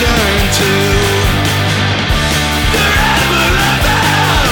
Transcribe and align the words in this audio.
return 0.00 0.38
to 0.52 0.64
the 2.72 2.84
Rebel 2.96 3.52
FM. 3.76 4.48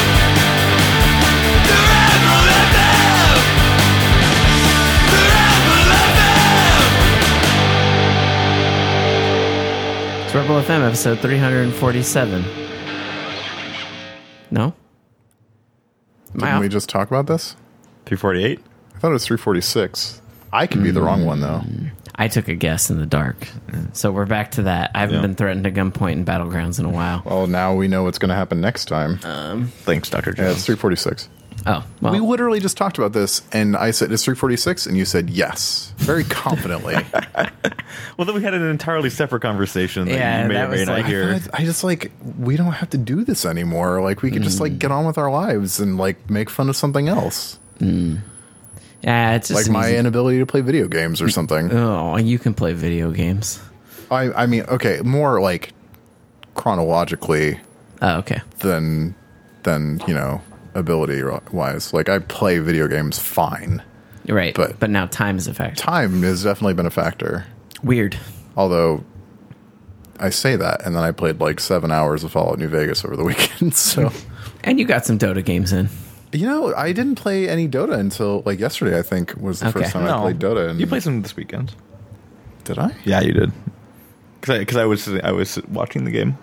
The 1.64 1.80
FM. 2.68 3.48
The 5.10 5.24
Rebel 5.24 5.80
FM. 10.04 10.24
It's 10.26 10.34
Rebel 10.34 10.60
FM 10.60 10.86
episode 10.86 11.18
347. 11.20 12.44
No? 14.50 14.64
Am 14.64 14.72
Didn't 16.34 16.48
off? 16.48 16.60
we 16.60 16.68
just 16.68 16.88
talk 16.90 17.08
about 17.08 17.26
this? 17.26 17.56
348? 18.06 18.60
I 18.94 18.98
thought 18.98 19.08
it 19.08 19.12
was 19.12 19.26
346. 19.26 20.20
I 20.52 20.66
could 20.66 20.82
be 20.82 20.90
the 20.90 21.00
wrong 21.02 21.24
one 21.24 21.40
though. 21.40 21.62
I 22.20 22.26
took 22.28 22.48
a 22.48 22.54
guess 22.54 22.90
in 22.90 22.98
the 22.98 23.06
dark. 23.06 23.36
So 23.92 24.10
we're 24.10 24.26
back 24.26 24.50
to 24.52 24.62
that. 24.64 24.90
I 24.94 25.00
haven't 25.00 25.16
Yeah. 25.16 25.22
been 25.22 25.34
threatened 25.36 25.66
at 25.66 25.74
gunpoint 25.74 26.14
in 26.14 26.24
Battlegrounds 26.24 26.80
in 26.80 26.84
a 26.84 26.90
while. 26.90 27.22
Well, 27.24 27.46
now 27.46 27.74
we 27.74 27.86
know 27.86 28.02
what's 28.02 28.18
going 28.18 28.30
to 28.30 28.34
happen 28.34 28.60
next 28.60 28.86
time. 28.86 29.20
Um, 29.22 29.68
Thanks, 29.82 30.10
Dr. 30.10 30.34
yeah, 30.36 30.50
it's 30.50 30.64
346. 30.64 31.28
Oh, 31.66 31.84
well. 32.00 32.12
we 32.12 32.20
literally 32.20 32.60
just 32.60 32.76
talked 32.76 32.98
about 32.98 33.12
this, 33.12 33.42
and 33.52 33.76
I 33.76 33.90
said 33.90 34.10
it's 34.12 34.24
346, 34.24 34.86
and 34.86 34.96
you 34.96 35.04
said 35.04 35.28
yes, 35.28 35.92
very 35.98 36.24
confidently. 36.24 36.94
well, 38.16 38.24
then 38.24 38.34
we 38.34 38.42
had 38.42 38.54
an 38.54 38.62
entirely 38.62 39.10
separate 39.10 39.42
conversation 39.42 40.06
that 40.06 40.14
Yeah, 40.14 40.42
you 40.42 40.48
may 40.48 40.54
that 40.54 40.68
or 40.68 40.70
may 40.70 40.84
not 40.84 40.92
like- 40.92 41.06
hear. 41.06 41.40
I 41.52 41.64
just 41.64 41.82
like 41.84 42.12
we 42.38 42.56
don't 42.56 42.72
have 42.72 42.90
to 42.90 42.98
do 42.98 43.24
this 43.24 43.44
anymore. 43.44 44.00
Like 44.02 44.22
we 44.22 44.30
could 44.30 44.42
just 44.44 44.60
like 44.60 44.72
mm. 44.72 44.78
get 44.78 44.92
on 44.92 45.04
with 45.04 45.18
our 45.18 45.30
lives 45.30 45.80
and 45.80 45.98
like 45.98 46.30
make 46.30 46.48
fun 46.48 46.68
of 46.68 46.76
something 46.76 47.08
else, 47.08 47.58
mm. 47.80 48.18
Yeah, 49.02 49.34
it's 49.36 49.48
just 49.48 49.68
like 49.68 49.72
my 49.72 49.88
easy- 49.88 49.96
inability 49.96 50.38
to 50.38 50.46
play 50.46 50.60
video 50.60 50.88
games 50.88 51.20
or 51.22 51.28
something. 51.28 51.70
Oh, 51.72 52.16
you 52.16 52.38
can 52.38 52.54
play 52.54 52.72
video 52.72 53.10
games. 53.10 53.60
I 54.10 54.32
I 54.32 54.46
mean, 54.46 54.62
okay, 54.64 55.00
more 55.04 55.40
like 55.40 55.72
chronologically 56.54 57.60
Oh, 58.02 58.16
okay. 58.18 58.40
than 58.60 59.14
than 59.64 60.00
you 60.06 60.14
know 60.14 60.40
ability 60.74 61.22
wise. 61.52 61.92
Like 61.92 62.08
I 62.08 62.18
play 62.20 62.58
video 62.58 62.88
games 62.88 63.18
fine. 63.18 63.82
Right. 64.28 64.54
But- 64.54 64.78
But, 64.78 64.90
now 64.90 65.06
time 65.06 65.38
is 65.38 65.46
a 65.48 65.54
factor. 65.54 65.82
Time 65.82 66.22
has 66.22 66.44
definitely 66.44 66.74
been 66.74 66.84
a 66.86 66.90
factor. 66.90 67.46
Weird. 67.82 68.18
Although 68.56 69.02
I 70.20 70.28
say 70.30 70.54
that, 70.56 70.84
and 70.84 70.94
then 70.94 71.02
I 71.02 71.12
played 71.12 71.40
like 71.40 71.60
seven 71.60 71.90
hours 71.90 72.24
of 72.24 72.32
Fallout 72.32 72.58
New 72.58 72.68
Vegas 72.68 73.04
over 73.04 73.16
the 73.16 73.24
weekend. 73.30 73.74
So 73.74 74.12
And 74.64 74.78
you 74.78 74.84
got 74.84 75.06
some 75.06 75.18
Dota 75.18 75.42
games 75.44 75.72
in. 75.72 75.88
You 76.32 76.46
know, 76.46 76.74
I 76.74 76.92
didn't 76.92 77.14
play 77.16 77.48
any 77.48 77.68
Dota 77.68 77.98
until 77.98 78.42
like 78.44 78.58
yesterday. 78.58 78.98
I 78.98 79.02
think 79.02 79.34
was 79.40 79.60
the 79.60 79.68
Okay. 79.68 79.80
first 79.80 79.92
time 79.92 80.06
I 80.06 80.20
played 80.20 80.38
Dota. 80.38 80.70
And 80.70 80.80
you 80.80 80.86
played 80.86 81.02
some 81.02 81.22
this 81.22 81.36
weekend. 81.36 81.74
Did 82.64 82.78
I? 82.78 82.94
Yeah, 83.04 83.20
you 83.20 83.32
did. 83.32 83.52
Because 84.40 84.58
I, 84.60 84.64
'cause 84.64 84.76
I 84.76 84.84
was 84.84 85.08
I 85.08 85.32
was 85.32 85.58
watching 85.68 86.04
the 86.04 86.10
game. 86.10 86.38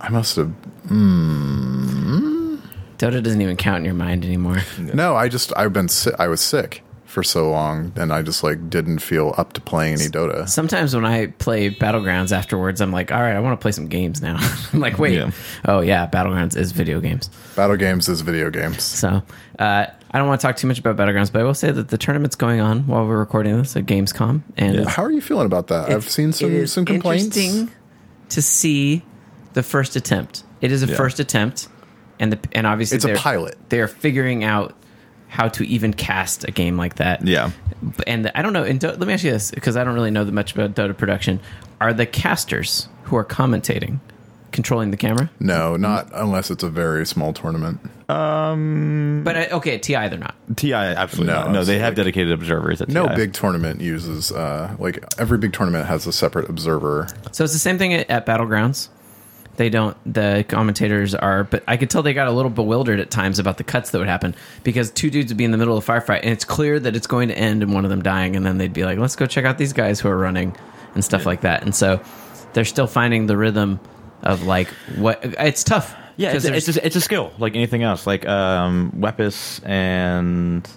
I 0.00 0.08
must 0.10 0.36
have. 0.36 0.50
Hmm. 0.88 2.56
Dota 2.98 3.22
doesn't 3.22 3.40
even 3.42 3.56
count 3.56 3.78
in 3.78 3.84
your 3.84 3.94
mind 3.94 4.24
anymore. 4.24 4.62
No, 4.78 5.16
I 5.16 5.28
just 5.28 5.52
I've 5.56 5.72
been 5.72 5.88
sick. 5.88 6.14
I 6.18 6.28
was 6.28 6.40
sick 6.40 6.82
for 7.14 7.22
so 7.22 7.48
long, 7.48 7.92
and 7.94 8.12
I 8.12 8.22
just 8.22 8.42
like 8.42 8.68
didn't 8.68 8.98
feel 8.98 9.32
up 9.38 9.52
to 9.52 9.60
playing 9.60 9.94
any 10.00 10.08
Dota. 10.08 10.48
Sometimes 10.48 10.94
when 10.96 11.04
I 11.04 11.26
play 11.28 11.70
Battlegrounds 11.70 12.32
afterwards, 12.32 12.80
I'm 12.80 12.90
like, 12.90 13.12
all 13.12 13.20
right, 13.22 13.36
I 13.36 13.40
want 13.40 13.58
to 13.58 13.62
play 13.62 13.70
some 13.70 13.86
games 13.86 14.20
now. 14.20 14.36
I'm 14.72 14.80
like, 14.80 14.98
wait. 14.98 15.14
Yeah. 15.14 15.30
Oh, 15.64 15.78
yeah, 15.80 16.08
Battlegrounds 16.08 16.56
is 16.56 16.72
video 16.72 17.00
games. 17.00 17.30
Battle 17.54 17.76
games 17.76 18.08
is 18.08 18.20
video 18.20 18.50
games. 18.50 18.82
So 18.82 19.22
uh, 19.60 19.86
I 20.10 20.18
don't 20.18 20.26
want 20.26 20.40
to 20.40 20.46
talk 20.46 20.56
too 20.56 20.66
much 20.66 20.80
about 20.80 20.96
Battlegrounds, 20.96 21.30
but 21.32 21.40
I 21.40 21.44
will 21.44 21.54
say 21.54 21.70
that 21.70 21.86
the 21.88 21.96
tournament's 21.96 22.34
going 22.34 22.60
on 22.60 22.86
while 22.88 23.06
we're 23.06 23.16
recording 23.18 23.56
this 23.58 23.76
at 23.76 23.86
Gamescom. 23.86 24.42
And 24.56 24.74
it's- 24.74 24.94
How 24.94 25.04
are 25.04 25.12
you 25.12 25.20
feeling 25.20 25.46
about 25.46 25.68
that? 25.68 25.90
I've 25.90 26.10
seen 26.10 26.32
some 26.32 26.66
some 26.66 26.84
complaints. 26.84 27.36
interesting 27.36 27.70
to 28.30 28.42
see 28.42 29.04
the 29.52 29.62
first 29.62 29.94
attempt. 29.94 30.42
It 30.60 30.72
is 30.72 30.82
a 30.82 30.86
Yeah. 30.86 30.96
first 30.96 31.20
attempt, 31.20 31.68
and 32.18 32.32
the 32.32 32.38
and 32.52 32.66
obviously 32.66 32.96
It's 32.96 33.04
a 33.04 33.14
pilot. 33.14 33.56
They 33.68 33.78
are 33.80 33.86
figuring 33.88 34.42
out 34.42 34.74
how 35.34 35.48
to 35.48 35.66
even 35.66 35.92
cast 35.92 36.44
a 36.44 36.50
game 36.52 36.76
like 36.76 36.94
that. 36.96 37.26
Yeah. 37.26 37.50
and 38.06 38.30
I 38.36 38.40
don't 38.42 38.52
know. 38.52 38.62
And 38.62 38.78
Do- 38.78 38.88
let 38.88 39.00
me 39.00 39.12
ask 39.12 39.24
you 39.24 39.32
this 39.32 39.50
because 39.50 39.76
I 39.76 39.82
don't 39.84 39.94
really 39.94 40.10
know 40.12 40.24
that 40.24 40.32
much 40.32 40.54
about 40.54 40.74
Dota 40.74 40.96
production. 40.96 41.40
Are 41.80 41.92
the 41.92 42.06
casters 42.06 42.88
who 43.04 43.16
are 43.16 43.24
commentating 43.24 43.98
controlling 44.52 44.92
the 44.92 44.96
camera? 44.96 45.28
No, 45.40 45.76
not 45.76 46.08
unless 46.14 46.50
it's 46.52 46.62
a 46.62 46.68
very 46.70 47.04
small 47.04 47.32
tournament. 47.32 47.80
But 48.06 49.36
I, 49.36 49.48
okay, 49.52 49.74
at 49.74 49.82
TI 49.82 50.08
they're 50.08 50.18
not. 50.18 50.34
Ti 50.56 50.72
absolutely 50.72 51.32
No, 51.32 51.40
not. 51.40 51.46
No, 51.46 51.52
they 51.52 51.58
absolutely. 51.58 51.78
have 51.80 51.94
dedicated 51.96 52.32
observers. 52.32 52.80
At 52.80 52.88
No 52.88 53.08
TI. 53.08 53.14
big 53.16 53.32
tournament 53.32 53.80
uses 53.80 54.30
uh 54.30 54.74
like 54.78 55.02
every 55.18 55.38
big 55.38 55.52
tournament 55.52 55.86
has 55.86 56.06
a 56.06 56.12
separate 56.12 56.48
observer. 56.48 57.08
So 57.32 57.44
it's 57.44 57.52
the 57.52 57.58
same 57.58 57.78
thing 57.78 57.92
at, 57.94 58.08
at 58.10 58.24
Battlegrounds. 58.26 58.88
They 59.56 59.70
don't. 59.70 59.96
The 60.12 60.44
commentators 60.48 61.14
are, 61.14 61.44
but 61.44 61.62
I 61.68 61.76
could 61.76 61.90
tell 61.90 62.02
they 62.02 62.14
got 62.14 62.26
a 62.26 62.32
little 62.32 62.50
bewildered 62.50 63.00
at 63.00 63.10
times 63.10 63.38
about 63.38 63.56
the 63.56 63.64
cuts 63.64 63.90
that 63.90 63.98
would 63.98 64.08
happen 64.08 64.34
because 64.64 64.90
two 64.90 65.10
dudes 65.10 65.30
would 65.30 65.36
be 65.36 65.44
in 65.44 65.52
the 65.52 65.58
middle 65.58 65.76
of 65.76 65.88
a 65.88 65.92
firefight 65.92 66.20
and 66.22 66.30
it's 66.30 66.44
clear 66.44 66.80
that 66.80 66.96
it's 66.96 67.06
going 67.06 67.28
to 67.28 67.38
end 67.38 67.62
and 67.62 67.72
one 67.72 67.84
of 67.84 67.90
them 67.90 68.02
dying, 68.02 68.36
and 68.36 68.44
then 68.44 68.58
they'd 68.58 68.72
be 68.72 68.84
like, 68.84 68.98
"Let's 68.98 69.16
go 69.16 69.26
check 69.26 69.44
out 69.44 69.58
these 69.58 69.72
guys 69.72 70.00
who 70.00 70.08
are 70.08 70.18
running," 70.18 70.56
and 70.94 71.04
stuff 71.04 71.26
like 71.26 71.42
that. 71.42 71.62
And 71.62 71.74
so 71.74 72.00
they're 72.52 72.64
still 72.64 72.86
finding 72.86 73.26
the 73.26 73.36
rhythm 73.36 73.80
of 74.22 74.42
like 74.44 74.68
what. 74.96 75.20
It's 75.22 75.62
tough. 75.64 75.94
yeah 76.16 76.32
it's, 76.32 76.44
it's, 76.44 76.66
just, 76.66 76.78
it's 76.82 76.96
a 76.96 77.00
skill 77.00 77.32
like 77.38 77.54
anything 77.54 77.82
else. 77.82 78.06
Like 78.06 78.26
um, 78.26 78.92
Wepis 78.96 79.66
and 79.68 80.68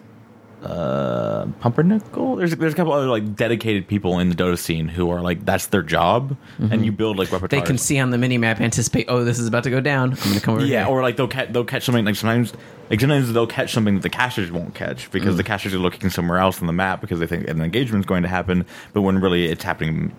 uh, 0.64 1.46
Pimpmuckl. 1.62 2.38
There's 2.38 2.56
there's 2.56 2.74
a 2.74 2.76
couple 2.76 2.94
other 2.94 3.08
like 3.08 3.36
dedicated 3.36 3.88
people 3.88 4.20
in 4.20 4.30
the 4.30 4.36
Dota 4.36 4.58
scene 4.58 4.88
who 4.88 5.10
are 5.12 5.22
like 5.22 5.46
that's 5.46 5.68
their 5.68 5.84
job, 5.84 6.36
and 6.60 6.86
you 6.86 6.92
build 6.92 7.18
like 7.18 7.32
repertoire. 7.32 7.62
they 7.62 7.66
can 7.66 7.78
see 7.78 8.00
on 8.00 8.10
the 8.10 8.18
mini 8.18 8.38
map, 8.38 8.60
anticipate. 8.60 9.06
Oh, 9.08 9.24
this 9.24 9.38
is 9.40 9.48
about 9.48 9.64
to 9.66 9.70
go 9.70 9.80
down. 9.82 10.12
I'm 10.26 10.34
to 10.34 10.40
come 10.42 10.56
over 10.56 10.66
Yeah, 10.66 10.86
here. 10.86 10.94
or 10.94 11.02
like 11.02 11.16
they'll 11.18 11.28
catch 11.28 11.50
they'll 11.54 11.64
catch 11.66 11.84
something 11.84 12.06
like 12.06 12.16
sometimes 12.16 12.54
like 12.90 13.00
sometimes 13.00 13.32
they'll 13.34 13.48
catch 13.48 13.72
something 13.72 13.96
that 13.96 14.02
the 14.02 14.10
casters 14.10 14.52
won't 14.52 14.74
catch 14.74 15.12
because 15.12 15.36
Mm. 15.36 15.38
the 15.38 15.44
casters 15.44 15.74
are 15.74 15.80
looking 15.80 16.10
somewhere 16.10 16.40
else 16.40 16.60
on 16.62 16.68
the 16.68 16.74
map 16.74 17.02
because 17.02 17.20
they 17.20 17.28
think 17.28 17.48
an 17.48 17.62
engagement's 17.62 18.08
going 18.08 18.24
to 18.24 18.30
happen, 18.30 18.66
but 18.94 19.02
when 19.02 19.20
really 19.20 19.46
it's 19.46 19.64
happening 19.64 20.12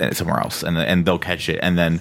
uh, 0.00 0.10
somewhere 0.12 0.40
else, 0.40 0.62
and 0.62 0.76
and 0.76 1.04
they'll 1.04 1.18
catch 1.18 1.48
it, 1.48 1.60
and 1.62 1.78
then 1.78 2.00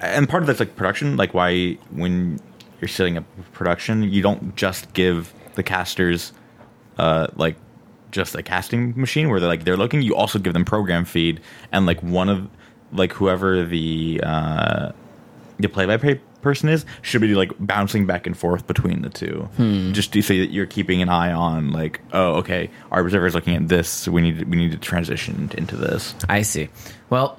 and 0.00 0.28
part 0.30 0.42
of 0.42 0.46
that's 0.46 0.60
like 0.60 0.76
production, 0.76 1.16
like 1.18 1.34
why 1.34 1.74
when 1.90 2.40
you're 2.80 2.88
setting 2.88 3.18
up 3.18 3.24
production, 3.52 4.02
you 4.04 4.22
don't 4.22 4.56
just 4.56 4.92
give 4.94 5.34
the 5.56 5.62
casters 5.62 6.32
uh 6.98 7.28
like 7.36 7.56
just 8.10 8.34
a 8.34 8.42
casting 8.42 8.98
machine 9.00 9.30
where 9.30 9.38
they're 9.40 9.48
like 9.48 9.64
they're 9.64 9.76
looking. 9.76 10.02
You 10.02 10.16
also 10.16 10.38
give 10.38 10.52
them 10.52 10.64
program 10.64 11.04
feed 11.04 11.40
and 11.72 11.86
like 11.86 12.02
one 12.02 12.28
of 12.28 12.48
like 12.92 13.12
whoever 13.12 13.64
the 13.64 14.20
uh 14.24 14.92
the 15.58 15.68
play-by-play 15.68 16.20
person 16.40 16.70
is 16.70 16.86
should 17.02 17.20
be 17.20 17.34
like 17.34 17.52
bouncing 17.60 18.06
back 18.06 18.26
and 18.26 18.36
forth 18.36 18.66
between 18.66 19.02
the 19.02 19.10
two. 19.10 19.46
Just 19.92 20.12
to 20.14 20.22
say 20.22 20.40
that 20.40 20.50
you're 20.50 20.66
keeping 20.66 21.02
an 21.02 21.08
eye 21.08 21.32
on 21.32 21.70
like 21.70 22.00
oh 22.12 22.36
okay 22.36 22.70
our 22.90 23.00
observer 23.02 23.26
is 23.26 23.34
looking 23.34 23.54
at 23.54 23.68
this. 23.68 23.88
So 23.88 24.10
we 24.10 24.22
need 24.22 24.38
to, 24.40 24.44
we 24.46 24.56
need 24.56 24.72
to 24.72 24.78
transition 24.78 25.50
into 25.56 25.76
this. 25.76 26.14
I 26.28 26.42
see. 26.42 26.68
Well, 27.10 27.38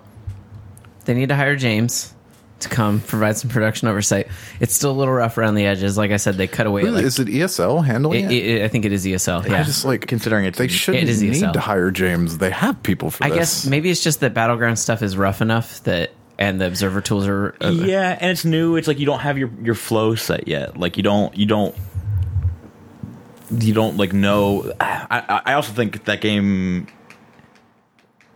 they 1.06 1.13
need 1.16 1.29
to 1.29 1.35
hire 1.35 1.56
James 1.56 2.13
to 2.61 2.69
come 2.69 3.01
provide 3.01 3.38
some 3.38 3.49
production 3.49 3.88
oversight. 3.88 4.27
It's 4.59 4.73
still 4.73 4.91
a 4.91 4.94
little 4.94 5.13
rough 5.13 5.38
around 5.38 5.55
the 5.55 5.66
edges. 5.66 5.97
Like 5.97 6.11
I 6.11 6.17
said, 6.17 6.35
they 6.35 6.47
cut 6.47 6.67
away. 6.67 6.83
Really? 6.83 6.97
Like, 6.97 7.05
is 7.05 7.19
it 7.19 7.27
ESL 7.27 7.85
handling 7.85 8.25
it, 8.25 8.31
it? 8.31 8.45
it, 8.45 8.63
I 8.63 8.67
think 8.67 8.85
it 8.85 8.91
is 8.91 9.05
ESL. 9.05 9.47
Yeah. 9.47 9.59
I 9.59 9.63
just 9.63 9.85
like 9.85 10.07
Considering 10.07 10.45
it. 10.45 10.55
they 10.55 10.67
shouldn't 10.67 11.09
is 11.09 11.21
need 11.21 11.53
to 11.53 11.59
hire 11.59 11.91
James. 11.91 12.38
They 12.38 12.50
have 12.51 12.81
people 12.83 13.11
for 13.11 13.23
I 13.23 13.29
this. 13.29 13.38
guess 13.38 13.66
maybe 13.67 13.89
it's 13.89 14.03
just 14.03 14.19
that 14.21 14.33
battleground 14.33 14.79
stuff 14.79 15.01
is 15.01 15.17
rough 15.17 15.41
enough 15.41 15.83
that, 15.83 16.11
and 16.39 16.59
the 16.59 16.67
observer 16.67 17.01
tools 17.01 17.27
are. 17.27 17.55
Uh, 17.61 17.69
yeah 17.69 18.17
and 18.19 18.31
it's 18.31 18.45
new 18.45 18.75
it's 18.75 18.88
like 18.88 18.97
you 19.00 19.06
don't 19.06 19.19
have 19.19 19.38
your 19.38 19.51
your 19.62 19.75
flow 19.75 20.15
set 20.15 20.47
yet 20.47 20.75
like 20.77 20.97
you 20.97 21.03
don't 21.03 21.38
you 21.38 21.45
don't 21.45 21.75
you 23.51 23.74
don't 23.74 23.97
like 23.97 24.13
know 24.13 24.71
i 24.80 25.24
i 25.30 25.41
I 25.51 25.53
also 25.53 25.74
think 25.74 26.06
that 26.06 26.21
game 26.21 26.88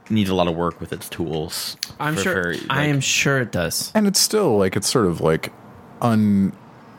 needs 0.09 0.29
a 0.29 0.35
lot 0.35 0.47
of 0.47 0.55
work 0.55 0.79
with 0.79 0.93
its 0.93 1.09
tools 1.09 1.77
I'm 1.99 2.15
for- 2.15 2.21
sure. 2.21 2.53
for, 2.55 2.65
I 2.69 2.85
am 2.85 2.99
sure 3.01 3.39
it 3.39 3.51
does. 3.51 3.91
and 3.95 4.05
it's 4.07 4.19
still 4.19 4.57
like 4.57 4.75
it's 4.75 4.89
sort 4.89 5.05
of 5.07 5.21
like 5.21 5.51
un 6.01 6.53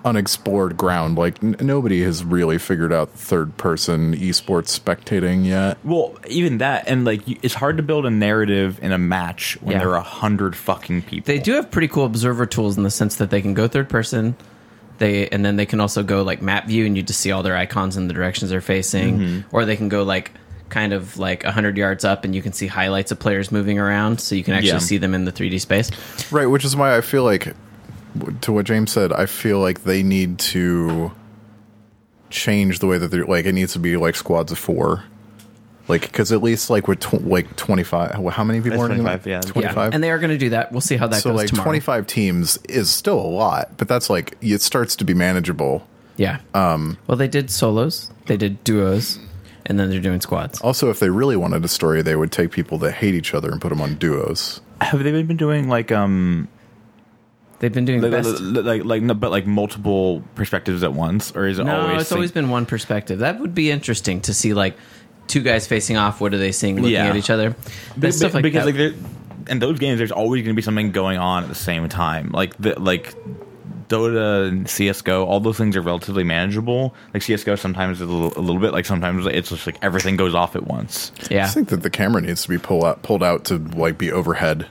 unexplored 0.04 0.76
ground. 0.76 1.18
Like 1.18 1.42
n- 1.42 1.56
nobody 1.60 2.02
has 2.04 2.22
really 2.24 2.58
figured 2.58 2.92
out 2.92 3.10
third 3.10 3.56
person 3.56 4.14
esports 4.14 4.68
spectating 4.78 5.44
yet. 5.44 5.78
Well, 5.82 6.14
even 6.28 6.58
that, 6.58 6.84
and 6.86 7.04
like, 7.04 7.26
you- 7.26 7.38
it's 7.42 7.54
hard 7.54 7.76
to 7.78 7.82
build 7.82 8.06
a 8.06 8.10
narrative 8.10 8.78
in 8.82 8.92
a 8.92 8.98
match 8.98 9.58
when 9.60 9.72
Yeah. 9.72 9.78
there 9.80 9.90
are 9.90 9.96
a 9.96 10.02
hundred 10.02 10.54
fucking 10.54 11.02
people. 11.02 11.26
They 11.26 11.40
do 11.40 11.54
have 11.54 11.70
pretty 11.72 11.88
cool 11.88 12.04
observer 12.04 12.46
tools 12.46 12.76
in 12.76 12.84
the 12.84 12.90
sense 12.90 13.16
that 13.16 13.30
they 13.30 13.42
can 13.42 13.52
go 13.54 13.66
third 13.66 13.88
person. 13.88 14.36
They 14.98 15.28
and 15.28 15.44
then 15.44 15.56
they 15.56 15.66
can 15.66 15.80
also 15.80 16.02
go 16.04 16.22
like 16.22 16.40
map 16.40 16.68
view 16.68 16.86
and 16.86 16.96
you 16.96 17.02
just 17.02 17.20
see 17.20 17.30
all 17.32 17.42
their 17.42 17.56
icons 17.56 17.96
and 17.96 18.08
the 18.08 18.14
directions 18.14 18.50
they're 18.50 18.60
facing, 18.60 19.18
Mm-hmm. 19.18 19.56
or 19.56 19.64
they 19.64 19.76
can 19.76 19.88
go 19.88 20.04
like 20.04 20.30
kind 20.68 20.92
of 20.92 21.16
like 21.18 21.42
hundred 21.44 21.76
yards 21.76 22.04
up 22.04 22.24
and 22.24 22.34
you 22.34 22.42
can 22.42 22.52
see 22.52 22.66
highlights 22.66 23.12
of 23.12 23.18
players 23.18 23.50
moving 23.52 23.78
around, 23.78 24.20
so 24.20 24.34
you 24.34 24.42
can 24.44 24.54
actually 24.54 24.70
Yeah. 24.70 24.78
see 24.78 24.98
them 24.98 25.14
in 25.14 25.24
the 25.24 25.32
3D 25.32 25.58
space. 25.60 25.90
Right, 26.32 26.46
which 26.46 26.64
is 26.64 26.74
why 26.76 26.96
I 26.96 27.00
feel 27.00 27.22
like, 27.24 27.54
to 28.42 28.52
what 28.52 28.66
James 28.66 28.90
said, 28.92 29.12
I 29.12 29.26
feel 29.26 29.60
like 29.60 29.84
they 29.84 30.02
need 30.02 30.38
to 30.40 31.12
change 32.30 32.78
the 32.80 32.86
way 32.86 32.98
that 32.98 33.08
they're 33.10 33.24
like. 33.24 33.46
It 33.46 33.52
needs 33.52 33.72
to 33.74 33.78
be 33.78 33.96
like 33.96 34.16
squads 34.16 34.50
of 34.52 34.58
four, 34.58 35.04
Like, 35.88 36.00
because 36.02 36.32
at 36.32 36.42
least 36.42 36.68
like 36.70 36.88
with 36.88 36.98
tw- 37.00 37.24
like 37.24 37.54
twenty 37.56 37.84
five, 37.84 38.12
how 38.32 38.42
many 38.44 38.60
people 38.60 38.80
It's 38.82 38.82
are 38.82 38.92
in 38.92 38.98
25, 39.02 39.26
yeah. 39.26 39.40
25 39.40 39.76
Yeah, 39.76 39.90
and 39.94 40.02
they 40.02 40.10
are 40.10 40.18
going 40.18 40.30
to 40.30 40.38
do 40.38 40.50
that. 40.50 40.72
We'll 40.72 40.80
see 40.80 40.96
how 40.96 41.06
that 41.06 41.22
so 41.22 41.30
goes 41.30 41.36
like 41.38 41.48
tomorrow. 41.48 41.64
twenty 41.66 41.80
five 41.80 42.06
teams 42.08 42.58
is 42.68 42.90
still 42.90 43.20
a 43.20 43.22
lot, 43.30 43.76
but 43.76 43.86
that's 43.86 44.10
like 44.10 44.36
it 44.40 44.62
starts 44.62 44.96
to 44.96 45.04
be 45.04 45.14
manageable. 45.14 45.86
Yeah. 46.16 46.38
Um. 46.54 46.98
Well, 47.06 47.16
they 47.16 47.28
did 47.28 47.50
solos, 47.50 48.10
they 48.26 48.36
did 48.36 48.64
duos, 48.64 49.18
and 49.66 49.78
then 49.78 49.90
they're 49.90 50.00
doing 50.00 50.20
squads. 50.20 50.60
Also, 50.60 50.90
if 50.90 50.98
they 51.00 51.10
really 51.10 51.36
wanted 51.36 51.64
a 51.64 51.68
story, 51.68 52.02
they 52.02 52.16
would 52.16 52.32
take 52.32 52.50
people 52.50 52.78
that 52.78 52.92
hate 52.92 53.14
each 53.14 53.34
other 53.34 53.50
and 53.50 53.60
put 53.60 53.68
them 53.70 53.80
on 53.80 53.94
duos. 53.96 54.60
Have 54.80 55.02
they 55.02 55.22
been 55.22 55.36
doing 55.36 55.68
like 55.68 55.90
um 55.92 56.48
They've 57.58 57.72
been 57.72 57.86
doing 57.86 58.02
like 58.02 58.10
best. 58.10 58.38
like, 58.40 58.64
like, 58.66 58.84
like 58.84 59.02
no, 59.02 59.14
but 59.14 59.30
like 59.30 59.46
multiple 59.46 60.22
perspectives 60.34 60.82
at 60.82 60.92
once, 60.92 61.32
or 61.34 61.46
is 61.46 61.58
it 61.58 61.64
No, 61.64 61.80
always? 61.80 62.02
it's 62.02 62.12
always 62.12 62.30
been 62.30 62.50
one 62.50 62.66
perspective. 62.66 63.20
That 63.20 63.40
would 63.40 63.54
be 63.54 63.70
interesting 63.70 64.20
to 64.22 64.34
see, 64.34 64.52
like 64.52 64.76
two 65.26 65.40
guys 65.42 65.66
facing 65.66 65.96
off. 65.96 66.20
What 66.20 66.34
are 66.34 66.38
they 66.38 66.52
seeing? 66.52 66.76
Looking 66.76 66.90
Yeah. 66.92 67.06
at 67.06 67.16
each 67.16 67.30
other. 67.30 67.56
Be- 67.98 68.10
stuff 68.10 68.32
be- 68.32 68.34
like 68.36 68.42
because 68.42 68.66
that. 68.66 68.72
like 68.72 68.76
there- 68.76 68.94
in 69.48 69.58
those 69.60 69.78
games, 69.78 69.96
there's 69.96 70.12
always 70.12 70.42
going 70.42 70.54
to 70.54 70.56
be 70.56 70.62
something 70.62 70.90
going 70.90 71.16
on 71.18 71.44
at 71.44 71.48
the 71.48 71.54
same 71.54 71.88
time. 71.88 72.30
Like 72.32 72.54
the 72.58 72.78
like 72.78 73.14
Dota 73.88 74.48
and 74.48 74.68
CS:GO, 74.68 75.24
all 75.24 75.38
those 75.40 75.56
things 75.58 75.76
are 75.76 75.80
relatively 75.82 76.24
manageable. 76.24 76.94
Like 77.14 77.22
CS:GO, 77.22 77.54
sometimes 77.56 78.00
it's 78.00 78.10
a 78.10 78.12
little, 78.12 78.36
a 78.38 78.42
little 78.42 78.60
bit. 78.60 78.72
Like 78.72 78.84
sometimes 78.86 79.26
it's 79.26 79.50
just 79.50 79.66
like 79.66 79.78
everything 79.82 80.16
goes 80.16 80.34
off 80.34 80.56
at 80.56 80.66
once. 80.66 81.12
yeah, 81.30 81.44
I 81.44 81.48
think 81.48 81.68
that 81.68 81.82
the 81.82 81.90
camera 81.90 82.20
needs 82.22 82.42
to 82.42 82.48
be 82.48 82.58
pulled 82.58 82.84
out, 82.84 83.02
pulled 83.02 83.22
out 83.22 83.44
to 83.46 83.58
like 83.58 83.96
be 83.98 84.10
overhead. 84.10 84.66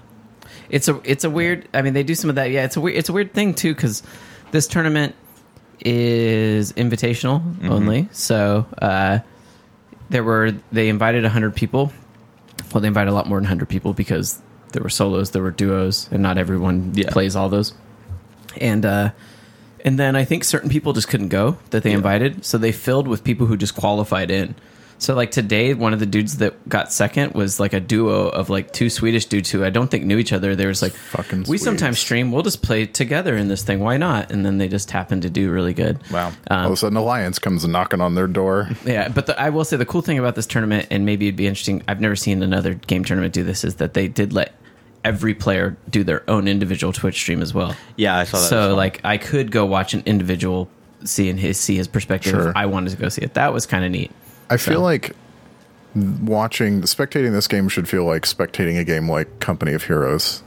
it's 0.70 0.88
a 0.88 1.00
it's 1.04 1.24
a 1.24 1.30
weird. 1.30 1.68
I 1.74 1.82
mean, 1.82 1.94
they 1.94 2.04
do 2.04 2.16
some 2.16 2.30
of 2.30 2.36
that. 2.38 2.52
Yeah, 2.52 2.66
it's 2.66 2.76
a 2.76 2.82
weird 2.82 2.98
it's 2.98 3.10
a 3.10 3.14
weird 3.14 3.34
thing 3.34 3.54
too 3.54 3.74
because 3.74 4.04
this 4.52 4.68
tournament 4.68 5.16
is 5.82 6.74
invitational 6.74 7.42
Mm-hmm. 7.42 7.72
only. 7.72 8.10
So 8.12 8.66
uh, 8.82 9.20
there 10.10 10.24
were 10.24 10.52
they 10.72 10.90
invited 10.90 11.24
hundred 11.26 11.56
people. 11.56 11.92
Well, 12.74 12.82
they 12.82 12.88
invited 12.88 13.12
a 13.12 13.14
lot 13.14 13.28
more 13.28 13.38
than 13.38 13.46
hundred 13.46 13.70
people 13.70 13.94
because 13.94 14.42
there 14.74 14.84
were 14.84 14.90
solos, 14.90 15.32
there 15.32 15.42
were 15.42 15.52
duos, 15.52 16.10
and 16.12 16.22
not 16.22 16.38
everyone 16.38 16.92
Yeah. 16.96 17.10
plays 17.12 17.36
all 17.36 17.48
those. 17.50 17.74
And 18.60 18.86
uh, 18.86 19.12
and 19.84 20.00
then 20.00 20.16
I 20.16 20.26
think 20.26 20.44
certain 20.44 20.70
people 20.70 20.94
just 20.94 21.08
couldn't 21.08 21.30
go 21.30 21.58
that 21.70 21.84
they 21.84 21.92
invited, 21.92 22.44
so 22.44 22.58
they 22.58 22.72
filled 22.72 23.08
with 23.08 23.24
people 23.24 23.46
who 23.46 23.56
just 23.56 23.76
qualified 23.76 24.32
in. 24.32 24.56
So 24.98 25.14
like 25.14 25.32
today, 25.32 25.74
one 25.74 25.94
of 25.94 26.00
the 26.00 26.06
dudes 26.06 26.38
that 26.38 26.68
got 26.70 26.92
second 26.92 27.34
was 27.34 27.60
like 27.60 27.74
a 27.74 27.80
duo 27.80 28.30
of 28.30 28.50
like 28.50 28.72
two 28.72 28.90
Swedish 28.90 29.26
dudes 29.26 29.52
who 29.52 29.64
I 29.64 29.70
don't 29.70 29.92
think 29.92 30.06
knew 30.06 30.18
each 30.18 30.32
other. 30.32 30.56
There 30.56 30.70
was 30.70 30.82
like, 30.82 30.94
Fucking 30.94 31.44
we 31.48 31.58
sometimes 31.58 32.00
stream, 32.00 32.32
we'll 32.32 32.44
just 32.44 32.64
play 32.64 32.86
together 32.86 33.36
in 33.36 33.48
this 33.48 33.62
thing. 33.62 33.80
Why 33.80 33.98
not? 33.98 34.32
And 34.32 34.46
then 34.46 34.58
they 34.58 34.68
just 34.68 34.92
happened 34.92 35.24
to 35.24 35.30
do 35.30 35.52
really 35.52 35.74
good. 35.74 36.00
Wow. 36.10 36.32
All 36.50 36.66
of 36.68 36.72
a 36.72 36.78
sudden, 36.78 36.98
Alliance 36.98 37.40
comes 37.40 37.68
knocking 37.68 38.02
on 38.02 38.16
their 38.16 38.28
door. 38.28 38.70
Yeah, 38.86 39.10
but 39.10 39.28
the, 39.28 39.40
I 39.40 39.50
will 39.50 39.66
say 39.66 39.78
the 39.78 39.86
cool 39.86 40.02
thing 40.02 40.18
about 40.18 40.36
this 40.36 40.48
tournament, 40.48 40.88
and 40.90 41.06
maybe 41.06 41.28
it'd 41.28 41.36
be 41.36 41.48
interesting. 41.48 41.84
I've 41.88 42.02
never 42.02 42.16
seen 42.16 42.42
another 42.42 42.74
game 42.74 43.04
tournament 43.04 43.34
do 43.34 43.44
this. 43.44 43.64
Is 43.64 43.76
that 43.76 43.94
they 43.94 44.08
did 44.08 44.32
let 44.32 44.56
every 45.06 45.34
player 45.34 45.78
do 45.90 46.04
their 46.04 46.30
own 46.30 46.48
individual 46.50 46.92
Twitch 46.92 47.16
stream 47.16 47.42
as 47.42 47.54
well. 47.54 47.74
Yeah, 47.96 48.18
I 48.18 48.24
saw 48.26 48.38
that. 48.38 48.44
as 48.44 48.50
So 48.50 48.58
well. 48.70 48.76
like, 48.76 49.00
I 49.06 49.18
could 49.18 49.52
go 49.52 49.66
watch 49.66 49.94
an 49.94 50.04
individual 50.06 50.68
seeing 51.06 51.38
his 51.38 51.58
see 51.60 51.78
his 51.78 51.88
perspective. 51.88 52.32
Sure. 52.32 52.50
If 52.50 52.56
I 52.58 52.66
wanted 52.66 52.90
to 52.90 52.98
go 52.98 53.08
see 53.10 53.22
it. 53.22 53.36
That 53.36 53.54
was 53.54 53.66
kind 53.66 53.86
of 53.86 53.92
neat. 53.92 54.12
I 54.50 54.58
feel 54.58 54.82
like 54.82 55.16
watching, 55.96 56.82
spectating 56.82 57.32
this 57.32 57.48
game 57.48 57.68
should 57.70 57.88
feel 57.88 58.04
like 58.06 58.24
spectating 58.24 58.78
a 58.80 58.84
game 58.84 59.10
like 59.10 59.40
Company 59.40 59.74
of 59.74 59.84
Heroes. 59.84 60.42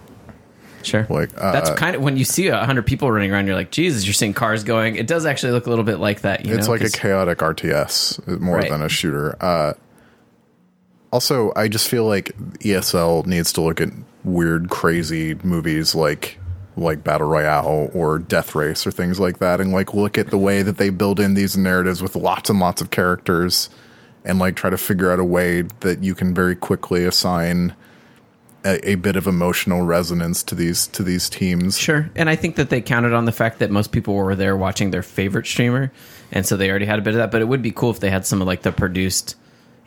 Sure. 0.83 1.07
Like, 1.11 1.31
uh, 1.37 1.53
that's 1.53 1.71
kind 1.71 1.97
of 1.97 2.03
when 2.03 2.17
you 2.17 2.25
see 2.25 2.49
a 2.49 2.65
hundred 2.65 2.87
people 2.87 3.11
running 3.11 3.33
around, 3.33 3.47
you're 3.47 3.57
like, 3.57 3.71
Jesus, 3.71 4.05
you're 4.07 4.13
seeing 4.15 4.33
cars 4.35 4.63
going. 4.65 4.97
It 4.97 5.07
does 5.07 5.27
actually 5.27 5.53
look 5.53 5.67
a 5.67 5.71
little 5.71 5.85
bit 5.85 5.99
like 5.99 6.21
that. 6.23 6.45
You 6.47 6.55
it's 6.55 6.67
know, 6.67 6.73
like 6.75 6.83
a 6.83 6.91
chaotic 6.91 7.39
RTS 7.39 8.41
more 8.41 8.57
Right. 8.59 8.71
than 8.71 8.83
a 8.83 8.89
shooter. 8.89 9.37
Uh, 9.43 9.73
also, 11.13 11.53
I 11.57 11.69
just 11.69 11.89
feel 11.89 12.05
like 12.05 12.33
ESL 12.61 13.27
needs 13.27 13.53
to 13.55 13.61
look 13.61 13.81
at 13.81 13.89
weird, 14.25 14.69
crazy 14.70 15.35
movies 15.43 15.94
like 15.94 16.38
like 16.76 17.03
Battle 17.03 17.29
Royale 17.29 17.91
or 17.93 18.19
Death 18.19 18.55
Race 18.55 18.87
or 18.87 18.93
things 18.93 19.19
like 19.19 19.38
that, 19.38 19.61
and 19.61 19.73
like 19.73 19.94
look 19.94 20.17
at 20.17 20.29
the 20.29 20.38
way 20.38 20.62
that 20.62 20.76
they 20.76 20.91
build 20.91 21.19
in 21.19 21.35
these 21.35 21.56
narratives 21.56 22.03
with 22.03 22.15
lots 22.15 22.49
and 22.49 22.61
lots 22.61 22.81
of 22.81 22.91
characters, 22.91 23.69
and 24.25 24.38
like 24.38 24.55
try 24.56 24.70
to 24.70 24.79
figure 24.79 25.11
out 25.11 25.19
a 25.19 25.25
way 25.25 25.62
that 25.81 26.03
you 26.03 26.15
can 26.15 26.35
very 26.35 26.55
quickly 26.55 27.05
assign 27.05 27.75
a, 28.65 28.91
a 28.91 28.94
bit 28.97 29.17
of 29.17 29.26
emotional 29.26 29.82
resonance 29.82 30.43
to 30.44 30.55
these 30.55 30.87
to 30.88 31.03
these 31.03 31.29
teams. 31.29 31.79
Sure. 31.79 32.11
And 32.14 32.29
I 32.29 32.37
think 32.37 32.56
that 32.56 32.71
they 32.71 32.81
counted 32.81 33.12
on 33.12 33.25
the 33.25 33.32
fact 33.32 33.59
that 33.61 33.71
most 33.71 33.93
people 33.93 34.14
were 34.14 34.35
there 34.35 34.56
watching 34.56 34.91
their 34.91 35.03
favorite 35.03 35.47
streamer. 35.47 35.93
And 36.32 36.44
so 36.44 36.56
they 36.56 36.69
already 36.69 36.87
had 36.87 36.99
a 36.99 37.03
bit 37.03 37.14
of 37.14 37.19
that. 37.19 37.31
But 37.31 37.41
it 37.41 37.47
would 37.47 37.62
be 37.62 37.71
cool 37.71 37.91
if 37.91 38.00
they 38.00 38.11
had 38.11 38.26
some 38.26 38.41
of 38.41 38.47
like 38.47 38.62
the 38.62 38.73
produced, 38.73 39.37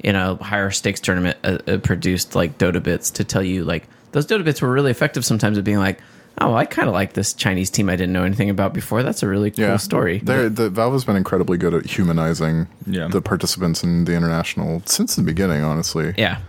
you 0.04 0.12
know, 0.12 0.36
higher 0.38 0.72
stakes 0.72 1.00
tournament 1.00 1.38
uh, 1.44 1.60
uh, 1.68 1.78
produced 1.78 2.36
like 2.36 2.58
Dota 2.58 2.82
bits 2.82 3.12
to 3.12 3.24
tell 3.24 3.44
you 3.44 3.64
like 3.64 3.88
those 4.12 4.26
Dota 4.26 4.44
bits 4.44 4.62
were 4.62 4.72
really 4.72 4.92
effective 4.92 5.24
sometimes 5.26 5.58
at 5.58 5.64
being 5.64 5.78
like, 5.80 6.00
oh, 6.40 6.54
I 6.56 6.66
kind 6.66 6.88
of 6.88 6.94
like 6.94 7.14
this 7.14 7.34
Chinese 7.34 7.70
team 7.70 7.90
I 7.90 7.96
didn't 7.96 8.14
know 8.14 8.24
anything 8.24 8.50
about 8.50 8.74
before. 8.74 9.04
That's 9.04 9.22
a 9.24 9.28
really 9.28 9.52
cool 9.52 9.78
story. 9.78 10.20
They're, 10.20 10.50
the 10.50 10.70
Valve 10.70 10.94
has 10.94 11.04
been 11.06 11.16
incredibly 11.18 11.58
good 11.58 11.74
at 11.74 11.86
humanizing 11.86 12.68
Yeah. 12.88 13.08
the 13.10 13.22
participants 13.22 13.84
in 13.84 14.06
the 14.06 14.14
international 14.14 14.82
since 14.86 15.16
the 15.16 15.22
beginning. 15.24 15.64
Honestly, 15.64 16.14
Yeah. 16.18 16.40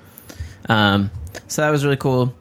Um, 0.69 1.11
so 1.49 1.63
that 1.63 1.71
was 1.71 1.85
really 1.85 1.97
cool. 1.97 2.35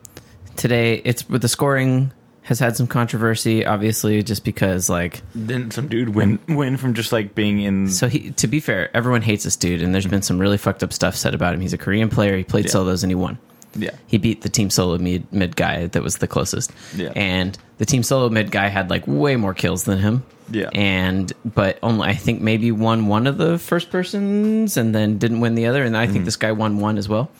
Today, 0.55 1.01
it's 1.03 1.27
with 1.29 1.41
the 1.41 1.47
scoring 1.47 2.11
has 2.43 2.59
had 2.59 2.75
some 2.75 2.85
controversy, 2.87 3.65
obviously, 3.65 4.21
just 4.23 4.43
because 4.43 4.89
like 4.89 5.21
didn't 5.33 5.71
some 5.73 5.87
dude 5.87 6.09
win 6.09 6.37
win 6.47 6.77
from 6.77 6.93
just 6.93 7.11
like 7.11 7.33
being 7.33 7.61
in? 7.61 7.89
So 7.89 8.07
he, 8.07 8.31
to 8.31 8.47
be 8.47 8.59
fair, 8.59 8.95
everyone 8.95 9.21
hates 9.21 9.43
this 9.43 9.55
dude, 9.55 9.81
and 9.81 9.93
there's 9.93 10.05
been 10.07 10.21
some 10.21 10.37
really 10.39 10.57
fucked 10.57 10.83
up 10.83 10.93
stuff 10.93 11.15
said 11.15 11.33
about 11.33 11.53
him. 11.55 11.61
He's 11.61 11.73
a 11.73 11.77
Korean 11.77 12.09
player. 12.09 12.37
He 12.37 12.43
played 12.43 12.65
Yeah. 12.65 12.71
solos 12.71 13.03
and 13.03 13.09
he 13.11 13.15
won. 13.15 13.37
Yeah, 13.75 13.91
He 14.07 14.17
beat 14.17 14.41
the 14.41 14.49
team 14.49 14.69
solo 14.69 14.97
mid, 14.97 15.31
mid 15.31 15.55
guy 15.55 15.87
that 15.87 16.03
was 16.03 16.17
the 16.17 16.27
closest. 16.27 16.71
Yeah. 16.95 17.11
And 17.15 17.57
the 17.77 17.85
team 17.85 18.03
solo 18.03 18.29
mid 18.29 18.51
guy 18.51 18.67
had 18.67 18.89
like 18.89 19.03
way 19.07 19.35
more 19.37 19.53
kills 19.53 19.83
than 19.85 19.99
him. 19.99 20.23
Yeah. 20.51 20.69
And 20.73 21.31
but 21.45 21.79
only 21.81 22.09
I 22.09 22.13
think 22.15 22.41
maybe 22.41 22.71
won 22.71 23.07
one 23.07 23.27
of 23.27 23.37
the 23.37 23.57
first 23.57 23.89
persons 23.89 24.75
and 24.75 24.93
then 24.93 25.17
didn't 25.17 25.39
win 25.39 25.55
the 25.55 25.67
other. 25.67 25.83
And 25.83 25.95
I 25.95 26.03
Mm-hmm. 26.03 26.13
think 26.13 26.25
this 26.25 26.35
guy 26.35 26.51
won 26.51 26.79
one 26.79 26.97
as 26.97 27.07
well. 27.07 27.31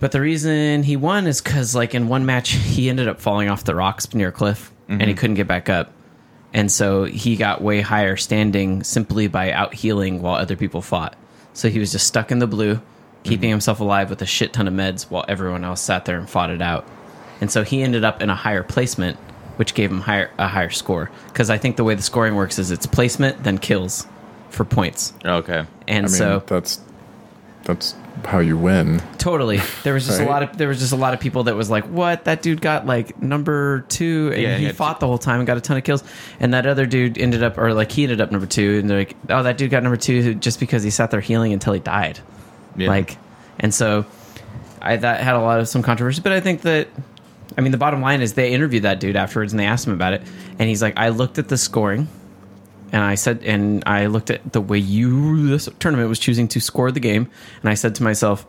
But 0.00 0.10
the 0.10 0.20
reason 0.20 0.82
he 0.82 0.96
won 0.96 1.26
is 1.28 1.40
because 1.40 1.74
like 1.76 1.94
in 1.94 2.08
one 2.08 2.26
match 2.26 2.50
he 2.50 2.88
ended 2.90 3.06
up 3.08 3.20
falling 3.20 3.48
off 3.48 3.62
the 3.64 3.74
rocks 3.74 4.12
near 4.14 4.28
a 4.28 4.32
cliff 4.32 4.72
and 4.88 5.00
Mm-hmm. 5.00 5.08
he 5.08 5.14
couldn't 5.14 5.36
get 5.36 5.46
back 5.46 5.68
up. 5.68 5.92
And 6.52 6.70
so 6.70 7.04
he 7.04 7.36
got 7.36 7.62
way 7.62 7.80
higher 7.80 8.16
standing 8.16 8.82
simply 8.82 9.26
by 9.28 9.52
out 9.52 9.72
healing 9.72 10.20
while 10.20 10.34
other 10.34 10.56
people 10.56 10.82
fought. 10.82 11.16
So 11.54 11.68
he 11.70 11.78
was 11.78 11.92
just 11.92 12.06
stuck 12.06 12.30
in 12.32 12.40
the 12.40 12.46
blue, 12.46 12.80
keeping 13.22 13.48
Mm-hmm. 13.48 13.50
himself 13.52 13.80
alive 13.80 14.10
with 14.10 14.20
a 14.22 14.26
shit 14.26 14.52
ton 14.52 14.66
of 14.68 14.74
meds 14.74 15.04
while 15.04 15.24
everyone 15.28 15.64
else 15.64 15.80
sat 15.80 16.04
there 16.04 16.18
and 16.18 16.28
fought 16.28 16.50
it 16.50 16.60
out. 16.62 16.86
And 17.40 17.50
so 17.50 17.62
he 17.64 17.82
ended 17.82 18.04
up 18.04 18.22
in 18.22 18.30
a 18.30 18.34
higher 18.34 18.62
placement, 18.62 19.16
which 19.56 19.74
gave 19.74 19.90
him 19.90 20.00
higher 20.00 20.30
a 20.38 20.48
higher 20.48 20.70
score. 20.70 21.10
Because 21.28 21.50
I 21.50 21.58
think 21.58 21.76
the 21.76 21.84
way 21.84 21.94
the 21.94 22.02
scoring 22.02 22.34
works 22.36 22.58
is 22.58 22.70
it's 22.70 22.86
placement 22.86 23.42
then 23.44 23.58
kills 23.58 24.06
for 24.50 24.64
points. 24.64 25.12
okay. 25.24 25.64
And 25.88 26.06
I 26.06 26.08
mean 26.08 26.16
so 26.18 26.42
that's 26.46 26.80
that's 27.64 27.94
how 28.24 28.40
you 28.40 28.56
win. 28.58 29.00
Totally. 29.18 29.60
There 29.84 29.94
was 29.94 30.06
just 30.06 30.20
a 30.20 30.24
lot 30.26 30.42
of 30.42 30.58
there 30.58 30.68
was 30.68 30.78
just 30.80 30.92
a 30.92 30.96
lot 30.96 31.14
of 31.14 31.20
people 31.20 31.44
that 31.44 31.54
was 31.56 31.70
like, 31.70 31.84
"What? 31.84 32.24
That 32.24 32.42
dude 32.42 32.60
got 32.60 32.86
like 32.86 33.20
number 33.22 33.80
two, 33.88 34.30
and 34.32 34.42
Yeah, 34.42 34.56
he 34.58 34.66
yeah. 34.66 34.72
fought 34.72 35.00
the 35.00 35.06
whole 35.06 35.18
time 35.18 35.38
and 35.40 35.46
got 35.46 35.56
a 35.56 35.60
ton 35.60 35.76
of 35.76 35.84
kills." 35.84 36.02
And 36.40 36.54
that 36.54 36.66
other 36.66 36.86
dude 36.86 37.18
ended 37.18 37.42
up, 37.42 37.56
or 37.58 37.72
like 37.72 37.90
he 37.92 38.02
ended 38.02 38.20
up 38.20 38.30
number 38.32 38.46
two, 38.46 38.78
and 38.80 38.90
they're 38.90 38.98
like, 38.98 39.16
"Oh, 39.30 39.42
that 39.44 39.58
dude 39.58 39.70
got 39.70 39.82
number 39.82 39.96
two 39.96 40.34
just 40.34 40.60
because 40.60 40.82
he 40.82 40.90
sat 40.90 41.10
there 41.12 41.20
healing 41.20 41.52
until 41.52 41.72
he 41.72 41.80
died." 41.80 42.18
Yeah. 42.76 42.88
Like, 42.88 43.18
and 43.58 43.72
so 43.72 44.06
I 44.80 44.96
that 44.96 45.20
had 45.20 45.34
a 45.34 45.40
lot 45.40 45.60
of 45.60 45.68
some 45.68 45.82
controversy, 45.82 46.20
but 46.22 46.32
I 46.32 46.40
think 46.40 46.62
that. 46.62 46.88
I 47.54 47.60
mean, 47.60 47.70
the 47.70 47.76
bottom 47.76 48.00
line 48.00 48.22
is 48.22 48.32
they 48.32 48.54
interviewed 48.54 48.84
that 48.84 48.98
dude 48.98 49.14
afterwards 49.14 49.52
and 49.52 49.60
they 49.60 49.66
asked 49.66 49.86
him 49.86 49.92
about 49.92 50.14
it. 50.14 50.22
And 50.58 50.70
he's 50.70 50.80
like, 50.80 50.96
I 50.96 51.10
looked 51.10 51.36
at 51.38 51.48
the 51.48 51.58
scoring 51.58 52.08
and 52.92 53.02
I 53.02 53.14
said, 53.14 53.42
and 53.44 53.82
I 53.84 54.06
looked 54.06 54.30
at 54.30 54.54
the 54.54 54.60
way 54.62 54.78
you, 54.78 55.48
this 55.48 55.68
tournament 55.78 56.08
was 56.08 56.18
choosing 56.18 56.48
to 56.48 56.60
score 56.60 56.90
the 56.90 57.00
game. 57.00 57.28
And 57.60 57.68
I 57.68 57.74
said 57.74 57.94
to 57.96 58.02
myself, 58.02 58.46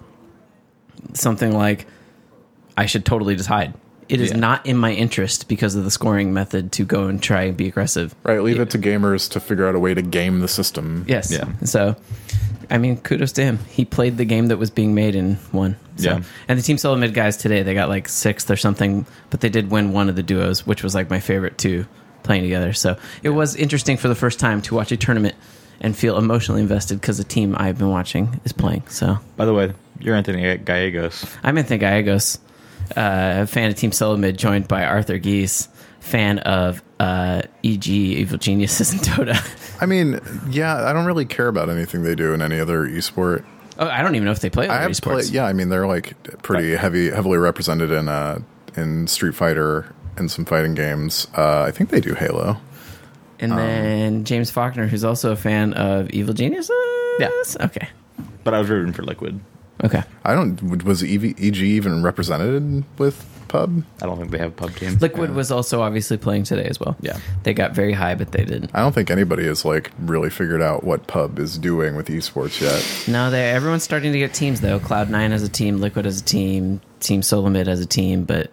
something 1.14 1.52
like, 1.52 1.86
I 2.78 2.86
should 2.86 3.04
totally 3.04 3.36
just 3.36 3.50
hide. 3.50 3.74
It 4.10 4.22
is 4.22 4.32
Yeah. 4.32 4.38
not 4.38 4.66
in 4.66 4.78
my 4.78 4.92
interest 4.94 5.48
because 5.48 5.76
of 5.76 5.84
the 5.84 5.92
scoring 5.92 6.34
method 6.34 6.72
to 6.74 6.86
go 6.86 7.08
and 7.08 7.22
try 7.22 7.44
and 7.44 7.58
be 7.58 7.68
aggressive. 7.68 8.14
Right, 8.24 8.42
leave 8.42 8.60
it 8.60 8.70
to 8.72 8.78
gamers 8.80 9.30
to 9.32 9.40
figure 9.40 9.68
out 9.68 9.76
a 9.76 9.80
way 9.80 9.94
to 9.94 10.02
game 10.02 10.40
the 10.42 10.48
system. 10.48 11.06
Yes. 11.08 11.32
Yeah. 11.32 11.46
So, 11.64 11.96
I 12.70 12.78
mean, 12.78 12.98
kudos 12.98 13.32
to 13.34 13.44
him. 13.44 13.60
He 13.70 13.86
played 13.86 14.18
the 14.18 14.26
game 14.26 14.48
that 14.48 14.58
was 14.58 14.70
being 14.70 14.94
made 14.96 15.16
and 15.16 15.38
won. 15.52 15.76
So. 15.98 16.10
Yeah. 16.10 16.22
And 16.48 16.58
the 16.60 16.64
Team 16.64 16.78
Solo 16.78 16.96
Mid 16.98 17.14
guys 17.14 17.38
today, 17.38 17.64
they 17.64 17.74
got 17.74 17.90
like 17.90 18.08
sixth 18.10 18.50
or 18.50 18.56
something, 18.56 19.06
but 19.30 19.42
they 19.42 19.50
did 19.50 19.70
win 19.72 19.92
one 19.94 20.10
of 20.10 20.16
the 20.16 20.24
duos, 20.24 20.66
which 20.66 20.84
was 20.84 20.96
like 20.96 21.10
my 21.10 21.20
favorite 21.20 21.58
two 21.58 21.86
playing 22.24 22.44
together. 22.44 22.74
So 22.74 22.98
it 23.22 23.30
was 23.30 23.56
interesting 23.56 23.98
for 23.98 24.08
the 24.08 24.16
first 24.16 24.40
time 24.40 24.62
to 24.64 24.76
watch 24.76 24.92
a 24.92 24.98
tournament 24.98 25.36
and 25.82 25.96
feel 25.96 26.18
emotionally 26.18 26.62
invested 26.62 27.02
because 27.02 27.18
the 27.18 27.24
team 27.26 27.56
I've 27.58 27.78
been 27.78 27.90
watching 27.90 28.40
is 28.46 28.54
playing. 28.54 28.84
So 28.88 29.20
By 29.36 29.46
the 29.46 29.54
way, 29.54 29.74
you're 30.00 30.16
Anthony 30.16 30.58
Gallegos. 30.58 31.26
I'm 31.44 31.58
Anthony 31.58 31.80
Gallegos, 31.80 32.38
uh, 32.98 33.42
a 33.44 33.48
fan 33.48 33.70
of 33.70 33.76
Team 33.76 33.92
Solo 33.92 34.18
Mid, 34.18 34.38
joined 34.38 34.68
by 34.68 34.86
Arthur 34.86 35.18
Gies, 35.20 35.68
fan 36.00 36.40
of 36.40 36.82
uh, 37.00 37.42
EG 37.64 37.88
Evil 37.88 38.38
Geniuses 38.38 38.92
and 38.92 39.02
Dota. 39.02 39.78
I 39.82 39.86
mean, 39.86 40.20
yeah, 40.50 40.86
I 40.86 40.94
don't 40.94 41.06
really 41.06 41.26
care 41.26 41.48
about 41.48 41.70
anything 41.70 42.04
they 42.04 42.16
do 42.16 42.34
in 42.34 42.42
any 42.42 42.60
other 42.60 42.88
esport. 42.88 43.44
Oh, 43.80 43.88
I 43.88 44.02
don't 44.02 44.16
even 44.16 44.26
know 44.26 44.32
if 44.32 44.40
they 44.40 44.50
play 44.50 44.68
I 44.68 44.82
have 44.82 44.92
esports. 44.92 45.02
played. 45.02 45.26
Yeah, 45.30 45.46
I 45.46 45.54
mean 45.54 45.70
they're 45.70 45.88
like 45.88 46.14
pretty 46.44 46.76
heavy, 46.76 47.10
heavily 47.10 47.38
represented 47.40 47.90
in 47.92 48.08
uh 48.08 48.40
in 48.76 49.08
Street 49.08 49.34
Fighter 49.36 49.94
and 50.18 50.30
some 50.30 50.46
fighting 50.46 50.76
games. 50.76 51.28
Uh, 51.36 51.64
I 51.64 51.72
think 51.72 51.90
they 51.90 52.00
do 52.00 52.14
Halo. 52.14 52.58
And 53.40 53.52
Um, 53.52 53.58
then 53.58 54.24
James 54.26 54.52
Faulkner, 54.52 54.86
who's 54.88 55.04
also 55.04 55.32
a 55.32 55.36
fan 55.36 55.74
of 55.74 56.10
Evil 56.12 56.34
Geniuses. 56.36 56.70
Yeah. 57.20 57.30
Okay. 57.62 57.88
But 58.44 58.54
I 58.54 58.60
was 58.60 58.70
rooting 58.70 58.94
for 58.94 59.02
Liquid. 59.04 59.40
Okay. 59.84 60.04
I 60.24 60.34
don't. 60.34 60.84
Was 60.84 61.04
EV, 61.04 61.26
EG 61.40 61.58
even 61.58 62.04
represented 62.04 62.84
with 62.98 63.26
Pub? 63.54 63.84
I 64.02 64.08
don't 64.08 64.18
think 64.18 64.32
they 64.32 64.40
have 64.40 64.56
pub 64.56 64.74
team. 64.76 64.98
Liquid 64.98 65.36
was 65.36 65.52
also 65.52 65.82
obviously 65.82 66.18
playing 66.18 66.44
today 66.44 66.66
as 66.66 66.80
well. 66.80 66.96
Yeah. 67.02 67.20
They 67.44 67.54
got 67.54 67.74
very 67.74 67.94
high, 67.94 68.16
but 68.16 68.32
they 68.32 68.46
didn't. 68.46 68.72
I 68.74 68.80
don't 68.80 68.94
think 68.94 69.12
anybody 69.12 69.46
has 69.46 69.64
like 69.64 69.92
really 70.00 70.32
figured 70.32 70.62
out 70.62 70.84
what 70.84 71.06
Pub 71.06 71.38
is 71.38 71.60
doing 71.60 71.96
with 71.96 72.08
esports 72.08 72.60
yet. 72.60 73.12
No, 73.12 73.30
they 73.30 73.52
everyone's 73.52 73.84
starting 73.84 74.12
to 74.12 74.18
get 74.18 74.34
teams 74.34 74.62
though. 74.62 74.80
Cloud 74.80 75.12
Nine 75.12 75.32
as 75.32 75.44
a 75.44 75.50
team, 75.50 75.80
Liquid 75.80 76.08
as 76.08 76.22
a 76.22 76.24
team, 76.24 76.82
Team 77.00 77.22
Solomid 77.22 77.68
as 77.68 77.80
a 77.80 77.86
team. 77.86 78.24
But 78.24 78.50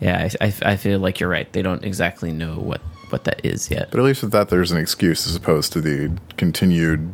yeah, 0.00 0.28
I, 0.40 0.46
I, 0.46 0.54
I 0.62 0.76
feel 0.76 1.00
like 1.00 1.18
you're 1.18 1.28
right. 1.28 1.52
They 1.52 1.62
don't 1.62 1.84
exactly 1.84 2.30
know 2.30 2.54
what 2.54 2.80
what 3.10 3.24
that 3.24 3.44
is 3.44 3.70
yet. 3.70 3.90
But 3.90 3.98
at 3.98 4.06
least 4.06 4.22
with 4.22 4.32
that, 4.32 4.50
there's 4.50 4.70
an 4.70 4.78
excuse 4.78 5.26
as 5.26 5.34
opposed 5.34 5.72
to 5.72 5.80
the 5.80 6.16
continued 6.36 7.12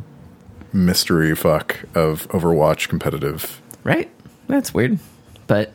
mystery 0.74 1.34
fuck 1.34 1.80
of 1.94 2.28
Overwatch 2.28 2.88
competitive. 2.88 3.60
Right? 3.84 4.10
That's 4.48 4.74
weird. 4.74 4.98
But 5.46 5.72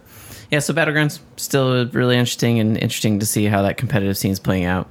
yeah, 0.51 0.59
so 0.59 0.73
Battlegrounds 0.73 1.19
still 1.37 1.87
really 1.87 2.15
interesting 2.17 2.59
and 2.59 2.77
interesting 2.77 3.19
to 3.19 3.25
see 3.25 3.45
how 3.45 3.61
that 3.63 3.77
competitive 3.77 4.17
scene 4.17 4.31
is 4.31 4.39
playing 4.39 4.65
out. 4.65 4.87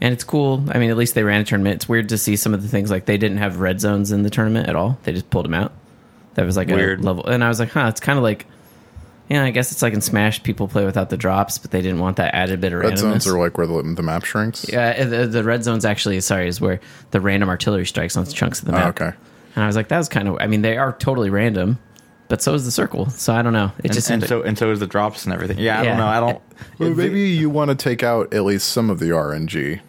And 0.00 0.12
it's 0.12 0.24
cool. 0.24 0.64
I 0.70 0.78
mean, 0.78 0.90
at 0.90 0.96
least 0.96 1.14
they 1.14 1.22
ran 1.22 1.40
a 1.40 1.44
tournament. 1.44 1.76
It's 1.76 1.88
weird 1.88 2.08
to 2.08 2.18
see 2.18 2.36
some 2.36 2.54
of 2.54 2.62
the 2.62 2.68
things 2.68 2.90
like 2.90 3.04
they 3.06 3.18
didn't 3.18 3.36
have 3.38 3.60
red 3.60 3.80
zones 3.80 4.10
in 4.12 4.22
the 4.22 4.30
tournament 4.30 4.68
at 4.68 4.74
all. 4.76 4.98
They 5.04 5.12
just 5.12 5.30
pulled 5.30 5.44
them 5.44 5.54
out. 5.54 5.72
That 6.34 6.44
was 6.46 6.56
like 6.56 6.68
Weird. 6.68 7.00
a 7.00 7.02
level. 7.02 7.26
And 7.26 7.44
I 7.44 7.48
was 7.48 7.60
like, 7.60 7.70
huh, 7.70 7.86
it's 7.88 8.00
kind 8.00 8.18
of 8.18 8.22
like, 8.22 8.46
yeah, 9.28 9.44
I 9.44 9.50
guess 9.50 9.70
it's 9.70 9.80
like 9.82 9.92
in 9.94 10.00
Smash, 10.00 10.42
people 10.42 10.66
play 10.66 10.84
without 10.84 11.08
the 11.10 11.16
drops, 11.16 11.58
but 11.58 11.70
they 11.70 11.82
didn't 11.82 12.00
want 12.00 12.16
that 12.16 12.34
added 12.34 12.60
bit 12.60 12.72
of 12.72 12.80
Red 12.80 12.94
randomness. 12.94 12.98
zones 12.98 13.26
are 13.28 13.38
like 13.38 13.56
where 13.56 13.66
the, 13.66 13.82
the 13.94 14.02
map 14.02 14.24
shrinks. 14.24 14.66
Yeah, 14.68 14.94
uh, 14.98 15.04
the, 15.04 15.26
the 15.26 15.44
red 15.44 15.62
zones 15.62 15.84
actually, 15.84 16.20
sorry, 16.20 16.48
is 16.48 16.60
where 16.60 16.80
the 17.12 17.20
random 17.20 17.48
artillery 17.48 17.86
strikes 17.86 18.16
on 18.16 18.26
chunks 18.26 18.58
of 18.60 18.64
the 18.66 18.72
Oh, 18.72 18.76
map. 18.76 19.00
okay. 19.00 19.16
And 19.54 19.62
I 19.64 19.66
was 19.66 19.76
like, 19.76 19.88
that 19.88 19.98
was 19.98 20.08
kind 20.08 20.28
of. 20.28 20.36
I 20.40 20.46
mean, 20.46 20.62
they 20.62 20.76
are 20.78 20.92
totally 20.94 21.28
random, 21.30 21.78
but 22.28 22.40
so 22.42 22.54
is 22.54 22.64
the 22.64 22.70
circle. 22.70 23.10
So 23.10 23.34
I 23.34 23.42
don't 23.42 23.52
know. 23.52 23.72
It 23.78 23.84
and, 23.86 23.92
just 23.92 24.10
and 24.10 24.24
so 24.24 24.42
and 24.42 24.56
so 24.56 24.70
is 24.70 24.80
the 24.80 24.86
drops 24.86 25.24
and 25.24 25.34
everything. 25.34 25.58
Yeah, 25.58 25.80
I 25.80 25.82
Yeah. 25.82 25.88
don't 25.90 25.98
know. 25.98 26.06
I 26.06 26.20
don't. 26.20 26.42
Well, 26.78 26.94
maybe 26.94 27.28
you 27.30 27.50
want 27.50 27.70
to 27.70 27.74
take 27.74 28.02
out 28.04 28.32
at 28.32 28.44
least 28.44 28.68
some 28.68 28.88
of 28.88 28.98
the 29.00 29.06
RNG 29.06 29.80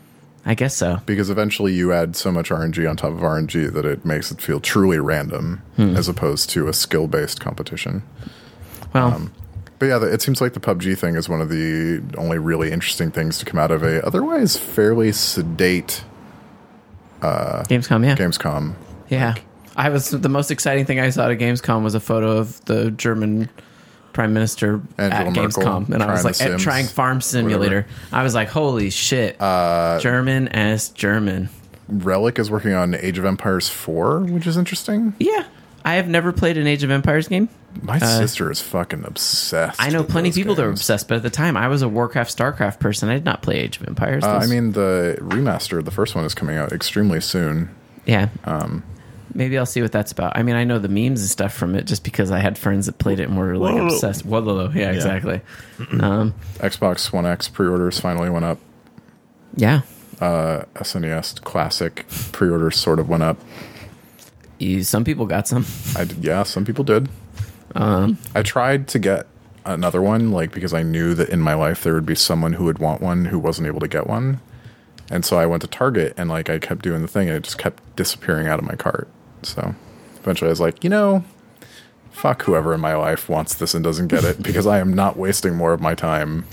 I 0.44 0.56
guess 0.56 0.76
so. 0.76 1.00
because 1.06 1.30
eventually 1.30 1.72
you 1.72 1.94
add 1.94 2.16
so 2.16 2.32
much 2.32 2.50
RNG 2.50 2.90
on 2.90 2.98
top 2.98 3.12
of 3.14 3.20
RNG 3.20 3.72
that 3.74 3.86
it 3.86 4.04
makes 4.04 4.32
it 4.32 4.42
feel 4.42 4.60
truly 4.60 4.98
random 5.00 5.62
as 5.78 6.10
opposed 6.10 6.50
to 6.52 6.68
a 6.68 6.74
skill 6.74 7.08
based 7.08 7.40
competition. 7.40 8.02
Well, 8.94 9.30
But 9.80 9.86
yeah, 9.86 10.04
it 10.04 10.22
seems 10.24 10.42
like 10.42 10.54
the 10.54 10.60
PUBG 10.60 10.98
thing 10.98 11.16
is 11.16 11.30
one 11.30 11.42
of 11.42 11.50
the 11.50 12.02
only 12.18 12.40
really 12.40 12.72
interesting 12.72 13.12
things 13.12 13.38
to 13.38 13.46
come 13.46 13.60
out 13.60 13.70
of 13.72 13.84
a 13.84 14.04
otherwise 14.06 14.58
fairly 14.58 15.12
sedate 15.12 16.04
uh, 17.22 17.64
Gamescom, 17.70 18.04
yeah, 18.06 18.16
Gamescom. 18.16 18.74
yeah. 19.10 19.36
I 19.76 19.90
was 19.90 20.10
the 20.10 20.30
most 20.30 20.52
exciting 20.52 20.86
thing 20.86 21.00
I 21.00 21.10
saw 21.10 21.30
at 21.30 21.38
Gamescom 21.40 21.84
was 21.84 21.96
a 21.96 22.00
photo 22.00 22.38
of 22.38 22.64
the 22.66 22.92
German 22.92 23.50
prime 24.14 24.34
minister 24.34 24.82
Angela 24.98 25.22
at 25.22 25.26
Merkel 25.34 25.64
Gamescom, 25.64 25.90
and 25.90 26.04
I 26.04 26.12
was 26.12 26.24
like, 26.24 26.36
Sims, 26.36 26.62
trying 26.62 26.86
Farm 26.86 27.20
Simulator. 27.22 27.88
I 28.12 28.24
was 28.24 28.36
like, 28.36 28.50
holy 28.50 28.90
shit, 28.90 29.40
German 29.40 30.48
as 30.50 30.90
German. 30.90 31.50
Relic 31.90 32.40
is 32.40 32.50
working 32.50 32.74
on 32.74 32.96
Age 32.96 33.18
of 33.18 33.26
Empires 33.26 33.70
4, 33.70 34.22
which 34.22 34.48
is 34.48 34.56
interesting. 34.58 35.14
Yeah, 35.20 35.46
I 35.84 35.96
have 35.96 36.08
never 36.08 36.32
played 36.32 36.58
an 36.58 36.68
Age 36.68 36.84
of 36.84 36.92
Empires 36.92 37.28
game. 37.28 37.50
My 37.82 37.98
sister 37.98 38.52
is 38.52 38.62
fucking 38.62 39.04
obsessed. 39.04 39.82
Uh, 39.82 39.84
I 39.84 39.90
know 39.90 40.04
plenty 40.04 40.30
of 40.30 40.36
people 40.36 40.54
that 40.56 40.64
are 40.64 40.70
obsessed, 40.70 41.08
but 41.08 41.16
at 41.16 41.24
the 41.24 41.32
time, 41.32 41.58
I 41.58 41.68
was 41.68 41.82
a 41.82 41.90
Warcraft, 41.90 42.36
Starcraft 42.38 42.80
person. 42.80 43.10
I 43.10 43.16
did 43.16 43.26
not 43.26 43.42
play 43.42 43.56
Age 43.56 43.82
of 43.82 43.88
Empires. 43.88 44.24
Uh, 44.24 44.40
I 44.42 44.46
mean, 44.46 44.74
the 44.74 45.18
remaster, 45.20 45.84
the 45.84 45.92
first 45.92 46.14
one 46.14 46.24
is 46.24 46.36
coming 46.36 46.56
out 46.56 46.72
extremely 46.72 47.20
soon. 47.20 47.74
Yeah. 48.06 48.30
Um, 48.46 48.84
Maybe 49.34 49.58
I'll 49.58 49.66
see 49.66 49.82
what 49.82 49.92
that's 49.92 50.12
about. 50.12 50.38
I 50.38 50.44
mean, 50.44 50.56
I 50.56 50.64
know 50.64 50.80
the 50.80 50.88
memes 50.88 51.22
and 51.22 51.30
stuff 51.30 51.54
from 51.54 51.76
it 51.76 51.86
just 51.86 52.04
because 52.04 52.32
I 52.32 52.40
had 52.40 52.58
friends 52.58 52.86
that 52.86 53.00
played 53.00 53.20
it 53.20 53.30
and 53.30 53.38
were 53.38 53.58
like 53.58 53.76
Whoa. 53.76 53.88
obsessed. 53.88 54.26
Whoa, 54.26 54.70
yeah, 54.74 54.92
exactly. 54.92 55.42
um, 56.00 56.34
Xbox 56.56 57.12
One 57.12 57.26
X 57.26 57.48
pre 57.48 57.68
orders 57.68 58.00
finally 58.00 58.30
went 58.30 58.46
up. 58.46 58.60
yeah. 59.56 59.82
SNES 60.20 61.42
Classic 61.44 62.06
pre 62.32 62.50
orders 62.50 62.78
sort 62.78 63.00
of 63.00 63.10
went 63.10 63.24
up. 63.24 63.38
You, 64.60 64.84
some 64.84 65.04
people 65.04 65.26
got 65.26 65.48
some. 65.48 65.66
I 65.98 66.06
did, 66.06 66.24
yeah, 66.24 66.44
some 66.44 66.66
people 66.66 66.84
did. 66.84 67.10
Um, 67.76 68.18
I 68.36 68.44
tried 68.44 68.88
to 68.90 69.00
get 69.00 69.28
another 69.66 70.02
one, 70.02 70.32
like 70.32 70.52
because 70.52 70.74
I 70.74 70.84
knew 70.84 71.14
that 71.16 71.30
in 71.30 71.40
my 71.40 71.54
life 71.54 71.84
there 71.84 71.94
would 71.94 72.06
be 72.06 72.16
someone 72.16 72.54
who 72.54 72.66
would 72.66 72.80
want 72.80 73.02
one 73.02 73.26
who 73.26 73.40
wasn't 73.40 73.68
able 73.68 73.80
to 73.80 73.88
get 73.88 74.08
one, 74.08 74.40
and 75.10 75.26
so 75.26 75.38
I 75.38 75.46
went 75.46 75.62
to 75.64 75.68
Target 75.68 76.14
and 76.18 76.30
like 76.30 76.50
I 76.50 76.60
kept 76.60 76.84
doing 76.84 77.02
the 77.02 77.08
thing 77.08 77.28
and 77.28 77.38
it 77.38 77.44
just 77.44 77.58
kept 77.58 77.96
disappearing 77.96 78.48
out 78.48 78.60
of 78.60 78.66
my 78.66 78.76
cart. 78.76 79.10
So 79.46 79.74
eventually 80.18 80.50
I 80.50 80.52
was 80.52 80.60
like, 80.60 80.84
you 80.84 80.90
know, 80.90 81.24
fuck 82.12 82.44
whoever 82.44 82.74
in 82.74 82.80
my 82.80 82.96
life 82.96 83.30
wants 83.30 83.56
this 83.56 83.74
and 83.74 83.84
doesn't 83.84 84.08
get 84.08 84.24
it 84.24 84.42
because 84.44 84.68
I 84.68 84.80
am 84.80 84.94
not 84.94 85.18
wasting 85.18 85.56
more 85.56 85.74
of 85.74 85.82
my 85.82 85.96
time. 85.96 86.46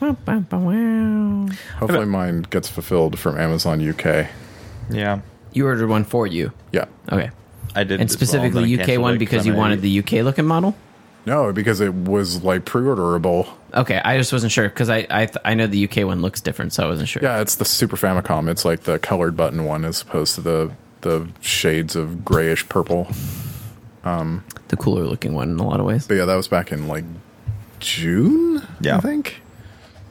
Hopefully 0.00 2.06
mine 2.06 2.42
gets 2.50 2.68
fulfilled 2.68 3.18
from 3.18 3.38
Amazon 3.38 3.86
UK. 3.86 4.28
Yeah, 4.90 5.20
You 5.52 5.66
ordered 5.66 5.88
one 5.88 6.04
for 6.04 6.26
you. 6.26 6.52
Yeah. 6.72 6.86
Okay. 7.10 7.30
I 7.74 7.84
did. 7.84 8.00
And 8.00 8.08
as 8.08 8.16
well, 8.16 8.26
specifically 8.26 8.80
UK 8.80 9.00
one 9.00 9.18
because 9.18 9.46
you 9.46 9.52
an 9.52 9.58
wanted 9.58 9.82
the 9.82 9.98
UK 9.98 10.12
looking 10.24 10.46
model? 10.46 10.74
No, 11.26 11.52
because 11.52 11.80
it 11.80 11.92
was 11.92 12.44
like 12.44 12.64
pre-orderable. 12.64 13.48
Okay, 13.74 14.00
I 14.04 14.16
just 14.16 14.32
wasn't 14.32 14.52
sure 14.52 14.68
because 14.68 14.88
I 14.88 15.06
I, 15.10 15.26
th- 15.26 15.36
I 15.44 15.54
know 15.54 15.66
the 15.66 15.84
UK 15.88 16.06
one 16.06 16.22
looks 16.22 16.40
different, 16.40 16.72
so 16.72 16.84
I 16.84 16.86
wasn't 16.86 17.08
sure. 17.08 17.20
Yeah, 17.22 17.40
it's 17.40 17.56
the 17.56 17.64
Super 17.64 17.96
Famicom. 17.96 18.48
It's 18.48 18.64
like 18.64 18.84
the 18.84 18.98
colored 19.00 19.36
button 19.36 19.64
one 19.64 19.84
as 19.84 20.02
opposed 20.02 20.36
to 20.36 20.40
the 20.40 20.70
the 21.06 21.28
shades 21.40 21.94
of 21.96 22.24
grayish 22.24 22.68
purple. 22.68 23.08
The 24.04 24.76
cooler 24.78 25.04
looking 25.04 25.34
one 25.34 25.50
in 25.50 25.58
a 25.58 25.66
lot 25.66 25.80
of 25.80 25.86
ways. 25.86 26.06
But 26.06 26.14
yeah, 26.14 26.24
that 26.24 26.34
was 26.36 26.48
back 26.48 26.72
in 26.72 26.88
like 26.88 27.04
June, 27.80 28.62
Yeah. 28.80 28.96
I 28.96 29.00
think. 29.00 29.40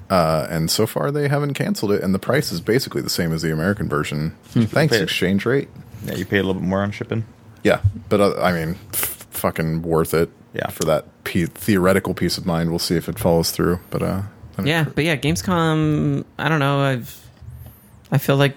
Uh, 0.10 0.46
and 0.50 0.70
so 0.70 0.86
far 0.86 1.12
they 1.12 1.28
haven't 1.28 1.56
canceled 1.56 1.92
it, 1.92 2.04
and 2.04 2.14
the 2.14 2.20
price 2.20 2.52
is 2.52 2.62
basically 2.62 3.02
the 3.02 3.10
same 3.10 3.32
as 3.34 3.42
the 3.42 3.52
American 3.52 3.90
version. 3.90 4.32
Thanks, 4.46 4.96
Pay 4.96 5.02
exchange 5.04 5.46
rate. 5.46 5.68
Yeah, 6.06 6.16
you 6.16 6.26
pay 6.26 6.38
a 6.38 6.44
little 6.44 6.62
bit 6.62 6.68
more 6.68 6.82
on 6.84 6.92
shipping. 6.92 7.26
Yeah, 7.64 7.82
but 8.10 8.22
uh, 8.22 8.40
I 8.40 8.52
mean, 8.54 8.78
f- 8.94 9.26
fucking 9.32 9.82
worth 9.82 10.14
it. 10.14 10.30
Yeah. 10.54 10.68
for 10.70 10.84
that 10.86 11.06
pe- 11.26 11.48
theoretical 11.48 12.14
peace 12.14 12.38
of 12.38 12.46
mind. 12.46 12.70
We'll 12.70 12.80
see 12.80 12.96
if 12.96 13.10
it 13.10 13.20
follows 13.20 13.52
through. 13.52 13.80
But 13.90 14.02
uh, 14.04 14.22
Yeah, 14.64 14.86
but 14.86 15.04
yeah, 15.04 15.18
Gamescom. 15.18 16.24
I 16.40 16.48
don't 16.48 16.60
know. 16.60 16.80
I've. 16.82 17.28
I 18.12 18.18
feel 18.20 18.38
like. 18.38 18.56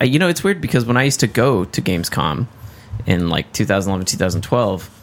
You 0.00 0.18
know, 0.18 0.28
it's 0.28 0.42
weird 0.44 0.60
because 0.60 0.84
when 0.84 0.96
I 0.96 1.04
used 1.04 1.20
to 1.20 1.26
go 1.26 1.64
to 1.64 1.82
Gamescom 1.82 2.46
in 3.06 3.28
like 3.28 3.52
2011, 3.52 4.06
2012, 4.06 4.98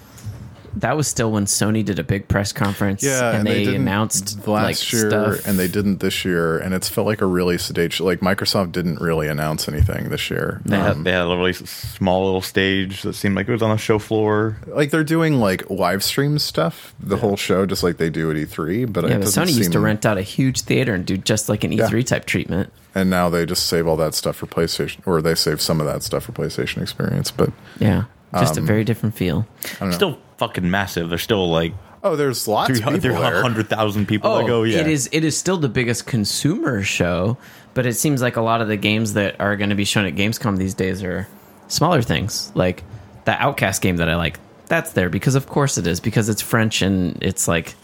that 0.76 0.96
was 0.96 1.08
still 1.08 1.32
when 1.32 1.46
Sony 1.46 1.84
did 1.84 1.98
a 2.00 2.04
big 2.04 2.28
press 2.28 2.52
conference. 2.54 3.02
Yeah, 3.04 3.36
and, 3.36 3.46
they, 3.46 3.66
didn't 3.66 3.82
announced 3.82 4.48
last 4.48 4.64
like 4.66 4.94
year, 4.94 5.10
stuff. 5.10 5.48
and 5.48 5.58
they 5.58 5.68
didn't 5.68 6.00
this 6.00 6.24
year, 6.24 6.58
and 6.60 6.74
it's 6.74 6.88
felt 6.88 7.08
like 7.08 7.22
a 7.22 7.26
really 7.26 7.58
sedate. 7.58 7.94
sh- 7.94 8.02
Like 8.02 8.20
Microsoft 8.20 8.72
didn't 8.72 9.02
really 9.02 9.28
announce 9.28 9.68
anything 9.68 10.10
this 10.10 10.30
year. 10.30 10.62
They 10.66 10.78
had 10.78 10.92
Um, 10.92 11.04
they 11.04 11.12
had 11.12 11.24
a 11.24 11.36
really 11.36 11.54
small 11.54 12.26
little 12.26 12.42
stage 12.42 13.02
that 13.02 13.14
seemed 13.14 13.36
like 13.36 13.48
it 13.48 13.52
was 13.52 13.64
on 13.64 13.72
a 13.72 13.78
show 13.78 14.00
floor. 14.00 14.58
like 14.68 14.92
they're 14.92 15.04
doing 15.04 15.40
like 15.40 15.70
live 15.70 16.04
stream 16.04 16.38
stuff, 16.40 16.94
the 17.00 17.18
whole 17.18 17.36
show, 17.36 17.66
just 17.66 17.84
like 17.84 17.98
they 17.98 18.10
do 18.10 18.30
at 18.30 18.38
E3. 18.38 18.92
But 18.94 19.06
yeah, 19.06 19.12
it 19.12 19.14
but 19.16 19.22
doesn't 19.26 19.44
Sony 19.46 19.58
used 19.58 19.72
to 19.72 19.80
rent 19.80 20.06
out 20.06 20.18
a 20.18 20.22
huge 20.22 20.62
theater 20.62 20.94
and 20.94 21.06
do 21.06 21.18
just 21.18 21.50
like 21.50 21.64
an 21.64 21.72
E3 21.72 22.06
type 22.06 22.26
treatment. 22.26 22.72
And 22.96 23.10
now 23.10 23.30
they 23.30 23.46
just 23.46 23.66
save 23.68 23.88
all 23.88 23.98
that 23.98 24.14
stuff 24.14 24.36
for 24.38 24.46
PlayStation, 24.48 25.00
or 25.06 25.22
they 25.22 25.36
save 25.36 25.62
some 25.62 25.80
of 25.80 25.88
that 25.88 26.04
stuff 26.04 26.24
for 26.24 26.32
PlayStation 26.32 26.82
Experience. 26.82 27.32
But 27.32 27.52
Yeah, 27.80 28.06
just 28.40 28.58
Um, 28.58 28.64
a 28.64 28.68
very 28.68 28.84
different 28.84 29.16
feel. 29.16 29.48
I 29.80 29.86
don't. 29.86 29.94
Still 29.94 30.18
fucking 30.38 30.70
massive. 30.70 31.10
There's 31.10 31.24
still 31.24 31.50
like 31.50 31.74
oh, 32.04 32.16
there's 32.16 32.48
lots 32.48 32.70
of 32.70 32.76
people 32.78 32.94
there. 33.02 33.12
300,000 33.12 34.08
people 34.08 34.38
that 34.38 34.48
go. 34.48 34.64
Yeah, 34.64 34.78
Oh, 34.78 34.82
it 34.82 34.88
is. 34.88 35.10
It 35.12 35.24
is 35.24 35.38
still 35.38 35.58
the 35.58 35.70
biggest 35.70 36.06
consumer 36.08 36.82
show, 36.84 37.38
but 37.74 37.86
it 37.86 37.94
seems 37.96 38.22
like 38.22 38.38
a 38.38 38.42
lot 38.42 38.62
of 38.62 38.68
the 38.68 38.78
games 38.78 39.14
that 39.14 39.40
are 39.40 39.56
going 39.56 39.70
to 39.70 39.76
be 39.76 39.86
shown 39.86 40.06
at 40.06 40.16
Gamescom 40.16 40.58
these 40.58 40.74
days 40.74 41.04
are 41.04 41.28
smaller 41.68 42.02
things, 42.02 42.52
like 42.56 42.84
the 43.26 43.32
Outcast 43.34 43.82
game 43.82 43.98
that 43.98 44.10
I 44.10 44.16
like. 44.16 44.40
That's 44.68 44.94
there 44.94 45.10
because, 45.10 45.36
of 45.36 45.48
course, 45.48 45.78
it 45.78 45.88
is 45.88 46.00
because 46.00 46.30
it's 46.30 46.42
French 46.42 46.82
and 46.82 47.22
it's 47.24 47.48
like, 47.48 47.76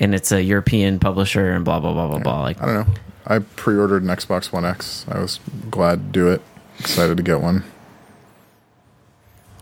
and 0.00 0.14
it's 0.14 0.32
a 0.32 0.42
European 0.42 0.98
publisher 0.98 1.52
and 1.52 1.64
blah 1.64 1.78
blah 1.78 1.92
blah 1.92 2.08
blah 2.08 2.18
blah. 2.18 2.40
Like, 2.42 2.60
I 2.62 2.66
don't 2.66 2.74
know. 2.88 2.94
I 3.26 3.40
pre-ordered 3.40 4.02
an 4.02 4.08
Xbox 4.08 4.52
One 4.52 4.64
X. 4.64 5.04
I 5.08 5.18
was 5.20 5.40
glad 5.70 5.98
to 5.98 6.04
do 6.20 6.28
it. 6.28 6.42
Excited 6.78 7.16
to 7.16 7.22
get 7.22 7.40
one. 7.40 7.64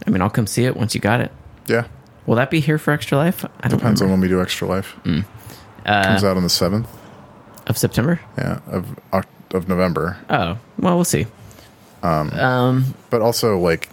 I 0.06 0.10
mean, 0.10 0.20
I'll 0.20 0.30
come 0.30 0.46
see 0.46 0.64
it 0.64 0.76
once 0.76 0.94
you 0.94 1.00
got 1.00 1.20
it. 1.20 1.32
Yeah, 1.66 1.86
Will 2.26 2.34
that 2.36 2.50
be 2.50 2.60
here 2.60 2.78
for 2.78 2.90
Extra 2.92 3.16
Life? 3.18 3.44
I 3.60 3.68
don't 3.68 3.78
depends 3.78 4.02
on 4.02 4.10
when 4.10 4.20
we 4.20 4.28
do 4.28 4.40
Extra 4.42 4.66
Life. 4.68 4.96
Mm. 5.04 5.24
Comes 5.86 6.24
Uh, 6.24 6.28
out 6.30 6.36
on 6.36 6.42
the 6.42 6.48
seventh. 6.50 6.88
of 7.66 7.78
September. 7.78 8.20
Yeah, 8.36 8.60
of 8.66 8.86
of 9.52 9.68
November. 9.68 10.18
Oh, 10.28 10.58
well, 10.78 10.96
we'll 10.96 11.04
see. 11.04 11.26
Um, 12.02 12.30
Um, 12.32 12.94
But 13.08 13.22
also 13.22 13.58
like 13.58 13.88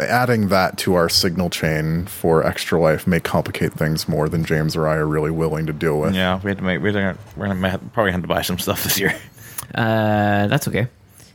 adding 0.00 0.48
that 0.48 0.78
to 0.78 0.94
our 0.94 1.08
signal 1.08 1.50
chain 1.50 2.06
for 2.06 2.44
extra 2.46 2.80
life 2.80 3.06
may 3.06 3.20
complicate 3.20 3.72
things 3.72 4.08
more 4.08 4.28
than 4.28 4.44
James 4.44 4.74
or 4.76 4.86
I 4.88 4.96
are 4.96 5.06
really 5.06 5.30
willing 5.30 5.66
to 5.66 5.72
deal 5.72 5.98
with. 6.00 6.14
Yeah, 6.14 6.40
we 6.42 6.50
had 6.50 6.58
to 6.58 6.64
make. 6.64 6.80
We're 6.80 6.92
gonna, 6.92 7.16
we're 7.36 7.46
gonna 7.48 7.70
have- 7.70 7.92
probably 7.92 8.12
have 8.12 8.22
to 8.22 8.28
buy 8.28 8.42
some 8.42 8.58
stuff 8.58 8.82
this 8.84 8.98
year. 8.98 9.14
Uh, 9.74 10.46
that's 10.46 10.68
okay. 10.68 10.86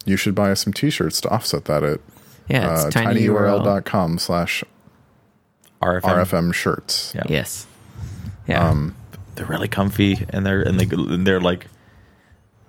You 0.06 0.16
should 0.16 0.34
buy 0.34 0.52
us 0.52 0.62
some 0.62 0.72
t-shirts 0.74 1.20
to 1.22 1.30
offset 1.30 1.66
that 1.66 1.84
at 1.84 2.00
Yeah, 2.48 2.74
it's 2.86 2.96
uh, 2.96 3.00
tinyurl. 3.02 3.64
tinyurl.com 3.64 4.18
slash 4.20 4.64
RFM. 5.82 6.02
RFM 6.02 6.54
shirts. 6.54 7.12
Yeah. 7.14 7.24
Yes. 7.28 7.68
Yeah. 8.48 8.68
Um, 8.68 8.96
They're 9.36 9.46
really 9.46 9.68
comfy, 9.68 10.26
and 10.30 10.46
they're 10.46 10.62
and 10.62 10.80
they 10.80 10.86
and 10.96 11.28
they're 11.28 11.42
like. 11.42 11.68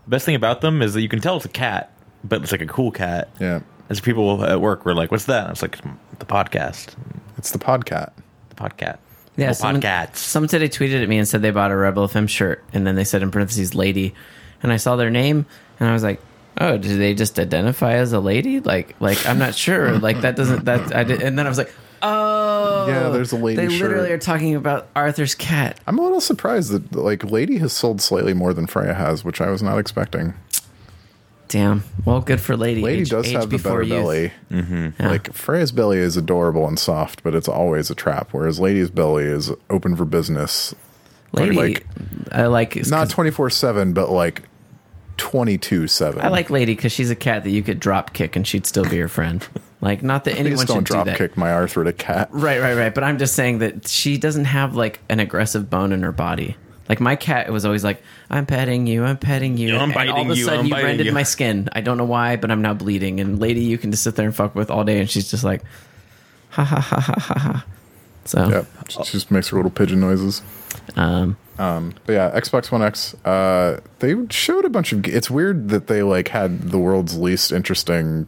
The 0.04 0.10
best 0.10 0.26
thing 0.26 0.34
about 0.34 0.62
them 0.62 0.82
is 0.82 0.94
that 0.94 1.00
you 1.00 1.08
can 1.08 1.20
tell 1.20 1.36
it's 1.36 1.44
a 1.44 1.48
cat, 1.48 1.92
but 2.24 2.42
it's 2.42 2.50
like 2.52 2.60
a 2.60 2.66
cool 2.66 2.90
cat. 2.90 3.28
Yeah. 3.40 3.60
As 3.88 4.00
people 4.00 4.44
at 4.44 4.60
work 4.60 4.84
were 4.84 4.94
like, 4.94 5.10
"What's 5.10 5.26
that?" 5.26 5.40
And 5.40 5.46
I 5.48 5.50
was 5.50 5.62
like, 5.62 5.78
"The 6.18 6.24
podcast, 6.26 6.94
It's 7.38 7.50
the 7.50 7.58
podcat. 7.58 8.10
the 8.48 8.54
podcast, 8.54 8.98
Yeah, 9.36 9.48
Little 9.48 9.54
someone, 9.54 9.80
podcasts." 9.82 10.16
someone 10.16 10.48
today 10.48 10.68
tweeted 10.68 11.02
at 11.02 11.08
me 11.08 11.18
and 11.18 11.28
said 11.28 11.42
they 11.42 11.50
bought 11.50 11.70
a 11.70 11.76
Rebel 11.76 12.06
FM 12.08 12.28
shirt, 12.28 12.62
and 12.72 12.86
then 12.86 12.94
they 12.94 13.04
said 13.04 13.22
in 13.22 13.30
parentheses 13.30 13.74
"lady," 13.74 14.14
and 14.62 14.72
I 14.72 14.76
saw 14.76 14.96
their 14.96 15.10
name, 15.10 15.44
and 15.78 15.88
I 15.88 15.92
was 15.92 16.02
like, 16.02 16.20
"Oh, 16.58 16.78
do 16.78 16.96
they 16.96 17.14
just 17.14 17.38
identify 17.38 17.94
as 17.94 18.12
a 18.12 18.20
lady?" 18.20 18.60
Like, 18.60 18.94
like 19.00 19.26
I'm 19.26 19.38
not 19.38 19.54
sure. 19.54 19.98
like 19.98 20.20
that 20.22 20.36
doesn't 20.36 20.64
that 20.64 20.94
I 20.94 21.04
did, 21.04 21.20
and 21.22 21.38
then 21.38 21.44
I 21.46 21.48
was 21.50 21.58
like, 21.58 21.72
"Oh, 22.02 22.86
Yeah, 22.88 23.10
there's 23.10 23.32
a 23.32 23.36
lady 23.36 23.56
They 23.56 23.68
literally 23.68 24.10
are 24.12 24.18
talking 24.18 24.54
about 24.54 24.88
Arthur's 24.96 25.34
cat. 25.34 25.80
I'm 25.86 25.98
a 25.98 26.02
little 26.02 26.20
surprised 26.20 26.70
that 26.72 26.94
like 26.96 27.24
Lady 27.24 27.58
has 27.58 27.72
sold 27.72 28.00
slightly 28.00 28.32
more 28.34 28.54
than 28.54 28.66
Freya 28.66 28.94
has, 28.94 29.24
which 29.24 29.40
I 29.40 29.50
was 29.50 29.62
not 29.62 29.78
expecting. 29.78 30.34
Damn. 31.52 31.84
Well, 32.06 32.22
good 32.22 32.40
for 32.40 32.56
lady. 32.56 32.80
Lady 32.80 33.02
Age- 33.02 33.10
does 33.10 33.26
age 33.26 33.32
have 33.34 33.42
the 33.42 33.58
before 33.58 33.72
better 33.72 33.82
youth. 33.82 33.90
belly. 33.90 34.32
Mm-hmm. 34.50 34.88
Yeah. 35.02 35.08
Like 35.10 35.32
Freya's 35.34 35.70
belly 35.70 35.98
is 35.98 36.16
adorable 36.16 36.66
and 36.66 36.78
soft, 36.78 37.22
but 37.22 37.34
it's 37.34 37.46
always 37.48 37.90
a 37.90 37.94
trap. 37.94 38.28
Whereas 38.32 38.58
Lady's 38.58 38.88
belly 38.88 39.24
is 39.24 39.50
open 39.68 39.94
for 39.94 40.06
business, 40.06 40.74
lady, 41.32 41.54
like- 41.54 41.86
I 42.32 42.46
like 42.46 42.76
is 42.78 42.90
not 42.90 43.00
'cause- 43.00 43.10
twenty 43.10 43.30
four 43.30 43.50
seven, 43.50 43.92
but 43.92 44.10
like 44.10 44.44
twenty 45.18 45.58
two 45.58 45.86
seven. 45.88 46.22
I 46.24 46.28
like 46.28 46.48
lady 46.48 46.74
because 46.74 46.90
she's 46.92 47.10
a 47.10 47.14
cat 47.16 47.44
that 47.44 47.50
you 47.50 47.62
could 47.62 47.78
drop 47.80 48.14
kick 48.14 48.34
and 48.34 48.46
she'd 48.46 48.66
still 48.66 48.84
be 48.88 48.96
your 48.96 49.08
friend. 49.08 49.46
Like, 49.82 50.00
not 50.00 50.22
that 50.26 50.36
anyone 50.38 50.58
Please 50.58 50.64
don't 50.68 50.76
should 50.76 50.84
drop 50.84 51.06
do 51.06 51.10
that. 51.10 51.18
kick 51.18 51.36
my 51.36 51.52
arthritic 51.52 51.98
cat. 51.98 52.28
Right, 52.30 52.60
right, 52.60 52.74
right. 52.76 52.94
But 52.94 53.02
I'm 53.02 53.18
just 53.18 53.34
saying 53.34 53.58
that 53.58 53.88
she 53.88 54.16
doesn't 54.16 54.44
have 54.44 54.76
like 54.76 55.00
an 55.08 55.18
aggressive 55.18 55.68
bone 55.68 55.90
in 55.90 56.04
her 56.04 56.12
body. 56.12 56.56
Like 56.92 57.00
my 57.00 57.16
cat 57.16 57.50
was 57.50 57.64
always 57.64 57.82
like, 57.84 58.02
"I'm 58.28 58.44
petting 58.44 58.86
you, 58.86 59.02
I'm 59.02 59.16
petting 59.16 59.56
you," 59.56 59.68
Yeah, 59.72 59.80
I'm 59.82 59.92
and 59.96 60.10
all 60.10 60.20
of 60.20 60.30
a 60.30 60.36
you, 60.36 60.44
sudden 60.44 60.60
I'm 60.60 60.66
you 60.66 60.72
biting 60.72 60.86
rended 60.88 61.06
you. 61.06 61.12
my 61.12 61.22
skin. 61.22 61.70
I 61.72 61.80
don't 61.80 61.96
know 61.96 62.04
why, 62.04 62.36
but 62.36 62.50
I'm 62.50 62.60
now 62.60 62.74
bleeding. 62.74 63.18
And 63.18 63.40
lady, 63.40 63.62
you 63.62 63.78
can 63.78 63.90
just 63.92 64.02
sit 64.02 64.14
there 64.14 64.26
and 64.26 64.36
fuck 64.36 64.54
with 64.54 64.70
all 64.70 64.84
day, 64.84 65.00
and 65.00 65.08
she's 65.08 65.30
just 65.30 65.42
like, 65.42 65.62
ha 66.50 66.64
ha 66.64 66.80
ha 66.80 67.00
ha 67.00 67.14
ha 67.18 67.38
ha. 67.38 67.64
So, 68.26 68.46
Yep. 68.46 68.66
She 69.06 69.12
just 69.12 69.30
makes 69.30 69.48
her 69.48 69.56
little 69.56 69.70
pigeon 69.70 70.00
noises. 70.00 70.42
um, 70.94 71.38
Um, 71.58 71.94
but 72.04 72.12
yeah, 72.12 72.30
Xbox 72.38 72.70
One 72.70 72.82
X. 72.82 73.14
Uh, 73.24 73.80
they 74.00 74.14
showed 74.28 74.66
a 74.66 74.68
bunch 74.68 74.92
of. 74.92 75.06
It's 75.06 75.30
weird 75.30 75.70
that 75.70 75.86
they 75.86 76.02
like 76.02 76.28
had 76.28 76.70
the 76.72 76.78
world's 76.78 77.16
least 77.16 77.52
interesting, 77.52 78.26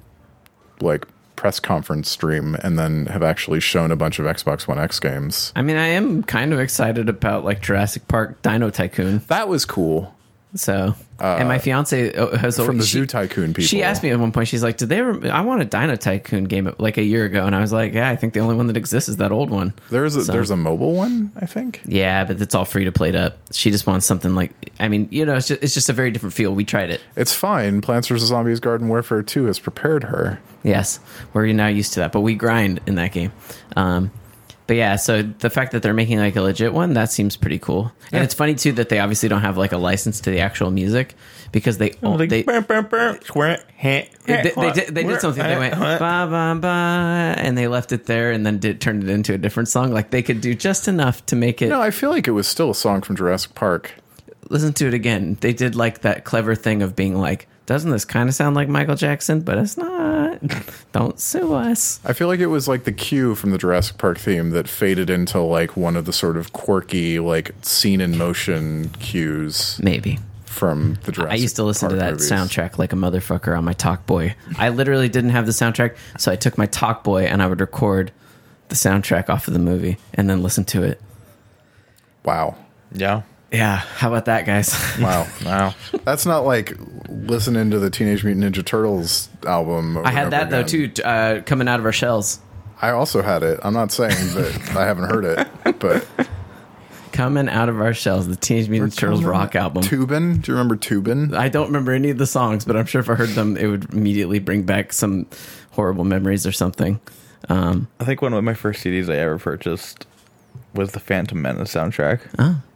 like 0.80 1.06
press 1.36 1.60
conference 1.60 2.10
stream, 2.10 2.56
and 2.62 2.78
then 2.78 3.06
have 3.06 3.22
actually 3.22 3.60
shown 3.60 3.90
a 3.90 3.96
bunch 3.96 4.18
of 4.18 4.26
Xbox 4.26 4.66
One 4.66 4.78
X 4.78 5.00
games. 5.00 5.52
I 5.56 5.62
mean, 5.62 5.76
I 5.76 5.88
am 5.88 6.22
kind 6.22 6.52
of 6.52 6.60
excited 6.60 7.08
about 7.08 7.44
like 7.44 7.60
Jurassic 7.60 8.08
Park 8.08 8.40
Dino 8.42 8.70
Tycoon. 8.70 9.22
That 9.28 9.48
was 9.48 9.64
cool. 9.64 10.14
So, 10.54 10.94
and 11.21 11.49
my 11.49 11.59
fiance 11.59 12.12
uh, 12.14 12.37
has 12.37 12.56
From 12.56 12.78
the 12.78 12.85
she- 12.85 12.99
Zoo 12.99 13.06
Tycoon 13.06 13.54
people. 13.54 13.66
She 13.66 13.83
asked 13.83 14.02
me 14.02 14.11
at 14.11 14.18
one 14.18 14.33
point. 14.33 14.49
She's 14.49 14.62
like, 14.62 14.76
"Did 14.76 14.88
they? 14.88 15.00
Rem- 15.00 15.30
I 15.30 15.40
want 15.42 15.62
a 15.62 15.64
Dino 15.64 15.96
Tycoon 15.96 16.44
game 16.44 16.74
like 16.79 16.98
a 16.98 17.03
year 17.03 17.24
ago," 17.24 17.46
and 17.46 17.55
I 17.55 17.61
was 17.61 17.72
like, 17.72 17.92
"Yeah, 17.94 18.09
I 18.11 18.16
think 18.16 18.33
the 18.35 18.40
only 18.40 18.57
one 18.57 18.66
that 18.66 18.77
exists 18.77 19.09
is 19.09 19.18
that 19.18 19.31
old 19.33 19.50
one." 19.50 19.72
There's 19.90 20.16
a 20.16 20.24
So- 20.24 20.33
there's 20.33 20.50
a 20.50 20.57
mobile 20.57 20.94
one, 20.94 21.31
I 21.40 21.46
think. 21.46 21.83
Yeah, 21.87 22.24
but 22.24 22.40
it's 22.40 22.55
all 22.55 22.64
free 22.64 22.85
to 22.85 22.92
play 22.92 23.14
up. 23.16 23.38
She 23.53 23.70
just 23.70 23.87
wants 23.87 24.07
something 24.07 24.35
like. 24.35 24.53
I 24.81 24.88
mean, 24.88 25.09
you 25.11 25.24
know, 25.24 25.35
it's 25.37 25.48
just 25.48 25.62
it's 25.62 25.74
just 25.74 25.88
a 25.88 25.92
very 25.92 26.11
different 26.11 26.35
feel. 26.35 26.55
We 26.55 26.64
tried 26.64 26.90
it. 26.90 27.00
It's 27.16 27.33
fine. 27.33 27.81
Plants 27.81 28.09
vs 28.09 28.29
Zombies 28.29 28.61
Garden 28.61 28.88
Warfare 28.88 29.22
2 29.22 29.44
has 29.46 29.59
prepared 29.59 30.05
her. 30.05 30.40
Yes, 30.62 30.98
we're 31.33 31.53
now 31.53 31.66
used 31.68 31.92
to 31.94 32.00
that, 32.00 32.11
but 32.12 32.22
we 32.22 32.35
grind 32.35 32.81
in 32.87 32.94
that 32.96 33.12
game. 33.12 33.33
Um, 33.77 34.11
but 34.66 34.77
yeah, 34.77 34.96
so 34.96 35.22
the 35.22 35.50
fact 35.50 35.72
that 35.72 35.83
they're 35.83 35.94
making 35.94 36.18
like 36.18 36.37
a 36.37 36.42
legit 36.42 36.72
one, 36.72 36.94
that 36.94 37.11
seems 37.11 37.37
pretty 37.37 37.59
cool. 37.59 37.92
And 38.07 38.12
Yeah. 38.14 38.22
it's 38.22 38.35
funny 38.35 38.55
too 38.55 38.72
that 38.72 38.88
they 38.88 38.98
obviously 38.98 39.29
don't 39.29 39.42
have 39.42 39.57
like 39.59 39.72
a 39.72 39.77
license 39.79 40.20
to 40.22 40.31
the 40.31 40.40
actual 40.40 40.70
music 40.70 41.14
because 41.53 41.79
they 41.79 41.92
Oh, 42.03 42.16
they. 42.16 42.27
they, 42.27 42.42
They, 44.27 44.53
they, 44.57 44.72
did, 44.72 44.94
they 44.94 45.05
did 45.05 45.20
something. 45.20 45.42
They 45.46 45.57
went 45.59 45.74
ba 45.74 45.98
ba 45.98 46.59
ba, 46.61 47.35
and 47.38 47.57
they 47.59 47.68
left 47.68 47.92
it 47.92 48.07
there, 48.07 48.33
and 48.33 48.44
then 48.46 48.59
did 48.59 48.81
turned 48.81 49.05
it 49.05 49.11
into 49.11 49.35
a 49.35 49.38
different 49.38 49.68
song. 49.68 49.92
Like 49.92 50.11
they 50.11 50.22
could 50.22 50.40
do 50.40 50.55
just 50.55 50.88
enough 50.88 51.24
to 51.27 51.37
make 51.37 51.61
it. 51.62 51.68
No, 51.68 51.81
I 51.81 51.90
feel 51.90 52.11
like 52.11 52.27
it 52.27 52.33
was 52.33 52.48
still 52.48 52.70
a 52.70 52.74
song 52.74 53.03
from 53.03 53.16
Jurassic 53.16 53.55
Park. 53.55 53.92
Listen 54.50 54.72
to 54.74 54.87
it 54.87 54.94
again. 54.94 55.37
They 55.40 55.53
did 55.53 55.74
like 55.77 56.00
that 56.00 56.24
clever 56.24 56.55
thing 56.55 56.83
of 56.83 56.96
being 56.96 57.14
like, 57.16 57.48
doesn't 57.66 57.90
this 57.90 58.05
kind 58.05 58.29
of 58.29 58.35
sound 58.35 58.55
like 58.57 58.68
Michael 58.68 58.94
Jackson? 58.96 59.40
But 59.40 59.59
it's 59.59 59.77
not. 59.77 60.40
Don't 60.92 61.18
sue 61.18 61.55
us. 61.55 62.00
I 62.05 62.12
feel 62.12 62.29
like 62.29 62.40
it 62.40 62.46
was 62.46 62.68
like 62.68 62.85
the 62.85 62.92
cue 62.92 63.35
from 63.35 63.50
the 63.50 63.59
Jurassic 63.59 63.98
Park 63.98 64.18
theme 64.18 64.50
that 64.50 64.68
faded 64.68 65.09
into 65.11 65.40
like 65.40 65.77
one 65.77 65.96
of 65.96 66.05
the 66.05 66.12
sort 66.12 66.37
of 66.37 66.53
quirky, 66.53 67.18
like 67.20 67.53
scene 67.62 68.00
in 68.00 68.16
motion 68.18 68.90
cues 69.00 69.81
Maybe. 69.83 70.18
from 70.44 70.98
the 71.05 71.12
Jurassic 71.12 71.33
I 71.33 71.37
used 71.37 71.57
to 71.57 71.64
listen 71.64 71.88
to 71.90 71.96
that 71.96 72.12
movies. 72.12 72.31
soundtrack 72.31 72.79
like 72.79 72.92
a 72.92 72.96
motherfucker 72.96 73.57
on 73.57 73.64
my 73.64 73.72
Talk 73.72 74.05
Boy. 74.07 74.35
I 74.59 74.68
literally 74.68 75.09
didn't 75.09 75.31
have 75.31 75.46
the 75.46 75.53
soundtrack, 75.53 75.96
so 76.18 76.31
I 76.31 76.37
took 76.37 76.59
my 76.59 76.66
Talk 76.66 77.03
Boy 77.05 77.24
and 77.24 77.42
I 77.42 77.46
would 77.46 77.61
record 77.61 78.12
the 78.68 78.74
soundtrack 78.74 79.29
off 79.31 79.46
of 79.48 79.55
the 79.55 79.61
movie 79.61 79.98
and 80.14 80.29
then 80.29 80.42
listen 80.42 80.64
to 80.64 80.83
it. 80.83 81.00
Wow. 82.24 82.57
Yeah. 82.92 83.22
Yeah, 83.54 83.76
how 83.76 84.08
about 84.08 84.24
that, 84.26 84.46
guys? 84.46 84.74
Wow. 85.00 85.26
Wow. 85.44 85.74
That's 86.04 86.26
not 86.26 86.44
like 86.44 86.74
listening 87.08 87.70
to 87.70 87.78
the 87.78 87.90
Teenage 87.90 88.24
Mutant 88.24 88.54
Ninja 88.54 88.64
Turtles 88.64 89.28
album. 89.46 89.96
over 89.96 90.06
I 90.06 90.10
had 90.10 90.30
that 90.32 90.52
over 90.52 90.62
though 90.62 90.62
too, 90.64 91.02
uh, 91.02 91.40
coming 91.42 91.68
out 91.68 91.78
of 91.80 91.86
our 91.86 91.92
shells. 91.92 92.40
I 92.82 92.90
also 92.90 93.22
had 93.22 93.42
it. 93.42 93.60
I'm 93.62 93.72
not 93.74 93.92
saying 93.92 94.10
that 94.34 94.72
I 94.76 94.84
haven't 94.84 95.08
heard 95.10 95.24
it, 95.24 95.78
but 95.78 96.06
Coming 97.12 97.48
out 97.48 97.68
of 97.68 97.80
our 97.80 97.94
shells, 97.94 98.26
the 98.26 98.34
Teenage 98.34 98.68
Mutant 98.68 98.96
Turtles 98.96 99.22
rock 99.22 99.54
album. 99.54 99.84
Tubin. 99.84 100.40
Do 100.40 100.50
you 100.50 100.58
remember 100.58 100.74
Tubin? 100.74 101.32
I 101.32 101.48
don't 101.48 101.66
remember 101.68 101.92
any 101.92 102.10
of 102.10 102.18
the 102.18 102.26
songs, 102.26 102.64
but 102.64 102.76
I'm 102.76 102.86
sure 102.86 103.00
if 103.00 103.08
I 103.08 103.14
heard 103.14 103.28
them, 103.30 103.56
it 103.56 103.68
would 103.68 103.92
immediately 103.94 104.40
bring 104.40 104.64
back 104.64 104.92
some 104.92 105.26
horrible 105.70 106.02
memories 106.02 106.44
or 106.44 106.50
something. 106.50 106.98
Um, 107.48 107.86
I 108.00 108.04
think 108.04 108.20
one 108.20 108.32
of 108.32 108.42
my 108.42 108.54
first 108.54 108.82
CDs 108.82 109.08
I 109.08 109.18
ever 109.18 109.38
purchased 109.38 110.06
was 110.74 110.90
the 110.90 110.98
Phantom 110.98 111.40
Menace 111.40 111.72
soundtrack. 111.72 112.20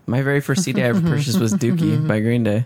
My 0.09 0.23
very 0.23 0.41
first 0.41 0.65
CD 0.65 0.83
I 0.83 0.87
ever 0.87 1.01
purchased 1.09 1.39
was 1.39 1.53
Dookie 1.55 1.79
mm-hmm. 1.79 2.09
by 2.09 2.21
Green 2.21 2.45
Day. 2.45 2.59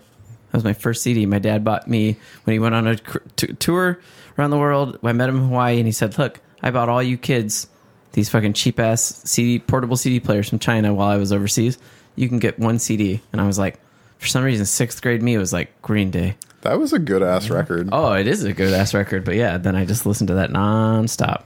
That 0.50 0.58
was 0.58 0.64
my 0.64 0.72
first 0.72 1.02
CD. 1.02 1.26
My 1.26 1.38
dad 1.38 1.64
bought 1.64 1.88
me 1.88 2.16
when 2.44 2.52
he 2.52 2.58
went 2.58 2.74
on 2.74 2.86
a 2.86 2.96
tour 2.96 3.98
around 4.38 4.50
the 4.50 4.58
world. 4.58 4.98
I 5.02 5.12
met 5.12 5.28
him 5.28 5.36
in 5.36 5.44
Hawaii, 5.44 5.78
and 5.78 5.86
he 5.86 5.92
said, 5.92 6.18
"Look, 6.18 6.40
I 6.62 6.70
bought 6.70 6.88
all 6.88 7.02
you 7.02 7.16
kids 7.16 7.68
these 8.12 8.28
fucking 8.28 8.52
cheap 8.52 8.78
ass 8.78 9.22
CD 9.24 9.58
portable 9.58 9.96
CD 9.96 10.20
players 10.20 10.48
from 10.48 10.58
China 10.58 10.94
while 10.94 11.08
I 11.08 11.16
was 11.16 11.32
overseas. 11.32 11.78
You 12.16 12.28
can 12.28 12.38
get 12.38 12.58
one 12.58 12.78
CD." 12.78 13.20
And 13.32 13.40
I 13.40 13.46
was 13.46 13.58
like, 13.58 13.80
for 14.22 14.28
some 14.28 14.44
reason, 14.44 14.64
sixth 14.66 15.02
grade 15.02 15.20
me 15.20 15.36
was 15.36 15.52
like 15.52 15.82
Green 15.82 16.12
Day. 16.12 16.36
That 16.60 16.78
was 16.78 16.92
a 16.92 17.00
good 17.00 17.24
ass 17.24 17.50
record. 17.50 17.88
Oh, 17.90 18.12
it 18.12 18.28
is 18.28 18.44
a 18.44 18.52
good 18.52 18.72
ass 18.72 18.94
record, 18.94 19.24
but 19.24 19.34
yeah, 19.34 19.58
then 19.58 19.74
I 19.74 19.84
just 19.84 20.06
listened 20.06 20.28
to 20.28 20.34
that 20.34 20.50
nonstop. 20.50 21.42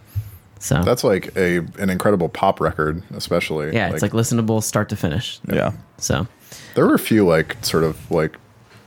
So 0.59 0.83
That's 0.83 1.05
like 1.05 1.37
a 1.37 1.59
an 1.79 1.91
incredible 1.91 2.29
pop 2.29 2.61
record, 2.61 3.03
especially. 3.15 3.75
yeah, 3.75 3.91
it's 3.91 4.03
like 4.03 4.13
listenable 4.13 4.63
start 4.63 4.89
to 4.89 4.97
finish. 4.97 5.39
Yeah. 5.49 5.73
So 5.99 6.27
there 6.75 6.87
were 6.87 6.95
a 6.95 6.99
few 6.99 7.27
like 7.27 7.63
sort 7.65 7.85
of 7.85 8.11
like 8.11 8.37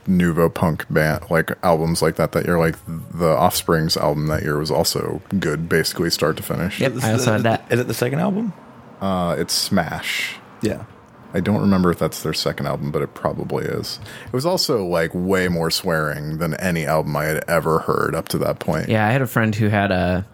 nouveau 0.06 0.48
punk 0.48 0.84
band 0.92 1.24
like 1.30 1.52
albums 1.62 2.02
like 2.02 2.16
that 2.16 2.32
that 2.32 2.44
you're 2.44 2.58
Like 2.58 2.74
the 2.86 3.28
Offspring's 3.36 3.96
album 3.96 4.26
that 4.28 4.42
year 4.42 4.58
was 4.58 4.70
also 4.70 5.22
good, 5.38 5.68
basically 5.68 6.10
start 6.10 6.36
to 6.38 6.42
finish. 6.42 6.80
Yep. 6.80 6.94
I 7.02 7.12
also 7.12 7.32
had 7.32 7.42
that. 7.42 7.64
Is 7.70 7.78
it 7.80 7.86
the 7.86 7.94
second 7.94 8.18
album? 8.18 8.52
Uh, 9.00 9.36
it's 9.38 9.54
Smash. 9.54 10.36
Yeah. 10.62 10.84
I 11.32 11.38
don't 11.38 11.60
remember 11.60 11.92
if 11.92 11.98
that's 12.00 12.24
their 12.24 12.32
second 12.34 12.66
album, 12.66 12.90
but 12.90 13.02
it 13.02 13.14
probably 13.14 13.64
is. 13.64 14.00
It 14.26 14.32
was 14.32 14.44
also 14.44 14.84
like 14.84 15.12
way 15.14 15.46
more 15.46 15.70
swearing 15.70 16.38
than 16.38 16.54
any 16.54 16.84
album 16.86 17.16
I 17.16 17.24
had 17.26 17.44
ever 17.48 17.78
heard 17.78 18.16
up 18.16 18.26
to 18.30 18.38
that 18.38 18.58
point. 18.58 18.88
Yeah, 18.88 19.06
I 19.06 19.12
had 19.12 19.22
a 19.22 19.28
friend 19.28 19.54
who 19.54 19.68
had 19.68 19.92
a. 19.92 20.26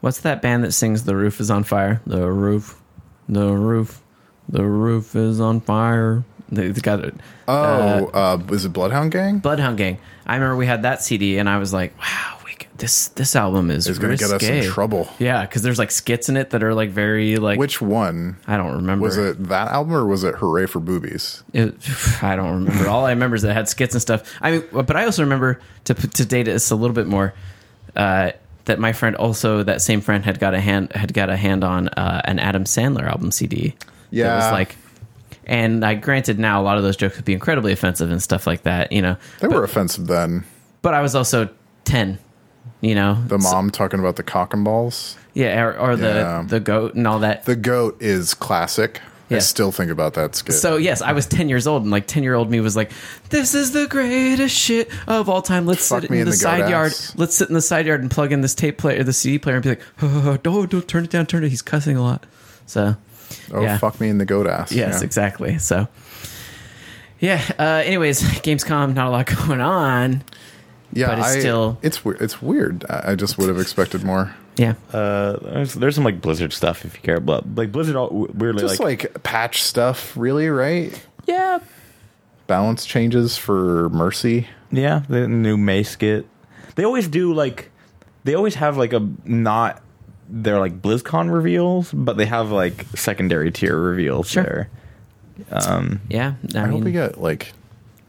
What's 0.00 0.20
that 0.20 0.42
band 0.42 0.64
that 0.64 0.72
sings 0.72 1.04
"The 1.04 1.16
Roof 1.16 1.40
Is 1.40 1.50
on 1.50 1.64
Fire"? 1.64 2.00
The 2.06 2.30
roof, 2.30 2.80
the 3.28 3.52
roof, 3.52 4.02
the 4.48 4.64
roof 4.64 5.14
is 5.16 5.40
on 5.40 5.60
fire. 5.60 6.24
They 6.50 6.70
got 6.72 7.04
it. 7.04 7.14
Oh, 7.46 8.06
uh, 8.06 8.38
was 8.48 8.64
it 8.64 8.72
Bloodhound 8.72 9.12
Gang? 9.12 9.38
Bloodhound 9.38 9.76
Gang. 9.76 9.98
I 10.26 10.34
remember 10.34 10.56
we 10.56 10.66
had 10.66 10.82
that 10.82 11.02
CD, 11.02 11.38
and 11.38 11.48
I 11.48 11.58
was 11.58 11.72
like, 11.74 11.98
"Wow, 11.98 12.38
we 12.44 12.56
this 12.78 13.08
this 13.08 13.36
album 13.36 13.70
is 13.70 13.86
It's 13.86 13.98
gonna 13.98 14.16
get 14.16 14.30
us 14.30 14.42
in 14.42 14.64
trouble. 14.64 15.08
Yeah, 15.18 15.42
because 15.42 15.62
there's 15.62 15.78
like 15.78 15.90
skits 15.90 16.28
in 16.28 16.36
it 16.36 16.50
that 16.50 16.62
are 16.62 16.74
like 16.74 16.90
very 16.90 17.36
like. 17.36 17.58
Which 17.58 17.80
one? 17.82 18.38
I 18.46 18.56
don't 18.56 18.76
remember. 18.76 19.04
Was 19.04 19.18
it 19.18 19.48
that 19.48 19.68
album 19.68 19.94
or 19.94 20.06
was 20.06 20.24
it 20.24 20.36
Hooray 20.36 20.66
for 20.66 20.80
Boobies? 20.80 21.42
It, 21.52 21.74
I 22.22 22.36
don't 22.36 22.64
remember. 22.64 22.88
All 22.88 23.04
I 23.04 23.10
remember 23.10 23.36
is 23.36 23.42
that 23.42 23.50
it 23.50 23.54
had 23.54 23.68
skits 23.68 23.94
and 23.94 24.00
stuff. 24.00 24.22
I 24.40 24.52
mean, 24.52 24.64
but 24.72 24.96
I 24.96 25.04
also 25.04 25.22
remember 25.22 25.60
to 25.84 25.94
to 25.94 26.24
date 26.24 26.48
it 26.48 26.70
a 26.70 26.74
little 26.74 26.94
bit 26.94 27.06
more. 27.06 27.34
Uh, 27.94 28.32
that 28.68 28.78
my 28.78 28.92
friend 28.92 29.14
also 29.16 29.62
that 29.64 29.82
same 29.82 30.00
friend 30.00 30.24
had 30.24 30.38
got 30.40 30.54
a 30.54 30.60
hand 30.60 30.92
had 30.92 31.12
got 31.12 31.28
a 31.28 31.36
hand 31.36 31.64
on 31.64 31.88
uh, 31.88 32.22
an 32.24 32.38
Adam 32.38 32.64
Sandler 32.64 33.02
album 33.04 33.30
CD. 33.32 33.74
Yeah. 34.10 34.36
was 34.36 34.52
like. 34.52 34.76
And 35.44 35.82
I 35.84 35.94
granted 35.94 36.38
now 36.38 36.60
a 36.60 36.64
lot 36.64 36.76
of 36.76 36.82
those 36.82 36.96
jokes 36.96 37.16
would 37.16 37.24
be 37.24 37.32
incredibly 37.32 37.72
offensive 37.72 38.10
and 38.10 38.22
stuff 38.22 38.46
like 38.46 38.62
that, 38.64 38.92
you 38.92 39.00
know. 39.00 39.16
They 39.40 39.48
were 39.48 39.64
offensive 39.64 40.06
then. 40.06 40.44
But 40.82 40.92
I 40.94 41.00
was 41.00 41.14
also 41.14 41.48
ten, 41.84 42.18
you 42.82 42.94
know. 42.94 43.14
The 43.26 43.40
So- 43.40 43.50
mom 43.50 43.70
talking 43.70 43.98
about 43.98 44.16
the 44.16 44.22
cock 44.22 44.52
and 44.54 44.62
balls. 44.64 45.16
yeah, 45.34 45.60
or, 45.62 45.78
or 45.78 45.96
the 45.96 46.06
Yeah. 46.06 46.44
the 46.46 46.60
goat 46.60 46.94
and 46.94 47.06
all 47.06 47.18
that. 47.20 47.44
The 47.46 47.56
goat 47.56 47.96
is 48.00 48.34
classic. 48.34 49.00
I 49.30 49.38
still 49.40 49.72
think 49.72 49.90
about 49.90 50.14
that 50.14 50.34
skit. 50.34 50.54
So 50.54 50.76
yes, 50.76 51.02
I 51.02 51.12
was 51.12 51.26
ten 51.26 51.48
years 51.48 51.66
old, 51.66 51.82
and 51.82 51.90
like 51.90 52.06
ten 52.06 52.22
year 52.22 52.34
old 52.34 52.50
me 52.50 52.60
was 52.60 52.76
like, 52.76 52.90
"This 53.30 53.54
is 53.54 53.72
the 53.72 53.86
greatest 53.86 54.56
shit 54.56 54.90
of 55.06 55.28
all 55.28 55.42
time. 55.42 55.66
Let's 55.66 55.86
Fuck 55.88 56.02
sit 56.02 56.10
me 56.10 56.16
in 56.18 56.20
in 56.22 56.24
the, 56.26 56.30
the 56.30 56.36
side 56.36 56.70
yard. 56.70 56.92
ass." 56.92 57.12
Let's 57.16 57.34
sit 57.36 57.48
in 57.48 57.54
the 57.54 57.60
side 57.60 57.86
yard 57.86 58.00
and 58.00 58.10
plug 58.10 58.32
in 58.32 58.40
this 58.40 58.54
tape 58.54 58.78
player, 58.78 59.02
the 59.04 59.12
CD 59.12 59.38
player, 59.38 59.56
and 59.56 59.62
be 59.62 59.68
like, 59.70 59.82
oh, 60.02 60.36
don't 60.42 60.70
don't 60.70 60.88
turn 60.88 61.04
it 61.04 61.10
down, 61.10 61.26
turn 61.26 61.44
it. 61.44 61.50
He's 61.50 61.62
cussing 61.62 61.96
a 61.96 62.02
lot. 62.02 62.24
So 62.66 62.96
oh, 63.52 63.62
yeah. 63.62 63.76
fuck 63.78 64.00
me 64.00 64.08
in 64.08 64.18
the 64.18 64.24
goat 64.24 64.46
ass. 64.46 64.72
yes, 64.72 64.98
Yeah. 65.00 65.04
exactly. 65.04 65.58
So 65.58 65.88
yeah. 67.20 67.42
Uh, 67.58 67.82
anyways, 67.84 68.22
Gamescom, 68.22 68.94
not 68.94 69.08
a 69.08 69.10
lot 69.10 69.26
going 69.46 69.60
on. 69.60 70.22
Yeah, 70.92 71.08
But 71.08 71.18
it's 71.18 71.28
I- 71.28 71.38
still- 71.40 71.78
it's 71.82 72.04
weird. 72.04 72.20
It's 72.22 72.40
weird. 72.40 72.84
I 72.88 73.14
just 73.14 73.36
would 73.38 73.48
have 73.48 73.58
expected 73.60 74.04
more. 74.04 74.34
Yeah, 74.58 74.74
Uh, 74.92 75.36
there's, 75.40 75.74
there's 75.74 75.94
some 75.94 76.04
like 76.04 76.20
Blizzard 76.20 76.52
stuff 76.52 76.84
if 76.84 76.94
you 76.94 77.00
care 77.00 77.16
about 77.16 77.54
like 77.54 77.70
Blizzard. 77.72 77.94
All, 77.96 78.28
weirdly, 78.34 78.60
Just 78.62 78.80
like, 78.80 79.04
like, 79.04 79.22
patch 79.22 79.62
stuff, 79.62 80.16
really, 80.16 80.48
right? 80.48 80.92
yeah. 81.26 81.60
Balance 82.48 82.84
changes 82.86 83.36
for 83.36 83.88
Mercy. 83.90 84.48
yeah, 84.72 85.02
the 85.08 85.28
new 85.28 85.56
Mace 85.56 85.90
skit. 85.90 86.26
They 86.74 86.84
always 86.84 87.06
do 87.06 87.32
like 87.34 87.70
they 88.24 88.34
always 88.34 88.54
have 88.56 88.76
like 88.76 88.92
a 88.92 89.06
not 89.24 89.82
they're 90.30 90.58
like 90.58 90.80
BlizzCon 90.82 91.30
reveals, 91.32 91.92
but 91.92 92.16
they 92.16 92.26
have 92.26 92.50
like 92.50 92.84
secondary 92.96 93.50
tier 93.52 93.78
reveals 93.78 94.28
Sure. 94.30 94.42
there. 94.42 94.68
Yeah, 95.50 96.34
I, 96.54 96.58
I, 96.58 96.62
mean, 96.64 96.72
hope 96.72 96.82
we 96.84 96.92
get 96.92 97.20
like, 97.20 97.52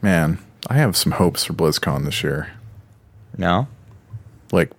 man, 0.02 0.38
I 0.66 0.74
have 0.74 0.96
some 0.96 1.12
hopes 1.12 1.44
for 1.44 1.52
BlizzCon 1.52 2.04
this 2.04 2.22
year. 2.24 2.50
No, 3.38 3.68
Like, 4.52 4.72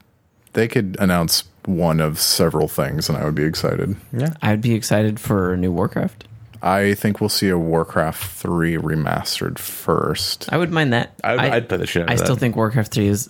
they 0.53 0.67
could 0.67 0.97
announce 0.99 1.45
one 1.65 1.99
of 1.99 2.19
several 2.19 2.67
things, 2.67 3.07
and 3.09 3.17
I 3.17 3.25
would 3.25 3.35
be 3.35 3.43
excited. 3.43 3.95
yeah, 4.11 4.33
I'd 4.41 4.61
be 4.61 4.73
excited 4.73 5.19
for 5.19 5.53
a 5.53 5.57
new 5.57 5.71
Warcraft. 5.71 6.25
I 6.63 6.93
think 6.93 7.19
we'll 7.19 7.29
see 7.29 7.49
a 7.49 7.57
Warcraft 7.57 8.23
three 8.23 8.75
remastered 8.75 9.57
first. 9.57 10.45
I 10.51 10.57
would 10.57 10.71
mind 10.71 10.93
that. 10.93 11.13
I 11.23 11.31
would- 11.31 11.39
I'd 11.41 11.69
play 11.69 11.77
the 11.77 11.87
shit 11.87 12.03
out 12.03 12.09
I 12.09 12.13
of 12.13 12.19
still 12.19 12.35
think 12.35 12.55
Warcraft 12.55 12.91
Three 12.93 13.07
is 13.07 13.29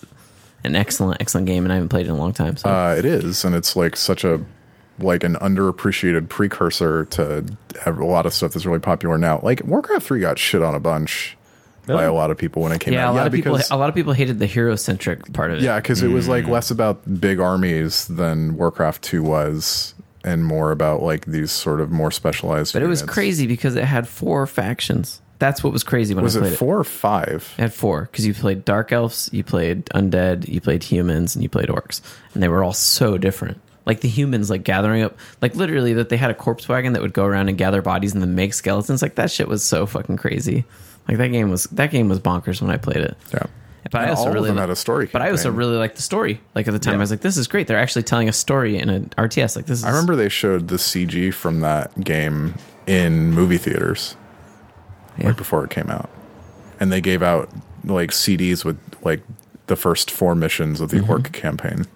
an 0.64 0.76
excellent, 0.76 1.20
excellent 1.20 1.46
game, 1.46 1.64
and 1.64 1.72
I 1.72 1.76
haven't 1.76 1.88
played 1.88 2.06
it 2.06 2.10
in 2.10 2.14
a 2.14 2.18
long 2.18 2.32
time. 2.32 2.56
So 2.56 2.68
Uh, 2.68 2.94
it 2.98 3.04
is, 3.04 3.44
and 3.44 3.54
it's 3.54 3.74
like 3.74 3.96
such 3.96 4.24
a 4.24 4.40
like 4.98 5.24
an 5.24 5.34
underappreciated 5.36 6.28
precursor 6.28 7.06
to 7.06 7.44
have 7.82 7.98
a 7.98 8.04
lot 8.04 8.26
of 8.26 8.34
stuff 8.34 8.52
that's 8.52 8.66
really 8.66 8.78
popular 8.78 9.16
now. 9.16 9.40
Like 9.42 9.62
Warcraft 9.64 10.04
three 10.06 10.20
got 10.20 10.38
shit 10.38 10.62
on 10.62 10.74
a 10.74 10.80
bunch 10.80 11.36
by 11.86 12.04
a 12.04 12.12
lot 12.12 12.30
of 12.30 12.38
people 12.38 12.62
when 12.62 12.72
it 12.72 12.80
came 12.80 12.94
yeah, 12.94 13.08
out. 13.08 13.12
a 13.12 13.16
lot 13.16 13.26
of 13.26 13.32
people, 13.32 13.58
a 13.70 13.76
lot 13.76 13.88
of 13.88 13.94
people 13.94 14.12
hated 14.12 14.38
the 14.38 14.46
hero 14.46 14.76
centric 14.76 15.32
part 15.32 15.50
of 15.50 15.58
it. 15.58 15.62
Yeah, 15.62 15.76
because 15.80 16.02
it 16.02 16.08
was 16.08 16.26
Mm. 16.26 16.30
like 16.30 16.46
less 16.48 16.70
about 16.70 17.20
big 17.20 17.40
armies 17.40 18.06
than 18.08 18.56
Warcraft 18.56 19.02
2 19.02 19.22
was, 19.22 19.94
and 20.24 20.44
more 20.44 20.70
about 20.70 21.02
like 21.02 21.26
these 21.26 21.50
sort 21.50 21.80
of 21.80 21.90
more 21.90 22.10
specialized. 22.10 22.72
but 22.72 22.82
it 22.82 22.86
was 22.86 23.02
crazy 23.02 23.46
because 23.46 23.74
it 23.76 23.84
had 23.84 24.06
four 24.06 24.46
factions. 24.46 25.20
That's 25.40 25.64
what 25.64 25.72
was 25.72 25.82
crazy 25.82 26.14
when 26.14 26.22
Was 26.22 26.36
I 26.36 26.40
played 26.40 26.52
it 26.52 26.54
it. 26.54 26.58
four 26.58 26.78
or 26.78 26.84
five? 26.84 27.52
It 27.58 27.62
had 27.62 27.74
four 27.74 28.02
because 28.02 28.24
you 28.24 28.32
played 28.32 28.64
dark 28.64 28.92
elves, 28.92 29.28
you 29.32 29.42
played 29.42 29.86
undead, 29.86 30.46
you 30.48 30.60
played 30.60 30.84
humans, 30.84 31.34
and 31.34 31.42
you 31.42 31.48
played 31.48 31.66
orcs, 31.68 32.00
and 32.34 32.40
they 32.42 32.46
were 32.46 32.62
all 32.62 32.72
so 32.72 33.18
different. 33.18 33.60
Like 33.84 34.02
the 34.02 34.08
humans, 34.08 34.48
like 34.50 34.62
gathering 34.62 35.02
up, 35.02 35.18
like 35.40 35.56
literally 35.56 35.94
that 35.94 36.08
they 36.10 36.16
had 36.16 36.30
a 36.30 36.34
corpse 36.34 36.68
wagon 36.68 36.92
that 36.92 37.02
would 37.02 37.12
go 37.12 37.24
around 37.24 37.48
and 37.48 37.58
gather 37.58 37.82
bodies 37.82 38.12
and 38.12 38.22
then 38.22 38.36
make 38.36 38.54
skeletons. 38.54 39.02
Like 39.02 39.16
that 39.16 39.32
shit 39.32 39.48
was 39.48 39.64
so 39.64 39.84
fucking 39.86 40.18
crazy. 40.18 40.64
Like 41.08 41.18
that 41.18 41.28
game 41.28 41.50
was 41.50 41.64
that 41.64 41.90
game 41.90 42.08
was 42.08 42.20
bonkers 42.20 42.60
when 42.62 42.70
I 42.70 42.76
played 42.76 42.98
it. 42.98 43.16
Yeah, 43.34 43.44
But 43.90 44.02
I 44.02 44.10
also 44.10 44.22
all 44.28 44.32
really 44.32 44.48
of 44.50 44.54
them 44.54 44.56
li- 44.56 44.60
had 44.60 44.70
a 44.70 44.76
story. 44.76 45.08
But 45.12 45.20
I 45.22 45.30
also 45.30 45.50
really 45.50 45.76
liked 45.76 45.96
the 45.96 46.02
story. 46.02 46.40
Like 46.54 46.68
at 46.68 46.72
the 46.72 46.78
time, 46.78 46.94
Yeah. 46.94 46.98
I 46.98 47.00
was 47.00 47.10
like, 47.10 47.20
"This 47.20 47.36
is 47.36 47.46
great." 47.48 47.66
They're 47.66 47.78
actually 47.78 48.04
telling 48.04 48.28
a 48.28 48.32
story 48.32 48.78
in 48.78 48.88
an 48.88 49.10
RTS. 49.18 49.56
Like 49.56 49.66
this 49.66 49.80
is. 49.80 49.84
I 49.84 49.88
remember 49.90 50.14
they 50.16 50.28
showed 50.28 50.68
the 50.68 50.76
CG 50.78 51.32
from 51.34 51.60
that 51.60 51.98
game 52.04 52.54
in 52.86 53.32
movie 53.32 53.58
theaters 53.58 54.16
Yeah. 55.18 55.28
right 55.28 55.36
before 55.36 55.64
it 55.64 55.70
came 55.70 55.90
out, 55.90 56.08
and 56.80 56.92
they 56.92 57.00
gave 57.00 57.22
out 57.22 57.50
like 57.84 58.10
CDs 58.12 58.64
with 58.64 58.78
like 59.02 59.22
the 59.66 59.76
first 59.76 60.10
four 60.10 60.34
missions 60.34 60.80
of 60.80 60.90
the 60.90 60.98
Mm-hmm. 60.98 61.10
Orc 61.10 61.32
campaign. 61.32 61.86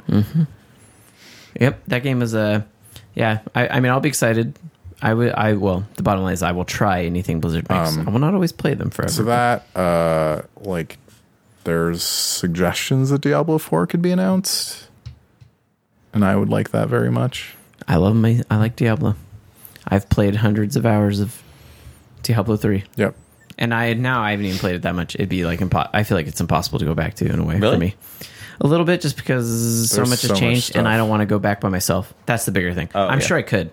Yep, 1.61 1.83
that 1.87 2.03
game 2.03 2.23
is 2.23 2.35
a. 2.35 2.67
Yeah, 3.15 3.39
I, 3.55 3.69
I 3.69 3.81
mean, 3.81 3.91
I'll 3.93 4.01
be 4.01 4.09
excited. 4.11 4.59
I 5.03 5.13
would. 5.15 5.33
I 5.33 5.53
will. 5.55 5.85
The 5.97 6.03
bottom 6.03 6.23
line 6.25 6.33
is, 6.33 6.43
I 6.43 6.53
will 6.53 6.65
try 6.65 7.05
anything 7.05 7.41
Blizzard 7.41 7.69
makes. 7.69 7.97
I 7.99 8.11
will 8.11 8.19
not 8.19 8.33
always 8.35 8.53
play 8.53 8.75
them 8.75 8.91
forever. 8.91 9.11
Um, 9.11 9.15
So 9.15 9.25
that 9.25 9.67
uh 9.77 10.43
like 10.63 10.99
there's 11.65 12.03
suggestions 12.03 13.11
that 13.11 13.21
Diablo 13.21 13.59
4 13.59 13.87
could 13.89 14.01
be 14.03 14.11
announced. 14.13 14.89
And 16.15 16.25
I 16.25 16.35
would 16.37 16.49
like 16.49 16.71
that 16.71 16.89
very 16.89 17.11
much. 17.11 17.55
I 17.87 17.97
love 17.97 18.17
my. 18.17 18.43
I 18.51 18.57
like 18.57 18.75
Diablo. 18.77 19.17
I've 19.87 20.09
played 20.09 20.37
hundreds 20.37 20.77
of 20.77 20.87
hours 20.87 21.21
of 21.21 21.43
Diablo 22.23 22.57
three, 22.57 22.85
Yep. 22.97 23.15
and 23.59 23.73
I 23.75 23.93
now 23.93 24.21
I 24.23 24.31
haven't 24.33 24.47
even 24.47 24.59
played 24.59 24.75
it 24.77 24.83
that 24.83 24.95
much. 24.97 25.15
It'd 25.15 25.29
be 25.29 25.45
like 25.45 25.61
impo- 25.61 25.89
I 25.93 26.03
feel 26.03 26.17
like 26.17 26.27
it's 26.27 26.41
impossible 26.41 26.79
to 26.81 26.85
go 26.85 26.95
back 26.95 27.15
to 27.17 27.27
in 27.27 27.39
a 27.39 27.45
way 27.45 27.61
for 27.61 27.77
me. 27.79 27.95
A 28.61 28.67
little 28.67 28.87
bit, 28.87 29.01
just 29.03 29.17
because 29.17 29.91
so 29.91 29.97
There's 29.97 30.09
much 30.09 30.19
so 30.21 30.29
has 30.29 30.31
much 30.33 30.41
changed, 30.41 30.75
and. 30.77 30.89
I 30.89 30.97
don't 30.97 31.09
want 31.11 31.21
to 31.21 31.27
go 31.27 31.39
back 31.39 31.61
by 31.61 31.69
myself. 31.69 32.13
That's 32.25 32.47
the 32.47 32.53
bigger 32.53 32.73
thing. 32.73 32.89
Oh, 32.95 33.07
I'm 33.07 33.21
yeah. 33.21 33.27
sure 33.27 33.37
I 33.37 33.43
could. 33.43 33.71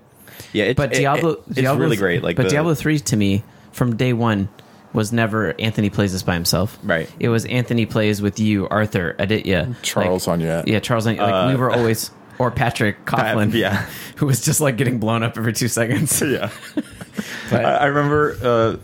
Yeah. 0.51 0.65
It's, 0.65 0.77
but 0.77 0.93
it- 0.93 0.97
Diablo, 0.99 1.29
it- 1.31 1.39
it's 1.47 1.55
Diablo 1.61 1.81
really 1.83 1.97
great. 1.97 2.23
Like, 2.23 2.35
but 2.35 2.43
the- 2.43 2.49
Diablo 2.49 2.73
three 2.73 2.99
to 2.99 3.15
me 3.15 3.43
from 3.71 3.95
day 3.95 4.13
one 4.13 4.49
was 4.93 5.11
never 5.11 5.55
Anthony 5.59 5.89
plays 5.89 6.11
this 6.13 6.21
by 6.23 6.33
himself. 6.35 6.77
Right. 6.83 7.09
It 7.19 7.29
was 7.29 7.45
Anthony 7.45 7.85
plays 7.87 8.21
with 8.21 8.39
you, 8.39 8.67
Arthur, 8.69 9.15
Aditya, 9.17 9.75
Charles 9.81 10.27
like, 10.27 10.39
Onyett. 10.39 10.67
Yeah, 10.67 10.79
Charles. 10.79 11.07
Onyett. 11.07 11.19
Like 11.21 11.49
we 11.49 11.55
were 11.59 11.71
always, 11.71 12.11
or 12.37 12.51
Patrick 12.51 13.03
Coughlin. 13.05 13.53
yeah. 13.53 13.87
who 14.17 14.27
was 14.27 14.41
just 14.45 14.61
like 14.61 14.77
getting 14.77 14.99
blown 14.99 15.23
up 15.23 15.35
every 15.37 15.53
two 15.53 15.67
seconds. 15.67 16.21
yeah. 16.25 16.49
But- 17.49 17.63
I, 17.65 17.73
I 17.75 17.85
remember 17.85 18.37
uh, 18.43 18.77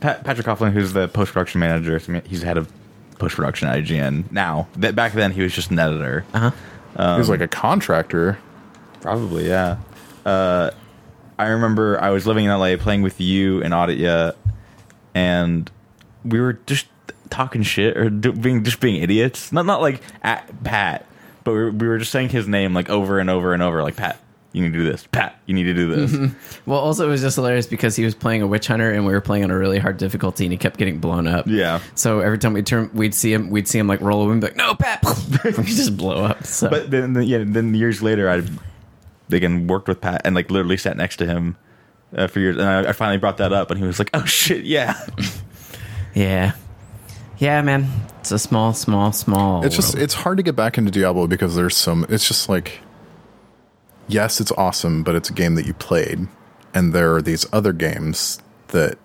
Pat, 0.00 0.24
Patrick 0.24 0.46
Coughlin, 0.46 0.72
who's 0.72 0.92
the 0.92 1.08
post 1.08 1.32
production 1.32 1.60
manager. 1.60 1.98
He's 2.26 2.42
head 2.42 2.56
of 2.56 2.70
post 3.18 3.34
production 3.36 3.68
at 3.68 3.78
IGN 3.82 4.30
now. 4.32 4.68
That 4.76 4.94
back 4.96 5.12
then 5.12 5.30
he 5.32 5.42
was 5.42 5.52
just 5.52 5.70
an 5.70 5.78
editor. 5.78 6.24
Uh-huh. 6.34 6.50
he 6.92 6.98
Um, 6.98 7.18
was 7.18 7.28
like 7.28 7.40
a 7.40 7.48
contractor. 7.48 8.38
Probably, 9.00 9.48
yeah. 9.48 9.78
Uh, 10.24 10.70
I 11.38 11.48
remember 11.48 12.00
I 12.00 12.10
was 12.10 12.26
living 12.26 12.44
in 12.44 12.50
LA 12.50 12.76
playing 12.76 13.02
with 13.02 13.20
you 13.20 13.62
and 13.62 13.74
Aditya, 13.74 14.34
and 15.14 15.70
we 16.24 16.40
were 16.40 16.54
just 16.66 16.86
talking 17.30 17.62
shit 17.62 17.96
or 17.96 18.10
do, 18.10 18.32
being 18.32 18.62
just 18.62 18.80
being 18.80 19.02
idiots. 19.02 19.52
Not 19.52 19.66
not 19.66 19.80
like 19.80 20.02
at 20.22 20.62
Pat, 20.62 21.06
but 21.44 21.52
we 21.52 21.58
were, 21.58 21.70
we 21.70 21.88
were 21.88 21.98
just 21.98 22.12
saying 22.12 22.28
his 22.28 22.46
name 22.46 22.74
like 22.74 22.90
over 22.90 23.18
and 23.18 23.28
over 23.30 23.54
and 23.54 23.62
over. 23.62 23.82
Like 23.82 23.96
Pat, 23.96 24.20
you 24.52 24.62
need 24.62 24.72
to 24.72 24.78
do 24.78 24.84
this. 24.84 25.06
Pat, 25.10 25.40
you 25.46 25.54
need 25.54 25.64
to 25.64 25.74
do 25.74 26.06
this. 26.06 26.32
Well, 26.66 26.78
also 26.78 27.08
it 27.08 27.10
was 27.10 27.22
just 27.22 27.36
hilarious 27.36 27.66
because 27.66 27.96
he 27.96 28.04
was 28.04 28.14
playing 28.14 28.42
a 28.42 28.46
witch 28.46 28.66
hunter 28.68 28.90
and 28.90 29.04
we 29.06 29.12
were 29.12 29.20
playing 29.20 29.44
on 29.44 29.50
a 29.50 29.58
really 29.58 29.78
hard 29.78 29.96
difficulty 29.96 30.44
and 30.44 30.52
he 30.52 30.58
kept 30.58 30.76
getting 30.76 30.98
blown 30.98 31.26
up. 31.26 31.46
Yeah. 31.48 31.80
So 31.94 32.20
every 32.20 32.38
time 32.38 32.52
we 32.52 32.62
turn, 32.62 32.90
we'd 32.92 33.14
see 33.14 33.32
him, 33.32 33.50
we'd 33.50 33.66
see 33.66 33.78
him 33.78 33.88
like 33.88 34.00
roll 34.00 34.20
over 34.20 34.30
and 34.30 34.40
be 34.40 34.48
like, 34.48 34.56
"No, 34.56 34.74
Pat!" 34.74 35.04
he 35.42 35.62
just 35.74 35.96
blow 35.96 36.24
up. 36.24 36.44
So 36.44 36.68
But 36.68 36.90
then, 36.90 37.14
then 37.14 37.24
yeah, 37.24 37.42
then 37.44 37.74
years 37.74 38.02
later, 38.02 38.28
I 38.28 38.42
again 39.30 39.66
worked 39.66 39.88
with 39.88 40.00
Pat 40.00 40.22
and 40.24 40.34
like 40.34 40.50
literally 40.50 40.76
sat 40.76 40.96
next 40.96 41.16
to 41.16 41.26
him 41.26 41.56
uh, 42.16 42.26
for 42.26 42.40
years, 42.40 42.56
and 42.56 42.66
I, 42.66 42.90
I 42.90 42.92
finally 42.92 43.18
brought 43.18 43.38
that 43.38 43.52
up, 43.52 43.70
and 43.70 43.78
he 43.78 43.86
was 43.86 43.98
like, 43.98 44.10
"Oh 44.14 44.24
shit, 44.24 44.64
yeah." 44.64 44.94
yeah, 46.14 46.52
yeah, 47.38 47.62
man, 47.62 47.88
it's 48.20 48.32
a 48.32 48.38
small, 48.38 48.72
small, 48.74 49.12
small. 49.12 49.64
It's 49.64 49.76
just 49.76 49.94
world. 49.94 50.02
it's 50.02 50.14
hard 50.14 50.36
to 50.36 50.42
get 50.42 50.56
back 50.56 50.78
into 50.78 50.90
Diablo 50.90 51.26
because 51.26 51.54
there's 51.54 51.76
some 51.76 52.06
it's 52.08 52.26
just 52.26 52.48
like 52.48 52.80
yes, 54.08 54.40
it's 54.40 54.52
awesome, 54.52 55.02
but 55.02 55.14
it's 55.14 55.30
a 55.30 55.32
game 55.32 55.54
that 55.54 55.66
you 55.66 55.74
played 55.74 56.28
and 56.74 56.92
there 56.92 57.14
are 57.14 57.22
these 57.22 57.46
other 57.52 57.72
games 57.72 58.40
that 58.68 58.98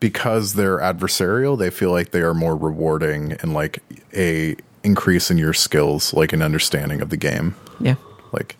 because 0.00 0.54
they're 0.54 0.78
adversarial, 0.78 1.58
they 1.58 1.70
feel 1.70 1.90
like 1.90 2.10
they 2.10 2.20
are 2.20 2.34
more 2.34 2.56
rewarding 2.56 3.32
and 3.34 3.54
like 3.54 3.78
a 4.14 4.56
increase 4.82 5.30
in 5.30 5.38
your 5.38 5.52
skills, 5.52 6.12
like 6.12 6.32
an 6.32 6.42
understanding 6.42 7.00
of 7.00 7.10
the 7.10 7.16
game. 7.16 7.54
yeah, 7.80 7.94
Like 8.32 8.56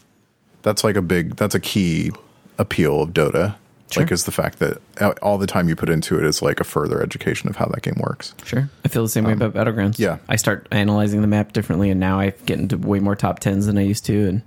that's 0.63 0.85
like 0.85 0.97
a 0.97 1.03
big 1.03 1.37
that's 1.37 1.55
a 1.55 1.61
key 1.61 2.11
appeal 2.59 3.03
of 3.03 3.11
Dota. 3.11 3.57
Sure. 3.91 4.05
Like 4.05 4.13
is 4.13 4.25
the 4.25 4.31
fact 4.33 4.59
that 4.61 4.79
all 5.21 5.37
the 5.37 5.47
time 5.47 5.69
you 5.69 5.77
put 5.77 5.91
into 5.91 6.17
it 6.19 6.25
is 6.25 6.41
like 6.41 6.61
a 6.61 6.65
further 6.65 7.03
education 7.03 7.51
of 7.51 7.57
how 7.57 7.67
that 7.67 7.83
game 7.83 7.97
works. 8.01 8.35
sure. 8.45 8.71
I 8.87 8.89
feel 8.89 9.03
the 9.03 9.09
same 9.11 9.25
way 9.25 9.33
about 9.35 9.53
Battlegrounds. 9.53 9.99
yeah. 9.99 10.17
I 10.31 10.37
start 10.37 10.67
analyzing 10.71 11.21
the 11.21 11.27
map 11.27 11.53
differently, 11.53 11.91
and 11.91 12.01
now 12.01 12.19
I 12.19 12.31
get 12.47 12.59
into 12.59 12.79
way 12.79 13.01
more 13.01 13.15
top 13.15 13.41
tens 13.41 13.67
than 13.67 13.77
I 13.77 13.83
used 13.83 14.07
to, 14.07 14.29
and 14.29 14.43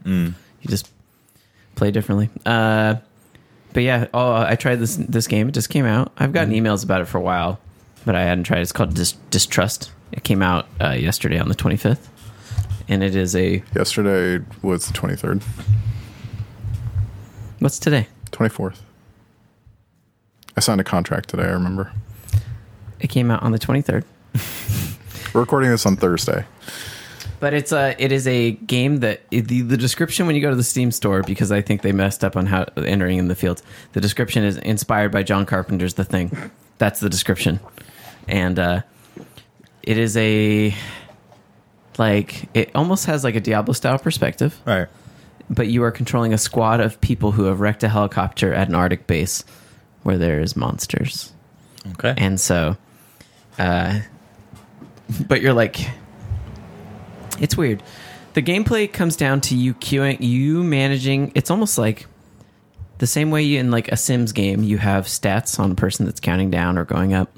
you 0.62 0.68
just 0.68 0.90
play 1.76 1.92
differently. 1.92 2.32
Uh, 2.44 2.96
but 3.74 3.84
yeah, 3.84 4.08
oh, 4.16 4.34
I 4.34 4.56
tried 4.56 4.78
this 4.78 4.96
this 4.96 5.28
game. 5.28 5.50
It 5.50 5.54
just 5.54 5.70
came 5.70 5.86
out. 5.86 6.12
I've 6.18 6.34
gotten 6.34 6.52
emails 6.52 6.84
about 6.84 7.02
it 7.02 7.06
for 7.06 7.20
a 7.20 7.22
while, 7.22 7.60
but 8.04 8.16
I 8.16 8.24
hadn't 8.24 8.46
tried. 8.46 8.62
It's 8.62 8.72
called 8.72 8.96
Dis- 8.96 9.12
Distrust. 9.30 9.92
It 10.12 10.24
came 10.24 10.42
out 10.42 10.66
uh, 10.82 10.92
yesterday 10.92 11.38
on 11.38 11.50
the 11.50 11.56
twenty 11.56 11.78
fifth, 11.78 12.10
and 12.88 13.04
it 13.04 13.15
is 13.15 13.36
a 13.36 13.63
Yesterday 13.76 14.43
was 14.62 14.88
the 14.88 14.93
23rd, 14.93 15.43
what's 17.60 17.80
today? 17.80 18.08
24th. 18.32 18.80
I 20.58 20.62
signed 20.62 20.82
a 20.82 20.84
contract 20.84 21.30
today, 21.30 21.43
I 21.43 21.52
remember. 21.52 21.91
It 23.00 23.08
came 23.08 23.30
out 23.30 23.43
on 23.43 23.52
the 23.52 23.60
23rd. 23.60 24.04
We're 25.34 25.41
recording 25.41 25.69
this 25.69 25.86
on 25.86 25.98
Thursday. 25.98 26.45
But 27.39 27.54
it's 27.54 27.74
a 27.74 27.95
it 28.00 28.13
is 28.13 28.28
a 28.28 28.52
game 28.52 29.02
that 29.02 29.30
the 29.30 29.62
the 29.62 29.76
description 29.76 30.26
when 30.26 30.36
you 30.36 30.41
go 30.41 30.50
to 30.50 30.56
the 30.56 30.63
Steam 30.63 30.91
store 30.91 31.21
because 31.21 31.52
I 31.52 31.62
think 31.62 31.82
they 31.82 31.91
messed 31.91 32.24
up 32.24 32.38
on 32.38 32.45
how 32.45 32.65
entering 32.78 33.17
in 33.17 33.28
the 33.28 33.36
fields. 33.36 33.62
The 33.91 34.00
description 34.00 34.43
is 34.43 34.58
inspired 34.58 35.12
by 35.12 35.24
John 35.24 35.45
Carpenter's 35.45 35.95
The 35.95 36.06
Thing. 36.06 36.52
That's 36.78 37.02
the 37.02 37.10
description, 37.10 37.60
and 38.28 38.58
uh, 38.58 38.82
it 39.84 39.98
is 39.98 40.15
a 40.15 40.74
like 41.99 42.49
it 42.53 42.71
almost 42.75 43.05
has 43.05 43.23
like 43.23 43.36
a 43.36 43.39
Diablo 43.39 43.73
style 43.73 43.97
perspective, 43.99 44.60
Right. 44.65 44.88
but 45.49 45.67
you 45.67 45.84
are 45.84 45.91
controlling 45.91 46.34
a 46.34 46.38
squad 46.38 46.79
of 46.79 46.99
people 47.01 47.31
who 47.31 47.43
have 47.45 47.60
wrecked 47.60 47.84
a 47.84 47.89
helicopter 47.89 48.53
at 48.53 48.67
an 48.67 48.75
Arctic 48.75 49.08
base 49.08 49.43
where 50.03 50.17
there 50.17 50.39
is 50.39 50.55
monsters. 50.55 51.34
Okay. 51.93 52.13
And 52.17 52.39
so, 52.39 52.77
uh, 53.60 53.99
but 55.27 55.41
you're 55.41 55.53
like, 55.53 55.88
it's 57.39 57.58
weird. 57.58 57.84
The 58.34 58.41
gameplay 58.41 58.91
comes 58.91 59.15
down 59.15 59.41
to 59.41 59.55
you 59.55 59.73
queuing, 59.75 60.17
you 60.19 60.63
managing. 60.63 61.31
It's 61.36 61.49
almost 61.51 61.77
like 61.77 62.05
the 62.97 63.08
same 63.08 63.29
way 63.31 63.43
you, 63.43 63.60
in 63.60 63.71
like 63.71 63.89
a 63.91 63.97
Sims 63.97 64.31
game, 64.31 64.63
you 64.63 64.77
have 64.77 65.05
stats 65.05 65.60
on 65.60 65.71
a 65.71 65.75
person 65.75 66.05
that's 66.05 66.19
counting 66.19 66.49
down 66.49 66.77
or 66.77 66.86
going 66.86 67.13
up. 67.13 67.31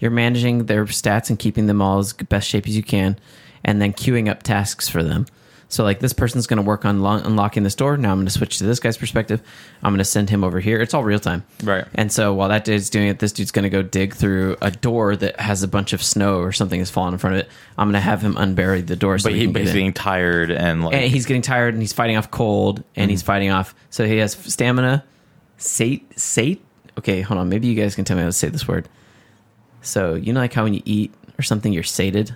You're 0.00 0.10
managing 0.10 0.66
their 0.66 0.84
stats 0.86 1.30
and 1.30 1.38
keeping 1.38 1.66
them 1.66 1.80
all 1.82 1.98
as 1.98 2.12
best 2.12 2.48
shape 2.48 2.66
as 2.66 2.76
you 2.76 2.82
can, 2.82 3.18
and 3.66 3.82
then 3.82 3.92
queuing 3.92 4.30
up 4.30 4.42
tasks 4.42 4.88
for 4.88 5.02
them. 5.02 5.26
So 5.68 5.82
like 5.82 5.98
this 5.98 6.12
person's 6.12 6.46
going 6.46 6.58
to 6.58 6.62
work 6.62 6.84
on 6.84 7.02
lo- 7.02 7.20
unlocking 7.22 7.64
this 7.64 7.74
door. 7.74 7.96
Now 7.96 8.12
I'm 8.12 8.18
going 8.18 8.26
to 8.26 8.32
switch 8.32 8.58
to 8.58 8.64
this 8.64 8.78
guy's 8.78 8.96
perspective. 8.96 9.42
I'm 9.82 9.92
going 9.92 9.98
to 9.98 10.04
send 10.04 10.30
him 10.30 10.44
over 10.44 10.60
here. 10.60 10.80
It's 10.80 10.94
all 10.94 11.02
real 11.02 11.18
time. 11.18 11.44
Right. 11.64 11.84
And 11.92 12.12
so 12.12 12.32
while 12.32 12.50
that 12.50 12.64
dude's 12.64 12.88
doing 12.88 13.08
it, 13.08 13.18
this 13.18 13.32
dude's 13.32 13.50
going 13.50 13.64
to 13.64 13.68
go 13.68 13.82
dig 13.82 14.14
through 14.14 14.56
a 14.62 14.70
door 14.70 15.16
that 15.16 15.40
has 15.40 15.64
a 15.64 15.68
bunch 15.68 15.92
of 15.92 16.04
snow 16.04 16.38
or 16.38 16.52
something 16.52 16.78
has 16.78 16.88
fallen 16.88 17.14
in 17.14 17.18
front 17.18 17.34
of 17.34 17.42
it. 17.42 17.50
I'm 17.76 17.88
going 17.88 17.94
to 17.94 18.00
have 18.00 18.22
him 18.22 18.36
unbury 18.36 18.86
the 18.86 18.94
door. 18.94 19.18
So 19.18 19.28
but 19.28 19.34
he, 19.34 19.42
can 19.42 19.52
but 19.52 19.62
he's 19.62 19.70
in. 19.70 19.74
getting 19.74 19.92
tired 19.92 20.52
and 20.52 20.84
like 20.84 20.94
And 20.94 21.10
he's 21.10 21.26
getting 21.26 21.42
tired 21.42 21.74
and 21.74 21.82
he's 21.82 21.92
fighting 21.92 22.16
off 22.16 22.30
cold 22.30 22.78
and 22.94 23.04
mm-hmm. 23.04 23.10
he's 23.10 23.22
fighting 23.22 23.50
off. 23.50 23.74
So 23.90 24.06
he 24.06 24.18
has 24.18 24.34
stamina. 24.34 25.04
Sate, 25.58 26.16
sate. 26.16 26.64
Okay, 26.96 27.22
hold 27.22 27.40
on. 27.40 27.48
Maybe 27.48 27.66
you 27.66 27.74
guys 27.74 27.96
can 27.96 28.04
tell 28.04 28.16
me 28.16 28.22
how 28.22 28.28
to 28.28 28.32
say 28.32 28.48
this 28.48 28.68
word. 28.68 28.88
So 29.82 30.14
you 30.14 30.32
know, 30.32 30.40
like 30.40 30.52
how 30.52 30.62
when 30.64 30.74
you 30.74 30.82
eat 30.84 31.12
or 31.38 31.42
something, 31.42 31.72
you're 31.72 31.82
sated. 31.82 32.34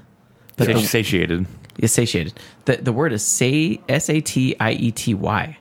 But 0.67 0.75
the- 0.75 0.83
satiated. 0.83 1.47
you're 1.79 1.89
satiated. 1.89 2.35
The 2.67 2.77
the 2.77 2.93
word 2.93 3.13
is 3.13 3.25
say 3.25 3.81
s 3.89 4.09
a 4.09 4.21
t 4.21 4.57
i 4.59 4.73
e 4.73 4.91
t 4.93 5.15
y. 5.15 5.57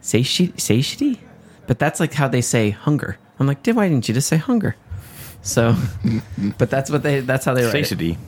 Sati 0.00 0.52
satiety. 0.56 1.20
But 1.66 1.78
that's 1.78 2.00
like 2.00 2.12
how 2.12 2.28
they 2.28 2.40
say 2.40 2.70
hunger. 2.70 3.18
I'm 3.38 3.46
like, 3.46 3.62
"Dude, 3.62 3.76
why 3.76 3.88
didn't 3.88 4.08
you 4.08 4.14
just 4.14 4.28
say 4.28 4.36
hunger? 4.36 4.74
So, 5.42 5.76
but 6.58 6.70
that's 6.70 6.90
what 6.90 7.02
they. 7.02 7.20
That's 7.20 7.44
how 7.44 7.54
they 7.54 7.64
write 7.64 7.74
it. 7.74 7.86
Satiety. 7.86 8.18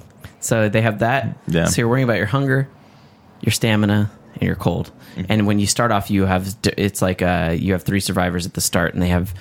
So 0.41 0.69
they 0.69 0.83
have 0.83 1.01
that. 1.01 1.37
Yeah. 1.49 1.65
So 1.67 1.81
you're 1.81 1.89
worrying 1.89 2.05
about 2.05 2.19
your 2.19 2.27
hunger, 2.27 2.69
your 3.41 3.53
stamina, 3.53 4.11
and 4.35 4.43
your 4.43 4.57
cold. 4.57 4.93
Mm-hmm. 5.17 5.27
And 5.33 5.47
when 5.47 5.59
you 5.59 5.67
start 5.67 5.91
off, 5.91 6.11
you 6.11 6.27
have 6.27 6.55
it's 6.77 7.03
like 7.03 7.23
uh, 7.23 7.57
you 7.59 7.73
have 7.73 7.83
three 7.83 8.01
survivors 8.01 8.47
at 8.47 8.55
the 8.55 8.61
start, 8.61 8.95
and 8.95 9.03
they 9.03 9.09
have 9.09 9.35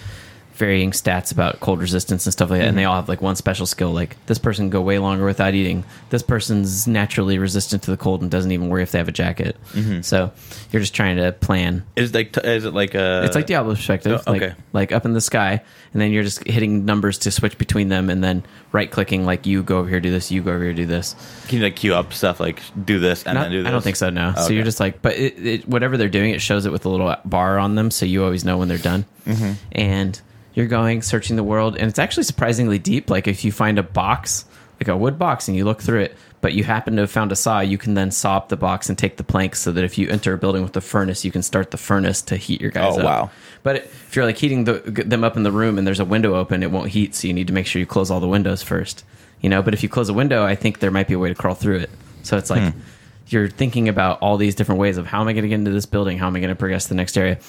varying 0.56 0.92
stats 0.92 1.32
about 1.32 1.60
cold 1.60 1.80
resistance 1.82 2.26
and 2.26 2.34
stuff 2.34 2.50
like 2.50 2.60
that. 2.60 2.68
And 2.68 2.78
they 2.78 2.86
all 2.86 2.96
have 2.96 3.10
like 3.10 3.22
one 3.22 3.36
special 3.36 3.66
skill. 3.66 3.92
Like 3.92 4.24
this 4.28 4.38
person 4.38 4.66
can 4.66 4.70
go 4.70 4.82
way 4.82 5.00
longer 5.00 5.26
without 5.26 5.54
eating. 5.54 5.84
This 6.10 6.22
person's 6.24 6.88
naturally 6.88 7.38
resistant 7.38 7.84
to 7.84 7.92
the 7.92 7.98
cold 7.98 8.22
and 8.22 8.30
doesn't 8.30 8.52
even 8.52 8.70
worry 8.70 8.84
if 8.84 8.92
they 8.92 8.98
have 9.00 9.08
a 9.08 9.14
jacket. 9.14 9.58
Mm-hmm. 9.74 10.02
So 10.02 10.32
you're 10.72 10.80
just 10.82 10.94
trying 10.94 11.18
to 11.18 11.32
plan. 11.32 11.86
Is 11.96 12.14
like 12.14 12.34
t- 12.34 12.42
is 12.48 12.66
it 12.66 12.74
like 12.74 12.94
a? 12.96 13.24
It's 13.24 13.36
like 13.36 13.48
Diablo 13.48 13.76
perspective, 13.76 14.22
oh, 14.26 14.32
like, 14.32 14.42
okay. 14.42 14.56
like 14.74 14.92
up 14.92 15.06
in 15.06 15.14
the 15.14 15.22
sky, 15.22 15.62
and 15.94 16.02
then 16.02 16.12
you're 16.12 16.24
just 16.24 16.44
hitting 16.48 16.86
numbers 16.86 17.18
to 17.20 17.32
switch 17.32 17.58
between 17.58 17.90
them, 17.90 18.10
and 18.10 18.24
then 18.24 18.44
right 18.72 18.90
clicking, 18.90 19.26
like 19.26 19.46
you 19.46 19.64
go 19.64 19.80
over 19.80 19.90
here, 19.90 20.00
do 20.00 20.12
this, 20.12 20.32
you 20.32 20.42
go 20.42 20.52
over 20.52 20.64
here, 20.64 20.74
do 20.74 20.86
this. 20.86 21.16
Can 21.48 21.60
you 21.60 21.64
like 21.64 21.76
queue 21.76 21.94
up 21.94 22.14
stuff 22.14 22.40
like 22.40 22.62
do 22.86 23.00
this 23.00 23.24
and 23.24 23.36
Not- 23.36 23.44
then 23.44 23.52
do 23.52 23.64
this? 23.64 23.68
I 23.68 23.72
don't 23.72 23.84
think 23.84 23.96
so. 23.96 24.10
No. 24.10 24.34
So 24.36 24.46
Okay. 24.46 24.56
you're 24.56 24.64
just 24.64 24.80
like, 24.80 25.02
but 25.02 25.16
it, 25.16 25.46
it, 25.46 25.68
whatever 25.68 25.98
they're 25.98 26.10
doing, 26.10 26.32
it 26.32 26.42
shows 26.42 26.66
it 26.66 26.72
with 26.72 26.86
a 26.86 26.90
little 26.90 27.16
bar 27.26 27.58
on 27.60 27.76
them, 27.76 27.92
so 27.92 28.06
you 28.06 28.24
always 28.24 28.46
know 28.46 28.58
when 28.58 28.68
they're 28.68 28.78
done. 28.78 29.06
Mm-hmm. 29.26 29.54
And 29.74 30.22
you're 30.54 30.68
going 30.68 31.02
searching 31.02 31.36
the 31.36 31.44
world, 31.44 31.76
and 31.76 31.88
it's 31.88 32.00
actually 32.00 32.24
surprisingly 32.24 32.80
deep. 32.80 33.10
Like 33.10 33.28
if 33.28 33.44
you 33.44 33.52
find 33.52 33.80
a 33.80 33.84
box, 33.84 34.46
like 34.80 34.88
a 34.88 34.98
wood 34.98 35.18
box, 35.18 35.48
and 35.48 35.58
you 35.58 35.66
look 35.66 35.82
through 35.82 36.02
it, 36.02 36.18
but 36.42 36.54
you 36.54 36.64
happen 36.64 36.96
to 36.98 37.04
have 37.04 37.12
found 37.12 37.32
a 37.32 37.36
saw, 37.36 37.62
you 37.62 37.78
can 37.78 37.94
then 37.94 38.12
saw 38.12 38.38
up 38.38 38.50
the 38.50 38.58
box 38.58 38.90
and 38.90 38.98
take 38.98 39.18
the 39.18 39.24
planks, 39.24 39.60
so 39.60 39.72
that 39.72 39.84
if 39.84 39.98
you 39.98 40.10
enter 40.10 40.34
a 40.34 40.38
building 40.38 40.62
with 40.62 40.76
a 40.76 40.82
furnace, 40.82 41.24
you 41.24 41.32
can 41.32 41.42
start 41.42 41.72
the 41.72 41.78
furnace 41.78 42.22
to 42.24 42.36
heat 42.36 42.62
your 42.62 42.72
guys 42.72 42.96
Oh, 42.96 43.00
up. 43.00 43.06
wow. 43.06 43.32
But 43.64 43.78
if 43.78 44.16
you're 44.16 44.26
like 44.26 44.38
heating 44.38 44.66
the, 44.66 44.74
them 45.06 45.24
up 45.24 45.38
in 45.38 45.44
the 45.44 45.52
room 45.52 45.78
and 45.78 45.88
there's 45.88 46.02
a 46.02 46.06
window 46.06 46.36
open, 46.36 46.62
it 46.62 46.72
won't 46.72 46.90
heat, 46.90 47.16
so 47.16 47.28
you 47.28 47.34
need 47.34 47.48
to 47.48 47.54
make 47.54 47.66
sure 47.66 47.80
you 47.80 47.86
close 47.86 48.12
all 48.12 48.20
the 48.20 48.28
windows 48.28 48.62
first. 48.62 49.06
You 49.40 49.50
know, 49.50 49.62
but 49.62 49.74
if 49.74 49.84
you 49.84 49.90
close 49.90 50.10
a 50.10 50.14
window, 50.14 50.44
I 50.46 50.56
think 50.56 50.80
there 50.80 50.92
might 50.92 51.08
be 51.08 51.14
a 51.14 51.20
way 51.20 51.30
to 51.30 51.36
crawl 51.36 51.56
through 51.56 51.78
it. 51.78 51.90
So 52.24 52.38
it's 52.38 52.50
like 52.50 52.74
hmm. 52.74 52.80
you're 53.28 53.50
thinking 53.50 53.90
about 53.90 54.20
all 54.20 54.38
these 54.38 54.56
different 54.56 54.80
ways 54.80 54.98
of 54.98 55.06
how 55.06 55.22
am 55.22 55.28
I 55.28 55.34
going 55.34 55.44
to 55.44 55.50
get 55.50 55.56
into 55.56 55.72
this 55.72 55.86
building? 55.86 56.18
How 56.18 56.28
am 56.28 56.36
I 56.36 56.40
going 56.40 56.50
to 56.50 56.56
progress 56.56 56.84
to 56.84 56.90
the 56.90 56.96
next 56.96 57.18
area? 57.18 57.40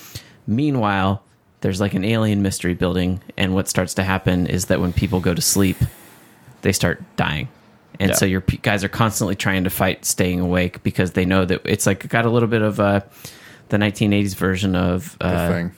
Meanwhile, 0.47 1.23
there's 1.65 1.81
like 1.81 1.95
an 1.95 2.05
alien 2.05 2.43
mystery 2.43 2.75
building, 2.75 3.23
and 3.39 3.55
what 3.55 3.69
starts 3.71 3.95
to 3.95 4.03
happen 4.05 4.47
is 4.47 4.67
that 4.67 4.81
when 4.83 4.93
people 4.93 5.19
go 5.21 5.33
to 5.33 5.41
sleep, 5.41 5.79
they 6.61 6.73
start 6.73 7.03
dying. 7.17 7.49
And 7.99 8.11
Yeah. 8.11 8.17
so 8.17 8.27
your 8.27 8.43
p- 8.43 8.59
guys 8.59 8.85
are 8.85 8.89
constantly 8.91 9.35
trying 9.35 9.65
to 9.65 9.71
fight 9.71 10.05
staying 10.05 10.41
awake 10.41 10.83
because 10.83 11.13
they 11.13 11.25
know 11.25 11.47
that 11.47 11.63
it's 11.65 11.87
like 11.87 12.07
got 12.11 12.27
a 12.27 12.31
little 12.31 12.49
bit 12.51 12.61
of 12.61 12.79
uh, 12.81 13.01
the 13.71 13.79
1980s 13.79 14.35
version 14.35 14.77
of 14.77 15.17
The 15.21 15.27
uh, 15.27 15.49
thing. 15.49 15.73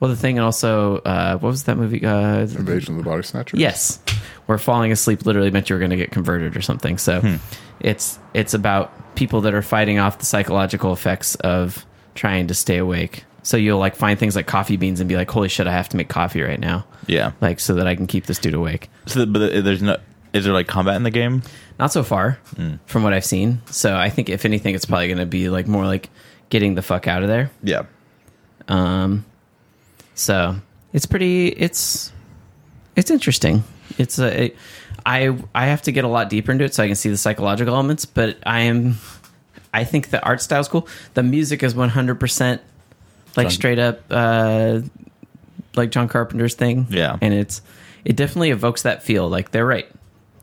well, 0.00 0.10
the 0.10 0.16
thing, 0.16 0.36
and 0.36 0.44
also, 0.44 0.98
uh, 0.98 1.38
what 1.38 1.48
was 1.48 1.62
that 1.64 1.78
movie? 1.78 2.04
Uh, 2.04 2.40
Invasion 2.40 2.98
of 2.98 3.04
the 3.04 3.08
Body 3.10 3.22
Snatchers. 3.22 3.58
yes, 3.58 4.00
where 4.44 4.58
falling 4.58 4.92
asleep 4.92 5.24
literally 5.24 5.50
meant 5.50 5.70
you 5.70 5.74
were 5.76 5.80
going 5.80 5.92
to 5.92 5.96
get 5.96 6.10
converted 6.10 6.56
or 6.58 6.60
something. 6.62 6.98
So 6.98 7.38
it's 7.80 8.18
it's 8.34 8.52
about 8.52 9.14
people 9.14 9.40
that 9.42 9.54
are 9.54 9.62
fighting 9.62 9.98
off 9.98 10.18
the 10.18 10.26
psychological 10.26 10.92
effects 10.92 11.36
of 11.36 11.86
trying 12.14 12.48
to 12.48 12.54
stay 12.54 12.76
awake. 12.76 13.24
So 13.44 13.56
you'll 13.56 13.78
like 13.78 13.96
find 13.96 14.18
things 14.18 14.36
like 14.36 14.46
coffee 14.46 14.76
beans 14.76 15.00
and 15.00 15.08
be 15.08 15.16
like, 15.16 15.30
"Holy 15.30 15.48
shit, 15.48 15.66
I 15.66 15.72
have 15.72 15.88
to 15.90 15.96
make 15.96 16.08
coffee 16.08 16.42
right 16.42 16.60
now," 16.60 16.84
Yeah. 17.06 17.32
like 17.40 17.58
so 17.58 17.74
that 17.74 17.86
I 17.88 17.96
can 17.96 18.06
keep 18.06 18.26
this 18.26 18.38
dude 18.38 18.54
awake. 18.54 18.88
So, 19.06 19.26
but 19.26 19.64
there's 19.64 19.82
no. 19.82 19.96
Is 20.32 20.44
there 20.44 20.52
like 20.54 20.66
combat 20.68 20.94
in 20.96 21.02
the 21.02 21.10
game? 21.10 21.42
Not 21.78 21.92
so 21.92 22.02
far 22.04 22.38
from 22.86 23.02
what 23.02 23.12
I've 23.12 23.24
seen. 23.24 23.60
So 23.66 23.96
I 23.96 24.08
think 24.10 24.28
if 24.28 24.44
anything, 24.44 24.74
it's 24.74 24.84
probably 24.86 25.08
going 25.08 25.18
to 25.18 25.26
be 25.26 25.48
like 25.50 25.66
more 25.66 25.84
like 25.84 26.08
getting 26.50 26.74
the 26.74 26.82
fuck 26.82 27.06
out 27.08 27.22
of 27.22 27.28
there. 27.28 27.50
Yeah. 27.62 27.82
Um, 28.68 29.24
so 30.14 30.56
it's 30.92 31.06
pretty. 31.06 31.48
It's 31.48 32.12
it's 32.96 33.10
interesting. 33.10 33.64
It's 33.98 34.18
a. 34.18 34.44
It, 34.44 34.56
I 35.04 35.36
I 35.54 35.66
have 35.66 35.82
to 35.82 35.92
get 35.92 36.04
a 36.04 36.08
lot 36.08 36.30
deeper 36.30 36.52
into 36.52 36.64
it 36.64 36.74
so 36.74 36.82
I 36.82 36.86
can 36.86 36.94
see 36.96 37.10
the 37.10 37.16
psychological 37.16 37.74
elements. 37.74 38.04
But 38.06 38.38
I 38.46 38.60
am. 38.60 38.98
I 39.74 39.84
think 39.84 40.10
the 40.10 40.22
art 40.22 40.40
style's 40.42 40.68
cool. 40.68 40.86
The 41.14 41.22
music 41.22 41.62
is 41.62 41.74
one 41.74 41.88
hundred 41.88 42.20
percent 42.20 42.62
like 43.36 43.46
John- 43.46 43.50
straight 43.50 43.78
up 43.78 44.00
uh, 44.10 44.80
like 45.76 45.90
John 45.90 46.08
Carpenter's 46.08 46.54
thing. 46.54 46.86
Yeah. 46.90 47.16
and 47.20 47.32
it's 47.34 47.62
it 48.04 48.16
definitely 48.16 48.50
evokes 48.50 48.82
that 48.82 49.02
feel. 49.02 49.28
Like 49.28 49.50
they're 49.52 49.66
right. 49.66 49.88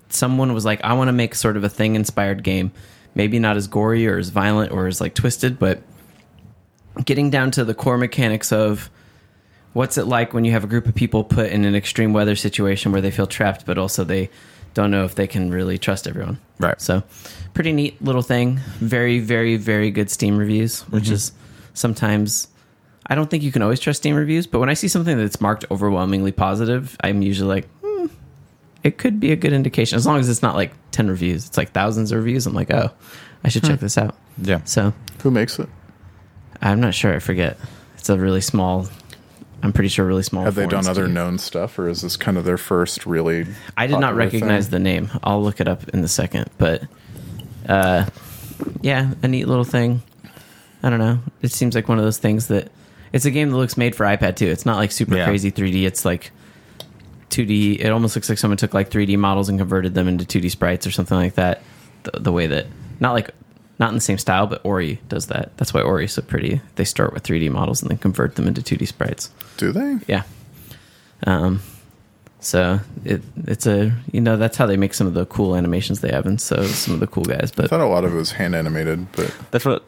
Someone 0.10 0.54
was 0.54 0.66
like, 0.66 0.84
I 0.84 0.94
want 0.94 1.10
to 1.10 1.14
make 1.14 1.36
sort 1.36 1.58
of 1.58 1.64
a 1.64 1.70
thing 1.70 1.96
inspired 1.96 2.44
game. 2.44 2.72
Maybe 3.16 3.38
not 3.40 3.58
as 3.58 3.68
gory 3.68 4.08
or 4.08 4.18
as 4.18 4.30
violent 4.30 4.72
or 4.72 4.88
as 4.88 5.02
like 5.02 5.14
twisted, 5.14 5.60
but 5.60 5.82
getting 7.06 7.30
down 7.30 7.52
to 7.52 7.64
the 7.66 7.74
core 7.74 7.98
mechanics 7.98 8.52
of 8.52 8.90
what's 9.74 9.98
it 9.98 10.06
like 10.06 10.34
when 10.34 10.46
you 10.46 10.52
have 10.52 10.64
a 10.64 10.68
group 10.68 10.88
of 10.88 10.96
people 10.96 11.24
put 11.24 11.52
in 11.52 11.66
an 11.66 11.76
extreme 11.76 12.14
weather 12.14 12.36
situation 12.36 12.92
where 12.92 13.02
they 13.02 13.12
feel 13.12 13.28
trapped, 13.28 13.66
but 13.66 13.78
also 13.78 14.04
they 14.04 14.30
don't 14.74 14.92
know 14.92 15.04
if 15.06 15.16
they 15.16 15.28
can 15.28 15.52
really 15.52 15.78
trust 15.78 16.08
everyone. 16.08 16.40
Right. 16.60 16.80
So, 16.82 17.04
pretty 17.54 17.72
neat 17.74 18.02
little 18.02 18.22
thing. 18.22 18.58
Very, 18.80 19.20
very, 19.20 19.58
very 19.58 19.92
good 19.92 20.10
Steam 20.10 20.38
reviews, 20.38 20.82
which 20.90 21.10
is 21.10 21.32
sometimes. 21.74 22.48
I 23.10 23.16
don't 23.16 23.30
think 23.30 23.44
you 23.44 23.52
can 23.52 23.62
always 23.62 23.80
trust 23.80 24.02
Steam 24.02 24.16
reviews, 24.16 24.46
but 24.46 24.60
when 24.60 24.70
I 24.70 24.76
see 24.76 24.88
something 24.88 25.18
that's 25.18 25.42
marked 25.42 25.66
overwhelmingly 25.72 26.32
positive, 26.32 26.96
I'm 27.02 27.24
usually 27.24 27.50
like, 27.50 27.68
hmm, 27.84 28.06
it 28.84 28.98
could 28.98 29.20
be 29.20 29.32
a 29.32 29.36
good 29.36 29.52
indication. 29.52 29.96
As 29.96 30.06
long 30.06 30.20
as 30.20 30.30
it's 30.30 30.44
not 30.44 30.56
like 30.56 30.74
10 30.92 31.10
reviews, 31.10 31.48
it's 31.48 31.58
like 31.58 31.72
thousands 31.72 32.12
of 32.12 32.20
reviews. 32.20 32.46
I'm 32.46 32.54
like, 32.54 32.72
oh, 32.72 32.92
I 33.44 33.50
should 33.50 33.64
check 33.64 33.80
this 33.80 33.98
out. 33.98 34.16
Yeah. 34.38 34.64
So, 34.66 34.94
Who 35.24 35.32
makes 35.32 35.58
it? 35.58 35.68
I'm 36.62 36.80
not 36.80 36.94
sure. 36.94 37.16
I 37.16 37.20
forget. 37.20 37.58
It's 37.98 38.10
a 38.10 38.18
really 38.18 38.42
small. 38.42 38.88
I'm 39.64 39.74
pretty 39.74 39.90
sure 39.90 40.06
really 40.06 40.24
small. 40.24 40.46
Have 40.46 40.56
they 40.56 40.68
done 40.68 40.88
other 40.88 41.06
studio. 41.06 41.14
known 41.14 41.38
stuff, 41.38 41.78
or 41.80 41.90
is 41.90 42.02
this 42.02 42.16
kind 42.16 42.38
of 42.38 42.46
their 42.46 42.58
first 42.58 43.06
really? 43.06 43.46
I 43.76 43.88
did 43.88 44.00
not 44.00 44.16
recognize 44.16 44.68
thing? 44.68 44.72
the 44.72 44.80
name. 44.80 45.10
I'll 45.24 45.44
look 45.44 45.60
it 45.60 45.68
up 45.68 45.90
in 45.90 46.04
a 46.04 46.08
second. 46.08 46.50
But, 46.58 46.84
uh, 47.68 48.06
yeah, 48.82 49.14
a 49.22 49.28
neat 49.28 49.48
little 49.48 49.66
thing. 49.66 50.02
I 50.82 50.90
don't 50.90 51.00
know. 51.00 51.20
It 51.42 51.52
seems 51.52 51.76
like 51.76 51.90
one 51.90 51.98
of 51.98 52.06
those 52.06 52.20
things 52.20 52.48
that 52.48 52.72
it's 53.14 53.26
a 53.26 53.32
game 53.32 53.50
that 53.52 53.58
looks 53.58 53.78
made 53.78 53.96
for 53.96 54.06
iPad 54.06 54.36
too. 54.36 54.48
It's 54.48 54.66
not 54.66 54.78
like 54.78 54.92
super 54.92 55.16
Yeah. 55.16 55.26
crazy 55.26 55.52
3D. 55.52 55.86
It's 55.86 56.06
like 56.06 56.32
2D. 57.30 57.80
It 57.80 57.90
almost 57.92 58.16
looks 58.16 58.30
like 58.30 58.38
someone 58.38 58.58
took 58.58 58.74
like 58.74 58.90
3D 58.90 59.18
models 59.18 59.50
and 59.50 59.60
converted 59.60 59.94
them 59.94 60.08
into 60.08 60.26
2D 60.26 60.50
sprites 60.50 60.88
or 60.88 60.92
something 60.92 61.18
like 61.18 61.36
that. 61.36 61.62
The, 62.04 62.20
the 62.20 62.32
way 62.32 62.48
that 62.48 62.68
not 63.00 63.14
like 63.14 63.32
Not 63.78 63.90
in 63.90 63.96
the 63.96 64.02
same 64.02 64.18
style, 64.18 64.46
but 64.48 64.60
Ori 64.66 65.00
does 65.08 65.28
that. 65.28 65.56
That's 65.58 65.74
why 65.74 65.82
Ori 65.82 66.04
is 66.06 66.12
so 66.14 66.22
pretty. 66.22 66.60
They 66.76 66.84
start 66.86 67.14
with 67.14 67.24
3D 67.24 67.50
models 67.50 67.82
and 67.82 67.90
then 67.90 67.98
convert 67.98 68.36
them 68.36 68.46
into 68.48 68.62
2D 68.62 68.86
sprites. 68.88 69.30
Do 69.58 69.72
they? 69.72 69.98
Yeah. 70.08 70.24
Um, 71.26 71.62
so 72.42 72.80
it 73.04 73.22
it's 73.48 73.66
a 73.68 73.92
you 74.14 74.22
know 74.22 74.38
that's 74.38 74.56
how 74.58 74.66
they 74.66 74.78
make 74.78 74.94
some 74.94 75.08
of 75.08 75.14
the 75.14 75.26
cool 75.26 75.56
animations 75.58 76.00
they 76.00 76.12
have, 76.12 76.26
and 76.26 76.40
so 76.40 76.64
some 76.64 76.94
of 76.94 77.00
the 77.02 77.08
cool 77.08 77.24
guys. 77.26 77.52
But 77.52 77.64
I 77.66 77.68
But 77.68 77.70
thought 77.72 77.82
a 77.82 77.86
lot 77.88 78.06
of 78.06 78.14
it 78.14 78.16
was 78.16 78.32
hand 78.34 78.56
animated, 78.56 79.12
but 79.14 79.34
That's 79.52 79.66
what 79.66 79.84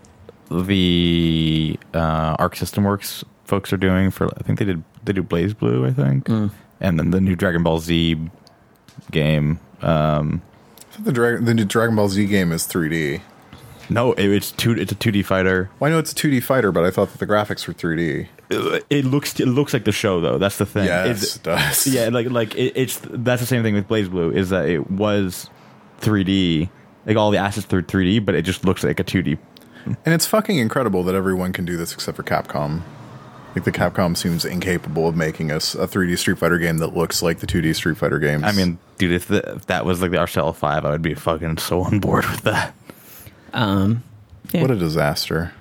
the 0.52 1.80
uh, 1.94 2.36
Arc 2.40 2.56
System 2.56 2.84
Works 2.84 3.24
folks 3.46 3.72
are 3.74 3.78
doing 3.78 4.12
for. 4.12 4.28
I 4.38 4.44
think 4.44 4.60
they 4.60 4.66
did 4.66 4.84
they 5.04 5.14
do 5.14 5.24
BlazBlue, 5.24 5.88
I 5.90 5.94
think, 5.94 6.26
Mm. 6.26 6.52
and 6.80 7.00
then 7.00 7.12
the 7.12 7.22
new 7.22 7.36
Dragon 7.36 7.64
Ball 7.64 7.80
Z 7.80 8.18
game. 9.12 9.60
Um, 9.82 10.42
I 10.98 11.02
the, 11.02 11.12
Dragon 11.12 11.46
the 11.46 11.54
new 11.54 11.66
Dragon 11.66 11.96
Ball 11.96 12.10
Z 12.10 12.26
game 12.28 12.52
is 12.52 12.68
3D. 12.68 13.22
no, 13.90 14.14
it, 14.14 14.26
it's 14.30 14.52
two. 14.52 14.74
It's 14.74 14.92
a 14.92 14.96
two 14.96 15.12
D 15.12 15.24
fighter. 15.24 15.70
Well, 15.80 15.90
I 15.90 15.94
know 15.94 16.00
it's 16.00 16.12
a 16.12 16.16
2D 16.16 16.44
fighter, 16.44 16.72
but 16.72 16.84
I 16.84 16.92
thought 16.92 17.10
that 17.12 17.18
the 17.20 17.28
graphics 17.28 17.68
were 17.68 17.74
3D. 17.74 18.28
It, 18.50 18.86
it 18.90 19.06
looks 19.06 19.40
it 19.40 19.48
looks 19.48 19.74
like 19.74 19.86
the 19.86 19.92
show 19.94 20.20
though. 20.22 20.38
That's 20.38 20.58
the 20.58 20.66
thing. 20.66 20.86
Yes, 20.86 21.06
It's- 21.24 21.36
it 21.38 21.44
does. 21.44 21.88
yeah, 21.88 22.10
like 22.10 22.30
like 22.30 22.56
it, 22.56 22.74
it's 22.76 23.00
that's 23.04 23.42
the 23.42 23.48
same 23.48 23.64
thing 23.64 23.74
with 23.74 23.88
BlazBlue 23.88 24.34
is 24.36 24.50
that 24.50 24.68
it 24.68 24.92
was 24.92 25.50
3D, 26.02 26.70
like 27.06 27.16
all 27.18 27.32
the 27.32 27.38
assets 27.38 27.66
through 27.66 27.84
3D, 27.84 28.26
but 28.26 28.36
it 28.36 28.42
just 28.44 28.66
looks 28.66 28.84
like 28.84 29.00
a 29.00 29.04
2D. 29.04 29.38
And 29.86 29.98
it's 30.14 30.26
fucking 30.26 30.58
incredible 30.58 31.04
that 31.04 31.16
everyone 31.16 31.54
can 31.54 31.66
do 31.66 31.78
this 31.78 31.94
except 31.94 32.16
for 32.18 32.24
Capcom. 32.24 32.82
Like 33.56 33.66
the 33.66 33.72
Capcom 33.72 34.16
seems 34.16 34.46
incapable 34.46 35.08
of 35.10 35.16
making 35.16 35.52
us 35.52 35.76
a 35.76 35.86
3D 35.88 36.18
Street 36.18 36.38
Fighter 36.38 36.58
game 36.58 36.78
that 36.78 36.96
looks 36.96 37.22
like 37.22 37.40
the 37.40 37.48
2D 37.48 37.76
Street 37.76 37.98
Fighter 37.98 38.18
games. 38.20 38.44
I 38.46 38.54
mean, 38.54 38.78
dude, 38.98 39.12
if, 39.12 39.28
the, 39.28 39.56
if 39.56 39.66
that 39.66 39.86
was 39.86 40.02
like 40.02 40.12
the 40.12 40.18
RCL 40.18 40.56
Five, 40.56 40.86
I 40.86 40.92
would 40.92 41.02
be 41.02 41.14
fucking 41.16 41.58
so 41.58 41.82
on 41.82 42.00
board 42.00 42.26
with 42.26 42.42
that. 42.44 42.74
um, 43.54 44.04
yeah. 44.54 44.62
what 44.62 44.72
a 44.72 44.76
disaster 44.78 45.52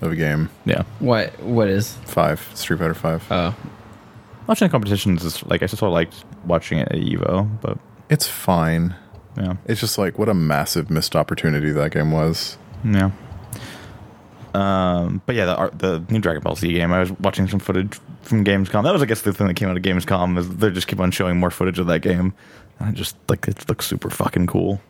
of 0.00 0.12
a 0.12 0.16
game. 0.16 0.48
Yeah, 0.64 0.82
what 0.98 1.38
what 1.42 1.68
is? 1.68 1.92
Five 2.06 2.40
Street 2.54 2.78
Fighter 2.78 2.94
Five. 2.94 3.24
Oh, 3.30 3.54
watching 4.46 4.68
the 4.68 4.72
competitions 4.72 5.22
is 5.24 5.44
like 5.46 5.62
I 5.62 5.66
just 5.66 5.78
sort 5.78 5.88
of 5.90 5.94
liked 5.94 6.24
watching 6.46 6.78
it 6.78 6.88
at 6.90 6.98
Evo, 6.98 7.48
but 7.60 7.78
it's 8.08 8.26
fine. 8.26 8.94
yeah, 9.36 9.56
It's 9.66 9.80
just 9.80 9.98
like 9.98 10.18
what 10.18 10.28
a 10.30 10.34
massive 10.34 10.90
missed 10.90 11.14
opportunity 11.14 11.70
that 11.72 11.90
game 11.92 12.12
was. 12.12 12.56
yeah. 12.84 13.10
Um, 14.56 15.20
but 15.26 15.34
yeah, 15.34 15.44
the 15.46 15.56
art- 15.56 15.78
the 15.78 16.02
new 16.08 16.20
Dragon 16.20 16.42
Ball 16.42 16.56
Z 16.56 16.72
game. 16.72 16.92
I 16.92 17.00
was 17.00 17.12
watching 17.12 17.46
some 17.48 17.60
footage 17.60 17.98
from 18.22 18.44
Gamescom. 18.44 18.84
That 18.84 18.92
was, 18.92 19.02
I 19.02 19.06
guess, 19.06 19.22
the 19.22 19.32
thing 19.32 19.48
that 19.48 19.54
came 19.54 19.68
out 19.68 19.76
of 19.76 19.82
Gamescom 19.82 20.38
is 20.38 20.48
they 20.56 20.70
just 20.70 20.86
keep 20.86 20.98
on 21.00 21.10
showing 21.10 21.38
more 21.38 21.50
footage 21.50 21.78
of 21.78 21.86
that 21.88 22.00
game. 22.00 22.32
And 22.78 22.88
I 22.88 22.92
just 22.92 23.16
like 23.28 23.46
it 23.48 23.68
looks 23.68 23.86
super 23.86 24.08
fucking 24.08 24.46
cool. 24.46 24.80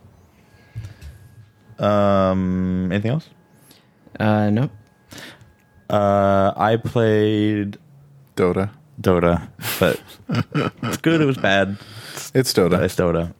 Um, 1.78 2.90
anything 2.92 3.10
else? 3.12 3.28
uh, 4.20 4.50
nope. 4.50 4.70
Uh, 5.90 6.52
I 6.56 6.76
played 6.76 7.78
Dota. 8.34 8.70
Dota, 9.00 9.48
but 9.78 10.00
it's 10.82 10.96
good. 10.98 11.20
It 11.20 11.26
was 11.26 11.36
bad. 11.36 11.76
It's 12.34 12.52
But 12.54 12.70
Dota. 12.72 12.82
it's 12.82 12.96
Dota. 12.96 13.34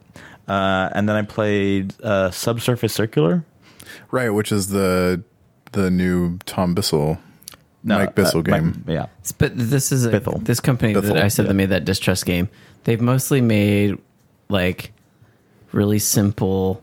Uh, 0.47 0.91
and 0.93 1.09
then 1.09 1.17
I 1.17 1.23
played 1.23 1.95
uh, 2.03 2.31
Subsurface 2.31 2.93
Circular. 2.93 3.45
Right, 4.11 4.29
which 4.31 4.53
is 4.53 4.69
the 4.69 5.25
the 5.77 5.91
new 5.91 6.39
Tom 6.47 6.75
Bissell 6.75 7.19
No, 7.85 7.99
Mike 7.99 8.15
Bissell 8.15 8.41
uh, 8.41 8.45
Mike- 8.49 8.63
game. 8.63 8.85
yeah. 8.89 9.07
But 9.39 9.53
this 9.57 9.93
is 9.93 10.07
a, 10.07 10.19
Bithell. 10.21 10.45
this 10.45 10.59
company 10.61 10.95
that 10.95 11.17
I 11.17 11.29
said 11.29 11.45
yeah. 11.45 11.49
that 11.49 11.55
made 11.55 11.69
that 11.71 11.85
distrust 11.85 12.27
game. 12.27 12.49
They've 12.85 13.01
mostly 13.01 13.41
made 13.41 13.99
like 14.49 14.93
really 15.73 15.99
simple, 15.99 16.83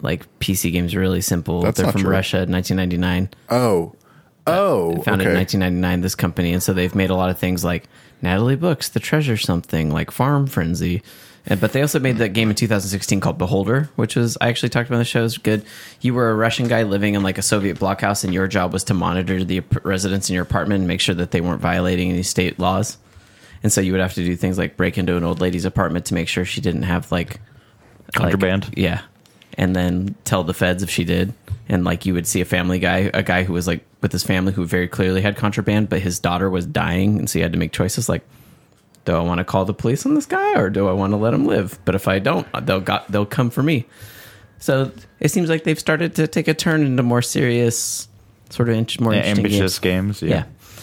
like 0.00 0.26
PC 0.40 0.72
games. 0.72 0.96
Really 0.96 1.20
simple. 1.20 1.62
That's 1.62 1.76
They're 1.76 1.86
not 1.86 1.92
from 1.92 2.02
true. 2.02 2.10
Russia, 2.10 2.38
1999. 2.38 3.30
Oh. 3.50 3.94
Oh. 4.44 5.00
founded 5.02 5.28
in 5.28 5.34
1999 5.34 6.00
this 6.00 6.16
company 6.16 6.52
and 6.52 6.60
so 6.60 6.72
they've 6.72 6.96
made 6.96 7.10
a 7.10 7.14
lot 7.14 7.30
of 7.30 7.38
things 7.38 7.62
like 7.62 7.84
Natalie 8.22 8.56
Brooks 8.56 8.88
the 8.88 8.98
treasure 8.98 9.36
something 9.36 9.88
like 9.90 10.10
farm 10.10 10.48
frenzy 10.48 11.00
and, 11.46 11.60
but 11.60 11.72
they 11.72 11.82
also 11.82 11.98
made 11.98 12.18
that 12.18 12.30
game 12.30 12.50
in 12.50 12.54
2016 12.54 13.20
called 13.20 13.36
beholder 13.36 13.90
which 13.96 14.14
was 14.14 14.38
i 14.40 14.48
actually 14.48 14.68
talked 14.68 14.88
about 14.88 14.98
the 14.98 15.04
show 15.04 15.24
is 15.24 15.38
good. 15.38 15.64
You 16.00 16.14
were 16.14 16.30
a 16.30 16.34
russian 16.34 16.68
guy 16.68 16.84
living 16.84 17.14
in 17.14 17.22
like 17.22 17.38
a 17.38 17.42
soviet 17.42 17.78
blockhouse 17.78 18.22
and 18.24 18.32
your 18.32 18.46
job 18.46 18.72
was 18.72 18.84
to 18.84 18.94
monitor 18.94 19.42
the 19.44 19.60
residents 19.82 20.28
in 20.30 20.34
your 20.34 20.44
apartment 20.44 20.80
and 20.80 20.88
make 20.88 21.00
sure 21.00 21.14
that 21.16 21.30
they 21.32 21.40
weren't 21.40 21.60
violating 21.60 22.10
any 22.10 22.22
state 22.22 22.58
laws. 22.58 22.96
And 23.64 23.72
so 23.72 23.80
you 23.80 23.92
would 23.92 24.00
have 24.00 24.14
to 24.14 24.24
do 24.24 24.34
things 24.36 24.58
like 24.58 24.76
break 24.76 24.98
into 24.98 25.16
an 25.16 25.22
old 25.24 25.40
lady's 25.40 25.64
apartment 25.64 26.06
to 26.06 26.14
make 26.14 26.28
sure 26.28 26.44
she 26.44 26.60
didn't 26.60 26.82
have 26.82 27.10
like 27.12 27.40
like- 28.06 28.12
Contraband? 28.14 28.74
yeah. 28.76 29.02
And 29.58 29.76
then 29.76 30.14
tell 30.24 30.44
the 30.44 30.54
feds 30.54 30.82
if 30.82 30.90
she 30.90 31.04
did. 31.04 31.34
And 31.68 31.84
like 31.84 32.06
you 32.06 32.14
would 32.14 32.26
see 32.26 32.40
a 32.40 32.44
family 32.44 32.78
guy 32.78 33.10
a 33.14 33.22
guy 33.22 33.44
who 33.44 33.52
was 33.52 33.66
like 33.66 33.84
with 34.00 34.12
his 34.12 34.24
family 34.24 34.52
who 34.52 34.64
very 34.64 34.88
clearly 34.88 35.20
had 35.22 35.36
contraband 35.36 35.88
but 35.88 36.00
his 36.00 36.18
daughter 36.18 36.50
was 36.50 36.66
dying 36.66 37.18
and 37.18 37.30
so 37.30 37.38
you 37.38 37.44
had 37.44 37.52
to 37.52 37.58
make 37.58 37.72
choices 37.72 38.08
like 38.08 38.22
do 39.04 39.14
i 39.16 39.20
want 39.20 39.38
to 39.38 39.44
call 39.44 39.64
the 39.64 39.74
police 39.74 40.04
on 40.06 40.14
this 40.14 40.26
guy 40.26 40.54
or 40.58 40.70
do 40.70 40.88
i 40.88 40.92
want 40.92 41.12
to 41.12 41.16
let 41.16 41.32
him 41.34 41.44
live 41.46 41.78
but 41.84 41.94
if 41.94 42.06
i 42.08 42.18
don't 42.18 42.46
they'll 42.66 42.80
got 42.80 43.10
they'll 43.10 43.26
come 43.26 43.50
for 43.50 43.62
me 43.62 43.84
so 44.58 44.90
it 45.20 45.30
seems 45.30 45.48
like 45.48 45.64
they've 45.64 45.78
started 45.80 46.14
to 46.14 46.26
take 46.28 46.46
a 46.48 46.54
turn 46.54 46.82
into 46.84 47.02
more 47.02 47.22
serious 47.22 48.06
sort 48.50 48.68
of 48.68 48.76
int- 48.76 49.00
more 49.00 49.12
Yeah, 49.12 49.20
interesting 49.20 49.44
ambitious 49.46 49.78
games. 49.78 50.20
games. 50.20 50.30
yeah. 50.30 50.36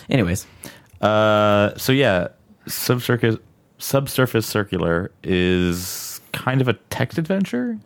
Yeah. 0.10 0.14
anyways 0.16 0.46
Uh, 1.02 1.78
so 1.78 1.92
yeah, 1.94 2.28
subsurface 2.68 3.38
subsurface 3.78 4.46
circular 4.46 5.12
is 5.24 6.20
kind 6.34 6.60
of 6.60 6.68
a 6.68 6.74
text 6.90 7.18
adventure. 7.18 7.78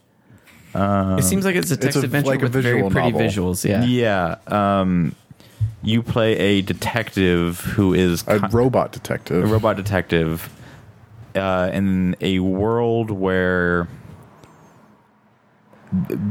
it 0.73 1.23
seems 1.23 1.45
like 1.45 1.55
it's 1.55 1.69
a 1.69 1.77
text 1.77 1.97
a- 1.97 2.01
adventure 2.01 2.29
like 2.31 2.39
a 2.39 2.43
with 2.45 2.53
very 2.53 2.81
pretty 2.89 3.11
novel. 3.11 3.21
visuals 3.27 3.63
yeah 3.63 3.83
Yeah. 3.83 4.37
Um, 4.47 5.13
you 5.81 6.01
play 6.01 6.37
a 6.37 6.61
detective 6.61 7.59
who 7.59 7.93
is 7.93 8.23
A 8.27 8.39
ki- 8.39 8.47
robot 8.51 8.91
detective. 8.91 9.43
a 9.43 9.47
robot 9.47 9.75
detective 9.75 10.49
uh, 11.35 11.69
in 11.73 12.15
a 12.21 12.39
world 12.39 13.11
where 13.11 13.87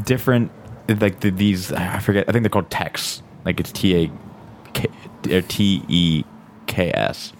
different 0.04 0.50
like 0.88 1.20
the, 1.20 1.30
these 1.30 1.72
I 1.72 1.98
forget 1.98 2.28
I 2.28 2.32
think 2.32 2.42
they're 2.42 2.50
called 2.50 2.70
techs 2.70 3.22
like 3.44 3.60
it's 3.60 3.72
T 3.72 3.94
A 4.04 4.10
K 4.72 4.88
or 5.30 5.42
T 5.42 5.84
E 5.88 6.24
K 6.66 6.90
S. 6.92 7.32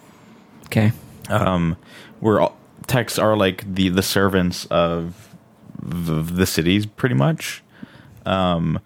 Okay 0.66 0.92
um, 1.28 1.76
where 2.20 2.40
all, 2.40 2.56
techs 2.86 3.18
are 3.18 3.36
like 3.36 3.74
the 3.74 3.88
the 3.88 4.02
servants 4.02 4.66
of 4.66 5.34
the, 5.80 6.22
the 6.22 6.46
cities 6.46 6.86
pretty 6.86 7.14
much. 7.14 7.62
Um 8.24 8.78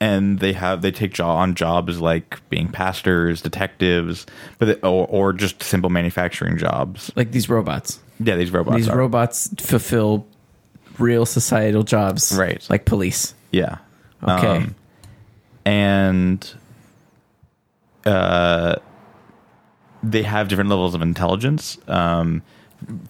and 0.00 0.38
they 0.40 0.52
have 0.52 0.82
they 0.82 0.90
take 0.90 1.12
job 1.14 1.36
on 1.38 1.54
jobs 1.54 2.00
like 2.00 2.40
being 2.50 2.68
pastors 2.68 3.40
detectives 3.40 4.26
but 4.58 4.66
they, 4.66 4.74
or, 4.86 5.06
or 5.08 5.32
just 5.32 5.62
simple 5.62 5.88
manufacturing 5.90 6.58
jobs 6.58 7.10
like 7.16 7.30
these 7.32 7.48
robots 7.48 8.00
yeah 8.20 8.36
these 8.36 8.50
robots 8.50 8.76
these 8.76 8.88
are. 8.88 8.98
robots 8.98 9.48
fulfill 9.58 10.26
real 10.98 11.24
societal 11.26 11.82
jobs 11.82 12.32
Right. 12.36 12.64
like 12.70 12.84
police 12.84 13.34
yeah 13.52 13.78
okay 14.22 14.56
Um, 14.58 14.74
and 15.64 16.54
uh, 18.04 18.76
they 20.02 20.22
have 20.22 20.46
different 20.48 20.70
levels 20.70 20.94
of 20.94 21.02
intelligence. 21.02 21.76
Um, 21.88 22.42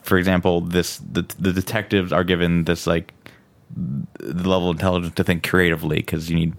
for 0.02 0.16
example, 0.16 0.62
this 0.62 0.98
the, 0.98 1.22
the 1.38 1.52
detectives 1.52 2.12
are 2.12 2.24
given 2.24 2.64
this 2.64 2.86
like 2.86 3.12
the 3.74 4.48
level 4.48 4.70
of 4.70 4.76
intelligence 4.76 5.14
to 5.16 5.24
think 5.24 5.46
creatively 5.46 5.96
because 5.96 6.30
you 6.30 6.36
need 6.36 6.54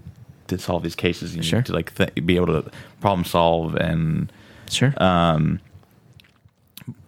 to 0.48 0.58
solve 0.58 0.82
these 0.82 0.94
cases. 0.96 1.34
You 1.36 1.42
Sure. 1.42 1.60
need 1.60 1.66
to 1.66 1.72
like 1.72 1.94
th- 1.94 2.14
be 2.26 2.36
able 2.36 2.46
to 2.62 2.70
problem 3.00 3.24
solve 3.24 3.74
and 3.76 4.30
sure 4.70 4.92
um, 5.02 5.60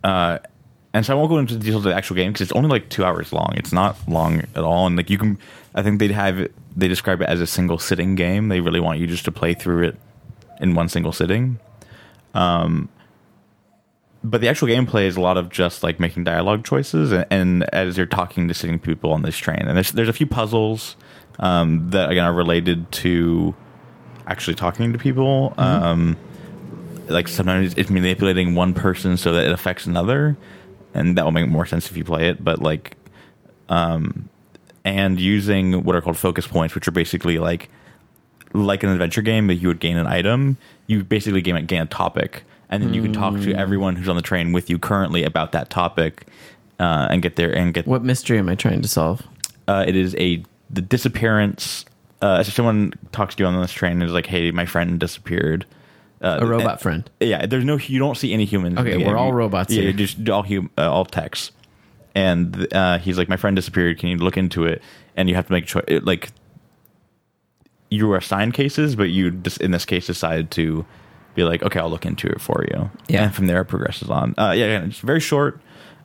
uh, 0.05 0.38
and 0.93 1.07
so 1.07 1.12
I 1.12 1.16
won't 1.16 1.28
go 1.30 1.38
into 1.38 1.55
the 1.55 1.61
details 1.61 1.84
of 1.86 1.91
the 1.91 1.95
actual 1.97 2.16
game 2.16 2.32
because 2.32 2.43
it's 2.43 2.53
only 2.57 2.68
like 2.68 2.88
two 2.88 3.05
hours 3.05 3.32
long. 3.32 3.53
It's 3.57 3.72
not 3.72 3.97
long 4.09 4.41
at 4.41 4.59
all, 4.64 4.86
and 4.86 4.97
like 4.97 5.09
you 5.09 5.18
can, 5.18 5.38
I 5.74 5.82
think 5.82 6.01
they'd 6.01 6.11
have 6.11 6.41
it, 6.41 6.53
they 6.76 6.88
describe 6.88 7.20
it 7.22 7.28
as 7.28 7.41
a 7.41 7.47
single 7.47 7.78
sitting 7.78 8.14
game. 8.16 8.49
They 8.49 8.61
really 8.61 8.80
want 8.80 8.99
you 8.99 9.07
just 9.07 9.24
to 9.26 9.32
play 9.32 9.55
through 9.55 9.84
it 9.88 9.97
in 10.61 10.74
one 10.74 10.88
single 10.88 11.12
sitting. 11.12 11.61
Um, 12.34 12.88
but 14.24 14.41
the 14.41 14.49
actual 14.49 14.68
gameplay 14.68 15.05
is 15.05 15.16
a 15.16 15.20
lot 15.20 15.36
of 15.38 15.49
just 15.49 15.82
like 15.84 16.01
making 16.01 16.24
dialogue 16.24 16.64
choices, 16.64 17.12
and, 17.12 17.24
and 17.30 17.64
as 17.72 17.97
you're 17.97 18.07
talking 18.07 18.49
to 18.49 18.55
sitting 18.55 18.78
people 18.80 19.12
on 19.12 19.22
this 19.22 19.36
train, 19.36 19.61
and 19.62 19.76
there's 19.76 19.93
there's 19.93 20.09
a 20.09 20.12
few 20.12 20.26
puzzles 20.26 20.97
um, 21.41 21.91
that 21.91 22.11
again 22.11 22.24
are 22.24 22.32
related 22.32 22.91
to 22.93 23.55
actually 24.26 24.55
talking 24.55 24.93
to 24.93 24.99
people. 24.99 25.55
Um, 25.59 26.16
like 27.09 27.26
sometimes 27.26 27.74
it's 27.76 27.91
manipulating 27.91 28.55
one 28.55 28.72
person 28.72 29.16
so 29.16 29.32
that 29.32 29.47
it 29.47 29.53
affects 29.53 29.86
another, 29.86 30.36
and 30.95 31.18
that 31.18 31.24
will 31.24 31.32
make 31.32 31.49
more 31.49 31.66
sense 31.66 31.91
if 31.91 31.97
you 31.97 32.05
play 32.05 32.28
it. 32.28 32.45
But 32.45 32.61
like, 32.61 32.97
um, 33.68 34.28
and 34.84 35.18
using 35.18 35.82
what 35.82 35.97
are 35.97 36.01
called 36.01 36.18
focus 36.18 36.47
points, 36.47 36.74
which 36.74 36.86
are 36.86 36.93
basically 36.93 37.38
like 37.38 37.68
like 38.53 38.82
an 38.82 38.91
adventure 38.91 39.22
game 39.22 39.47
that 39.49 39.57
you 39.57 39.68
would 39.68 39.80
gain 39.80 39.97
an 39.97 40.07
item. 40.07 40.59
You 40.86 41.03
basically 41.03 41.41
gain, 41.41 41.64
gain 41.66 41.82
a 41.82 41.86
topic, 41.86 42.45
and 42.68 42.82
then 42.82 42.95
you 42.95 43.03
can 43.03 43.12
talk 43.12 43.41
to 43.41 43.55
everyone 43.55 43.97
who's 43.97 44.09
on 44.09 44.16
the 44.16 44.22
train 44.22 44.53
with 44.53 44.68
you 44.68 44.78
currently 44.78 45.24
about 45.24 45.53
that 45.53 45.70
topic, 45.70 46.26
uh, 46.78 47.09
and 47.11 47.22
get 47.22 47.36
there 47.36 47.57
and 47.57 47.72
get 47.72 47.86
what 47.86 48.03
mystery 48.03 48.38
am 48.38 48.49
i 48.49 48.55
trying 48.55 48.82
to 48.82 48.88
solve 48.88 49.22
uh, 49.68 49.84
it 49.86 49.95
is 49.95 50.16
a 50.16 50.43
the 50.73 50.81
disappearance 50.83 51.85
uh, 52.23 52.43
so 52.43 52.51
someone 52.51 52.93
talks 53.12 53.35
to 53.35 53.43
you 53.43 53.47
on 53.47 53.59
this 53.62 53.73
train 53.73 53.93
and 53.93 54.03
is 54.03 54.12
like, 54.12 54.27
"Hey, 54.27 54.51
my 54.51 54.66
friend 54.66 55.01
disappeared." 55.01 55.64
Uh, 56.23 56.39
A 56.43 56.47
robot 56.47 56.73
and- 56.73 56.81
friend. 56.81 57.11
Yeah, 57.18 57.47
there's 57.47 57.64
no. 57.64 57.79
You 57.79 57.99
don't 57.99 58.16
see 58.16 58.35
any 58.35 58.45
humans. 58.45 58.79
Okay, 58.79 58.99
we're 59.03 59.16
all 59.16 59.33
robots 59.33 59.73
Yeah, 59.73 59.85
here. 59.85 59.93
just 59.95 60.29
all 60.29 60.43
hum, 60.43 60.68
uh, 60.77 60.91
all 60.91 61.07
techs. 61.07 61.51
And 62.14 62.66
uh, 62.75 62.99
he's 62.99 63.16
like, 63.16 63.29
"My 63.31 63.37
friend 63.39 63.57
disappeared. 63.57 63.99
Can 63.99 64.11
you 64.11 64.16
look 64.18 64.37
into 64.37 64.64
it?" 64.66 64.83
And 65.16 65.31
you 65.31 65.35
have 65.35 65.47
to 65.47 65.53
make 65.53 65.64
a 65.64 65.66
choice. 65.66 65.85
Like, 66.03 66.31
you 67.91 68.07
were 68.07 68.16
assigned 68.18 68.53
cases, 68.55 68.95
but 68.97 69.11
you 69.11 69.31
just 69.31 69.59
in 69.62 69.71
this 69.71 69.85
case 69.87 70.07
decided 70.07 70.51
to 70.53 70.85
be 71.35 71.45
like, 71.45 71.62
"Okay, 71.62 71.81
I'll 71.81 71.89
look 71.91 72.05
into 72.05 72.27
it 72.29 72.41
for 72.41 72.66
you." 72.71 72.91
Yeah. 73.09 73.25
And 73.25 73.35
from 73.35 73.47
there, 73.47 73.62
it 73.62 73.66
progresses 73.66 74.11
on. 74.11 74.35
Uh, 74.37 74.53
yeah, 74.55 74.66
yeah, 74.66 74.85
it's 74.85 74.99
very 74.99 75.21
short. 75.21 75.61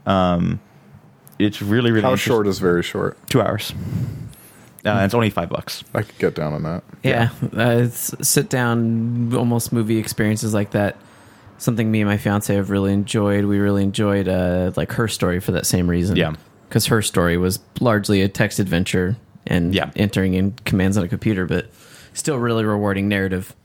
Um, 0.06 0.62
it's 1.40 1.62
really, 1.62 1.92
really 1.92 2.04
How 2.04 2.16
short 2.16 2.48
is 2.48 2.60
very 2.60 2.84
short? 2.84 3.18
Two 3.30 3.42
hours. 3.42 3.74
Uh, 4.86 5.02
it's 5.04 5.14
only 5.16 5.30
five 5.32 5.50
bucks. 5.50 5.84
I 5.94 6.04
could 6.04 6.18
get 6.20 6.36
down 6.36 6.54
on 6.54 6.64
that. 6.64 6.84
Yeah, 7.04 7.30
uh, 7.58 7.84
it's 7.86 8.14
sit 8.28 8.50
down, 8.50 9.34
almost 9.36 9.74
movie 9.74 9.98
experiences 9.98 10.54
like 10.54 10.72
that. 10.72 10.96
Something 11.58 11.90
me 11.90 12.02
and 12.02 12.10
my 12.10 12.18
fiance 12.18 12.54
have 12.54 12.70
really 12.70 12.94
enjoyed. 12.94 13.46
We 13.46 13.58
really 13.60 13.82
enjoyed 13.84 14.28
uh, 14.28 14.72
like 14.76 14.92
her 14.94 15.08
story 15.08 15.40
for 15.40 15.54
that 15.54 15.66
same 15.66 15.90
reason. 15.90 16.16
Yeah. 16.18 16.36
because 16.68 16.88
her 16.88 17.02
story 17.02 17.38
was 17.38 17.60
largely 17.80 18.22
a 18.22 18.28
text 18.28 18.60
adventure 18.60 19.16
and 19.48 19.74
Yeah. 19.74 19.92
entering 19.96 20.34
in 20.34 20.52
commands 20.66 20.98
on 20.98 21.04
a 21.04 21.08
computer, 21.08 21.46
but 21.46 21.70
still 22.14 22.38
really 22.38 22.66
rewarding 22.66 23.08
narrative. 23.08 23.56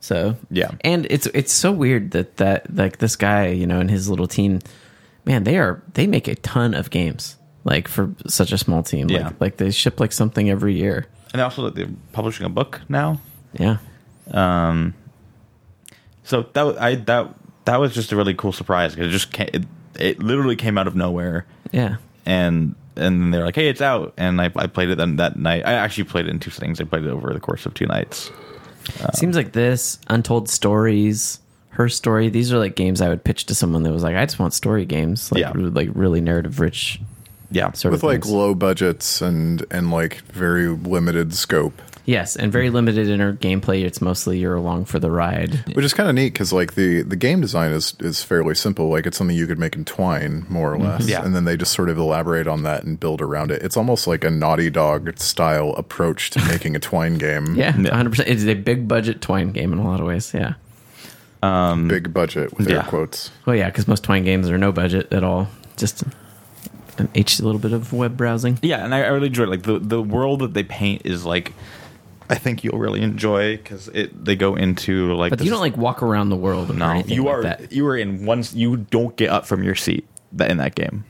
So 0.00 0.36
Yeah. 0.50 0.72
and 0.82 1.06
it's 1.08 1.26
it's 1.34 1.52
so 1.52 1.72
weird 1.72 2.10
that 2.10 2.36
that 2.36 2.72
like 2.76 2.98
this 2.98 3.16
guy, 3.16 3.46
you 3.48 3.66
know, 3.66 3.80
and 3.80 3.90
his 3.90 4.08
little 4.10 4.26
team, 4.28 4.58
man, 5.24 5.44
they 5.44 5.56
are 5.58 5.82
they 5.94 6.06
make 6.06 6.28
a 6.28 6.34
ton 6.34 6.74
of 6.74 6.90
games 6.90 7.36
like 7.68 7.86
for 7.86 8.12
such 8.26 8.50
a 8.50 8.58
small 8.58 8.82
team. 8.82 9.08
Yeah. 9.08 9.26
Like, 9.26 9.40
like 9.40 9.56
they 9.58 9.70
ship 9.70 10.00
like 10.00 10.10
something 10.12 10.50
every 10.50 10.74
year. 10.74 11.06
And 11.32 11.40
also, 11.42 11.68
they're 11.70 11.86
publishing 12.12 12.46
a 12.46 12.48
book 12.48 12.80
now. 12.88 13.20
Yeah. 13.52 13.76
Um, 14.32 14.94
so 16.24 16.46
that 16.52 16.62
wa- 16.62 16.76
I 16.80 16.96
that 16.96 17.34
that 17.66 17.78
was 17.80 17.94
just 17.94 18.12
a 18.12 18.16
really 18.16 18.34
cool 18.34 18.52
surprise. 18.52 18.94
'cause 18.94 19.06
It 19.06 19.10
just 19.10 19.32
came, 19.32 19.48
it, 19.52 19.64
it 19.98 20.22
literally 20.22 20.56
came 20.56 20.78
out 20.78 20.86
of 20.86 20.96
nowhere, 20.96 21.46
Yeah. 21.72 21.96
and 22.26 22.74
and 22.96 23.32
they're 23.32 23.44
like, 23.44 23.54
"Hey, 23.54 23.68
it's 23.68 23.80
out!" 23.80 24.12
And 24.16 24.40
I, 24.40 24.50
I 24.56 24.66
played 24.66 24.90
it 24.90 24.98
then 24.98 25.16
that 25.16 25.38
night. 25.38 25.62
I 25.66 25.74
actually 25.74 26.04
played 26.04 26.26
it 26.26 26.30
in 26.30 26.40
two 26.40 26.50
settings. 26.50 26.80
I 26.80 26.84
played 26.84 27.04
it 27.04 27.10
over 27.10 27.32
the 27.32 27.40
course 27.40 27.64
of 27.66 27.74
two 27.74 27.86
nights. 27.86 28.30
Seems 29.14 29.36
like 29.36 29.52
this, 29.52 29.98
Untold 30.08 30.48
Stories, 30.48 31.40
her 31.70 31.88
story. 31.90 32.28
These 32.30 32.52
are 32.52 32.58
like 32.58 32.74
games 32.74 33.00
I 33.02 33.08
would 33.08 33.22
pitch 33.22 33.44
to 33.46 33.54
someone 33.54 33.82
that 33.82 33.92
was 33.92 34.02
like, 34.02 34.16
I 34.16 34.24
just 34.24 34.38
want 34.38 34.54
story 34.54 34.84
games, 34.86 35.30
like 35.30 35.42
Yeah. 35.42 35.52
like 35.54 35.90
really 35.94 36.20
narrative 36.22 36.58
rich 36.58 37.00
Yeah, 37.50 37.72
sort 37.72 37.92
With 37.92 38.00
of 38.00 38.04
like 38.04 38.22
things. 38.24 38.32
low 38.34 38.54
budgets 38.54 39.22
and 39.22 39.64
and 39.70 39.90
like 39.90 40.20
very 40.32 40.68
limited 40.68 41.32
scope. 41.34 41.80
yes, 42.04 42.36
and 42.36 42.52
very 42.52 42.68
limited 42.68 43.08
in 43.08 43.20
her 43.20 43.32
gameplay. 43.32 43.84
It's 43.84 44.02
mostly 44.02 44.38
you're 44.38 44.54
along 44.54 44.84
for 44.84 44.98
the 44.98 45.10
ride. 45.10 45.54
Which 45.74 45.84
is 45.84 45.94
kind 45.94 46.08
of 46.10 46.14
neat 46.14 46.34
because 46.34 46.52
like 46.52 46.74
the 46.74 47.00
the 47.02 47.16
game 47.16 47.40
design 47.40 47.70
is 47.72 47.94
is 48.00 48.22
fairly 48.22 48.54
simple. 48.54 48.88
Like 48.90 49.06
it's 49.06 49.16
something 49.16 49.34
you 49.36 49.46
could 49.46 49.58
make 49.58 49.74
in 49.76 49.86
Twine 49.86 50.44
more 50.50 50.74
or 50.74 50.76
mm-hmm. 50.76 50.88
less, 50.88 51.08
Yeah. 51.08 51.24
and 51.24 51.34
then 51.34 51.44
they 51.46 51.56
just 51.56 51.72
sort 51.72 51.88
of 51.88 51.96
elaborate 51.96 52.46
on 52.46 52.64
that 52.64 52.84
and 52.84 53.00
build 53.00 53.22
around 53.22 53.50
it. 53.50 53.62
It's 53.62 53.76
almost 53.78 54.06
like 54.06 54.24
a 54.24 54.30
Naughty 54.30 54.68
Dog 54.68 55.18
style 55.18 55.70
approach 55.78 56.28
to 56.30 56.44
making 56.48 56.76
a 56.76 56.78
Twine 56.80 57.16
game. 57.16 57.54
Yeah, 57.56 57.72
100. 57.74 58.10
percent 58.10 58.28
It's 58.28 58.44
a 58.44 58.54
big 58.54 58.86
budget 58.88 59.22
Twine 59.22 59.52
game 59.52 59.72
in 59.72 59.78
a 59.78 59.84
lot 59.86 60.00
of 60.00 60.06
ways. 60.06 60.34
Yeah. 60.34 60.54
big 61.88 62.12
budget 62.12 62.56
with 62.58 62.68
air 62.68 62.76
Yeah. 62.76 62.82
quotes. 62.82 63.30
Well, 63.46 63.56
yeah, 63.56 63.70
because 63.70 63.88
most 63.88 64.04
Twine 64.04 64.24
games 64.24 64.50
are 64.50 64.58
no 64.58 64.70
budget 64.72 65.12
at 65.12 65.24
all. 65.24 65.48
Just 65.76 66.02
H 67.14 67.40
little 67.40 67.60
bit 67.60 67.72
of 67.72 67.92
web 67.92 68.16
browsing. 68.16 68.58
yeah, 68.62 68.84
and 68.84 68.94
I, 68.94 69.02
I 69.02 69.08
really 69.08 69.28
enjoy 69.28 69.44
it. 69.44 69.48
like 69.50 69.62
the 69.62 69.78
the 69.78 70.02
world 70.02 70.40
that 70.40 70.54
they 70.54 70.64
paint 70.64 71.02
is 71.04 71.24
like. 71.24 71.52
I 72.30 72.34
think 72.34 72.62
you'll 72.62 72.76
really 72.78 73.00
enjoy 73.00 73.56
because 73.56 73.88
it 73.88 74.22
they 74.24 74.36
go 74.36 74.54
into 74.54 75.14
like. 75.14 75.30
But 75.30 75.38
this- 75.38 75.46
you 75.46 75.50
don't 75.50 75.60
like 75.62 75.78
walk 75.78 76.02
around 76.02 76.28
the 76.28 76.36
world. 76.36 76.70
Or 76.70 76.74
no, 76.74 77.02
you 77.06 77.24
like 77.24 77.34
are 77.34 77.42
that. 77.44 77.72
you 77.72 77.86
are 77.86 77.96
in 77.96 78.26
one. 78.26 78.44
You 78.52 78.76
don't 78.76 79.16
get 79.16 79.30
up 79.30 79.46
from 79.46 79.62
your 79.62 79.74
seat 79.74 80.06
that 80.32 80.50
in 80.50 80.58
that 80.58 80.74
game. 80.74 81.04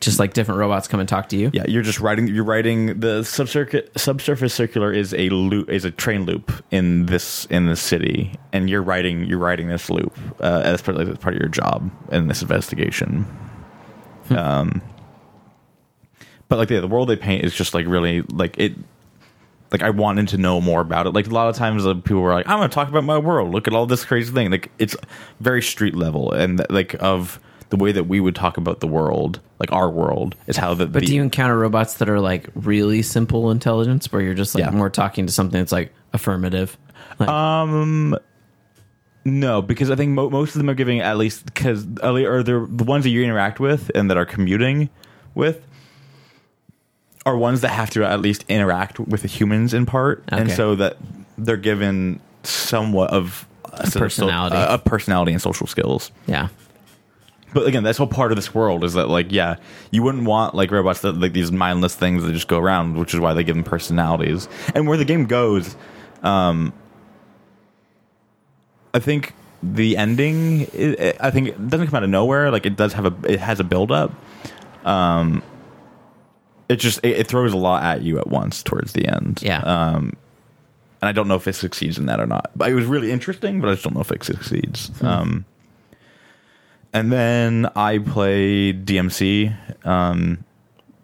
just 0.00 0.18
like 0.18 0.34
different 0.34 0.58
robots 0.58 0.88
come 0.88 0.98
and 0.98 1.08
talk 1.08 1.28
to 1.28 1.36
you. 1.36 1.48
Yeah, 1.54 1.62
you're 1.68 1.84
just 1.84 2.00
riding. 2.00 2.26
You're 2.26 2.42
riding 2.42 2.98
the 2.98 3.20
subcircuit. 3.20 3.96
Subsurface 3.96 4.52
circular 4.52 4.92
is 4.92 5.14
a 5.14 5.28
loop. 5.28 5.70
Is 5.70 5.84
a 5.84 5.92
train 5.92 6.24
loop 6.24 6.50
in 6.72 7.06
this 7.06 7.44
in 7.50 7.66
the 7.66 7.76
city, 7.76 8.32
and 8.52 8.68
you're 8.68 8.82
riding. 8.82 9.26
You're 9.26 9.38
riding 9.38 9.68
this 9.68 9.88
loop 9.88 10.12
uh, 10.40 10.62
as 10.64 10.82
part 10.82 10.98
of, 11.00 11.08
as 11.08 11.18
part 11.18 11.36
of 11.36 11.40
your 11.40 11.50
job 11.50 11.88
in 12.10 12.26
this 12.26 12.42
investigation. 12.42 13.26
um, 14.30 14.82
but 16.54 16.58
like 16.58 16.70
yeah, 16.70 16.78
the 16.78 16.86
world 16.86 17.08
they 17.08 17.16
paint 17.16 17.44
is 17.44 17.52
just 17.52 17.74
like 17.74 17.84
really 17.86 18.22
like 18.22 18.56
it. 18.58 18.74
Like 19.72 19.82
I 19.82 19.90
wanted 19.90 20.28
to 20.28 20.38
know 20.38 20.60
more 20.60 20.80
about 20.80 21.08
it. 21.08 21.10
Like 21.10 21.26
a 21.26 21.30
lot 21.30 21.48
of 21.48 21.56
times, 21.56 21.84
uh, 21.84 21.94
people 21.94 22.20
were 22.20 22.32
like, 22.32 22.48
"I'm 22.48 22.58
going 22.58 22.70
to 22.70 22.74
talk 22.74 22.88
about 22.88 23.02
my 23.02 23.18
world. 23.18 23.52
Look 23.52 23.66
at 23.66 23.74
all 23.74 23.86
this 23.86 24.04
crazy 24.04 24.32
thing." 24.32 24.52
Like 24.52 24.70
it's 24.78 24.94
very 25.40 25.62
street 25.62 25.96
level, 25.96 26.30
and 26.30 26.64
like 26.70 26.94
of 27.00 27.40
the 27.70 27.76
way 27.76 27.90
that 27.90 28.04
we 28.04 28.20
would 28.20 28.36
talk 28.36 28.56
about 28.56 28.78
the 28.78 28.86
world, 28.86 29.40
like 29.58 29.72
our 29.72 29.90
world, 29.90 30.36
is 30.46 30.56
how 30.56 30.74
the. 30.74 30.86
But 30.86 31.00
the, 31.00 31.06
do 31.06 31.14
you 31.16 31.22
encounter 31.22 31.58
robots 31.58 31.94
that 31.94 32.08
are 32.08 32.20
like 32.20 32.48
really 32.54 33.02
simple 33.02 33.50
intelligence, 33.50 34.12
where 34.12 34.22
you're 34.22 34.34
just 34.34 34.54
like 34.54 34.62
Yeah. 34.62 34.70
more 34.70 34.90
talking 34.90 35.26
to 35.26 35.32
something 35.32 35.58
that's 35.60 35.72
like 35.72 35.92
affirmative? 36.12 36.78
Like, 37.18 37.28
Um, 37.28 38.16
no, 39.24 39.60
because 39.60 39.90
I 39.90 39.96
think 39.96 40.12
mo- 40.12 40.30
most 40.30 40.54
of 40.54 40.58
them 40.58 40.70
are 40.70 40.74
giving 40.74 41.00
at 41.00 41.16
least 41.18 41.46
because 41.46 41.84
or 42.00 42.44
they're 42.44 42.64
the 42.66 42.84
ones 42.84 43.02
that 43.02 43.10
you 43.10 43.24
interact 43.24 43.58
with 43.58 43.90
and 43.92 44.08
that 44.10 44.16
are 44.16 44.26
commuting 44.26 44.88
with 45.34 45.66
are 47.26 47.36
ones 47.36 47.62
that 47.62 47.70
have 47.70 47.90
to 47.90 48.04
at 48.04 48.20
least 48.20 48.44
interact 48.48 48.98
with 49.00 49.22
the 49.22 49.28
humans 49.28 49.72
in 49.74 49.86
part, 49.86 50.22
and 50.28 50.50
so 50.50 50.74
that 50.74 50.96
they're 51.38 51.56
given 51.56 52.20
somewhat 52.42 53.10
of 53.10 53.46
a, 53.72 53.86
so- 53.90 53.98
personality. 54.00 54.56
a, 54.56 54.74
a 54.74 54.78
personality 54.78 55.32
and 55.32 55.40
social 55.42 55.66
skills. 55.66 56.10
yeah, 56.26 56.48
But 57.54 57.66
again, 57.66 57.82
that's 57.82 57.98
all 57.98 58.06
part 58.06 58.30
of 58.32 58.36
this 58.36 58.54
world. 58.54 58.84
Is 58.84 58.92
that 58.94 59.08
like, 59.08 59.32
yeah, 59.32 59.56
you 59.90 60.02
wouldn't 60.02 60.24
want 60.24 60.54
like 60.54 60.70
robots 60.70 61.00
that 61.00 61.12
like 61.18 61.32
these 61.32 61.50
mindless 61.50 61.94
things 61.94 62.22
that 62.22 62.32
just 62.32 62.48
go 62.48 62.58
around, 62.58 62.96
which 62.98 63.14
is 63.14 63.20
why 63.20 63.32
they 63.32 63.42
give 63.42 63.54
them 63.56 63.64
personalities. 63.64 64.48
And 64.74 64.86
where 64.86 64.96
the 64.98 65.04
game 65.04 65.24
goes, 65.26 65.76
um, 66.22 66.72
I 68.92 68.98
think 68.98 69.34
the 69.62 69.96
ending, 69.96 70.66
i 70.78 71.14
I 71.20 71.30
think 71.30 71.48
it 71.48 71.68
doesn't 71.68 71.86
come 71.86 71.96
out 71.96 72.04
of 72.04 72.10
nowhere. 72.10 72.50
Like 72.50 72.66
it 72.66 72.76
does 72.76 72.92
have 72.92 73.06
a, 73.06 73.32
it 73.32 73.40
has 73.40 73.60
a 73.60 73.64
build 73.64 73.90
up. 73.90 74.12
Um, 74.84 75.42
it 76.68 76.76
just 76.76 77.00
it, 77.02 77.20
it 77.20 77.26
throws 77.26 77.52
a 77.52 77.56
lot 77.56 77.82
at 77.82 78.02
you 78.02 78.18
at 78.18 78.28
once 78.28 78.62
towards 78.62 78.92
the 78.92 79.06
end. 79.06 79.40
Yeah. 79.42 79.60
Um, 79.60 80.16
and 81.00 81.08
I 81.08 81.12
don't 81.12 81.28
know 81.28 81.34
if 81.34 81.46
it 81.46 81.52
succeeds 81.54 81.98
in 81.98 82.06
that 82.06 82.18
or 82.18 82.26
not. 82.26 82.50
But 82.56 82.70
it 82.70 82.74
was 82.74 82.86
really 82.86 83.12
interesting, 83.12 83.60
but 83.60 83.68
I 83.68 83.72
just 83.72 83.84
don't 83.84 83.94
know 83.94 84.00
if 84.00 84.10
it 84.10 84.24
succeeds. 84.24 84.90
Um, 85.02 85.44
and 86.94 87.12
then 87.12 87.68
I 87.76 87.98
played 87.98 88.86
DMC, 88.86 89.84
um, 89.84 90.44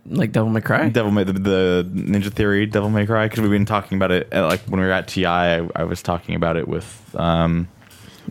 like 0.07 0.33
Devil 0.33 0.51
May 0.51 0.61
Cry. 0.61 0.89
Devil 0.89 1.11
May 1.11 1.25
the, 1.25 1.35
the 1.35 1.91
Ninja 1.93 2.33
Theory, 2.33 2.65
Devil 2.65 2.89
May 2.89 3.05
Cry, 3.05 3.27
because 3.27 3.41
we've 3.41 3.51
been 3.51 3.67
talking 3.67 3.99
about 3.99 4.11
it. 4.11 4.33
At, 4.33 4.43
like 4.43 4.61
when 4.63 4.81
we 4.81 4.87
were 4.87 4.93
at 4.93 5.09
TI, 5.09 5.27
I, 5.27 5.69
I 5.77 5.85
was 5.85 6.03
talking 6.03 6.35
about 6.35 6.57
it 6.57 6.67
with. 6.67 7.15
Um, 7.19 7.69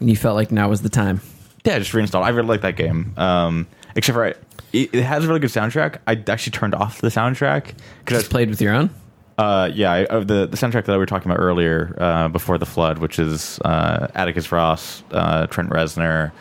you 0.01 0.15
felt 0.15 0.36
like 0.36 0.51
now 0.51 0.69
was 0.69 0.82
the 0.82 0.89
time. 0.89 1.21
yeah, 1.65 1.75
I 1.75 1.80
just 1.80 1.93
reinstalled. 1.93 2.25
I 2.25 2.30
really 2.30 2.47
like 2.47 2.61
that 2.61 2.77
game. 2.77 3.13
Um, 3.17 3.67
except 3.95 4.15
for 4.15 4.25
I, 4.25 4.34
it, 4.74 4.93
it 4.93 5.03
has 5.03 5.26
a 5.26 5.28
really 5.28 5.39
good 5.39 5.49
soundtrack. 5.49 5.97
I 6.07 6.22
actually 6.28 6.51
turned 6.51 6.76
off 6.76 7.01
the 7.01 7.09
soundtrack 7.09 7.74
because 7.99 8.22
Just 8.22 8.32
played 8.32 8.49
with 8.49 8.61
your 8.61 8.74
own. 8.74 8.89
Uh, 9.38 9.72
yeah, 9.74 9.91
I, 9.91 10.05
of 10.05 10.28
the 10.28 10.45
the 10.47 10.57
soundtrack 10.57 10.86
that 10.86 10.89
we 10.89 10.97
were 10.97 11.05
talking 11.05 11.32
about 11.32 11.41
earlier, 11.41 11.95
uh, 11.97 12.28
before 12.28 12.57
the 12.57 12.65
flood, 12.65 12.97
which 12.97 13.20
is 13.20 13.57
uh, 13.63 14.07
Atticus 14.13 14.51
Ross, 14.51 15.01
uh, 15.11 15.47
Trent 15.47 15.70
Reznor, 15.70 16.32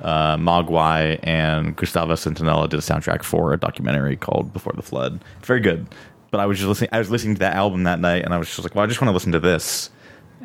uh, 0.00 0.36
Mogwai, 0.38 1.20
and 1.22 1.76
Gustavo 1.76 2.14
Santaolalla 2.14 2.68
did 2.70 2.78
a 2.78 2.82
soundtrack 2.82 3.22
for 3.22 3.52
a 3.52 3.58
documentary 3.58 4.16
called 4.16 4.52
Before 4.54 4.72
the 4.74 4.82
Flood. 4.82 5.20
It's 5.38 5.46
very 5.46 5.60
good. 5.60 5.86
But 6.30 6.40
I 6.40 6.46
was 6.46 6.58
just 6.58 6.68
listening. 6.68 6.90
I 6.92 6.98
was 6.98 7.10
listening 7.10 7.34
to 7.34 7.40
that 7.40 7.54
album 7.54 7.84
that 7.84 8.00
night, 8.00 8.24
and 8.24 8.32
I 8.32 8.38
was 8.38 8.48
just 8.48 8.62
like, 8.62 8.74
"Well, 8.74 8.84
I 8.84 8.86
just 8.86 9.00
want 9.00 9.08
to 9.08 9.14
listen 9.14 9.32
to 9.32 9.40
this," 9.40 9.90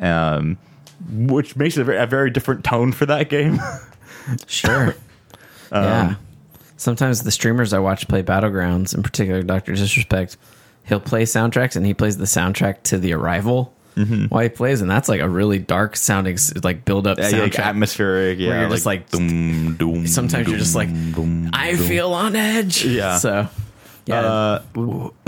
um, 0.00 0.58
which 1.10 1.56
makes 1.56 1.76
it 1.76 1.82
a 1.82 1.84
very, 1.84 1.98
a 1.98 2.06
very 2.06 2.30
different 2.30 2.64
tone 2.64 2.92
for 2.92 3.06
that 3.06 3.28
game. 3.28 3.60
Sure. 4.46 4.94
yeah. 5.70 6.14
Sometimes 6.76 7.22
the 7.22 7.30
streamers 7.30 7.72
I 7.72 7.78
watch 7.78 8.08
play 8.08 8.22
Battlegrounds, 8.22 8.94
in 8.94 9.02
particular 9.02 9.42
Doctor 9.42 9.74
Disrespect, 9.74 10.36
he'll 10.84 11.00
play 11.00 11.22
soundtracks 11.22 11.76
and 11.76 11.86
he 11.86 11.94
plays 11.94 12.16
the 12.18 12.24
soundtrack 12.24 12.82
to 12.84 12.98
The 12.98 13.12
Arrival 13.12 13.72
mm-hmm. 13.96 14.24
while 14.26 14.42
he 14.42 14.48
plays, 14.48 14.80
and 14.80 14.90
that's 14.90 15.08
like 15.08 15.20
a 15.20 15.28
really 15.28 15.58
dark 15.58 15.96
sounding, 15.96 16.36
like 16.62 16.84
build 16.84 17.06
up 17.06 17.18
Yeah, 17.18 17.28
yeah, 17.28 17.42
like 17.42 17.52
soundtrack. 17.52 17.64
atmospheric. 17.64 18.38
Yeah, 18.38 18.60
you're 18.62 18.70
just 18.70 18.86
like- 18.86 19.08
doom, 19.10 19.76
doom, 19.76 20.06
Sometimes 20.06 20.48
you're 20.48 20.58
just 20.58 20.74
like, 20.74 20.88
doom, 20.88 21.12
doom, 21.44 21.50
I 21.52 21.72
doom. 21.74 21.86
feel 21.86 22.12
on 22.12 22.34
edge. 22.36 22.84
Yeah. 22.84 23.18
So, 23.18 23.48
yeah. 24.06 24.20
Uh, 24.20 24.62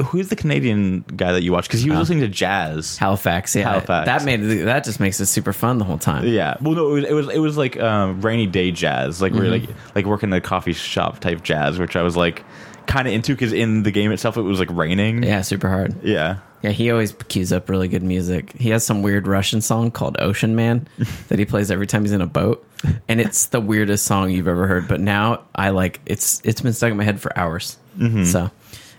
who's 0.05 0.29
the 0.29 0.37
Canadian 0.37 1.01
guy 1.16 1.33
that 1.33 1.43
you 1.43 1.53
watch? 1.53 1.66
Because 1.68 1.83
he 1.83 1.91
was 1.91 1.99
listening 2.01 2.20
to 2.20 2.29
jazz. 2.29 2.99
Halifax, 2.99 3.55
yeah, 3.57 3.64
Halifax. 3.70 4.07
that 4.07 4.24
made 4.24 4.39
that 4.66 4.85
just 4.85 5.01
makes 5.01 5.18
it 5.20 5.27
super 5.27 5.53
fun 5.53 5.79
the 5.79 5.85
whole 5.85 5.99
time. 5.99 6.27
Yeah. 6.27 6.57
Well, 6.61 6.74
no, 6.74 6.91
it 6.91 6.93
was 6.95 7.05
it 7.05 7.12
was, 7.12 7.29
it 7.31 7.39
was 7.39 7.57
like 7.57 7.79
um, 7.81 8.20
rainy 8.20 8.47
day 8.47 8.70
jazz, 8.72 9.20
like 9.22 9.33
Mm-hmm. 9.33 9.51
like 9.68 9.77
like 9.95 10.05
working 10.07 10.31
the 10.31 10.41
coffee 10.41 10.72
shop 10.72 11.20
type 11.20 11.43
jazz, 11.43 11.79
which 11.79 11.97
I 11.97 12.03
was 12.03 12.16
like 12.16 12.45
kind 12.87 13.09
of 13.09 13.14
into 13.14 13.33
because 13.35 13.53
in 13.53 13.83
the 13.83 13.91
game 13.91 14.12
itself 14.12 14.37
it 14.37 14.43
was 14.43 14.59
like 14.61 14.70
raining. 14.70 15.22
Yeah, 15.22 15.43
super 15.43 15.68
hard. 15.68 16.03
Yeah. 16.05 16.39
Yeah, 16.62 16.70
he 16.70 16.91
always 16.91 17.12
cues 17.29 17.53
up 17.53 17.68
really 17.68 17.87
good 17.87 18.03
music. 18.03 18.53
He 18.59 18.70
has 18.70 18.85
some 18.85 19.03
weird 19.03 19.27
Russian 19.29 19.61
song 19.61 19.91
called 19.91 20.16
Ocean 20.18 20.57
Man 20.57 20.89
that 21.29 21.39
he 21.39 21.45
plays 21.45 21.70
every 21.70 21.87
time 21.87 22.03
he's 22.03 22.12
in 22.12 22.22
a 22.22 22.27
boat. 22.27 22.66
And 23.09 23.20
it's 23.20 23.47
the 23.47 23.61
weirdest 23.61 24.05
song 24.05 24.31
you've 24.31 24.49
ever 24.49 24.66
heard. 24.66 24.89
But 24.89 25.01
now 25.01 25.43
I 25.55 25.70
like 25.70 26.01
it's 26.07 26.41
it's 26.45 26.61
been 26.61 26.72
stuck 26.72 26.91
in 26.91 26.97
my 26.97 27.05
head 27.05 27.20
for 27.20 27.37
hours. 27.39 27.77
So 28.24 28.51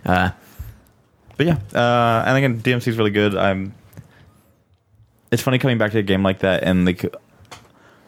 uh 0.08 0.32
But 1.38 1.45
yeah, 1.45 1.58
uh, 1.74 2.24
and 2.26 2.38
again, 2.38 2.62
DMC 2.62 2.88
is 2.88 2.97
really 2.97 3.12
good. 3.12 3.36
I'm. 3.36 3.74
It's 5.32 5.41
funny 5.41 5.60
coming 5.60 5.78
back 5.78 5.91
to 5.91 5.99
a 5.99 6.03
game 6.03 6.24
like 6.24 6.39
that, 6.39 6.64
and 6.64 6.86
like, 6.86 7.05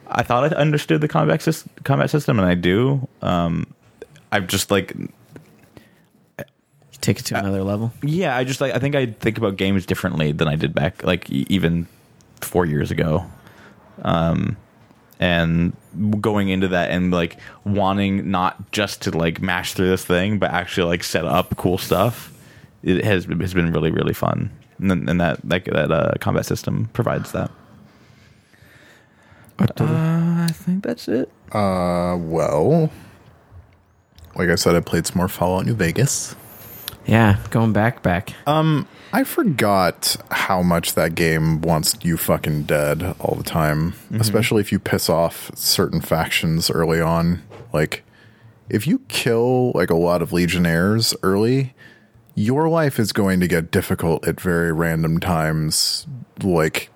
I 0.07 0.23
thought 0.23 0.51
I 0.51 0.55
understood 0.55 1.01
the 1.01 1.07
combat 1.07 1.45
combat 1.83 2.09
system, 2.09 2.39
and 2.39 2.47
I 2.47 2.55
do. 2.55 3.07
Um, 3.21 3.67
I've 4.31 4.47
just 4.47 4.71
like, 4.71 4.95
take 7.01 7.19
it 7.19 7.25
to 7.25 7.37
another 7.37 7.63
level. 7.63 7.91
yeah, 8.01 8.35
I 8.35 8.43
just 8.43 8.61
like 8.61 8.73
I 8.73 8.79
think 8.79 8.95
I 8.95 9.07
think 9.07 9.37
about 9.37 9.57
games 9.57 9.85
differently 9.85 10.31
than 10.31 10.47
I 10.47 10.55
did 10.55 10.73
back 10.73 11.03
like 11.03 11.29
e- 11.29 11.45
even 11.49 11.87
four 12.41 12.65
years 12.65 12.89
ago. 12.91 13.25
Um, 14.01 14.57
and 15.19 15.73
going 16.21 16.49
into 16.49 16.67
that 16.69 16.91
and 16.91 17.11
like 17.11 17.37
wanting 17.65 18.31
not 18.31 18.71
just 18.71 19.01
to 19.03 19.11
like 19.17 19.41
mash 19.41 19.73
through 19.73 19.89
this 19.89 20.05
thing, 20.05 20.39
but 20.39 20.51
actually 20.51 20.87
like 20.87 21.03
set 21.03 21.25
up 21.25 21.55
cool 21.57 21.77
stuff. 21.77 22.31
It 22.83 23.03
has 23.03 23.25
has 23.25 23.53
been 23.53 23.71
really 23.73 23.91
really 23.91 24.13
fun, 24.13 24.49
and, 24.79 24.89
then- 24.89 25.09
and 25.09 25.19
that 25.19 25.39
that 25.43 25.65
that 25.65 25.91
uh, 25.91 26.13
combat 26.21 26.45
system 26.45 26.89
provides 26.93 27.31
that. 27.33 27.51
Uh, 29.59 30.45
I 30.47 30.51
think 30.53 30.83
that's 30.83 31.07
it. 31.09 31.29
Uh, 31.51 32.15
well, 32.17 32.89
like 34.35 34.47
I 34.49 34.55
said, 34.55 34.75
I 34.75 34.79
played 34.79 35.05
some 35.05 35.17
more 35.17 35.27
Fallout 35.27 35.65
New 35.65 35.73
Vegas. 35.73 36.33
Yeah, 37.09 37.37
going 37.49 37.73
back 37.73 38.03
back. 38.03 38.35
Um, 38.45 38.87
I 39.11 39.23
forgot 39.23 40.15
how 40.29 40.61
much 40.61 40.93
that 40.93 41.15
game 41.15 41.59
wants 41.61 41.97
you 42.03 42.17
fucking 42.17 42.63
dead 42.63 43.15
all 43.19 43.33
the 43.33 43.43
time, 43.43 43.93
mm-hmm. 43.93 44.21
especially 44.21 44.61
if 44.61 44.71
you 44.71 44.77
piss 44.77 45.09
off 45.09 45.49
certain 45.55 46.01
factions 46.01 46.69
early 46.69 47.01
on. 47.01 47.41
Like, 47.73 48.03
if 48.69 48.85
you 48.85 48.99
kill 49.07 49.71
like 49.73 49.89
a 49.89 49.95
lot 49.95 50.21
of 50.21 50.31
legionnaires 50.31 51.15
early, 51.23 51.73
your 52.35 52.69
life 52.69 52.99
is 52.99 53.11
going 53.11 53.39
to 53.39 53.47
get 53.47 53.71
difficult 53.71 54.27
at 54.27 54.39
very 54.39 54.71
random 54.71 55.19
times, 55.19 56.05
like 56.43 56.91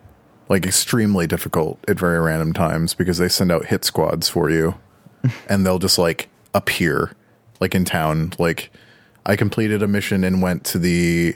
like 0.47 0.67
extremely 0.67 1.25
difficult 1.25 1.83
at 1.87 1.97
very 1.97 2.19
random 2.19 2.53
times 2.53 2.93
because 2.93 3.17
they 3.17 3.29
send 3.29 3.51
out 3.51 3.65
hit 3.65 3.83
squads 3.83 4.29
for 4.29 4.51
you 4.51 4.75
and 5.49 5.65
they'll 5.65 5.79
just 5.79 5.97
like 5.97 6.29
appear 6.53 7.13
like 7.59 7.73
in 7.73 7.85
town 7.85 8.31
like 8.37 8.69
i 9.25 9.35
completed 9.35 9.81
a 9.81 9.87
mission 9.87 10.23
and 10.23 10.41
went 10.41 10.63
to 10.63 10.79
the 10.79 11.35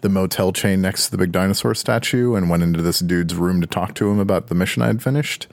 the 0.00 0.08
motel 0.08 0.52
chain 0.52 0.80
next 0.80 1.06
to 1.06 1.10
the 1.10 1.18
big 1.18 1.32
dinosaur 1.32 1.74
statue 1.74 2.34
and 2.34 2.48
went 2.48 2.62
into 2.62 2.82
this 2.82 3.00
dude's 3.00 3.34
room 3.34 3.60
to 3.60 3.66
talk 3.66 3.94
to 3.94 4.10
him 4.10 4.18
about 4.18 4.46
the 4.46 4.54
mission 4.54 4.82
I 4.82 4.88
had 4.88 5.02
finished. 5.02 5.48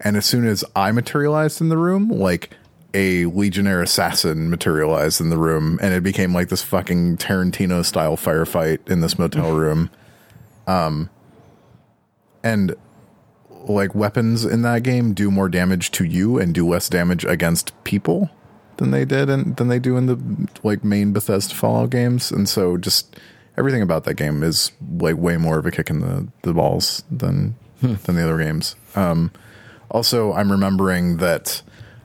And 0.00 0.16
as 0.16 0.26
soon 0.26 0.46
as 0.46 0.64
i 0.74 0.92
materialized 0.92 1.60
in 1.60 1.68
the 1.68 1.76
room 1.76 2.08
like 2.08 2.50
a 2.94 3.26
legionnaire 3.26 3.82
assassin 3.82 4.50
materialized 4.50 5.20
in 5.20 5.30
the 5.30 5.38
room 5.38 5.78
and 5.80 5.94
it 5.94 6.02
became 6.02 6.34
like 6.34 6.48
this 6.48 6.62
fucking 6.62 7.16
tarantino 7.16 7.84
style 7.84 8.16
firefight 8.16 8.88
in 8.90 9.00
this 9.00 9.18
motel 9.18 9.52
room. 9.56 9.90
Um, 10.66 11.10
and 12.42 12.74
like 13.64 13.94
weapons 13.94 14.44
in 14.44 14.62
that 14.62 14.82
game 14.82 15.14
do 15.14 15.30
more 15.30 15.48
damage 15.48 15.90
to 15.92 16.04
you 16.04 16.38
and 16.38 16.54
do 16.54 16.68
less 16.68 16.88
damage 16.88 17.24
against 17.24 17.72
people 17.84 18.30
than 18.82 18.90
they 18.90 19.04
did 19.04 19.30
and 19.30 19.56
than 19.56 19.68
they 19.68 19.78
do 19.78 19.96
in 19.96 20.06
the 20.06 20.48
like 20.64 20.82
main 20.82 21.12
Bethesda 21.12 21.54
Fallout 21.54 21.90
games. 21.90 22.32
And 22.32 22.48
so 22.48 22.76
just 22.76 23.16
everything 23.56 23.80
about 23.80 24.04
that 24.04 24.14
game 24.14 24.42
is 24.42 24.72
like 24.98 25.16
way 25.16 25.36
more 25.36 25.58
of 25.58 25.66
a 25.66 25.70
kick 25.70 25.88
in 25.88 26.00
the, 26.00 26.28
the 26.42 26.52
balls 26.52 27.04
than 27.10 27.54
than 27.80 28.16
the 28.16 28.24
other 28.24 28.38
games. 28.38 28.74
Um 28.96 29.30
also 29.90 30.32
I'm 30.32 30.50
remembering 30.50 31.18
that 31.18 31.62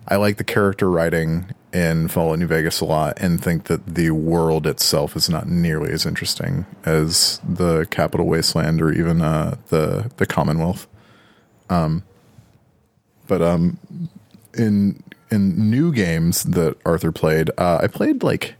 I 0.07 0.15
like 0.17 0.37
the 0.37 0.43
character 0.43 0.89
writing 0.89 1.53
in 1.73 2.07
Fallout 2.07 2.39
New 2.39 2.47
Vegas 2.47 2.79
a 2.79 2.85
lot 2.85 3.17
and 3.19 3.43
think 3.43 3.65
that 3.65 3.95
the 3.95 4.11
world 4.11 4.65
itself 4.65 5.15
is 5.15 5.29
not 5.29 5.47
nearly 5.47 5.91
as 5.91 6.05
interesting 6.05 6.65
as 6.85 7.41
the 7.47 7.85
Capital 7.89 8.25
Wasteland 8.25 8.81
or 8.81 8.91
even 8.91 9.21
uh, 9.21 9.57
the 9.67 10.11
the 10.17 10.25
Commonwealth. 10.25 10.87
Um, 11.69 12.03
but 13.27 13.41
um, 13.41 13.77
in 14.53 15.03
in 15.29 15.69
new 15.69 15.91
games 15.91 16.43
that 16.43 16.77
Arthur 16.85 17.11
played, 17.11 17.49
uh, 17.57 17.79
I 17.81 17.87
played 17.87 18.23
like 18.23 18.55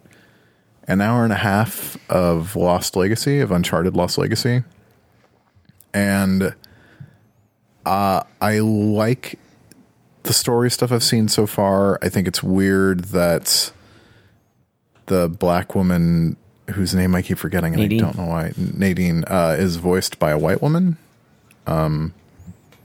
an 0.87 1.01
hour 1.01 1.23
and 1.23 1.33
a 1.33 1.37
half 1.37 1.97
of 2.09 2.55
Lost 2.55 2.95
Legacy 2.95 3.39
of 3.39 3.51
Uncharted 3.51 3.95
Lost 3.95 4.17
Legacy, 4.17 4.63
and 5.93 6.55
uh, 7.85 8.23
I 8.41 8.59
like 8.59 9.39
the 10.23 10.33
story 10.33 10.69
stuff 10.69 10.91
I've 10.91 11.03
seen 11.03 11.27
so 11.27 11.47
far. 11.47 11.99
I 12.01 12.09
think 12.09 12.27
it's 12.27 12.43
weird 12.43 13.05
that 13.05 13.71
the 15.07 15.29
black 15.29 15.73
woman 15.73 16.35
whose 16.71 16.93
name 16.93 17.15
I 17.15 17.21
keep 17.21 17.37
forgetting 17.37 17.73
and 17.73 17.81
Nadine. 17.81 18.03
I 18.03 18.05
don't 18.07 18.17
know 18.17 18.25
why 18.25 18.53
Nadine 18.57 19.23
uh, 19.25 19.55
is 19.57 19.77
voiced 19.77 20.19
by 20.19 20.31
a 20.31 20.37
white 20.37 20.61
woman, 20.61 20.97
um, 21.65 22.13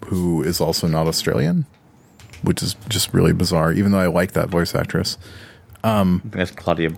who 0.07 0.43
is 0.43 0.61
also 0.61 0.87
not 0.87 1.07
Australian, 1.07 1.67
which 2.43 2.63
is 2.63 2.75
just 2.89 3.13
really 3.15 3.33
bizarre. 3.33 3.73
Even 3.73 3.93
though 3.93 3.99
I 3.99 4.07
like 4.07 4.33
that 4.33 4.49
voice 4.49 4.75
actress, 4.75 5.19
think 6.21 6.35
that's 6.35 6.51
Claudia 6.51 6.91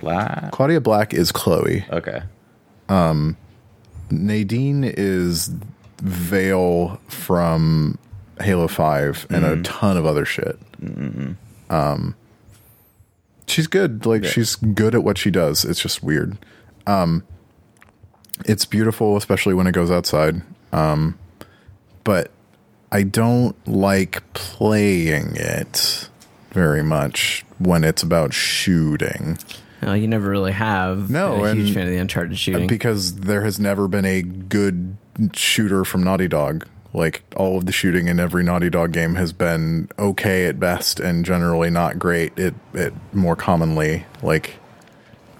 Black. 0.00 0.52
Claudia 0.52 0.80
Black 0.80 1.12
is 1.14 1.32
Chloe. 1.32 1.84
Okay. 1.90 2.22
Nadine 4.10 4.84
is 4.84 5.50
Vale 6.02 7.00
from 7.08 7.98
Halo 8.40 8.68
Five 8.68 9.26
and 9.30 9.44
a 9.44 9.62
ton 9.62 9.96
of 9.96 10.06
other 10.06 10.24
shit. 10.24 10.58
Um, 11.70 12.14
she's 13.46 13.66
good. 13.66 14.06
Like 14.06 14.24
she's 14.24 14.56
good 14.56 14.94
at 14.94 15.02
what 15.02 15.18
she 15.18 15.30
does. 15.30 15.64
It's 15.64 15.80
just 15.80 16.02
weird. 16.02 16.38
Um, 16.86 17.24
it's 18.44 18.64
beautiful, 18.64 19.16
especially 19.16 19.54
when 19.54 19.66
it 19.66 19.72
goes 19.72 19.90
outside. 19.90 20.42
Um, 20.72 21.18
but 22.04 22.30
I 22.90 23.02
don't 23.02 23.54
like 23.68 24.22
playing 24.32 25.36
it 25.36 26.08
very 26.50 26.82
much 26.82 27.44
when 27.58 27.84
it's 27.84 28.02
about 28.02 28.32
shooting. 28.32 29.38
Well, 29.82 29.96
you 29.96 30.08
never 30.08 30.28
really 30.28 30.52
have. 30.52 31.10
No, 31.10 31.44
a 31.44 31.54
huge 31.54 31.72
fan 31.74 31.84
of 31.84 31.90
the 31.90 31.98
Uncharted 31.98 32.38
shooting. 32.38 32.66
because 32.66 33.16
there 33.16 33.44
has 33.44 33.60
never 33.60 33.86
been 33.88 34.04
a 34.04 34.22
good 34.22 34.96
shooter 35.34 35.84
from 35.84 36.02
Naughty 36.02 36.28
Dog. 36.28 36.66
Like 36.94 37.22
all 37.36 37.58
of 37.58 37.66
the 37.66 37.72
shooting 37.72 38.08
in 38.08 38.18
every 38.18 38.42
Naughty 38.42 38.70
Dog 38.70 38.92
game 38.92 39.14
has 39.16 39.32
been 39.32 39.88
okay 39.98 40.46
at 40.46 40.58
best 40.58 40.98
and 40.98 41.24
generally 41.24 41.70
not 41.70 41.98
great. 41.98 42.36
It 42.38 42.54
it 42.72 42.94
more 43.12 43.36
commonly 43.36 44.06
like 44.22 44.57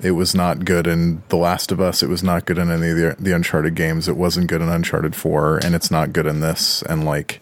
it 0.01 0.13
was 0.13 0.35
not 0.35 0.65
good 0.65 0.87
in 0.87 1.23
The 1.29 1.37
Last 1.37 1.73
of 1.73 1.81
Us. 1.81 2.03
It 2.03 2.09
was 2.09 2.23
not 2.23 2.45
good 2.45 2.59
in 2.59 2.71
any 2.71 2.91
of 2.91 2.97
the, 2.97 3.17
the 3.19 3.35
Uncharted 3.35 3.75
games. 3.75 4.09
It 4.09 4.17
wasn't 4.17 4.49
good 4.49 4.61
in 4.61 4.69
Uncharted 4.69 5.15
Four, 5.15 5.59
and 5.59 5.75
it's 5.75 5.91
not 5.91 6.13
good 6.13 6.27
in 6.27 6.41
this. 6.41 6.83
And 6.83 7.05
like, 7.05 7.41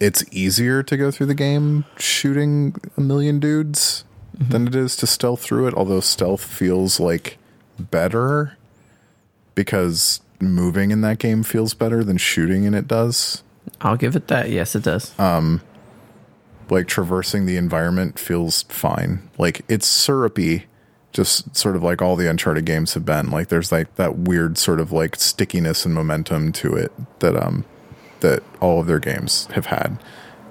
it's 0.00 0.24
easier 0.30 0.82
to 0.82 0.96
go 0.96 1.10
through 1.10 1.26
the 1.26 1.34
game 1.34 1.84
shooting 1.98 2.74
a 2.96 3.00
million 3.00 3.38
dudes 3.40 4.04
than 4.34 4.66
it 4.66 4.74
is 4.74 4.96
to 4.96 5.06
stealth 5.06 5.42
through 5.42 5.68
it. 5.68 5.74
Although 5.74 6.00
stealth 6.00 6.42
feels 6.42 6.98
like 6.98 7.38
better 7.78 8.56
because 9.54 10.20
moving 10.40 10.90
in 10.90 11.00
that 11.02 11.18
game 11.18 11.42
feels 11.42 11.74
better 11.74 12.02
than 12.02 12.16
shooting 12.16 12.64
in 12.64 12.74
it 12.74 12.88
does. 12.88 13.42
I'll 13.80 13.96
give 13.96 14.16
it 14.16 14.28
that. 14.28 14.50
Yes, 14.50 14.74
it 14.74 14.82
does. 14.82 15.18
Um, 15.18 15.62
like 16.68 16.88
traversing 16.88 17.46
the 17.46 17.56
environment 17.56 18.18
feels 18.18 18.64
fine. 18.64 19.28
Like 19.38 19.62
it's 19.68 19.86
syrupy, 19.86 20.66
just 21.12 21.54
sort 21.54 21.76
of 21.76 21.82
like 21.82 22.00
all 22.00 22.16
the 22.16 22.28
Uncharted 22.28 22.64
games 22.64 22.94
have 22.94 23.04
been. 23.04 23.30
Like 23.30 23.48
there's 23.48 23.70
like 23.70 23.94
that 23.96 24.16
weird 24.18 24.58
sort 24.58 24.80
of 24.80 24.92
like 24.92 25.16
stickiness 25.16 25.84
and 25.84 25.94
momentum 25.94 26.52
to 26.52 26.74
it 26.74 26.92
that 27.20 27.36
um 27.36 27.64
that 28.20 28.42
all 28.60 28.80
of 28.80 28.86
their 28.86 28.98
games 28.98 29.46
have 29.52 29.66
had. 29.66 29.98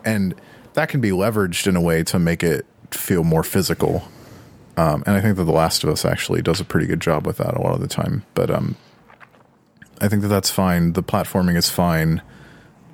And 0.06 0.36
that 0.74 0.90
can 0.90 1.02
be 1.02 1.10
leveraged 1.10 1.68
in 1.68 1.76
a 1.76 1.82
way 1.82 2.04
to 2.04 2.20
make 2.20 2.44
it 2.44 2.66
feel 2.92 3.24
more 3.24 3.44
physical. 3.44 4.04
Um, 4.78 5.04
and 5.06 5.16
I 5.16 5.22
think 5.22 5.38
that 5.38 5.44
The 5.44 5.52
Last 5.52 5.84
of 5.84 5.90
Us 5.90 6.06
actually 6.06 6.42
does 6.42 6.60
a 6.60 6.66
pretty 6.66 6.88
good 6.88 7.02
job 7.02 7.26
with 7.26 7.38
that 7.38 7.56
a 7.56 7.62
lot 7.62 7.74
of 7.74 7.82
the 7.82 7.88
time. 7.88 8.24
But 8.34 8.50
um, 8.50 8.76
I 10.00 10.08
think 10.08 10.22
that 10.22 10.28
that's 10.30 10.50
fine. 10.50 10.94
The 10.94 11.04
platforming 11.04 11.56
is 11.56 11.70
fine. 11.70 12.22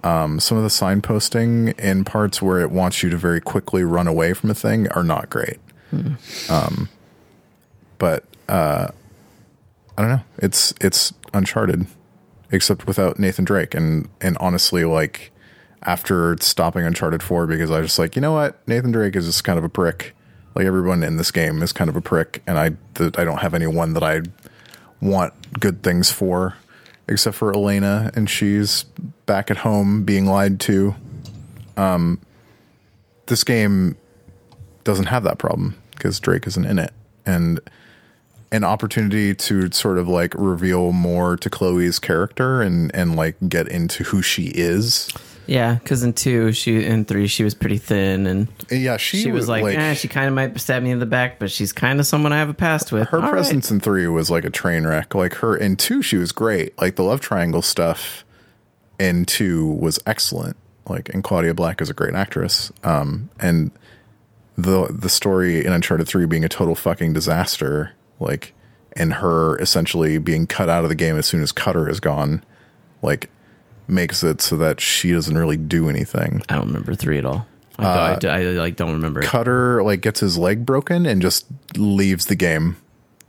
Um, 0.04 0.40
some 0.40 0.58
of 0.58 0.64
the 0.64 0.70
signposting 0.70 1.78
in 1.80 2.04
parts 2.04 2.42
where 2.42 2.60
it 2.62 2.72
wants 2.72 3.04
you 3.04 3.10
to 3.10 3.18
very 3.18 3.42
quickly 3.42 3.84
run 3.84 4.08
away 4.08 4.34
from 4.34 4.50
a 4.50 4.54
thing 4.54 4.88
are 4.90 5.04
not 5.04 5.30
great. 5.30 5.60
Um, 6.50 6.90
but 7.98 8.24
uh, 8.50 8.88
I 9.98 10.02
don't 10.02 10.12
know. 10.12 10.22
It's 10.38 10.74
it's 10.80 11.14
Uncharted, 11.34 11.88
except 12.52 12.88
without 12.88 13.20
Nathan 13.20 13.46
Drake. 13.46 13.74
And 13.74 14.10
and 14.22 14.38
honestly, 14.40 14.86
like 14.86 15.32
after 15.84 16.38
stopping 16.40 16.86
Uncharted 16.86 17.24
Four, 17.24 17.48
because 17.48 17.72
I 17.72 17.80
was 17.80 17.88
just 17.88 18.00
like, 18.00 18.16
you 18.16 18.22
know 18.22 18.34
what, 18.34 18.66
Nathan 18.68 18.92
Drake 18.92 19.16
is 19.16 19.26
just 19.26 19.44
kind 19.44 19.58
of 19.58 19.64
a 19.64 19.70
prick. 19.70 20.16
Like 20.56 20.66
everyone 20.66 21.04
in 21.04 21.18
this 21.18 21.32
game 21.32 21.62
is 21.62 21.72
kind 21.72 21.90
of 21.90 21.96
a 21.96 22.02
prick, 22.02 22.42
and 22.48 22.58
I 22.58 22.72
th- 22.96 23.18
I 23.18 23.24
don't 23.24 23.40
have 23.40 23.54
anyone 23.54 23.94
that 23.94 24.04
I 24.04 24.22
want 25.02 25.60
good 25.60 25.84
things 25.84 26.12
for, 26.12 26.56
except 27.08 27.36
for 27.36 27.54
Elena, 27.54 28.12
and 28.16 28.30
she's 28.30 28.84
back 29.26 29.52
at 29.52 29.58
home 29.58 30.04
being 30.04 30.26
lied 30.26 30.60
to. 30.62 30.96
Um, 31.76 32.20
this 33.28 33.44
game 33.44 33.98
doesn't 34.84 35.06
have 35.08 35.24
that 35.24 35.38
problem 35.38 35.76
because 35.92 36.20
Drake 36.20 36.48
isn't 36.48 36.66
in 36.66 36.80
it, 36.80 36.94
and 37.26 37.60
an 38.52 38.64
opportunity 38.64 39.36
to 39.36 39.72
sort 39.72 39.98
of 39.98 40.08
like 40.08 40.34
reveal 40.36 40.92
more 40.92 41.36
to 41.38 41.50
Chloe's 41.50 42.00
character 42.00 42.62
and 42.62 42.94
and 42.96 43.16
like 43.16 43.36
get 43.48 43.68
into 43.68 44.04
who 44.04 44.22
she 44.22 44.48
is. 44.48 45.10
Yeah, 45.48 45.76
because 45.76 46.04
in 46.04 46.12
two, 46.12 46.52
she 46.52 46.86
in 46.86 47.06
three, 47.06 47.28
she 47.28 47.46
was 47.46 47.56
pretty 47.56 47.78
thin, 47.78 48.28
and 48.28 48.48
yeah, 48.70 48.98
she, 48.98 49.22
she, 49.22 49.32
was 49.32 49.48
like, 49.48 49.64
eh, 49.64 49.94
she 49.94 50.10
kind 50.10 50.28
of 50.28 50.34
might 50.34 50.60
stab 50.60 50.84
me 50.84 50.92
in 50.92 51.00
the 51.00 51.06
back, 51.06 51.40
but 51.40 51.50
she's 51.50 51.72
kind 51.72 52.02
of 52.02 52.06
someone 52.06 52.34
I 52.34 52.38
have 52.38 52.50
a 52.50 52.54
past 52.54 52.92
with. 52.92 53.08
her 53.10 53.18
All 53.18 53.24
right. 53.24 53.32
presence 53.32 53.72
in 53.72 53.80
three 53.80 54.08
was 54.08 54.30
like 54.30 54.44
a 54.44 54.50
train 54.50 54.86
wreck. 54.86 55.16
Like 55.16 55.36
her 55.36 55.56
in 55.56 55.78
two, 55.78 56.02
she 56.02 56.18
was 56.18 56.34
great. 56.34 56.78
Like 56.82 56.98
the 56.98 57.04
love 57.04 57.22
triangle 57.22 57.62
stuff 57.62 58.26
in 59.00 59.26
two 59.26 59.68
was 59.72 60.00
excellent. 60.06 60.58
Like 60.86 61.10
and 61.10 61.24
Claudia 61.24 61.54
Black 61.54 61.82
is 61.82 61.90
a 61.90 61.94
great 61.94 62.14
actress. 62.14 62.72
Um, 62.84 63.30
and 63.40 63.72
the 64.58 64.88
the 64.90 65.10
story 65.10 65.66
in 65.66 65.72
Uncharted 65.72 66.08
three 66.08 66.26
being 66.26 66.44
a 66.44 66.50
total 66.50 66.76
fucking 66.76 67.14
disaster. 67.14 67.94
Like 68.20 68.54
and 68.96 69.14
her 69.14 69.58
essentially 69.60 70.18
being 70.18 70.48
cut 70.48 70.70
out 70.70 70.84
of 70.84 70.90
the 70.90 70.96
game 70.96 71.18
as 71.18 71.26
soon 71.26 71.42
as 71.42 71.52
Cutter 71.52 71.88
is 71.90 72.00
gone. 72.00 72.44
Like 73.02 73.30
makes 73.88 74.24
it 74.24 74.42
so 74.42 74.58
that 74.58 74.82
she 74.82 75.12
doesn't 75.12 75.38
really 75.38 75.58
do 75.58 75.90
anything. 75.90 76.42
I 76.50 76.56
don't 76.56 76.68
remember 76.68 76.96
three 76.96 77.18
at 77.18 77.26
all. 77.26 77.48
I, 77.80 77.86
Uh, 77.86 78.20
I, 78.24 78.28
I, 78.28 78.42
like 78.52 78.76
don't 78.76 78.94
remember. 78.94 79.22
Cutter 79.22 79.84
like 79.84 80.02
gets 80.02 80.20
his 80.20 80.38
leg 80.38 80.66
broken 80.66 81.06
and 81.06 81.22
just 81.22 81.46
leaves 81.76 82.26
the 82.26 82.36
game. 82.36 82.78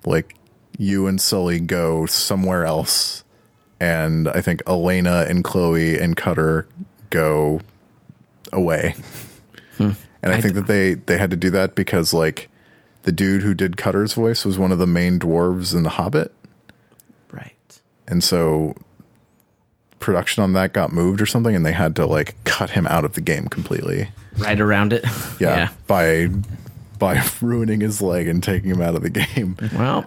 Like 0.06 0.34
you 0.78 1.06
and 1.06 1.20
Sully 1.20 1.60
go 1.60 2.06
somewhere 2.06 2.64
else, 2.64 3.24
and 3.78 4.28
I 4.28 4.40
think 4.40 4.62
Elena 4.66 5.26
and 5.28 5.44
Chloe 5.44 5.98
and 5.98 6.16
Cutter 6.16 6.66
go 7.10 7.60
away. 8.52 8.94
And 9.78 10.32
I, 10.32 10.38
I 10.38 10.40
think 10.40 10.54
d- 10.54 10.60
that 10.60 10.66
they 10.66 10.94
they 10.94 11.18
had 11.18 11.30
to 11.30 11.36
do 11.36 11.50
that 11.50 11.74
because 11.74 12.12
like 12.14 12.47
the 13.08 13.12
dude 13.12 13.40
who 13.40 13.54
did 13.54 13.78
Cutter's 13.78 14.12
voice 14.12 14.44
was 14.44 14.58
one 14.58 14.70
of 14.70 14.78
the 14.78 14.86
main 14.86 15.18
dwarves 15.18 15.74
in 15.74 15.82
The 15.82 15.88
Hobbit, 15.88 16.30
Right. 17.32 17.80
and 18.06 18.22
so 18.22 18.74
production 19.98 20.42
on 20.42 20.52
that 20.52 20.74
got 20.74 20.92
moved 20.92 21.22
or 21.22 21.24
something, 21.26 21.56
and 21.56 21.64
they 21.64 21.72
had 21.72 21.96
to 21.96 22.04
like 22.04 22.34
cut 22.44 22.68
him 22.70 22.86
out 22.86 23.06
of 23.06 23.14
the 23.14 23.22
game 23.22 23.46
completely. 23.48 24.10
Right 24.36 24.60
around 24.60 24.92
it. 24.92 25.06
yeah, 25.40 25.70
by 25.86 26.28
by 26.98 27.24
ruining 27.40 27.80
his 27.80 28.02
leg 28.02 28.28
and 28.28 28.42
taking 28.42 28.68
him 28.70 28.82
out 28.82 28.94
of 28.94 29.02
the 29.02 29.08
game. 29.10 29.56
Well, 29.74 30.04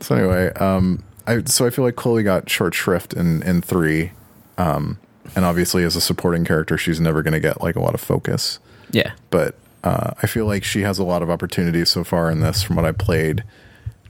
So 0.00 0.14
anyway, 0.16 0.52
um, 0.54 1.04
I 1.28 1.42
so 1.44 1.66
I 1.66 1.70
feel 1.70 1.84
like 1.84 1.94
Chloe 1.94 2.24
got 2.24 2.50
short 2.50 2.74
shrift 2.74 3.12
in 3.14 3.44
in 3.44 3.62
three, 3.62 4.10
um, 4.58 4.98
and 5.36 5.44
obviously 5.44 5.84
as 5.84 5.94
a 5.94 6.00
supporting 6.00 6.44
character, 6.44 6.76
she's 6.76 6.98
never 7.00 7.22
going 7.22 7.32
to 7.34 7.40
get 7.40 7.60
like 7.62 7.76
a 7.76 7.80
lot 7.80 7.94
of 7.94 8.00
focus. 8.00 8.58
yeah. 8.90 9.12
But 9.30 9.54
uh, 9.86 10.14
I 10.20 10.26
feel 10.26 10.46
like 10.46 10.64
she 10.64 10.80
has 10.80 10.98
a 10.98 11.04
lot 11.04 11.22
of 11.22 11.30
opportunities 11.30 11.90
so 11.90 12.02
far 12.02 12.28
in 12.28 12.40
this, 12.40 12.60
from 12.60 12.74
what 12.74 12.84
I 12.84 12.90
played, 12.90 13.44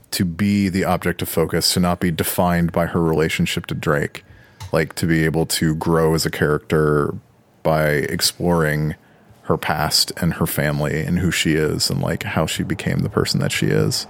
to 0.09 0.25
be 0.25 0.69
the 0.69 0.83
object 0.83 1.21
of 1.21 1.29
focus, 1.29 1.71
to 1.75 1.79
not 1.79 1.99
be 1.99 2.09
defined 2.09 2.71
by 2.71 2.87
her 2.87 2.99
relationship 2.99 3.67
to 3.67 3.75
Drake, 3.75 4.25
like 4.71 4.95
to 4.95 5.05
be 5.05 5.23
able 5.23 5.45
to 5.45 5.75
grow 5.75 6.15
as 6.15 6.25
a 6.25 6.31
character 6.31 7.13
by 7.61 7.89
exploring 7.89 8.95
her 9.43 9.55
past 9.55 10.11
and 10.17 10.33
her 10.33 10.47
family 10.47 11.01
and 11.01 11.19
who 11.19 11.29
she 11.29 11.53
is 11.53 11.91
and 11.91 12.01
like 12.01 12.23
how 12.23 12.47
she 12.47 12.63
became 12.63 12.99
the 12.99 13.09
person 13.09 13.39
that 13.39 13.51
she 13.51 13.67
is 13.67 14.07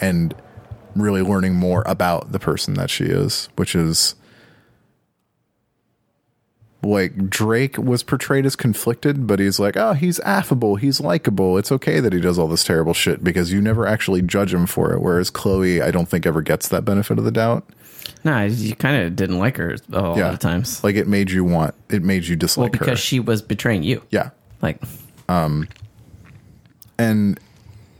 and 0.00 0.34
really 0.96 1.22
learning 1.22 1.54
more 1.54 1.84
about 1.86 2.32
the 2.32 2.38
person 2.40 2.74
that 2.74 2.90
she 2.90 3.04
is 3.04 3.48
which 3.56 3.74
is 3.74 4.14
like 6.84 7.28
Drake 7.30 7.78
was 7.78 8.02
portrayed 8.02 8.46
as 8.46 8.54
conflicted, 8.56 9.26
but 9.26 9.38
he's 9.40 9.58
like, 9.58 9.76
oh, 9.76 9.94
he's 9.94 10.20
affable, 10.20 10.76
he's 10.76 11.00
likable. 11.00 11.56
It's 11.58 11.72
okay 11.72 12.00
that 12.00 12.12
he 12.12 12.20
does 12.20 12.38
all 12.38 12.46
this 12.48 12.62
terrible 12.64 12.94
shit 12.94 13.24
because 13.24 13.52
you 13.52 13.60
never 13.60 13.86
actually 13.86 14.22
judge 14.22 14.52
him 14.54 14.66
for 14.66 14.92
it. 14.92 15.00
Whereas 15.00 15.30
Chloe, 15.30 15.80
I 15.82 15.90
don't 15.90 16.08
think 16.08 16.26
ever 16.26 16.42
gets 16.42 16.68
that 16.68 16.84
benefit 16.84 17.18
of 17.18 17.24
the 17.24 17.32
doubt. 17.32 17.64
No, 18.22 18.44
you 18.44 18.74
kind 18.76 19.02
of 19.02 19.16
didn't 19.16 19.38
like 19.38 19.56
her 19.56 19.76
a 19.92 20.00
lot 20.00 20.16
Yeah, 20.18 20.32
of 20.32 20.38
times. 20.38 20.84
like 20.84 20.94
it 20.96 21.06
made 21.08 21.30
you 21.30 21.42
want, 21.44 21.74
it 21.88 22.02
made 22.02 22.24
you 22.26 22.36
dislike 22.36 22.64
well, 22.64 22.70
because 22.72 22.86
her. 22.86 22.92
Because 22.92 23.00
she 23.00 23.20
was 23.20 23.40
betraying 23.42 23.82
you. 23.82 24.02
yeah, 24.10 24.30
Like, 24.60 24.80
um, 25.28 25.66
and 26.98 27.40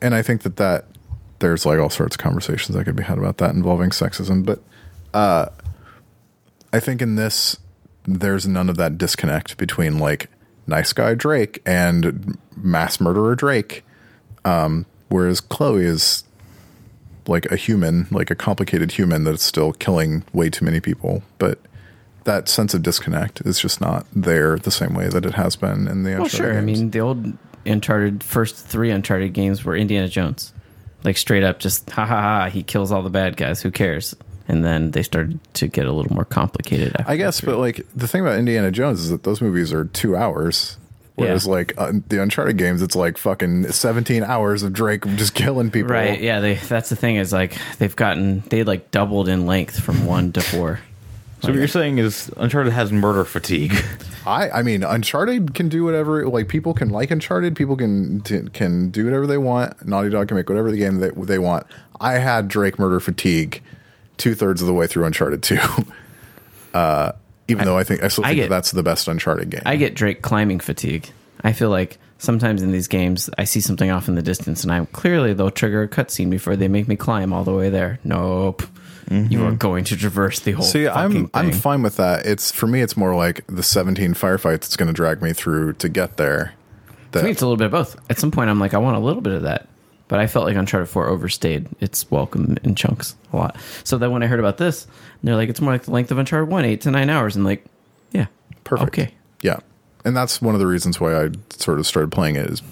and 0.03 0.15
I 0.15 0.23
think 0.23 0.43
that 0.43 0.57
that 0.57 0.87
there's 1.39 1.65
like 1.67 1.79
all 1.79 1.91
sorts 1.91 2.17
of 2.17 2.21
conversations 2.21 2.77
that 2.77 2.85
could 2.85 2.97
be 2.97 3.03
had 3.03 3.19
about 3.19 3.39
that 3.39 3.55
involving 3.55 3.91
sexism, 3.91 4.45
but 4.45 4.61
uh, 5.15 5.47
I 6.73 6.81
think 6.81 7.01
in 7.03 7.17
this 7.17 7.57
there's 8.07 8.47
none 8.47 8.69
of 8.69 8.77
that 8.77 8.99
disconnect 8.99 9.57
between 9.57 9.99
like 9.99 10.29
nice 10.67 10.93
guy 10.93 11.15
Drake 11.15 11.63
and 11.67 12.39
mass 12.57 13.01
murderer 13.01 13.35
Drake, 13.35 13.85
um, 14.45 14.87
whereas 15.09 15.41
Chloe 15.41 15.85
is 15.85 16.25
like 17.27 17.47
a 17.47 17.57
human, 17.57 18.07
like 18.11 18.31
a 18.31 18.35
complicated 18.35 18.93
human 18.93 19.25
that's 19.25 19.43
still 19.43 19.73
killing 19.73 20.25
way 20.33 20.51
too 20.51 20.65
many 20.65 20.81
people, 20.81 21.23
but. 21.39 21.59
That 22.25 22.49
sense 22.49 22.73
of 22.73 22.83
disconnect 22.83 23.43
is 23.43 23.61
just 23.61 23.83
not 23.83 24.07
there 24.17 24.57
the 24.59 24.71
same 24.71 24.95
way 24.95 25.09
that 25.09 25.27
it 25.27 25.35
has 25.35 25.57
been 25.57 25.87
in 25.87 26.05
the 26.05 26.13
well, 26.13 26.23
Uncharted 26.23 26.55
sure. 26.55 26.57
I 26.57 26.63
mean, 26.63 26.91
the 26.91 27.01
old 27.01 27.37
Uncharted 27.67 28.23
first 28.23 28.57
three 28.57 28.91
Uncharted 28.91 29.35
games 29.35 29.63
were 29.63 29.77
Indiana 29.77 30.09
Jones, 30.09 30.55
like 31.03 31.19
straight 31.19 31.43
up, 31.43 31.59
just 31.59 31.89
ha 31.91 32.07
ha 32.07 32.21
ha. 32.21 32.49
He 32.49 32.63
kills 32.63 32.93
all 32.93 33.03
the 33.03 33.11
bad 33.11 33.37
guys. 33.37 33.61
Who 33.61 33.71
cares? 33.71 34.17
And 34.47 34.65
then 34.65 34.91
they 34.91 35.03
started 35.03 35.39
to 35.55 35.69
get 35.69 35.87
a 35.87 35.93
little 35.93 36.13
more 36.15 36.25
complicated. 36.27 36.95
After 36.99 37.11
I 37.11 37.17
guess, 37.17 37.41
but 37.41 37.59
like 37.59 37.87
the 37.97 38.07
thing 38.07 38.21
about 38.21 38.39
Indiana 38.39 38.71
Jones 38.71 39.01
is 39.01 39.11
that 39.11 39.23
those 39.23 39.41
movies 39.41 39.73
are 39.73 39.87
two 39.87 40.17
hours, 40.17 40.77
whereas 41.15 41.47
Yeah. 41.47 41.53
like 41.53 41.73
uh, 41.79 41.93
the 42.09 42.21
Uncharted 42.23 42.59
games, 42.59 42.83
it's 42.83 42.95
like 42.95 43.17
fucking 43.17 43.73
seventeen 43.73 44.23
hours 44.23 44.63
of 44.63 44.73
Drake 44.75 45.03
just 45.17 45.35
killing 45.35 45.71
people. 45.71 45.93
right? 45.93 46.21
Yeah, 46.21 46.41
they. 46.41 46.55
That's 46.57 46.91
the 46.91 46.97
thing 46.97 47.17
is 47.17 47.33
like 47.33 47.57
they've 47.79 47.97
gotten 47.97 48.41
they 48.51 48.65
like 48.65 48.91
doubled 48.91 49.29
in 49.29 49.47
length 49.47 49.81
from 49.81 50.05
one 50.05 50.31
to 50.33 50.43
four. 50.43 50.81
So 51.41 51.49
what 51.51 51.59
you're 51.59 51.69
saying 51.69 51.99
is 51.99 52.31
Uncharted 52.39 52.73
has 52.73 52.91
murder 52.91 53.23
fatigue. 53.25 53.75
I, 54.27 54.49
I 54.49 54.63
mean, 54.63 54.83
Uncharted 54.83 55.53
can 55.55 55.69
do 55.69 55.85
whatever. 55.85 56.27
Like 56.27 56.49
people 56.49 56.73
can 56.73 56.89
like 56.89 57.11
Uncharted, 57.11 57.55
people 57.57 57.77
can 57.77 58.21
can 58.23 58.89
do 58.91 59.05
whatever 59.05 59.27
they 59.27 59.37
want. 59.39 59.87
Naughty 59.87 60.09
Dog 60.11 60.29
can 60.29 60.37
make 60.39 60.49
whatever 60.49 60.71
the 60.71 60.79
game 60.79 61.01
that 61.01 61.15
they 61.27 61.39
want. 61.39 61.67
I 62.01 62.15
had 62.15 62.49
Drake 62.49 62.79
murder 62.79 62.99
fatigue 63.01 63.63
two 64.19 64.35
thirds 64.35 64.61
of 64.61 64.67
the 64.67 64.75
way 64.75 64.87
through 64.87 65.05
Uncharted 65.05 65.43
two. 65.43 65.59
Uh, 66.75 67.13
even 67.47 67.65
though 67.67 67.79
I 67.79 67.85
think 67.85 68.03
I 68.03 68.09
still 68.09 68.25
I 68.25 68.31
think 68.31 68.37
get- 68.37 68.43
that 68.49 68.57
that's 68.57 68.73
the 68.73 68.83
best 68.83 69.07
Uncharted 69.07 69.49
game. 69.49 69.63
I 69.65 69.77
get 69.77 69.95
Drake 69.95 70.23
climbing 70.23 70.59
fatigue. 70.59 71.09
I 71.45 71.53
feel 71.53 71.71
like 71.71 71.99
sometimes 72.19 72.63
in 72.63 72.73
these 72.73 72.89
games 72.89 73.31
I 73.39 73.45
see 73.45 73.61
something 73.61 73.91
off 73.93 74.09
in 74.09 74.17
the 74.17 74.23
distance 74.23 74.65
and 74.65 74.73
I'm 74.73 74.87
clearly 74.87 75.35
they'll 75.35 75.53
trigger 75.53 75.83
a 75.83 75.89
cutscene 75.89 76.31
before 76.31 76.57
they 76.57 76.67
make 76.67 76.89
me 76.89 76.97
climb 76.97 77.33
all 77.33 77.45
the 77.45 77.53
way 77.53 77.71
there. 77.71 78.01
Nope. 78.03 78.65
You 79.11 79.45
are 79.45 79.53
going 79.53 79.85
to 79.85 79.97
traverse 79.97 80.41
the 80.41 80.53
whole 80.53 80.65
See, 80.65 80.89
I'm 80.89 81.11
fucking 81.13 81.31
I'm 81.35 81.53
fine 81.53 81.83
with 81.83 81.97
that. 81.99 82.25
It's 82.27 82.51
for 82.51 82.67
me, 82.67 82.81
it's 82.81 82.97
more 82.97 83.15
like 83.15 83.47
the 83.47 83.63
17 83.63 84.15
firefights 84.15 84.61
that's 84.63 84.77
going 84.77 84.87
to 84.89 84.95
drag 84.95 85.21
me 85.23 85.33
through 85.35 85.75
to 85.75 85.89
get 85.91 86.17
there. 86.17 86.55
That, 87.13 87.21
To 87.21 87.25
me, 87.27 87.31
it's 87.31 87.43
a 87.43 87.47
little 87.47 87.59
bit 87.59 87.67
of 87.67 87.71
both. 87.73 87.97
At 88.11 88.19
some 88.19 88.31
point, 88.31 88.49
I'm 88.51 88.59
like, 88.59 88.73
I 88.75 88.79
want 88.79 88.97
a 88.97 89.01
little 89.01 89.21
bit 89.21 89.35
of 89.35 89.43
that. 89.43 89.69
But 90.15 90.21
I 90.21 90.29
felt 90.29 90.47
like 90.47 90.55
Uncharted 90.55 90.89
4 90.89 91.09
overstayed 91.09 91.67
its 91.81 92.09
welcome 92.09 92.57
in 92.63 92.77
chunks 92.77 93.17
a 93.33 93.37
lot. 93.37 93.57
So 93.83 93.99
then 93.99 94.13
when 94.13 94.23
I 94.23 94.29
heard 94.29 94.39
about 94.39 94.59
this, 94.59 94.87
they're 95.25 95.35
like, 95.35 95.49
it's 95.49 95.61
more 95.61 95.73
like 95.73 95.83
the 95.83 95.91
length 95.91 96.13
of 96.13 96.19
Uncharted 96.19 96.49
1, 96.49 96.65
eight 96.65 96.83
to 96.83 96.93
nine 96.93 97.11
hours. 97.11 97.35
And 97.35 97.45
like, 97.45 97.65
yeah. 98.13 98.27
perfect. 98.63 98.97
Okay. 98.97 99.15
Yeah, 99.43 99.59
and 100.05 100.17
that's 100.17 100.41
one 100.41 100.55
of 100.55 100.61
the 100.61 100.69
reasons 100.69 101.01
why 101.01 101.21
I 101.21 101.31
sort 101.51 101.81
of 101.81 101.87
started 101.89 102.13
playing 102.13 102.37
it. 102.37 102.49
Is 102.49 102.63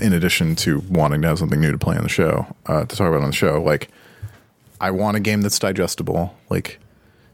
in 0.00 0.12
addition 0.12 0.54
to 0.54 0.78
wanting 0.90 1.22
to 1.22 1.26
have 1.26 1.40
something 1.40 1.60
new 1.60 1.72
to 1.72 1.76
play 1.76 1.96
on 1.96 2.04
the 2.04 2.08
show, 2.08 2.46
uh, 2.66 2.84
to 2.84 2.94
talk 2.94 3.08
about 3.08 3.22
on 3.22 3.30
the 3.30 3.36
show, 3.36 3.60
like 3.60 3.88
I 4.80 4.92
want 4.92 5.16
a 5.16 5.20
game 5.20 5.42
that's 5.42 5.58
digestible, 5.58 6.36
like 6.50 6.78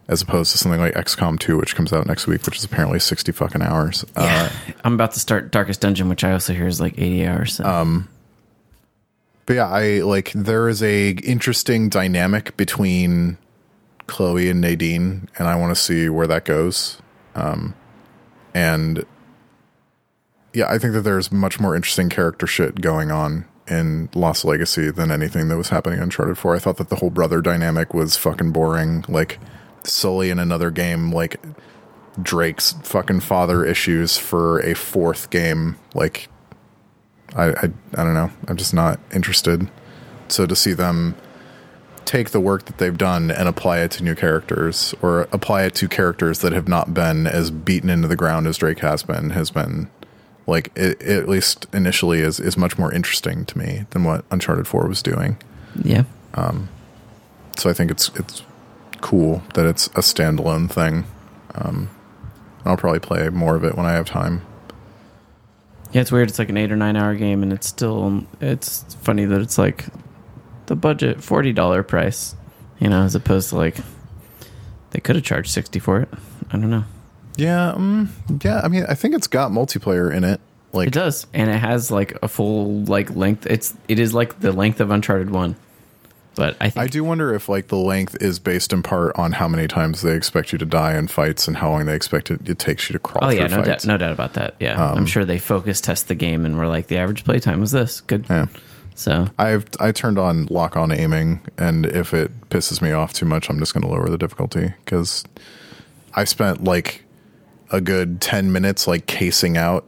as 0.09 0.23
opposed 0.23 0.51
to 0.53 0.57
something 0.57 0.81
like 0.81 0.95
XCOM 0.95 1.39
2, 1.39 1.59
which 1.59 1.77
comes 1.77 1.93
out 1.93 2.07
next 2.07 2.27
week, 2.27 2.47
which 2.47 2.57
is 2.57 2.65
apparently 2.65 3.01
60 3.01 3.33
fucking 3.33 3.61
hours. 3.61 4.07
Uh, 4.17 4.49
I'm 4.85 4.95
about 4.95 5.13
to 5.13 5.21
start 5.21 5.53
Darkest 5.53 5.83
Dungeon, 5.83 6.09
which 6.09 6.25
I 6.25 6.33
also 6.33 6.55
hear 6.55 6.67
is 6.67 6.81
like 6.81 6.95
80 6.97 7.27
hours. 7.27 7.55
So. 7.57 7.67
But 9.49 9.57
yeah, 9.57 9.71
I 9.71 10.01
like 10.01 10.31
there 10.35 10.69
is 10.69 10.83
a 10.83 11.13
interesting 11.25 11.89
dynamic 11.89 12.55
between 12.59 13.39
Chloe 14.07 14.51
and 14.51 14.61
Nadine, 14.61 15.27
and 15.39 15.49
I 15.49 15.57
want 15.57 15.75
to 15.75 15.83
see 15.83 16.11
where 16.11 16.27
that 16.27 16.45
goes. 16.45 17.01
Um, 17.35 17.75
and 18.53 19.07
yeah, 20.53 20.67
I 20.69 20.77
think 20.77 20.93
that 20.93 21.01
there's 21.01 21.33
much 21.33 21.59
more 21.61 21.75
interesting 21.75 22.11
character 22.11 22.47
shit 22.47 22.83
going 22.83 23.11
on 23.11 23.47
in 23.67 24.11
Lost 24.15 24.45
Legacy 24.45 24.91
than 24.91 25.11
anything 25.11 25.49
that 25.49 25.57
was 25.57 25.71
happening 25.71 25.97
in 25.97 26.03
Uncharted 26.03 26.37
4. 26.37 26.57
I 26.57 26.59
thought 26.59 26.77
that 26.77 26.91
the 26.91 26.97
whole 26.97 27.09
brother 27.09 27.41
dynamic 27.41 27.95
was 27.95 28.19
fucking 28.19 28.53
boring. 28.53 29.07
Like 29.09 29.39
Sully 29.83 30.29
in 30.29 30.39
another 30.39 30.71
game, 30.71 31.11
like 31.11 31.41
Drake's 32.21 32.75
fucking 32.83 33.21
father 33.21 33.65
issues 33.65 34.19
for 34.19 34.61
a 34.61 34.75
fourth 34.75 35.31
game, 35.31 35.79
like 35.95 36.29
I, 37.35 37.49
I 37.51 37.71
I 37.95 38.05
don't 38.05 38.15
know. 38.15 38.31
I'm 38.47 38.57
just 38.57 38.75
not 38.75 38.99
interested. 39.13 39.69
So 40.29 40.47
to 40.47 40.57
see 40.57 40.73
them 40.73 41.15
take 42.05 42.31
the 42.31 42.41
work 42.41 42.65
that 42.65 42.79
they've 42.79 42.97
done 42.97 43.31
and 43.31 43.49
apply 43.49 43.81
it 43.81 43.91
to 43.93 44.03
new 44.03 44.15
characters 44.15 44.95
or 45.03 45.29
apply 45.33 45.65
it 45.65 45.75
to 45.75 45.89
characters 45.89 46.39
that 46.41 46.53
have 46.53 46.67
not 46.67 46.95
been 46.95 47.27
as 47.27 47.51
beaten 47.51 47.91
into 47.91 48.09
the 48.09 48.17
ground 48.17 48.47
as 48.47 48.57
Drake 48.57 48.79
has 48.79 49.03
been 49.03 49.31
has 49.31 49.51
been 49.51 49.91
like 50.47 50.71
it, 50.75 51.03
at 51.03 51.29
least 51.29 51.67
initially 51.73 52.21
is 52.21 52.41
is 52.41 52.57
much 52.57 52.79
more 52.79 52.93
interesting 52.93 53.45
to 53.45 53.59
me 53.59 53.85
than 53.91 54.05
what 54.05 54.25
Uncharted 54.31 54.67
4 54.67 54.87
was 54.87 55.03
doing. 55.03 55.37
Yeah. 55.83 56.05
Um 56.35 56.69
So 57.59 57.69
I 57.69 57.75
think 57.75 57.91
it's 57.91 58.11
it's 58.15 58.43
cool 59.01 59.43
that 59.55 59.67
it's 59.67 59.87
a 59.89 60.01
standalone 60.01 60.71
thing. 60.71 61.05
Um, 61.55 61.91
I'll 62.65 62.77
probably 62.77 63.01
play 63.01 63.29
more 63.31 63.57
of 63.57 63.65
it 63.65 63.77
when 63.77 63.87
I 63.87 63.93
have 63.93 64.07
time. 64.07 64.43
Yeah, 65.93 66.03
it's 66.03 66.13
weird. 66.13 66.29
It's 66.29 66.39
like 66.39 66.51
an 66.51 66.57
eight 66.57 66.71
or 66.71 66.77
nine 66.77 66.97
hour 66.97 67.15
game, 67.15 67.43
and 67.43 67.53
it's 67.53 67.67
still. 67.67 68.25
It's 68.41 68.95
funny 69.03 69.25
that 69.25 69.41
it's 69.41 69.57
like 69.59 69.87
the 70.67 70.77
budget 70.77 71.23
forty 71.23 71.53
dollar 71.53 71.83
price, 71.83 72.35
you 72.79 72.89
know, 72.89 73.03
as 73.03 73.15
opposed 73.15 73.49
to 73.51 73.57
like 73.57 73.77
they 74.91 75.01
could 75.01 75.17
have 75.17 75.25
charged 75.25 75.51
sixty 75.51 75.79
for 75.79 76.01
it. 76.01 76.09
I 76.51 76.53
don't 76.59 76.71
know. 76.71 76.85
Yeah, 77.37 77.71
um, 77.71 78.11
yeah. 78.43 78.61
I 78.63 78.69
mean, 78.69 78.85
I 78.89 78.95
think 78.95 79.15
it's 79.15 79.29
got 79.29 79.51
multiplayer 79.51 80.13
in 80.15 80.25
it. 80.25 80.41
Like 80.73 80.89
It 80.89 80.95
does, 80.95 81.27
and 81.33 81.49
it 81.49 81.57
has 81.59 81.91
like 81.91 82.19
a 82.23 82.29
full 82.29 82.83
like 82.85 83.15
length. 83.17 83.47
It's 83.47 83.75
it 83.89 83.99
is 83.99 84.13
like 84.13 84.41
the 84.41 84.53
length 84.53 84.81
of 84.81 84.91
Uncharted 84.91 85.31
One, 85.31 85.57
but 86.39 86.57
I 86.61 86.71
think 86.71 86.85
I 86.85 86.87
do 86.87 87.03
wonder 87.03 87.35
if 87.35 87.49
like 87.49 87.67
the 87.67 87.77
length 87.77 88.17
is 88.23 88.39
based 88.39 88.73
in 88.73 88.85
part 88.85 89.19
on 89.19 89.33
how 89.33 89.49
many 89.49 89.67
times 89.67 90.03
they 90.03 90.15
expect 90.15 90.53
you 90.53 90.59
to 90.59 90.65
die 90.65 90.97
in 90.97 91.09
fights 91.09 91.49
and 91.49 91.57
how 91.57 91.69
long 91.69 91.87
they 91.87 91.97
expect 91.97 92.31
it, 92.31 92.49
it 92.49 92.61
takes 92.61 92.89
you 92.89 92.93
to 92.93 93.01
crawl 93.01 93.25
Oh 93.25 93.31
through 93.31 93.41
yeah, 93.41 93.47
no 93.49 93.65
doubt, 93.65 93.85
no 93.85 93.97
doubt 93.97 94.13
about 94.13 94.35
that. 94.35 94.55
Yeah, 94.61 94.81
um, 94.81 94.99
I'm 94.99 95.07
sure 95.07 95.25
they 95.25 95.41
focus 95.41 95.81
test 95.81 96.07
the 96.07 96.15
game 96.15 96.47
and 96.47 96.57
were 96.57 96.69
like 96.69 96.87
the 96.87 96.97
average 96.97 97.25
play 97.25 97.41
time 97.41 97.59
was 97.59 97.73
this 97.73 98.03
good. 98.03 98.25
Yeah. 98.31 98.47
So 98.95 99.29
I've 99.37 99.67
I 99.81 99.91
turned 99.91 100.17
on 100.17 100.47
lock 100.47 100.77
on 100.77 100.93
aiming, 100.93 101.41
and 101.59 101.87
if 101.87 102.15
it 102.15 102.31
pisses 102.51 102.81
me 102.81 102.93
off 102.93 103.13
too 103.13 103.27
much, 103.27 103.51
I'm 103.51 103.59
just 103.59 103.75
going 103.75 103.83
to 103.83 103.89
lower 103.89 104.09
the 104.09 104.17
difficulty 104.17 104.75
because 104.85 105.25
I 106.15 106.23
spent 106.23 106.63
like 106.63 107.03
a 107.73 107.81
good 107.81 108.21
ten 108.21 108.53
minutes 108.53 108.87
like 108.87 109.07
casing 109.07 109.57
out 109.57 109.85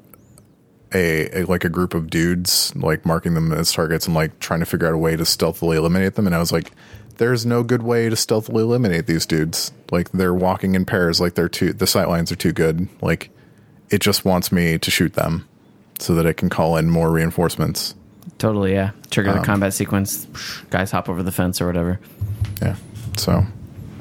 a, 0.94 1.40
a 1.40 1.44
like 1.46 1.64
a 1.64 1.68
group 1.68 1.94
of 1.94 2.10
dudes, 2.10 2.74
like 2.76 3.04
marking 3.06 3.34
them 3.34 3.52
as 3.52 3.72
targets 3.72 4.06
and 4.06 4.14
like 4.14 4.38
trying 4.40 4.60
to 4.60 4.66
figure 4.66 4.86
out 4.86 4.94
a 4.94 4.98
way 4.98 5.16
to 5.16 5.24
stealthily 5.24 5.76
eliminate 5.76 6.14
them, 6.14 6.26
and 6.26 6.34
I 6.34 6.38
was 6.38 6.52
like. 6.52 6.72
There's 7.16 7.44
no 7.44 7.62
good 7.62 7.82
way 7.82 8.08
to 8.08 8.16
stealthily 8.16 8.62
eliminate 8.62 9.06
these 9.06 9.26
dudes. 9.26 9.72
Like 9.90 10.10
they're 10.12 10.32
walking 10.32 10.74
in 10.74 10.86
pairs, 10.86 11.20
like 11.20 11.34
they're 11.34 11.50
too 11.50 11.74
the 11.74 11.86
sight 11.86 12.08
lines 12.08 12.32
are 12.32 12.36
too 12.36 12.52
good. 12.52 12.88
Like 13.02 13.28
it 13.90 14.00
just 14.00 14.24
wants 14.24 14.50
me 14.50 14.78
to 14.78 14.90
shoot 14.90 15.12
them 15.12 15.46
so 15.98 16.14
that 16.14 16.24
it 16.24 16.38
can 16.38 16.48
call 16.48 16.78
in 16.78 16.88
more 16.88 17.10
reinforcements. 17.10 17.94
totally, 18.38 18.72
yeah. 18.72 18.92
Trigger 19.10 19.32
Um, 19.32 19.40
the 19.40 19.44
combat 19.44 19.74
sequence. 19.74 20.26
Guys 20.70 20.90
hop 20.90 21.10
over 21.10 21.22
the 21.22 21.30
fence 21.30 21.60
or 21.60 21.66
whatever. 21.66 22.00
Yeah. 22.62 22.76
So 23.18 23.44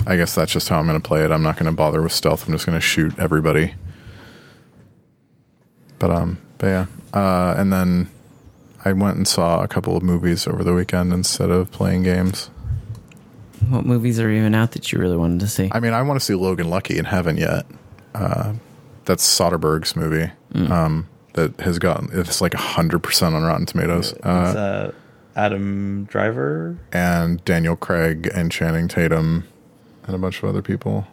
I 0.07 0.15
guess 0.15 0.33
that's 0.33 0.53
just 0.53 0.69
how 0.69 0.79
I'm 0.79 0.87
going 0.87 1.01
to 1.01 1.05
play 1.05 1.25
it. 1.25 1.31
I'm 1.31 1.43
not 1.43 1.55
going 1.57 1.65
to 1.65 1.75
bother 1.75 2.01
with 2.01 2.13
stealth. 2.13 2.47
I'm 2.47 2.53
just 2.53 2.65
going 2.65 2.77
to 2.77 2.81
shoot 2.81 3.19
everybody. 3.19 3.73
But 5.97 6.11
um, 6.11 6.37
but 6.60 6.68
yeah. 6.68 6.86
Uh, 7.14 7.55
and 7.57 7.74
then 7.74 8.10
I 8.86 8.93
went 8.93 9.18
and 9.18 9.28
saw 9.28 9.62
a 9.64 9.68
couple 9.68 9.97
of 9.97 10.03
movies 10.03 10.45
over 10.47 10.64
the 10.64 10.74
weekend 10.74 11.12
instead 11.12 11.49
of 11.49 11.72
playing 11.72 12.03
games. 12.03 12.49
What 13.70 13.86
movies 13.86 14.20
are 14.20 14.30
even 14.30 14.53
out 14.55 14.72
that 14.72 14.91
you 14.91 14.99
really 14.99 15.18
wanted 15.18 15.39
to 15.41 15.47
see? 15.47 15.70
I 15.72 15.80
mean, 15.80 15.93
I 15.93 16.01
want 16.03 16.20
to 16.20 16.26
see 16.26 16.36
Logan 16.36 16.70
Lucky 16.70 16.97
and 16.97 17.07
haven't 17.07 17.38
yet. 17.38 17.66
Uh, 18.16 18.53
that's 19.05 19.26
Soderbergh's 19.26 19.95
movie. 19.95 20.32
Um, 20.55 21.07
that 21.34 21.60
has 21.62 21.78
gotten 21.80 22.10
it's 22.14 22.41
like 22.41 22.53
hundred 22.53 22.99
percent 22.99 23.36
on 23.36 23.43
Rotten 23.43 23.66
Tomatoes. 23.66 24.14
It's, 24.14 24.26
Uh, 24.26 24.30
uh, 24.30 24.91
Adam 25.36 26.05
Driver. 26.05 26.78
and 26.91 27.43
Daniel 27.45 27.76
Craig 27.76 28.30
and 28.34 28.51
Channing 28.51 28.88
Tatum 28.88 29.43
and 30.05 30.16
a 30.16 30.18
bunch 30.18 30.41
of 30.41 30.49
other 30.49 30.62
people. 30.62 31.05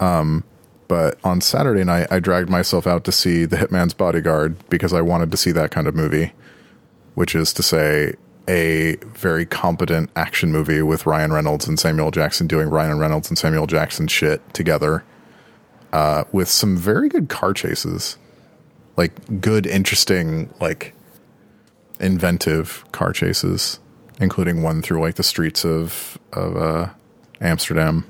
Um, 0.00 0.44
but 0.92 1.18
on 1.24 1.40
Saturday 1.40 1.84
night, 1.84 2.08
I 2.10 2.20
dragged 2.20 2.50
myself 2.50 2.86
out 2.86 3.04
to 3.04 3.12
see 3.12 3.46
The 3.46 3.56
Hitman's 3.56 3.94
Bodyguard 3.94 4.68
because 4.68 4.92
I 4.92 5.00
wanted 5.00 5.30
to 5.30 5.38
see 5.38 5.50
that 5.52 5.70
kind 5.70 5.86
of 5.86 5.94
movie, 5.94 6.34
which 7.14 7.34
is 7.34 7.54
to 7.54 7.62
say, 7.62 8.16
a 8.46 8.96
very 9.14 9.46
competent 9.46 10.10
action 10.16 10.52
movie 10.52 10.82
with 10.82 11.06
Ryan 11.06 11.32
Reynolds 11.32 11.66
and 11.66 11.80
Samuel 11.80 12.10
Jackson 12.10 12.46
doing 12.46 12.68
Ryan 12.68 12.98
Reynolds 12.98 13.30
and 13.30 13.38
Samuel 13.38 13.66
Jackson 13.66 14.06
shit 14.06 14.42
together, 14.52 15.02
uh, 15.94 16.24
with 16.30 16.48
some 16.48 16.76
very 16.76 17.08
good 17.08 17.30
car 17.30 17.54
chases, 17.54 18.18
like 18.98 19.40
good, 19.40 19.66
interesting, 19.66 20.52
like 20.60 20.92
inventive 22.00 22.84
car 22.92 23.14
chases, 23.14 23.80
including 24.20 24.62
one 24.62 24.82
through 24.82 25.00
like 25.00 25.14
the 25.14 25.22
streets 25.22 25.64
of 25.64 26.18
of 26.34 26.54
uh, 26.54 26.90
Amsterdam. 27.40 28.04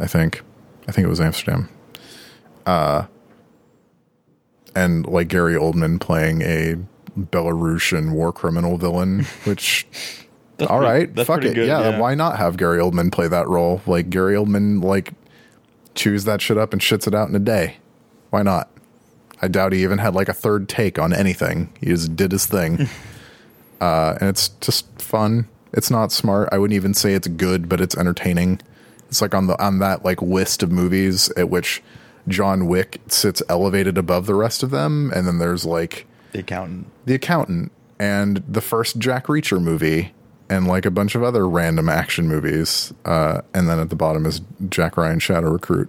I 0.00 0.08
think, 0.08 0.42
I 0.88 0.90
think 0.90 1.06
it 1.06 1.10
was 1.10 1.20
Amsterdam. 1.20 1.68
Uh, 2.66 3.06
and 4.74 5.06
like 5.06 5.28
Gary 5.28 5.54
Oldman 5.54 6.00
playing 6.00 6.42
a 6.42 6.76
Belarusian 7.18 8.12
war 8.12 8.32
criminal 8.32 8.76
villain, 8.76 9.24
which. 9.44 9.86
all 10.60 10.78
pretty- 10.78 11.12
right, 11.14 11.26
fuck 11.26 11.44
it. 11.44 11.54
good, 11.54 11.66
yeah, 11.66 11.90
yeah. 11.90 11.98
why 11.98 12.14
not 12.14 12.38
have 12.38 12.56
Gary 12.56 12.78
Oldman 12.78 13.12
play 13.12 13.28
that 13.28 13.48
role? 13.48 13.82
Like 13.86 14.10
Gary 14.10 14.34
Oldman, 14.34 14.82
like 14.82 15.12
chews 15.94 16.24
that 16.24 16.40
shit 16.40 16.58
up 16.58 16.72
and 16.72 16.82
shits 16.82 17.06
it 17.06 17.14
out 17.14 17.28
in 17.28 17.34
a 17.34 17.40
day. 17.40 17.76
Why 18.30 18.42
not? 18.42 18.68
I 19.42 19.48
doubt 19.48 19.72
he 19.72 19.82
even 19.82 19.98
had 19.98 20.14
like 20.14 20.28
a 20.28 20.32
third 20.32 20.68
take 20.68 20.98
on 20.98 21.12
anything. 21.12 21.72
He 21.80 21.86
just 21.86 22.16
did 22.16 22.32
his 22.32 22.46
thing. 22.46 22.88
uh, 23.80 24.16
and 24.20 24.28
it's 24.28 24.48
just 24.60 24.86
fun. 25.00 25.48
It's 25.72 25.90
not 25.90 26.12
smart. 26.12 26.48
I 26.52 26.58
wouldn't 26.58 26.76
even 26.76 26.94
say 26.94 27.14
it's 27.14 27.28
good, 27.28 27.68
but 27.68 27.80
it's 27.80 27.96
entertaining. 27.96 28.60
It's 29.08 29.20
like 29.20 29.34
on 29.34 29.46
the 29.46 29.62
on 29.62 29.80
that 29.80 30.04
like 30.04 30.22
list 30.22 30.62
of 30.62 30.72
movies 30.72 31.30
at 31.36 31.50
which 31.50 31.82
John 32.28 32.66
Wick 32.66 33.00
sits 33.08 33.42
elevated 33.48 33.98
above 33.98 34.26
the 34.26 34.34
rest 34.34 34.62
of 34.62 34.70
them, 34.70 35.12
and 35.14 35.26
then 35.26 35.38
there's 35.38 35.64
like 35.64 36.06
The 36.32 36.40
accountant. 36.40 36.86
The 37.06 37.14
Accountant 37.14 37.70
and 37.98 38.42
the 38.48 38.60
first 38.60 38.98
Jack 38.98 39.26
Reacher 39.26 39.60
movie 39.62 40.12
and 40.50 40.66
like 40.66 40.84
a 40.86 40.90
bunch 40.90 41.14
of 41.14 41.22
other 41.22 41.48
random 41.48 41.88
action 41.88 42.28
movies. 42.28 42.92
Uh, 43.04 43.40
and 43.52 43.68
then 43.68 43.78
at 43.78 43.90
the 43.90 43.96
bottom 43.96 44.26
is 44.26 44.40
Jack 44.68 44.96
Ryan 44.96 45.18
Shadow 45.18 45.50
Recruit. 45.50 45.88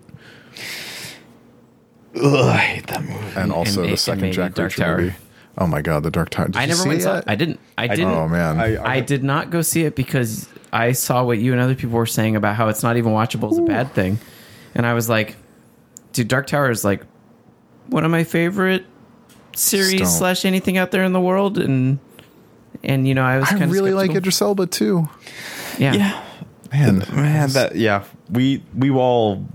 Ugh, 2.15 2.23
I 2.45 2.57
hate 2.57 2.88
that 2.88 3.03
movie. 3.03 3.36
And 3.36 3.51
also 3.51 3.83
and 3.83 3.91
the 3.91 3.97
second 3.97 4.31
Jack 4.31 4.53
Dark 4.53 4.71
Reacher 4.71 4.77
Tower. 4.77 4.97
movie. 5.01 5.15
Oh 5.57 5.67
my 5.67 5.81
god, 5.81 6.03
the 6.03 6.11
Dark 6.11 6.29
Tower. 6.29 6.47
Did 6.47 6.57
I 6.57 6.61
you 6.63 6.67
never 6.69 6.81
see 6.81 6.88
went. 6.89 6.99
it 7.01 7.03
Saw, 7.03 7.15
yet? 7.15 7.23
I 7.27 7.36
didn't. 7.36 7.59
I 7.77 7.88
didn't. 7.88 8.05
Oh 8.13 8.27
man. 8.27 8.59
I 8.59 8.99
did 8.99 9.23
not 9.23 9.49
go 9.51 9.61
see 9.61 9.83
it 9.83 9.95
because 9.95 10.47
I 10.71 10.91
saw 10.91 11.23
what 11.23 11.38
you 11.38 11.53
and 11.53 11.61
other 11.61 11.75
people 11.75 11.97
were 11.97 12.05
saying 12.05 12.36
about 12.36 12.55
how 12.55 12.67
it's 12.67 12.83
not 12.83 12.97
even 12.97 13.11
watchable 13.13 13.51
is 13.51 13.57
a 13.57 13.61
bad 13.61 13.93
thing, 13.93 14.19
and 14.73 14.86
I 14.86 14.93
was 14.93 15.07
like, 15.09 15.36
"Dude, 16.16 16.28
Dark 16.28 16.47
Tower 16.47 16.72
is 16.72 16.84
like 16.84 17.03
one 17.88 18.03
of 18.05 18.11
my 18.11 18.24
favorite 18.24 18.86
series 19.55 19.99
Don't. 19.99 20.07
slash 20.09 20.45
anything 20.45 20.78
out 20.78 20.91
there 20.91 21.03
in 21.03 21.13
the 21.13 21.22
world," 21.22 21.57
and 21.57 21.99
and 22.84 23.07
you 23.07 23.13
know 23.13 23.24
I 23.24 23.38
was 23.38 23.49
I 23.49 23.57
kind 23.59 23.72
really 23.72 23.91
of 23.91 23.97
like 23.97 24.16
Idris 24.16 24.41
Elba 24.41 24.68
too. 24.68 25.09
Yeah, 25.78 25.93
yeah, 25.93 26.24
Man, 26.72 27.05
man, 27.13 27.49
that 27.51 27.76
yeah. 27.76 28.05
We 28.30 28.63
we 28.76 28.89
all 28.91 29.45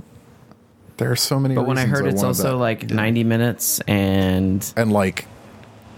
there 0.98 1.10
are 1.10 1.16
so 1.16 1.40
many. 1.40 1.54
but 1.54 1.66
when 1.66 1.78
I 1.78 1.82
reasons 1.84 1.98
heard 1.98 2.06
it's 2.08 2.16
wanted 2.16 2.28
also 2.28 2.50
that. 2.50 2.56
like 2.56 2.90
ninety 2.90 3.24
minutes 3.24 3.80
and 3.88 4.70
and 4.76 4.92
like 4.92 5.26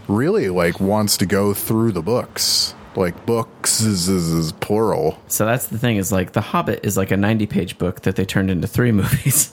really 0.07 0.49
like 0.49 0.79
wants 0.81 1.17
to 1.19 1.27
go 1.27 1.55
through 1.55 1.93
the 1.93 2.03
books. 2.03 2.75
Like 2.95 3.24
books 3.24 3.80
is, 3.80 4.09
is, 4.09 4.28
is 4.32 4.53
plural. 4.53 5.18
So 5.28 5.47
that's 5.47 5.68
the 5.68 5.78
thing 5.78 5.97
is 5.97 6.12
like 6.12 6.32
The 6.32 6.40
Hobbit 6.43 6.80
is 6.84 6.97
like 6.97 7.11
a 7.11 7.16
90 7.16 7.47
page 7.47 7.78
book 7.78 8.03
that 8.03 8.16
they 8.16 8.24
turned 8.26 8.51
into 8.51 8.66
three 8.68 8.93
movies. 9.03 9.51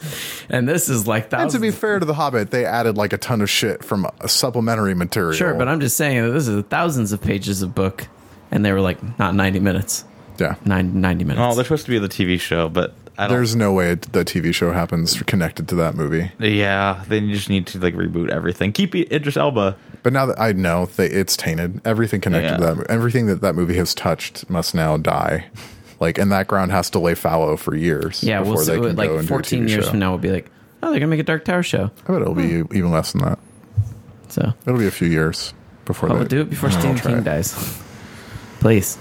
and 0.49 0.67
this 0.67 0.89
is 0.89 1.07
like 1.07 1.31
And 1.33 1.49
to 1.51 1.59
be 1.59 1.71
fair 1.71 1.99
to 1.99 2.05
the 2.05 2.13
Hobbit, 2.15 2.51
they 2.51 2.65
added 2.65 2.97
like 2.97 3.13
a 3.13 3.17
ton 3.17 3.41
of 3.41 3.49
shit 3.49 3.83
from 3.83 4.05
a 4.19 4.27
supplementary 4.27 4.93
material. 4.93 5.33
sure, 5.33 5.53
but 5.53 5.67
I'm 5.69 5.79
just 5.79 5.95
saying 5.95 6.21
that 6.23 6.31
this 6.31 6.47
is 6.47 6.63
thousands 6.65 7.13
of 7.13 7.21
pages 7.21 7.61
of 7.61 7.73
book 7.73 8.07
and 8.51 8.65
they 8.65 8.73
were 8.73 8.81
like 8.81 8.97
not 9.19 9.35
90 9.35 9.59
minutes. 9.59 10.03
yeah. 10.37 10.55
Nine, 10.65 10.99
90 10.99 11.23
minutes. 11.23 11.41
oh, 11.41 11.55
they're 11.55 11.63
supposed 11.63 11.85
to 11.85 11.91
be 11.91 11.99
the 11.99 12.09
TV 12.09 12.39
show, 12.39 12.67
but 12.67 12.93
I 13.17 13.27
don't. 13.27 13.35
There's 13.37 13.55
no 13.55 13.73
way 13.73 13.95
the 13.95 14.23
TV 14.23 14.53
show 14.53 14.71
happens 14.71 15.21
connected 15.23 15.67
to 15.69 15.75
that 15.75 15.93
movie. 15.95 16.31
yeah, 16.39 17.03
they 17.07 17.19
just 17.21 17.49
need 17.49 17.67
to 17.67 17.79
like 17.79 17.93
reboot 17.93 18.29
everything. 18.29 18.71
Keep 18.71 18.95
it 18.95 19.11
Idris 19.11 19.35
Elba. 19.37 19.75
But 20.03 20.13
now 20.13 20.25
that 20.27 20.39
I 20.39 20.51
know 20.53 20.85
that 20.85 21.11
it's 21.11 21.35
tainted, 21.35 21.81
everything 21.85 22.21
connected 22.21 22.57
to 22.57 22.75
that, 22.75 22.87
everything 22.89 23.27
that 23.27 23.41
that 23.41 23.55
movie 23.55 23.75
has 23.75 23.93
touched 23.93 24.49
must 24.49 24.73
now 24.73 24.97
die. 24.97 25.45
Like, 25.99 26.17
and 26.17 26.31
that 26.31 26.47
ground 26.47 26.71
has 26.71 26.89
to 26.91 26.99
lay 26.99 27.13
fallow 27.15 27.57
for 27.57 27.75
years. 27.75 28.23
yeah, 28.23 28.39
before 28.39 28.55
we'll 28.55 28.63
see. 28.65 28.71
they 28.71 28.77
can 28.79 28.95
go 28.95 29.01
Like 29.01 29.09
and 29.19 29.27
14 29.27 29.67
years 29.67 29.83
show. 29.83 29.89
from 29.91 29.99
now, 29.99 30.11
we'll 30.11 30.19
be 30.19 30.31
like, 30.31 30.49
oh, 30.81 30.91
they're 30.91 30.99
going 30.99 31.01
to 31.01 31.07
make 31.07 31.19
a 31.19 31.23
Dark 31.23 31.43
Tower 31.43 31.63
show. 31.63 31.91
I 32.07 32.11
bet 32.13 32.21
it'll 32.21 32.33
be 32.35 32.63
even 32.77 32.91
less 32.91 33.11
than 33.11 33.23
that. 33.23 33.39
So 34.29 34.53
It'll 34.65 34.79
be 34.79 34.87
a 34.87 34.91
few 34.91 35.09
years 35.09 35.53
before 35.85 36.11
oh, 36.11 36.17
I'll 36.19 36.25
do 36.25 36.41
it 36.41 36.49
before 36.49 36.69
and 36.71 36.79
Stephen 36.79 36.97
King 36.99 37.17
it. 37.17 37.23
dies. 37.25 37.53
Please. 38.59 38.97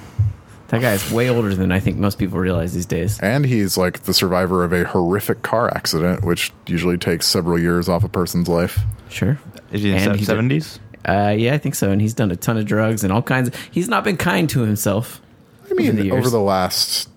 That 0.69 0.83
guy's 0.83 1.11
way 1.11 1.31
older 1.31 1.55
than 1.55 1.73
I 1.73 1.81
think 1.81 1.97
most 1.97 2.19
people 2.19 2.39
realize 2.39 2.75
these 2.75 2.85
days. 2.87 3.19
And 3.21 3.47
he's 3.47 3.79
like 3.79 4.03
the 4.03 4.13
survivor 4.13 4.65
of 4.65 4.73
a 4.73 4.85
horrific 4.85 5.43
car 5.43 5.75
accident, 5.75 6.25
which 6.25 6.53
usually 6.67 6.99
takes 6.99 7.27
several 7.27 7.59
years 7.59 7.89
off 7.89 8.05
a 8.05 8.09
person's 8.09 8.49
life. 8.49 8.81
Sure. 9.09 9.39
Is 9.73 9.83
he 9.83 9.93
in 9.93 10.13
the 10.13 10.25
seventies? 10.25 10.79
Uh, 11.09 11.31
yeah, 11.31 11.55
I 11.55 11.59
think 11.59 11.75
so. 11.75 11.91
And 11.91 12.01
he's 12.01 12.13
done 12.13 12.31
a 12.31 12.37
ton 12.37 12.59
of 12.59 12.67
drugs 12.67 13.03
and 13.03 13.13
all 13.13 13.23
kinds. 13.23 13.49
Of, 13.49 13.55
he's 13.71 13.89
not 13.89 14.05
been 14.05 14.19
kind 14.19 14.49
to 14.51 14.61
himself. 14.61 15.23
I 15.71 15.75
mean, 15.75 15.97
the 15.97 16.13
over 16.13 16.29
the 16.29 16.41
last 16.41 17.09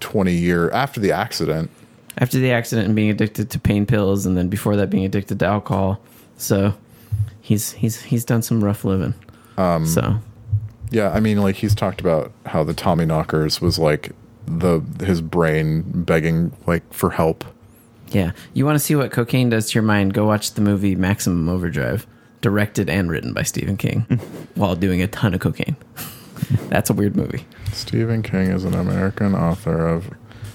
20 0.00 0.32
year 0.32 0.70
after 0.70 1.00
the 1.00 1.12
accident. 1.12 1.70
after 2.18 2.38
the 2.38 2.52
accident 2.52 2.86
and 2.86 2.94
being 2.94 3.10
addicted 3.10 3.50
to 3.50 3.58
pain 3.58 3.86
pills, 3.86 4.24
and 4.24 4.36
then 4.36 4.48
before 4.48 4.76
that 4.76 4.88
being 4.90 5.04
addicted 5.04 5.38
to 5.40 5.46
alcohol. 5.46 6.00
So 6.36 6.74
he's 7.40 7.72
he's 7.72 8.02
he's 8.02 8.24
done 8.24 8.42
some 8.42 8.62
rough 8.62 8.84
living. 8.84 9.14
Um, 9.56 9.86
so 9.86 10.16
Yeah, 10.90 11.10
I 11.10 11.20
mean, 11.20 11.40
like 11.40 11.56
he's 11.56 11.74
talked 11.74 12.00
about 12.00 12.32
how 12.46 12.64
the 12.64 12.74
Tommy 12.74 13.04
Knockers 13.04 13.60
was 13.60 13.78
like 13.78 14.12
the 14.46 14.80
his 15.04 15.20
brain 15.20 15.82
begging 15.86 16.56
like 16.66 16.92
for 16.92 17.10
help. 17.10 17.44
yeah, 18.10 18.32
you 18.52 18.64
want 18.64 18.76
to 18.76 18.80
see 18.80 18.94
what 18.94 19.10
cocaine 19.10 19.48
does 19.48 19.70
to 19.70 19.74
your 19.74 19.82
mind? 19.82 20.14
Go 20.14 20.26
watch 20.26 20.52
the 20.52 20.60
movie 20.60 20.94
Maximum 20.94 21.48
Overdrive, 21.48 22.06
directed 22.44 22.90
and 22.90 23.10
written 23.10 23.32
by 23.32 23.42
Stephen 23.42 23.78
King, 23.78 24.02
while 24.54 24.76
doing 24.76 25.00
a 25.00 25.06
ton 25.06 25.32
of 25.32 25.40
cocaine. 25.40 25.76
That's 26.68 26.90
a 26.90 26.92
weird 26.92 27.16
movie. 27.16 27.46
Stephen 27.72 28.22
King 28.22 28.50
is 28.50 28.64
an 28.64 28.74
American 28.74 29.34
author 29.34 29.86
of 29.88 30.10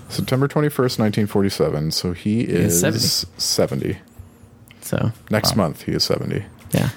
September 0.08 0.48
21st, 0.48 1.00
1947. 1.00 1.90
So 1.90 2.14
he 2.14 2.42
is 2.42 2.80
70. 2.80 3.00
70. 3.40 3.98
So 4.82 5.12
Next 5.32 5.56
month, 5.56 5.82
he 5.82 5.94
is 5.94 6.04
70. 6.04 6.46
yeah. 6.72 6.90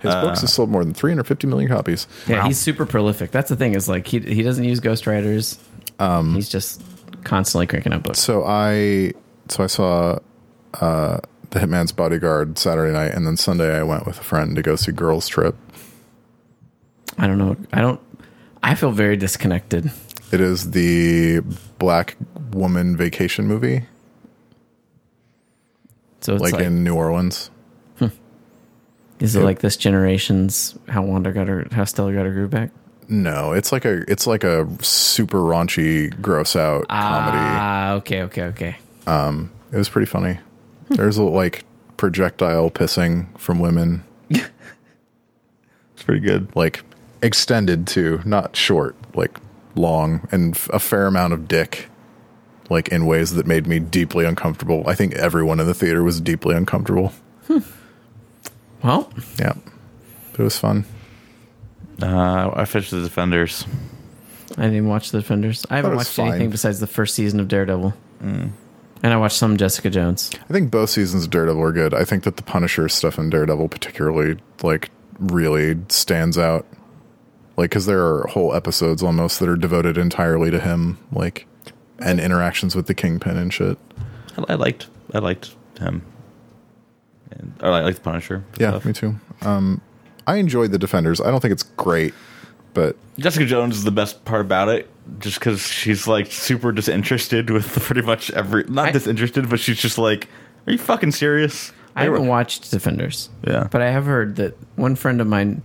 His 0.00 0.14
books 0.14 0.40
have 0.42 0.50
sold 0.50 0.68
more 0.70 0.84
than 0.84 0.94
350 0.94 1.46
million 1.48 1.68
copies. 1.70 2.06
Yeah, 2.28 2.46
he's 2.46 2.58
super 2.58 2.86
prolific. 2.86 3.30
That's 3.32 3.48
the 3.48 3.56
thing 3.56 3.74
is 3.74 3.88
like 3.88 4.06
he 4.06 4.20
he 4.20 4.42
doesn't 4.42 4.62
use 4.64 4.78
ghostwriters. 4.80 5.58
Um, 5.98 6.34
he's 6.34 6.48
just 6.48 6.80
constantly 7.24 7.66
cranking 7.66 7.92
out 7.92 8.04
books. 8.04 8.20
So 8.20 8.44
I 8.44 9.12
so 9.48 9.64
I 9.64 9.66
saw 9.66 10.18
uh, 10.80 11.18
The 11.50 11.60
Hitman's 11.60 11.92
Bodyguard 11.92 12.58
Saturday 12.58 12.92
night, 12.92 13.14
and 13.14 13.26
then 13.26 13.36
Sunday 13.36 13.78
I 13.78 13.82
went 13.82 14.06
with 14.06 14.18
a 14.20 14.22
friend 14.24 14.54
to 14.56 14.62
go 14.62 14.76
see 14.76 14.92
Girls 14.92 15.28
Trip. 15.28 15.56
I 17.16 17.26
don't 17.26 17.38
know. 17.38 17.56
I 17.72 17.80
don't. 17.80 18.00
I 18.62 18.74
feel 18.74 18.90
very 18.92 19.16
disconnected. 19.16 19.90
It 20.30 20.40
is 20.42 20.72
the 20.72 21.40
black 21.78 22.16
woman 22.52 22.96
vacation 22.96 23.46
movie, 23.46 23.84
So 26.20 26.34
it's 26.34 26.42
like, 26.42 26.52
like, 26.54 26.64
in 26.64 26.84
New 26.84 26.94
Orleans. 26.94 27.50
is 29.20 29.34
it 29.34 29.38
Yep. 29.38 29.44
like 29.44 29.58
this 29.60 29.76
generation's 29.76 30.76
how 30.88 31.02
Wanda 31.02 31.32
got 31.32 31.48
her, 31.48 31.66
how 31.72 31.84
Stella 31.84 32.12
got 32.12 32.26
her 32.26 32.32
groove 32.32 32.50
back? 32.50 32.70
No, 33.08 33.52
it's 33.52 33.72
like 33.72 33.86
a 33.86 34.02
it's 34.10 34.26
like 34.26 34.44
a 34.44 34.68
super 34.82 35.38
raunchy, 35.38 36.10
gross 36.20 36.54
out 36.56 36.88
comedy. 36.88 37.38
Ah, 37.40 37.92
okay, 37.94 38.22
okay, 38.24 38.42
okay. 38.44 38.76
Um, 39.06 39.50
It 39.72 39.78
was 39.78 39.88
pretty 39.88 40.06
funny. 40.06 40.38
There's 40.90 41.16
a, 41.18 41.22
like 41.22 41.64
projectile 41.96 42.70
pissing 42.70 43.26
from 43.38 43.58
women, 43.58 44.04
It's 44.30 46.04
pretty 46.04 46.20
good. 46.20 46.54
like 46.54 46.82
extended 47.22 47.86
to 47.88 48.20
not 48.24 48.54
short, 48.56 48.94
like 49.14 49.38
long, 49.74 50.26
and 50.30 50.54
f- 50.54 50.68
a 50.72 50.78
fair 50.78 51.06
amount 51.06 51.32
of 51.32 51.48
dick, 51.48 51.88
like 52.70 52.88
in 52.88 53.06
ways 53.06 53.34
that 53.34 53.46
made 53.46 53.66
me 53.66 53.78
deeply 53.80 54.24
uncomfortable. 54.24 54.84
I 54.86 54.94
think 54.94 55.14
everyone 55.14 55.58
in 55.60 55.66
the 55.66 55.74
theater 55.74 56.02
was 56.04 56.20
deeply 56.20 56.54
uncomfortable. 56.54 57.12
Well, 58.82 59.12
Yeah, 59.38 59.54
it 60.34 60.38
was 60.38 60.56
fun. 60.58 60.84
Uh, 62.00 62.50
I 62.54 62.64
finished 62.64 62.92
the 62.92 63.02
Defenders. 63.02 63.66
I 64.56 64.62
didn't 64.62 64.76
even 64.76 64.88
watch 64.88 65.10
The 65.10 65.18
Defenders. 65.18 65.66
I 65.68 65.76
haven't 65.76 65.96
watched 65.96 66.10
fine. 66.14 66.28
anything 66.28 66.50
besides 66.50 66.78
the 66.78 66.86
first 66.86 67.14
season 67.16 67.40
of 67.40 67.48
Daredevil. 67.48 67.92
And 69.02 69.12
I 69.12 69.16
watched 69.16 69.36
some 69.36 69.56
Jessica 69.56 69.90
Jones. 69.90 70.30
I 70.48 70.52
think 70.52 70.70
both 70.70 70.90
seasons 70.90 71.24
of 71.24 71.30
Daredevil 71.30 71.62
are 71.62 71.72
good. 71.72 71.94
I 71.94 72.04
think 72.04 72.24
that 72.24 72.36
the 72.36 72.42
Punisher 72.42 72.88
stuff 72.88 73.18
in 73.18 73.30
Daredevil 73.30 73.68
particularly 73.68 74.38
like 74.62 74.90
really 75.18 75.76
stands 75.88 76.36
out. 76.36 76.66
Like 77.56 77.70
cuz 77.70 77.86
there 77.86 78.04
are 78.04 78.26
whole 78.28 78.54
episodes 78.54 79.02
almost 79.02 79.40
that 79.40 79.48
are 79.48 79.56
devoted 79.56 79.96
entirely 79.98 80.50
to 80.50 80.60
him 80.60 80.98
like 81.12 81.46
and 82.00 82.20
interactions 82.20 82.74
with 82.76 82.86
the 82.86 82.94
Kingpin 82.94 83.36
and 83.36 83.52
shit. 83.52 83.78
I, 84.36 84.52
I 84.52 84.54
liked. 84.54 84.88
I 85.12 85.18
liked 85.18 85.54
him. 85.78 86.02
And, 87.30 87.52
or 87.62 87.70
I 87.70 87.82
liked 87.82 87.98
the 87.98 88.02
Punisher. 88.04 88.44
Yeah, 88.58 88.70
stuff. 88.70 88.84
me 88.84 88.92
too. 88.92 89.20
Um 89.42 89.80
I 90.26 90.36
enjoyed 90.36 90.72
the 90.72 90.78
Defenders. 90.78 91.20
I 91.20 91.30
don't 91.30 91.40
think 91.40 91.52
it's 91.52 91.62
great, 91.62 92.14
but 92.78 92.96
Jessica 93.18 93.44
Jones 93.44 93.76
is 93.76 93.82
the 93.82 93.90
best 93.90 94.24
part 94.24 94.40
about 94.40 94.68
it, 94.68 94.88
just 95.18 95.40
because 95.40 95.60
she's 95.66 96.06
like 96.06 96.30
super 96.30 96.70
disinterested 96.70 97.50
with 97.50 97.66
pretty 97.82 98.02
much 98.02 98.30
every. 98.30 98.62
Not 98.64 98.88
I- 98.88 98.92
disinterested, 98.92 99.50
but 99.50 99.58
she's 99.58 99.78
just 99.80 99.98
like, 99.98 100.28
"Are 100.66 100.72
you 100.72 100.78
fucking 100.78 101.10
serious?" 101.10 101.72
I 101.96 102.04
haven't 102.04 102.28
watched 102.28 102.70
Defenders. 102.70 103.28
Yeah. 103.44 103.66
But 103.68 103.82
I 103.82 103.90
have 103.90 104.04
heard 104.04 104.36
that 104.36 104.56
one 104.76 104.94
friend 104.94 105.20
of 105.20 105.26
mine 105.26 105.62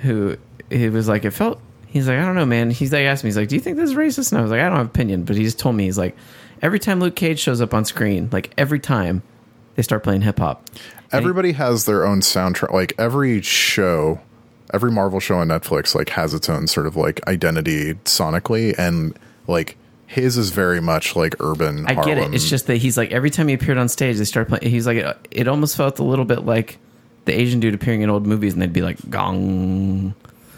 who 0.00 0.38
he 0.70 0.88
was 0.88 1.08
like, 1.08 1.26
it 1.26 1.32
felt, 1.32 1.60
he's 1.86 2.08
like, 2.08 2.16
I 2.18 2.24
don't 2.24 2.36
know, 2.36 2.46
man. 2.46 2.70
He's 2.70 2.90
like, 2.90 3.02
asked 3.02 3.22
me, 3.22 3.28
he's 3.28 3.36
like, 3.36 3.48
do 3.48 3.54
you 3.54 3.60
think 3.60 3.76
this 3.76 3.90
is 3.90 3.96
racist? 3.96 4.32
And 4.32 4.38
I 4.38 4.42
was 4.42 4.50
like, 4.50 4.60
I 4.60 4.68
don't 4.68 4.78
have 4.78 4.86
an 4.86 4.90
opinion. 4.90 5.24
But 5.24 5.36
he 5.36 5.42
just 5.42 5.58
told 5.58 5.76
me, 5.76 5.84
he's 5.84 5.98
like, 5.98 6.16
every 6.62 6.78
time 6.78 7.00
Luke 7.00 7.16
Cage 7.16 7.38
shows 7.38 7.60
up 7.60 7.74
on 7.74 7.84
screen, 7.84 8.30
like 8.32 8.54
every 8.56 8.80
time 8.80 9.22
they 9.74 9.82
start 9.82 10.02
playing 10.02 10.22
hip 10.22 10.38
hop. 10.38 10.64
everybody 11.12 11.52
has 11.52 11.84
their 11.84 12.06
own 12.06 12.20
soundtrack. 12.20 12.72
Like 12.72 12.94
every 12.96 13.42
show, 13.42 14.20
every 14.72 14.90
Marvel 14.90 15.20
show 15.20 15.36
on 15.38 15.48
Netflix 15.48 15.94
like 15.94 16.10
has 16.10 16.34
its 16.34 16.48
own 16.48 16.66
sort 16.66 16.86
of 16.86 16.96
like 16.96 17.26
identity 17.26 17.94
sonically 18.04 18.74
and 18.78 19.18
like 19.46 19.76
his 20.06 20.36
is 20.38 20.50
very 20.50 20.80
much 20.80 21.14
like 21.16 21.34
urban 21.40 21.86
I 21.86 21.94
get 21.94 22.16
it. 22.18 22.32
It's 22.34 22.48
just 22.48 22.66
that 22.68 22.76
he's 22.76 22.96
like, 22.96 23.12
every 23.12 23.30
time 23.30 23.48
he 23.48 23.54
appeared 23.54 23.76
on 23.78 23.88
stage, 23.88 24.16
they 24.16 24.24
start 24.24 24.48
playing. 24.48 24.64
He's 24.70 24.86
like, 24.86 24.96
it, 24.96 25.28
it 25.30 25.48
almost 25.48 25.76
felt 25.76 25.98
a 25.98 26.02
little 26.04 26.24
bit 26.24 26.46
like 26.46 26.78
the 27.26 27.38
Asian 27.38 27.60
dude 27.60 27.74
appearing 27.74 28.00
in 28.00 28.08
old 28.08 28.26
movies 28.26 28.54
and 28.54 28.62
they'd 28.62 28.72
be 28.72 28.80
like, 28.80 28.96
gong. 29.10 30.14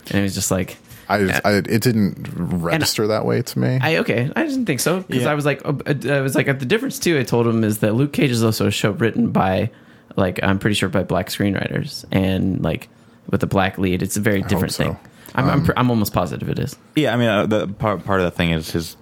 And 0.07 0.19
it 0.19 0.23
was 0.23 0.35
just 0.35 0.53
like, 0.53 0.77
I, 1.09 1.41
I 1.45 1.53
it 1.55 1.83
didn't 1.83 2.29
register 2.37 3.09
that 3.09 3.27
way 3.27 3.43
to 3.43 3.59
me. 3.59 3.81
I 3.83 3.97
okay. 3.97 4.31
I 4.37 4.45
didn't 4.45 4.67
think 4.67 4.79
so 4.79 5.01
because 5.01 5.25
Yeah. 5.25 5.33
I 5.33 5.35
was 5.35 5.45
like, 5.45 5.61
uh, 5.65 5.75
I 6.09 6.21
was 6.21 6.37
like, 6.37 6.47
the 6.47 6.65
difference 6.65 7.01
too. 7.01 7.19
I 7.19 7.25
told 7.25 7.49
him 7.49 7.65
is 7.65 7.79
that 7.79 7.95
Luke 7.95 8.13
Cage 8.13 8.31
is 8.31 8.45
also 8.45 8.69
a 8.69 8.71
show 8.71 8.93
written 8.93 9.33
by, 9.33 9.71
like, 10.15 10.39
I'm 10.45 10.61
pretty 10.61 10.75
sure 10.75 10.89
by 10.89 11.03
black 11.03 11.27
screenwriters 11.27 12.05
and 12.13 12.63
like 12.63 12.89
with 13.31 13.43
a 13.43 13.47
black 13.47 13.79
lead. 13.79 14.03
It's 14.03 14.17
a 14.17 14.21
very 14.21 14.43
different 14.43 14.73
so. 14.75 14.85
thing. 14.85 14.99
I'm, 15.35 15.49
I'm, 15.49 15.65
pr- 15.65 15.73
I'm 15.77 15.91
almost 15.91 16.13
positive 16.13 16.49
it 16.49 16.59
is. 16.59 16.77
Yeah, 16.97 17.15
I 17.15 17.17
mean, 17.17 17.29
uh, 17.29 17.47
the 17.47 17.69
part 17.69 18.05
part 18.05 18.21
of 18.21 18.25
the 18.25 18.31
thing 18.33 18.51
is 18.51 18.71
his. 18.71 18.97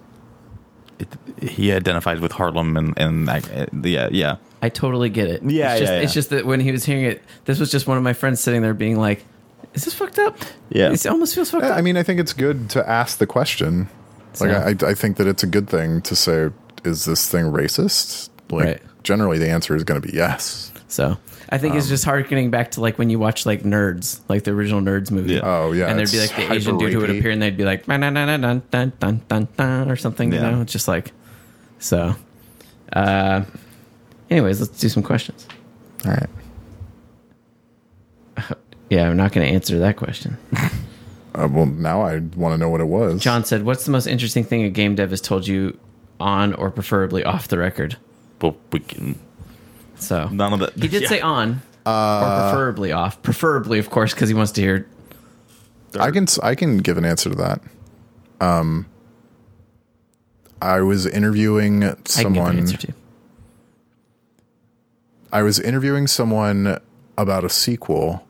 It, 0.99 1.07
he 1.41 1.71
identifies 1.71 2.19
with 2.19 2.31
Harlem 2.33 2.75
and 2.77 2.93
and 2.97 3.25
like, 3.25 3.45
uh, 3.55 3.65
yeah, 3.83 4.09
yeah. 4.11 4.35
I 4.61 4.69
totally 4.69 5.09
get 5.09 5.27
it. 5.29 5.41
Yeah, 5.43 5.71
it's 5.71 5.79
just, 5.79 5.91
yeah, 5.93 5.99
It's 6.01 6.13
just 6.13 6.29
that 6.31 6.45
when 6.45 6.59
he 6.59 6.71
was 6.71 6.83
hearing 6.85 7.05
it, 7.05 7.23
this 7.45 7.59
was 7.59 7.71
just 7.71 7.87
one 7.87 7.97
of 7.97 8.03
my 8.03 8.11
friends 8.13 8.41
sitting 8.41 8.61
there 8.61 8.73
being 8.73 8.97
like, 8.97 9.25
"Is 9.73 9.85
this 9.85 9.93
fucked 9.93 10.19
up?" 10.19 10.37
Yeah. 10.69 10.91
it 10.91 11.07
almost 11.07 11.33
feels 11.33 11.49
fucked 11.49 11.63
Yeah, 11.63 11.71
up. 11.71 11.77
I 11.77 11.81
mean, 11.81 11.95
I 11.97 12.03
think 12.03 12.19
it's 12.19 12.33
good 12.33 12.69
to 12.71 12.87
ask 12.87 13.17
the 13.17 13.25
question. 13.27 13.87
Like, 14.41 14.51
So- 14.77 14.85
I, 14.87 14.91
I 14.91 14.93
think 14.93 15.17
that 15.17 15.25
it's 15.27 15.41
a 15.43 15.47
good 15.47 15.69
thing 15.69 16.01
to 16.01 16.15
say, 16.15 16.49
"Is 16.83 17.05
this 17.05 17.27
thing 17.29 17.45
racist?" 17.45 18.29
Like, 18.51 18.65
Right. 18.65 18.81
generally, 19.03 19.37
the 19.37 19.49
answer 19.49 19.75
is 19.75 19.83
going 19.85 20.01
to 20.01 20.05
be 20.07 20.13
yes. 20.15 20.71
So 20.89 21.17
I 21.51 21.57
think 21.57 21.75
it's 21.75 21.85
um, 21.85 21.89
just 21.89 22.05
harkening 22.05 22.51
back 22.51 22.71
to 22.71 22.81
like 22.81 22.99
when 22.99 23.09
you 23.09 23.17
watch 23.17 23.45
like 23.45 23.63
Nerds, 23.63 24.21
like 24.29 24.43
the 24.43 24.51
original 24.51 24.81
Nerds 24.81 25.09
movie. 25.09 25.33
Yeah. 25.33 25.41
Oh 25.43 25.71
yeah, 25.71 25.87
and 25.87 25.97
there'd 25.97 26.11
be 26.11 26.19
like 26.19 26.35
the 26.35 26.53
Asian 26.53 26.77
dude 26.77 26.93
who 26.93 26.99
would 26.99 27.09
appear, 27.09 27.31
and 27.31 27.41
they'd 27.41 27.57
be 27.57 27.65
like 27.65 27.87
dun 27.87 28.01
dun 28.01 28.13
dun 28.13 28.41
dun 28.41 28.61
dun 28.69 28.93
dun 28.99 29.21
dun, 29.27 29.47
dun 29.57 29.89
or 29.91 29.95
something. 29.95 30.31
Yeah. 30.31 30.45
You 30.45 30.51
know, 30.51 30.61
it's 30.61 30.71
just 30.71 30.87
like 30.87 31.11
so. 31.79 32.15
Uh, 32.93 33.45
anyways, 34.29 34.59
let's 34.59 34.79
do 34.79 34.89
some 34.89 35.03
questions. 35.03 35.47
All 36.05 36.11
right. 36.11 36.29
Yeah, 38.89 39.07
I'm 39.07 39.17
not 39.17 39.33
going 39.33 39.45
to 39.45 39.53
answer 39.53 39.77
that 39.77 39.97
question. 39.97 40.35
uh, 41.35 41.47
well, 41.51 41.67
now 41.67 42.01
I 42.01 42.17
want 42.17 42.53
to 42.53 42.57
know 42.57 42.69
what 42.69 42.81
it 42.81 42.87
was. 42.87 43.21
John 43.21 43.45
said, 43.45 43.63
"What's 43.63 43.85
the 43.85 43.91
most 43.91 44.07
interesting 44.07 44.43
thing 44.43 44.63
a 44.63 44.69
game 44.71 44.95
dev 44.95 45.11
has 45.11 45.21
told 45.21 45.45
you 45.45 45.77
on 46.19 46.55
or 46.55 46.71
preferably 46.71 47.23
off 47.23 47.47
the 47.47 47.59
record?" 47.59 47.97
Well, 48.41 48.57
we 48.71 48.79
can 48.79 49.19
so 49.99 50.27
none 50.29 50.53
of 50.53 50.61
it. 50.61 50.73
he 50.75 50.87
did 50.87 51.01
yeah. 51.03 51.09
say 51.09 51.21
on, 51.21 51.61
or 51.85 52.51
preferably 52.51 52.91
off. 52.91 53.21
Preferably, 53.21 53.79
of 53.79 53.89
course, 53.89 54.13
because 54.13 54.29
he 54.29 54.35
wants 54.35 54.51
to 54.53 54.61
hear. 54.61 54.87
I 55.99 56.11
can 56.11 56.27
I 56.43 56.55
can 56.55 56.77
give 56.77 56.97
an 56.97 57.05
answer 57.05 57.29
to 57.29 57.35
that. 57.35 57.61
Um, 58.41 58.85
I 60.61 60.81
was 60.81 61.05
interviewing 61.05 61.81
someone. 61.81 61.87
I 61.87 61.91
can 61.91 62.03
give 62.05 62.25
an 62.25 62.33
someone. 62.33 62.57
answer 62.59 62.77
to. 62.77 62.93
I 65.31 65.41
was 65.43 65.59
interviewing 65.59 66.07
someone 66.07 66.79
about 67.17 67.43
a 67.43 67.49
sequel 67.49 68.25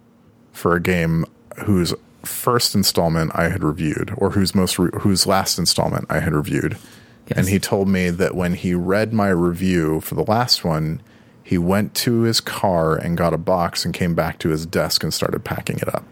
for 0.51 0.75
a 0.75 0.81
game 0.81 1.25
whose 1.65 1.93
first 2.25 2.75
installment 2.75 3.31
I 3.33 3.49
had 3.49 3.63
reviewed, 3.63 4.13
or 4.17 4.31
whose 4.31 4.53
most 4.53 4.77
re- 4.77 4.89
whose 5.01 5.25
last 5.25 5.57
installment 5.57 6.05
I 6.09 6.19
had 6.19 6.33
reviewed, 6.33 6.77
and 7.31 7.47
he 7.47 7.59
told 7.59 7.87
me 7.87 8.09
that 8.09 8.35
when 8.35 8.53
he 8.53 8.73
read 8.73 9.13
my 9.13 9.29
review 9.29 10.01
for 10.01 10.15
the 10.15 10.23
last 10.23 10.65
one, 10.65 11.01
he 11.49 11.57
went 11.57 11.95
to 11.95 12.21
his 12.21 12.41
car 12.41 12.95
and 12.95 13.17
got 13.17 13.33
a 13.33 13.37
box 13.39 13.83
and 13.83 13.91
came 13.91 14.13
back 14.13 14.37
to 14.37 14.49
his 14.49 14.67
desk 14.67 15.01
and 15.01 15.11
started 15.11 15.43
packing 15.43 15.77
it 15.77 15.91
up. 15.95 16.03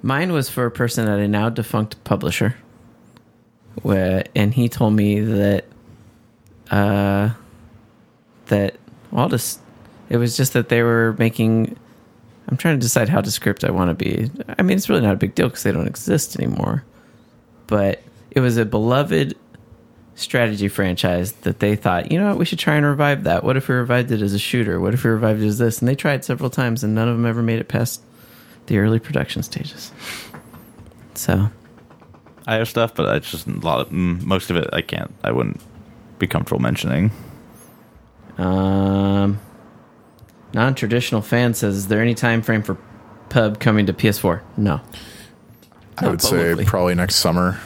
Mine 0.00 0.32
was 0.32 0.48
for 0.48 0.66
a 0.66 0.70
person 0.70 1.08
at 1.08 1.18
a 1.18 1.26
now 1.26 1.48
defunct 1.48 2.02
publisher, 2.04 2.54
where 3.82 4.22
and 4.36 4.54
he 4.54 4.68
told 4.68 4.94
me 4.94 5.18
that, 5.18 5.64
uh, 6.70 7.30
that 8.46 8.76
well, 9.10 9.28
just 9.28 9.58
it 10.08 10.18
was 10.18 10.36
just 10.36 10.52
that 10.52 10.68
they 10.68 10.84
were 10.84 11.16
making. 11.18 11.76
I'm 12.46 12.56
trying 12.56 12.78
to 12.78 12.80
decide 12.80 13.08
how 13.08 13.20
descriptive 13.20 13.68
I 13.68 13.72
want 13.72 13.88
to 13.90 13.96
be. 13.96 14.30
I 14.56 14.62
mean, 14.62 14.76
it's 14.76 14.88
really 14.88 15.00
not 15.00 15.14
a 15.14 15.18
big 15.18 15.34
deal 15.34 15.48
because 15.48 15.64
they 15.64 15.72
don't 15.72 15.88
exist 15.88 16.38
anymore. 16.38 16.84
but 17.66 18.00
it 18.30 18.38
was 18.38 18.56
a 18.58 18.64
beloved 18.64 19.36
strategy 20.20 20.68
franchise 20.68 21.32
that 21.42 21.60
they 21.60 21.76
thought, 21.76 22.12
you 22.12 22.18
know 22.18 22.28
what, 22.28 22.38
we 22.38 22.44
should 22.44 22.58
try 22.58 22.74
and 22.76 22.86
revive 22.86 23.24
that. 23.24 23.44
What 23.44 23.56
if 23.56 23.68
we 23.68 23.74
revived 23.74 24.10
it 24.10 24.22
as 24.22 24.34
a 24.34 24.38
shooter? 24.38 24.80
What 24.80 24.94
if 24.94 25.04
we 25.04 25.10
revived 25.10 25.42
it 25.42 25.46
as 25.46 25.58
this? 25.58 25.80
And 25.80 25.88
they 25.88 25.94
tried 25.94 26.24
several 26.24 26.50
times, 26.50 26.84
and 26.84 26.94
none 26.94 27.08
of 27.08 27.16
them 27.16 27.26
ever 27.26 27.42
made 27.42 27.58
it 27.58 27.68
past 27.68 28.02
the 28.66 28.78
early 28.78 28.98
production 28.98 29.42
stages. 29.42 29.92
So 31.14 31.50
I 32.46 32.54
have 32.54 32.68
stuff, 32.68 32.94
but 32.94 33.16
it's 33.16 33.30
just 33.30 33.46
a 33.46 33.50
lot 33.50 33.80
of 33.80 33.90
mm, 33.90 34.22
most 34.22 34.50
of 34.50 34.56
it. 34.56 34.68
I 34.72 34.82
can't. 34.82 35.12
I 35.22 35.32
wouldn't 35.32 35.60
be 36.18 36.26
comfortable 36.26 36.60
mentioning. 36.60 37.10
Um, 38.38 39.38
non-traditional 40.54 41.22
fan 41.22 41.54
says, 41.54 41.76
"Is 41.76 41.88
there 41.88 42.00
any 42.00 42.14
time 42.14 42.42
frame 42.42 42.62
for 42.62 42.76
Pub 43.28 43.60
coming 43.60 43.86
to 43.86 43.92
PS4?" 43.92 44.40
No. 44.56 44.80
I 45.98 46.04
Not 46.04 46.10
would 46.10 46.22
say 46.22 46.64
probably 46.64 46.94
next 46.94 47.16
summer. 47.16 47.58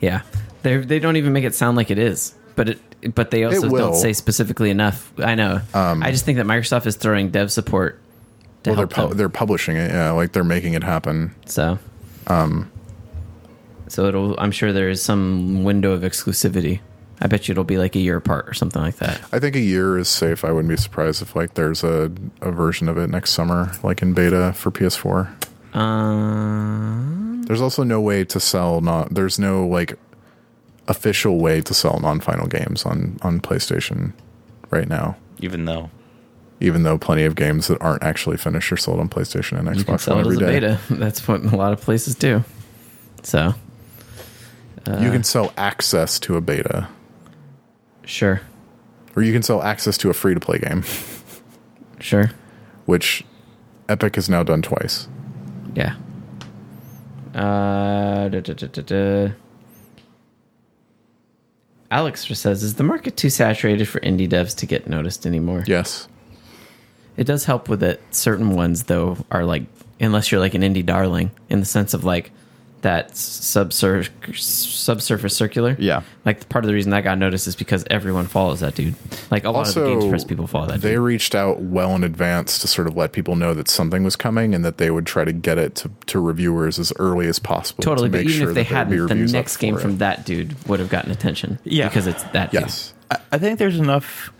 Yeah, 0.00 0.22
they 0.62 0.78
they 0.78 0.98
don't 0.98 1.16
even 1.16 1.32
make 1.32 1.44
it 1.44 1.54
sound 1.54 1.76
like 1.76 1.90
it 1.90 1.98
is, 1.98 2.34
but 2.54 2.68
it 2.68 3.14
but 3.14 3.30
they 3.30 3.44
also 3.44 3.68
will. 3.68 3.76
Um, 3.76 3.90
don't 3.92 4.00
say 4.00 4.12
specifically 4.12 4.70
enough. 4.70 5.12
I 5.18 5.34
know. 5.34 5.60
I 5.74 6.10
just 6.10 6.24
think 6.24 6.36
that 6.38 6.46
Microsoft 6.46 6.86
is 6.86 6.96
throwing 6.96 7.30
dev 7.30 7.52
support 7.52 8.00
to 8.64 8.70
Well, 8.70 8.76
they're 8.76 8.86
pu- 8.86 9.14
they're 9.14 9.28
publishing 9.28 9.76
it. 9.76 9.90
Yeah, 9.90 10.10
like 10.12 10.32
they're 10.32 10.44
making 10.44 10.74
it 10.74 10.82
happen. 10.82 11.34
So, 11.46 11.78
um, 12.26 12.70
so 13.88 14.06
it'll. 14.06 14.38
I'm 14.40 14.50
sure 14.52 14.72
there 14.72 14.88
is 14.88 15.02
some 15.02 15.64
window 15.64 15.92
of 15.92 16.02
exclusivity. 16.02 16.80
I 17.20 17.28
bet 17.28 17.48
you 17.48 17.52
it'll 17.52 17.64
be 17.64 17.78
like 17.78 17.96
a 17.96 17.98
year 17.98 18.16
apart 18.18 18.46
or 18.46 18.52
something 18.52 18.82
like 18.82 18.96
that. 18.96 19.20
I 19.32 19.38
think 19.38 19.56
a 19.56 19.60
year 19.60 19.96
is 19.96 20.08
safe. 20.08 20.44
I 20.44 20.52
wouldn't 20.52 20.68
be 20.68 20.76
surprised 20.76 21.22
if 21.22 21.34
like 21.34 21.54
there's 21.54 21.82
a, 21.82 22.12
a 22.42 22.50
version 22.50 22.88
of 22.90 22.98
it 22.98 23.08
next 23.08 23.30
summer, 23.30 23.72
like 23.82 24.02
in 24.02 24.12
beta 24.12 24.52
for 24.52 24.70
PS4. 24.70 25.28
Um, 25.74 27.42
There's 27.46 27.60
also 27.62 27.84
no 27.84 28.00
way 28.00 28.24
to 28.24 28.40
sell 28.40 28.80
not. 28.80 29.14
There's 29.14 29.38
no 29.38 29.66
like 29.66 29.98
official 30.88 31.38
way 31.38 31.60
to 31.60 31.74
sell 31.74 31.98
non-final 32.00 32.46
games 32.46 32.84
on 32.84 33.18
on 33.22 33.40
PlayStation 33.40 34.12
right 34.70 34.88
now. 34.88 35.16
Even 35.40 35.64
though 35.64 35.90
Even 36.60 36.82
though 36.84 36.96
plenty 36.98 37.24
of 37.24 37.34
games 37.34 37.66
that 37.68 37.80
aren't 37.82 38.02
actually 38.02 38.36
finished 38.36 38.72
are 38.72 38.76
sold 38.76 38.98
on 39.00 39.08
PlayStation 39.08 39.58
and 39.58 39.76
you 39.76 39.84
can 39.84 39.94
Xbox 39.96 40.00
sell 40.00 40.16
One 40.16 40.24
it 40.26 40.28
as 40.28 40.34
every 40.40 40.46
a 40.46 40.60
day. 40.60 40.60
beta. 40.60 40.80
That's 40.94 41.26
what 41.28 41.42
a 41.44 41.56
lot 41.56 41.72
of 41.72 41.80
places 41.80 42.14
do. 42.14 42.44
So, 43.22 43.54
you 44.86 45.10
can 45.10 45.24
sell 45.24 45.52
access 45.56 46.18
to 46.20 46.36
a 46.36 46.40
beta, 46.40 46.86
sure, 48.04 48.40
or 49.16 49.22
you 49.22 49.32
can 49.32 49.42
sell 49.42 49.60
access 49.62 49.98
to 49.98 50.10
a 50.10 50.14
free-to-play 50.14 50.58
game, 50.60 50.84
sure, 51.98 52.30
which 52.84 53.24
Epic 53.88 54.14
has 54.14 54.28
now 54.30 54.44
done 54.44 54.62
twice. 54.62 55.08
yeah. 55.74 55.96
Uh, 57.34 58.28
da, 58.28 58.40
da, 58.40 58.54
da, 58.54 58.66
da, 58.68 58.82
da. 58.82 59.32
Alex 61.90 62.26
says, 62.26 62.62
"Is 62.62 62.74
the 62.74 62.82
market 62.82 63.16
too 63.16 63.30
saturated 63.30 63.86
for 63.86 64.00
indie 64.00 64.28
devs 64.28 64.54
to 64.56 64.66
get 64.66 64.88
noticed 64.88 65.26
anymore?" 65.26 65.64
Yes. 65.66 66.08
It 67.16 67.24
does 67.24 67.44
help 67.44 67.68
with 67.68 67.82
it. 67.82 68.00
Certain 68.10 68.54
ones, 68.54 68.84
though, 68.84 69.18
are 69.30 69.44
like, 69.44 69.64
unless 70.00 70.30
you're 70.30 70.40
like 70.40 70.54
an 70.54 70.62
indie 70.62 70.84
darling, 70.84 71.30
in 71.48 71.60
the 71.60 71.66
sense 71.66 71.94
of 71.94 72.04
like 72.04 72.30
that 72.82 73.12
subsur- 73.12 74.08
subsurface 74.36 75.34
circular. 75.36 75.76
Yeah. 75.78 76.02
Like 76.24 76.48
part 76.48 76.64
of 76.64 76.68
the 76.68 76.74
reason 76.74 76.90
that 76.90 77.02
got 77.02 77.18
noticed 77.18 77.46
is 77.46 77.56
because 77.56 77.84
everyone 77.90 78.26
follows 78.26 78.60
that 78.60 78.74
dude. 78.74 78.94
Like 79.30 79.44
a 79.44 79.50
lot 79.50 79.68
of 79.68 79.74
the 79.74 79.88
Games 79.88 80.06
Press 80.06 80.24
people 80.24 80.46
follow 80.46 80.66
that 80.68 80.82
they 80.82 80.92
dude. 80.92 81.00
reached 81.00 81.34
out 81.34 81.60
well 81.60 81.94
in 81.96 82.04
advance 82.04 82.58
to 82.60 82.68
sort 82.68 82.86
of 82.86 82.96
let 82.96 83.12
people 83.12 83.34
know 83.34 83.54
that 83.54 83.68
something 83.68 84.04
was 84.04 84.14
coming 84.14 84.54
and 84.54 84.64
that 84.64 84.78
they 84.78 84.90
would 84.90 85.06
try 85.06 85.24
to 85.24 85.32
get 85.32 85.58
it 85.58 85.74
to, 85.76 85.90
to 86.06 86.20
reviewers 86.20 86.78
as 86.78 86.92
early 86.98 87.26
as 87.26 87.38
possible. 87.38 87.82
Totally, 87.82 88.08
to 88.08 88.12
but 88.12 88.18
make 88.18 88.26
even 88.28 88.38
sure 88.38 88.48
if 88.50 88.54
they 88.54 88.62
that 88.64 88.88
there'd 88.88 88.88
be 88.90 88.96
hadn't, 89.14 89.26
the 89.26 89.32
next 89.32 89.56
game 89.56 89.76
from 89.78 89.92
it. 89.92 89.98
that 89.98 90.24
dude 90.26 90.68
would 90.68 90.78
have 90.78 90.90
gotten 90.90 91.10
attention. 91.10 91.58
Yeah. 91.64 91.88
Because 91.88 92.06
it's 92.06 92.22
that 92.24 92.52
dude. 92.52 92.60
Yes. 92.62 92.94
I, 93.10 93.18
I 93.32 93.38
think 93.38 93.58
there's 93.58 93.78
enough 93.78 94.32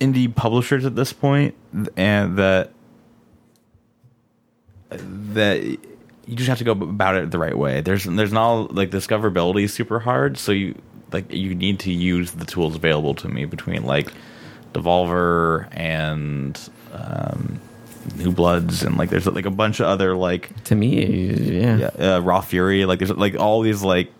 indie 0.00 0.34
publishers 0.34 0.86
at 0.86 0.96
this 0.96 1.12
point, 1.12 1.54
and 1.96 2.38
that 2.38 2.72
that 4.90 5.78
you 6.30 6.36
just 6.36 6.48
have 6.48 6.58
to 6.58 6.64
go 6.64 6.72
about 6.72 7.16
it 7.16 7.30
the 7.30 7.38
right 7.38 7.56
way. 7.56 7.80
There's 7.80 8.04
there's 8.04 8.32
not 8.32 8.72
like 8.74 8.90
discoverability 8.90 9.64
is 9.64 9.74
super 9.74 9.98
hard, 9.98 10.38
so 10.38 10.52
you 10.52 10.80
like 11.12 11.32
you 11.32 11.54
need 11.54 11.80
to 11.80 11.92
use 11.92 12.30
the 12.30 12.44
tools 12.44 12.76
available 12.76 13.14
to 13.16 13.28
me 13.28 13.44
between 13.44 13.82
like 13.84 14.12
Devolver 14.72 15.66
and 15.72 16.58
um, 16.92 17.60
New 18.16 18.30
Bloods 18.30 18.84
and 18.84 18.96
like 18.96 19.10
there's 19.10 19.26
like 19.26 19.46
a 19.46 19.50
bunch 19.50 19.80
of 19.80 19.86
other 19.86 20.16
like 20.16 20.62
To 20.64 20.76
me, 20.76 21.32
yeah. 21.34 21.90
yeah, 21.98 22.14
uh, 22.16 22.20
Raw 22.20 22.40
Fury. 22.40 22.84
Like 22.84 23.00
there's 23.00 23.10
like 23.10 23.34
all 23.34 23.60
these 23.62 23.82
like 23.82 24.12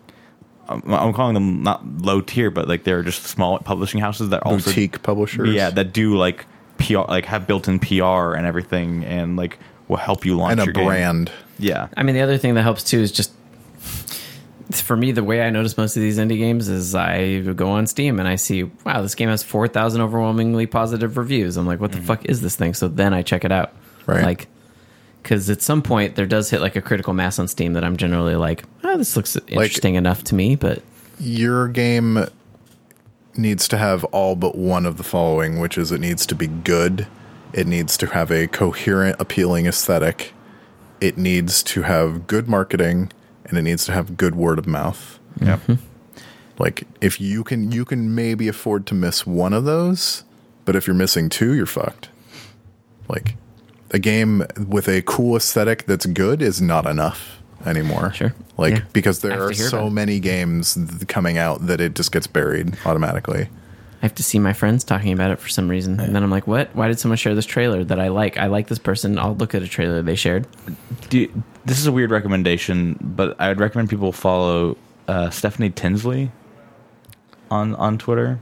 I'm, 0.69 0.83
I'm 0.93 1.13
calling 1.13 1.35
them 1.35 1.63
not 1.63 1.87
low 1.87 2.21
tier, 2.21 2.51
but 2.51 2.67
like 2.67 2.83
they're 2.83 3.05
just 3.05 3.23
small 3.25 3.59
publishing 3.61 4.01
houses 4.01 4.31
that 4.31 4.43
also 4.43 4.71
Boutique 4.71 5.03
publishers. 5.03 5.55
yeah 5.55 5.71
that 5.71 5.93
do 5.93 6.17
like 6.17 6.45
PR 6.79 6.99
like 7.09 7.27
have 7.27 7.47
built-in 7.47 7.79
PR 7.79 8.35
and 8.35 8.47
everything 8.47 9.05
and 9.05 9.37
like 9.37 9.59
will 9.91 9.99
help 9.99 10.25
you 10.25 10.37
launch 10.37 10.53
and 10.53 10.61
a 10.61 10.65
your 10.65 10.73
game. 10.73 10.87
brand. 10.87 11.33
Yeah, 11.59 11.89
I 11.97 12.03
mean, 12.03 12.15
the 12.15 12.23
other 12.23 12.39
thing 12.39 12.55
that 12.55 12.63
helps 12.63 12.85
too 12.85 13.01
is 13.01 13.13
just 13.13 13.33
for 14.73 14.97
me, 14.97 15.13
the 15.13 15.25
way 15.25 15.43
I 15.43 15.51
notice 15.51 15.77
most 15.77 15.97
of 15.97 16.03
these 16.03 16.19
indie 16.19 16.39
games 16.39 16.69
is 16.69 16.95
I 16.95 17.41
go 17.41 17.71
on 17.71 17.87
Steam 17.87 18.19
and 18.21 18.29
I 18.29 18.37
see, 18.37 18.65
wow, 18.85 19.03
this 19.03 19.15
game 19.15 19.29
has 19.29 19.43
4,000 19.43 20.01
overwhelmingly 20.01 20.67
positive 20.67 21.17
reviews. 21.17 21.57
I'm 21.57 21.67
like, 21.67 21.81
what 21.81 21.91
the 21.93 21.99
mm-hmm. 21.99 22.07
fuck 22.07 22.25
is 22.27 22.41
this 22.41 22.57
thing? 22.57 22.75
So 22.75 22.89
then 22.89 23.13
I 23.13 23.23
check 23.23 23.45
it 23.45 23.51
out. 23.51 23.73
Right. 24.07 24.23
Like, 24.23 24.49
because 25.23 25.51
at 25.51 25.61
some 25.61 25.83
point 25.83 26.15
there 26.15 26.27
does 26.27 26.51
hit 26.51 26.61
like 26.61 26.77
a 26.77 26.83
critical 26.83 27.13
mass 27.13 27.39
on 27.39 27.49
Steam 27.49 27.73
that 27.73 27.85
I'm 27.85 27.97
generally 27.97 28.37
like, 28.37 28.65
oh, 28.85 28.97
this 28.97 29.17
looks 29.17 29.37
interesting 29.49 29.97
enough 29.97 30.25
to 30.25 30.35
me. 30.35 30.55
But 30.55 30.83
Your 31.19 31.69
game 31.69 32.27
needs 33.37 33.69
to 33.69 33.77
have 33.77 34.05
all 34.05 34.37
but 34.37 34.57
one 34.57 34.87
of 34.87 34.97
the 34.97 35.05
following, 35.05 35.59
which 35.59 35.77
is 35.77 35.93
it 35.93 36.01
needs 36.01 36.27
to 36.27 36.35
be 36.35 36.47
good, 36.47 37.07
it 37.53 37.67
needs 37.67 37.97
to 37.99 38.07
have 38.07 38.31
a 38.31 38.47
coherent, 38.47 39.17
appealing 39.19 39.67
aesthetic, 39.67 40.33
it 41.01 41.17
needs 41.19 41.63
to 41.65 41.83
have 41.83 42.27
good 42.27 42.49
marketing, 42.49 43.11
and 43.45 43.59
it 43.59 43.63
needs 43.63 43.85
to 43.87 43.93
have 43.93 44.17
good 44.17 44.35
word 44.35 44.59
of 44.59 44.67
mouth. 44.67 45.19
yeah. 45.41 45.59
Like 46.59 46.85
if 47.01 47.21
you 47.21 47.43
can 47.43 47.73
you 47.73 47.85
can 47.87 48.15
maybe 48.15 48.47
afford 48.47 48.87
to 48.89 48.95
miss 48.95 49.27
one 49.27 49.55
of 49.55 49.65
those, 49.65 50.25
but 50.67 50.77
if 50.77 50.87
you're 50.87 50.95
missing 50.95 51.31
two, 51.31 51.55
you're 51.55 51.65
fucked. 51.65 52.11
Like 53.09 53.37
a 53.93 53.99
game 53.99 54.45
with 54.69 54.87
a 54.87 55.01
cool 55.03 55.37
aesthetic 55.37 55.87
that's 55.87 56.05
good 56.07 56.43
is 56.43 56.61
not 56.61 56.85
enough 56.87 57.41
anymore. 57.65 58.13
Sure. 58.13 58.35
Like 58.59 58.75
Yeah. 58.75 58.81
because 58.93 59.21
there 59.21 59.43
are 59.43 59.55
so 59.55 59.89
many 59.89 60.21
games 60.21 60.75
th- 60.75 61.09
coming 61.09 61.39
out 61.39 61.67
that 61.67 61.81
it 61.81 61.95
just 61.95 62.13
gets 62.13 62.27
buried 62.27 62.77
automatically. 62.85 63.49
I 64.03 64.07
have 64.07 64.15
to 64.15 64.23
see 64.23 64.39
my 64.39 64.55
friends 64.55 64.83
talking 64.83 65.13
about 65.13 65.31
it 65.31 65.39
for 65.39 65.51
some 65.51 65.69
reason. 65.69 66.01
And 66.01 66.17
then 66.17 66.23
I'm 66.23 66.31
like, 66.31 66.47
what? 66.47 66.75
Why 66.75 66.89
did 66.89 66.99
someone 66.99 67.19
share 67.19 67.35
this 67.35 67.45
trailer 67.45 67.85
that 67.85 68.01
I 68.01 68.09
like? 68.09 68.39
I 68.39 68.47
like 68.47 68.69
this 68.69 68.79
person. 68.79 69.19
I'll 69.19 69.37
look 69.37 69.55
at 69.55 69.63
a 69.63 69.69
trailer 69.69 70.01
they 70.01 70.15
shared. 70.15 70.47
Do 71.11 71.31
this 71.67 71.79
is 71.79 71.87
a 71.87 71.93
weird 71.93 72.11
recommendation, 72.11 72.99
but 73.01 73.39
I 73.39 73.49
would 73.49 73.61
recommend 73.61 73.91
people 73.91 74.13
follow 74.13 74.79
uh, 75.07 75.29
Stephanie 75.29 75.69
Tinsley 75.69 76.33
on 77.51 77.75
on 77.75 77.99
Twitter, 77.99 78.39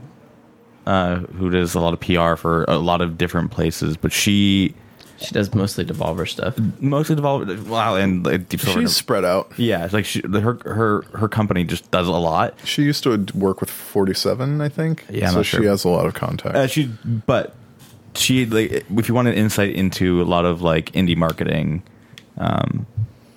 uh, 0.85 1.17
who 1.17 1.49
does 1.49 1.75
a 1.75 1.81
lot 1.81 1.93
of 1.93 1.99
PR 1.99 2.35
for 2.35 2.63
a 2.69 2.77
lot 2.77 3.01
of 3.01 3.17
different 3.17 3.51
places. 3.51 3.97
But 3.97 4.13
she 4.13 4.73
She 5.21 5.31
does 5.33 5.53
mostly 5.53 5.83
Devolver 5.85 6.27
stuff. 6.27 6.57
mostly 6.79 7.15
developed 7.15 7.67
wow 7.67 7.95
and 7.95 8.25
like, 8.25 8.47
Deep 8.49 8.61
Silver. 8.61 8.81
She's 8.81 8.95
spread 8.95 9.25
out. 9.25 9.51
yeah, 9.57 9.83
it's 9.85 9.93
like 9.93 10.05
she, 10.05 10.21
her 10.25 10.57
her 10.65 11.01
her 11.13 11.27
company 11.27 11.63
just 11.63 11.89
does 11.91 12.07
a 12.07 12.11
lot. 12.11 12.55
She 12.63 12.83
used 12.83 13.03
to 13.03 13.17
work 13.35 13.59
with 13.61 13.69
47, 13.69 14.61
I 14.61 14.69
think. 14.69 15.05
Yeah, 15.09 15.25
I'm 15.27 15.31
so 15.31 15.37
not 15.39 15.45
she 15.45 15.65
has 15.65 15.83
a 15.83 15.89
lot 15.89 16.05
of 16.05 16.13
contacts. 16.13 16.57
Uh, 16.57 16.67
she, 16.67 16.85
but 17.25 17.53
she 18.15 18.45
like 18.45 18.71
if 18.89 19.07
you 19.09 19.13
want 19.13 19.27
an 19.27 19.33
insight 19.33 19.75
into 19.75 20.21
a 20.21 20.23
lot 20.25 20.45
of 20.45 20.61
like 20.61 20.91
indie 20.93 21.17
marketing, 21.17 21.83
um, 22.37 22.85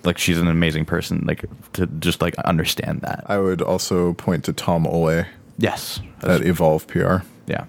like 0.03 0.17
she's 0.17 0.37
an 0.39 0.47
amazing 0.47 0.85
person. 0.85 1.23
Like 1.27 1.45
to 1.73 1.87
just 1.87 2.21
like 2.21 2.35
understand 2.39 3.01
that. 3.01 3.25
I 3.27 3.39
would 3.39 3.61
also 3.61 4.13
point 4.13 4.45
to 4.45 4.53
Tom 4.53 4.85
Ohle 4.87 5.25
Yes, 5.57 5.99
at 6.23 6.41
Evolve 6.45 6.87
PR. 6.87 7.17
yeah. 7.45 7.65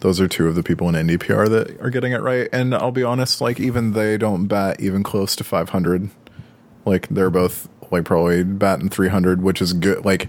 Those 0.00 0.20
are 0.20 0.28
two 0.28 0.46
of 0.46 0.54
the 0.54 0.62
people 0.62 0.88
in 0.88 0.94
indie 0.94 1.18
PR 1.18 1.48
that 1.48 1.80
are 1.80 1.90
getting 1.90 2.12
it 2.12 2.20
right. 2.20 2.48
And 2.52 2.74
I'll 2.74 2.92
be 2.92 3.02
honest, 3.02 3.40
like 3.40 3.58
even 3.58 3.92
they 3.92 4.18
don't 4.18 4.46
bat 4.46 4.80
even 4.80 5.02
close 5.02 5.34
to 5.36 5.44
500. 5.44 6.10
Like 6.84 7.08
they're 7.08 7.30
both 7.30 7.68
like 7.90 8.04
probably 8.04 8.44
batting 8.44 8.88
300, 8.90 9.42
which 9.42 9.62
is 9.62 9.72
good. 9.72 10.04
Like 10.04 10.28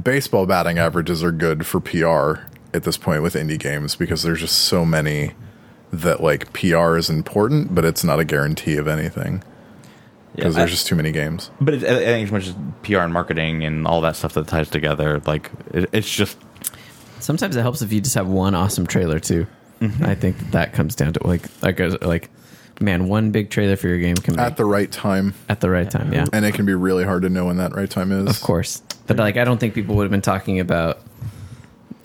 baseball 0.00 0.46
batting 0.46 0.78
averages 0.78 1.22
are 1.24 1.32
good 1.32 1.66
for 1.66 1.80
PR 1.80 2.42
at 2.72 2.84
this 2.84 2.96
point 2.96 3.22
with 3.22 3.34
indie 3.34 3.58
games 3.58 3.96
because 3.96 4.22
there's 4.22 4.40
just 4.40 4.56
so 4.58 4.84
many 4.84 5.32
that 5.92 6.22
like 6.22 6.52
PR 6.52 6.96
is 6.96 7.10
important, 7.10 7.74
but 7.74 7.84
it's 7.84 8.04
not 8.04 8.20
a 8.20 8.24
guarantee 8.24 8.76
of 8.76 8.86
anything 8.86 9.42
because 10.36 10.54
Yeah, 10.54 10.60
there's 10.60 10.70
I- 10.70 10.74
just 10.74 10.86
too 10.86 10.94
many 10.94 11.10
games. 11.10 11.50
But 11.60 11.74
it, 11.74 11.82
I 11.84 11.96
think 11.98 12.26
as 12.26 12.32
much 12.32 12.46
as 12.46 12.54
PR 12.82 12.98
and 12.98 13.12
marketing 13.12 13.64
and 13.64 13.86
all 13.86 14.00
that 14.02 14.14
stuff 14.14 14.34
that 14.34 14.46
ties 14.46 14.68
together, 14.70 15.20
like 15.26 15.50
it, 15.72 15.88
it's 15.92 16.08
just 16.10 16.36
Sometimes 17.20 17.56
it 17.56 17.62
helps 17.62 17.82
if 17.82 17.92
you 17.92 18.00
just 18.00 18.14
have 18.14 18.28
one 18.28 18.54
awesome 18.54 18.86
trailer 18.86 19.18
too. 19.18 19.46
I 19.80 20.14
think 20.16 20.38
that, 20.38 20.52
that 20.52 20.72
comes 20.72 20.94
down 20.96 21.12
to 21.12 21.26
like 21.26 21.42
like 21.62 21.78
like 22.02 22.30
man, 22.80 23.08
one 23.08 23.30
big 23.30 23.50
trailer 23.50 23.76
for 23.76 23.88
your 23.88 23.98
game 23.98 24.16
can 24.16 24.34
be 24.34 24.40
At 24.40 24.56
the 24.56 24.64
right 24.64 24.90
time, 24.90 25.34
at 25.48 25.60
the 25.60 25.70
right 25.70 25.90
time. 25.90 26.12
Yeah, 26.12 26.26
and 26.32 26.44
it 26.44 26.54
can 26.54 26.66
be 26.66 26.74
really 26.74 27.04
hard 27.04 27.22
to 27.22 27.28
know 27.28 27.46
when 27.46 27.56
that 27.58 27.74
right 27.74 27.90
time 27.90 28.12
is. 28.12 28.28
of 28.28 28.40
course. 28.42 28.82
But 29.06 29.16
like, 29.16 29.36
I 29.36 29.44
don't 29.44 29.58
think 29.58 29.74
people 29.74 29.96
would 29.96 30.04
have 30.04 30.10
been 30.10 30.20
talking 30.20 30.60
about 30.60 31.00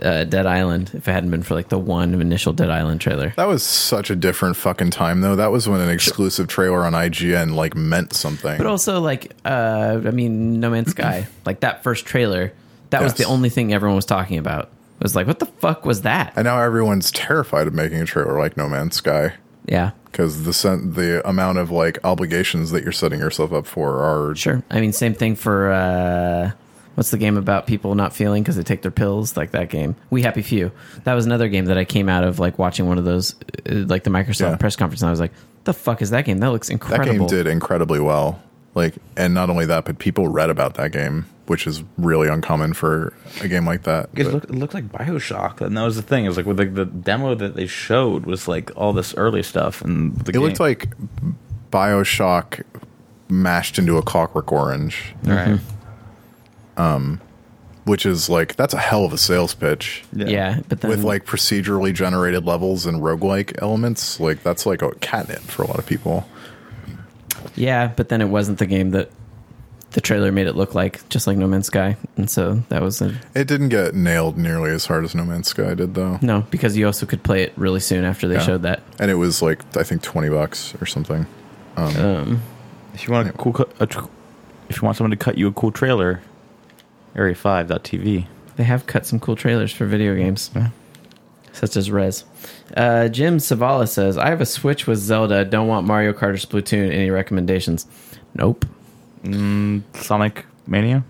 uh, 0.02 0.24
Dead 0.24 0.46
Island 0.46 0.92
if 0.94 1.08
it 1.08 1.12
hadn't 1.12 1.32
been 1.32 1.44
for 1.44 1.54
like 1.54 1.70
the 1.70 1.78
one 1.78 2.14
initial 2.20 2.54
Dead 2.54 2.70
Island 2.70 3.02
trailer. 3.02 3.34
That 3.36 3.48
was 3.48 3.64
such 3.64 4.10
a 4.10 4.16
different 4.16 4.56
fucking 4.56 4.92
time, 4.92 5.22
though. 5.22 5.36
That 5.36 5.52
was 5.52 5.68
when 5.68 5.82
an 5.82 5.90
exclusive 5.90 6.48
trailer 6.48 6.84
on 6.86 6.94
IGN 6.94 7.56
like 7.56 7.76
meant 7.76 8.14
something. 8.14 8.58
But 8.58 8.68
also, 8.68 9.02
like, 9.02 9.34
uh, 9.46 10.02
I 10.06 10.12
mean, 10.12 10.60
No 10.60 10.70
Man's 10.70 10.92
Sky, 10.92 11.28
like 11.46 11.62
that 11.62 11.84
first 11.84 12.06
trailer, 12.06 12.54
that 12.92 13.02
was 13.02 13.16
the 13.16 13.26
only 13.26 13.50
thing 13.50 13.74
everyone 13.74 13.96
was 13.96 14.06
talking 14.06 14.38
about. 14.38 14.70
It 15.04 15.06
was 15.06 15.16
like, 15.18 15.28
what 15.28 15.40
the 15.40 15.46
fuck 15.46 15.84
was 15.86 16.04
that? 16.04 16.32
and 16.38 16.46
now 16.46 16.60
everyone's 16.62 17.12
terrified 17.12 17.68
of 17.68 17.74
making 17.74 18.00
a 18.02 18.06
trailer 18.06 18.40
like 18.40 18.56
No 18.56 18.70
Man's 18.70 18.96
Sky 18.96 19.34
Yeah, 19.68 19.92
because 20.06 20.44
the 20.46 20.54
sen- 20.54 20.94
the 20.94 21.28
amount 21.28 21.58
of 21.58 21.72
like 21.72 22.00
obligations 22.06 22.72
that 22.72 22.84
you're 22.84 22.94
setting 22.94 23.20
yourself 23.20 23.52
up 23.52 23.66
for 23.66 24.00
are 24.02 24.34
sure. 24.36 24.64
I 24.72 24.80
mean, 24.80 24.94
same 24.94 25.14
thing 25.14 25.36
for 25.36 25.72
uh, 25.72 26.52
what's 26.96 27.12
the 27.12 27.18
game 27.18 27.36
about 27.36 27.68
people 27.68 27.96
not 27.96 28.14
feeling 28.14 28.44
because 28.44 28.56
they 28.56 28.64
take 28.64 28.82
their 28.82 28.92
pills? 28.92 29.36
Like 29.36 29.52
that 29.52 29.70
game, 29.70 29.98
We 30.10 30.22
Happy 30.22 30.42
Few. 30.42 30.72
That 31.04 31.16
was 31.16 31.26
another 31.26 31.50
game 31.50 31.66
that 31.66 31.78
I 31.78 31.84
came 31.84 32.08
out 32.08 32.24
of 32.24 32.40
like 32.40 32.58
watching 32.58 32.88
one 32.88 32.98
of 32.98 33.04
those, 33.04 33.36
uh, 33.70 33.84
like 33.88 34.04
the 34.06 34.10
Microsoft 34.10 34.40
Yeah. 34.52 34.56
press 34.56 34.78
conference, 34.78 35.02
and 35.02 35.10
I 35.10 35.12
was 35.12 35.20
like, 35.20 35.34
the 35.66 35.74
fuck 35.74 36.02
is 36.02 36.12
that 36.12 36.24
game? 36.24 36.38
That 36.38 36.52
looks 36.52 36.70
incredible. 36.70 37.12
that 37.12 37.20
game 37.20 37.28
did 37.28 37.48
incredibly 37.48 38.00
well. 38.00 38.42
Like, 38.76 38.96
and 39.16 39.34
not 39.34 39.50
only 39.50 39.66
that, 39.68 39.86
but 39.86 40.00
people 40.00 40.28
read 40.28 40.50
about 40.50 40.76
that 40.76 40.92
game, 40.92 41.26
which 41.46 41.68
is 41.68 41.84
really 41.98 42.28
uncommon 42.28 42.74
for 42.74 43.14
a 43.42 43.48
game 43.48 43.66
like 43.66 43.84
that. 43.84 44.10
It, 44.16 44.28
looked, 44.28 44.46
it 44.46 44.56
looked 44.56 44.74
like 44.74 44.90
Bioshock, 44.90 45.62
and 45.62 45.78
that 45.78 45.84
was 45.84 45.96
the 45.96 46.02
thing. 46.02 46.26
It 46.26 46.28
was 46.28 46.38
like 46.38 46.48
with 46.48 46.58
like 46.58 46.74
the 46.74 46.86
demo 46.86 47.36
that 47.36 47.56
they 47.56 47.68
showed 47.68 48.26
was 48.26 48.48
like 48.48 48.72
all 48.76 48.94
this 48.94 49.14
early 49.16 49.44
stuff, 49.44 49.82
and 49.82 50.18
the 50.22 50.32
it 50.32 50.40
looked 50.40 50.60
like 50.60 50.90
Bioshock 51.72 52.64
mashed 53.30 53.78
into 53.78 53.98
a 53.98 54.02
Clockwork 54.02 54.52
Orange, 54.52 55.14
right. 55.24 55.60
Um, 56.78 57.22
which 57.86 58.06
is 58.06 58.30
like 58.30 58.56
that's 58.56 58.74
a 58.74 58.80
hell 58.80 59.06
of 59.06 59.14
a 59.14 59.18
sales 59.18 59.54
pitch. 59.54 60.04
Yeah, 60.14 60.62
but 60.68 60.82
then 60.82 60.90
with 60.90 61.04
like 61.04 61.26
procedurally 61.26 61.94
generated 61.94 62.46
levels 62.46 62.88
and 62.88 63.02
roguelike 63.02 63.62
elements, 63.62 64.20
like 64.20 64.42
that's 64.42 64.66
like 64.66 64.82
a 64.82 64.96
catnip 64.96 65.42
for 65.42 65.64
a 65.64 65.68
lot 65.68 65.78
of 65.78 65.86
people. 65.86 66.28
Yeah, 67.56 67.88
but 67.96 68.10
then 68.10 68.22
it 68.22 68.28
wasn't 68.30 68.60
the 68.60 68.66
game 68.66 68.92
that 68.92 69.10
the 69.92 70.02
trailer 70.02 70.32
made 70.32 70.48
it 70.48 70.56
look 70.56 70.74
like, 70.74 71.08
just 71.10 71.28
like 71.28 71.38
No 71.38 71.46
Man's 71.48 71.68
Sky, 71.68 71.98
and 72.18 72.30
so 72.30 72.64
that 72.70 72.82
was 72.82 73.02
a 73.02 73.14
It 73.36 73.48
didn't 73.48 73.70
get 73.70 73.94
nailed 73.94 74.38
nearly 74.38 74.72
as 74.72 74.86
hard 74.88 75.04
as 75.04 75.14
No 75.14 75.24
Man's 75.24 75.48
Sky 75.50 75.74
did, 75.76 75.94
though. 75.94 76.18
no 76.22 76.42
because 76.50 76.76
you 76.76 76.86
also 76.88 77.06
could 77.06 77.22
play 77.24 77.44
it 77.44 77.54
really 77.56 77.80
soon 77.80 78.04
after 78.04 78.28
they 78.28 78.36
Yeah. 78.36 78.42
showed 78.42 78.64
that. 78.64 78.82
And 79.00 79.12
it 79.12 79.16
was 79.16 79.42
like 79.42 79.62
I 79.78 79.84
think 79.84 80.02
twenty 80.02 80.30
bucks 80.30 80.74
or 80.82 80.86
something. 80.88 81.28
Um, 81.78 82.42
If 82.94 83.08
you 83.08 83.14
want 83.14 83.28
a 83.30 83.34
cool, 83.34 83.54
cu- 83.54 83.70
a 83.80 83.86
tr- 83.88 84.06
if 84.70 84.78
you 84.78 84.84
want 84.86 84.98
someone 84.98 85.12
to 85.12 85.18
cut 85.18 85.38
you 85.38 85.48
a 85.48 85.52
cool 85.52 85.72
trailer, 85.72 86.22
Area5.tv. 87.16 88.28
They 88.56 88.64
have 88.64 88.86
cut 88.86 89.06
some 89.06 89.20
cool 89.20 89.36
trailers 89.36 89.72
for 89.72 89.86
video 89.86 90.16
games, 90.16 90.50
Yeah. 90.56 90.70
such 91.52 91.76
as 91.76 91.90
Rez. 91.92 92.24
Uh, 92.76 93.08
Jim 93.10 93.38
Savala 93.38 93.88
says, 93.88 94.18
"I 94.18 94.30
have 94.30 94.42
a 94.42 94.46
Switch 94.46 94.88
with 94.88 95.00
Zelda. 95.00 95.46
Don't 95.46 95.68
want 95.68 95.86
Mario 95.88 96.14
Kart 96.14 96.34
or 96.34 96.34
Splatoon. 96.62 96.92
Any 96.92 97.10
recommendations? 97.10 97.86
Nope. 98.36 98.66
Sonic 99.94 100.46
Mania. 100.68 101.04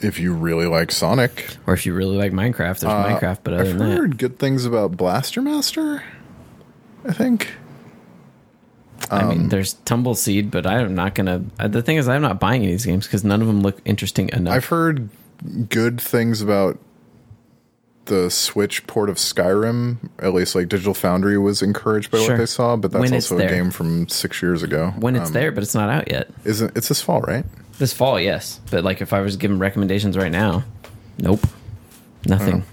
If 0.00 0.20
you 0.20 0.32
really 0.32 0.66
like 0.66 0.92
Sonic, 0.92 1.56
Or 1.66 1.74
if 1.74 1.84
you 1.84 1.92
really 1.92 2.16
like 2.16 2.30
Minecraft, 2.32 2.78
there's 2.78 2.82
Minecraft. 2.82 3.38
But 3.42 3.54
other 3.54 3.62
Uh, 3.64 3.66
I've 3.66 3.78
than 3.78 3.88
that, 3.90 3.96
heard 3.96 4.18
good 4.18 4.38
things 4.38 4.64
about 4.64 4.96
Blaster 4.96 5.42
Master. 5.42 6.04
I 7.04 7.12
think 7.12 7.48
I 9.10 9.22
um, 9.22 9.28
mean, 9.28 9.48
there's 9.48 9.74
Tumbleseed, 9.86 10.50
but 10.50 10.66
I'm 10.66 10.94
not 10.94 11.14
gonna. 11.14 11.42
Uh, 11.58 11.68
the 11.68 11.82
thing 11.82 11.96
is, 11.96 12.08
I'm 12.08 12.22
not 12.22 12.38
buying 12.38 12.62
any 12.62 12.72
of 12.72 12.78
these 12.78 12.86
games 12.86 13.06
because 13.06 13.24
none 13.24 13.40
of 13.40 13.46
them 13.46 13.60
look 13.60 13.80
interesting 13.84 14.28
enough. 14.32 14.54
I've 14.54 14.64
heard 14.66 15.08
good 15.68 16.00
things 16.00 16.42
about 16.42 16.78
the 18.08 18.30
Switch 18.30 18.86
port 18.86 19.08
of 19.08 19.16
Skyrim. 19.16 19.96
At 20.18 20.34
least 20.34 20.54
like 20.54 20.68
Digital 20.68 20.92
Foundry 20.94 21.38
was 21.38 21.62
encouraged 21.62 22.10
by 22.10 22.18
Sure. 22.18 22.30
what 22.30 22.38
they 22.38 22.46
saw, 22.46 22.76
but 22.76 22.90
that's 22.92 23.00
When 23.00 23.14
also 23.14 23.38
a 23.38 23.46
game 23.46 23.70
from 23.70 24.08
six 24.08 24.42
years 24.42 24.62
ago. 24.62 24.92
when 24.98 25.14
it's 25.16 25.28
Um, 25.28 25.32
there, 25.34 25.52
but 25.52 25.62
it's 25.62 25.74
not 25.74 25.88
out 25.88 26.10
yet. 26.10 26.28
isn't 26.44 26.76
it's 26.76 26.88
this 26.88 27.00
fall, 27.00 27.20
right? 27.22 27.44
This 27.78 27.92
fall, 27.92 28.18
yes. 28.20 28.60
But 28.70 28.82
like, 28.84 29.00
if 29.00 29.12
I 29.12 29.20
was 29.20 29.36
giving 29.36 29.58
recommendations 29.60 30.16
right 30.16 30.32
now, 30.32 30.64
nope, 31.18 31.46
nothing. 32.26 32.64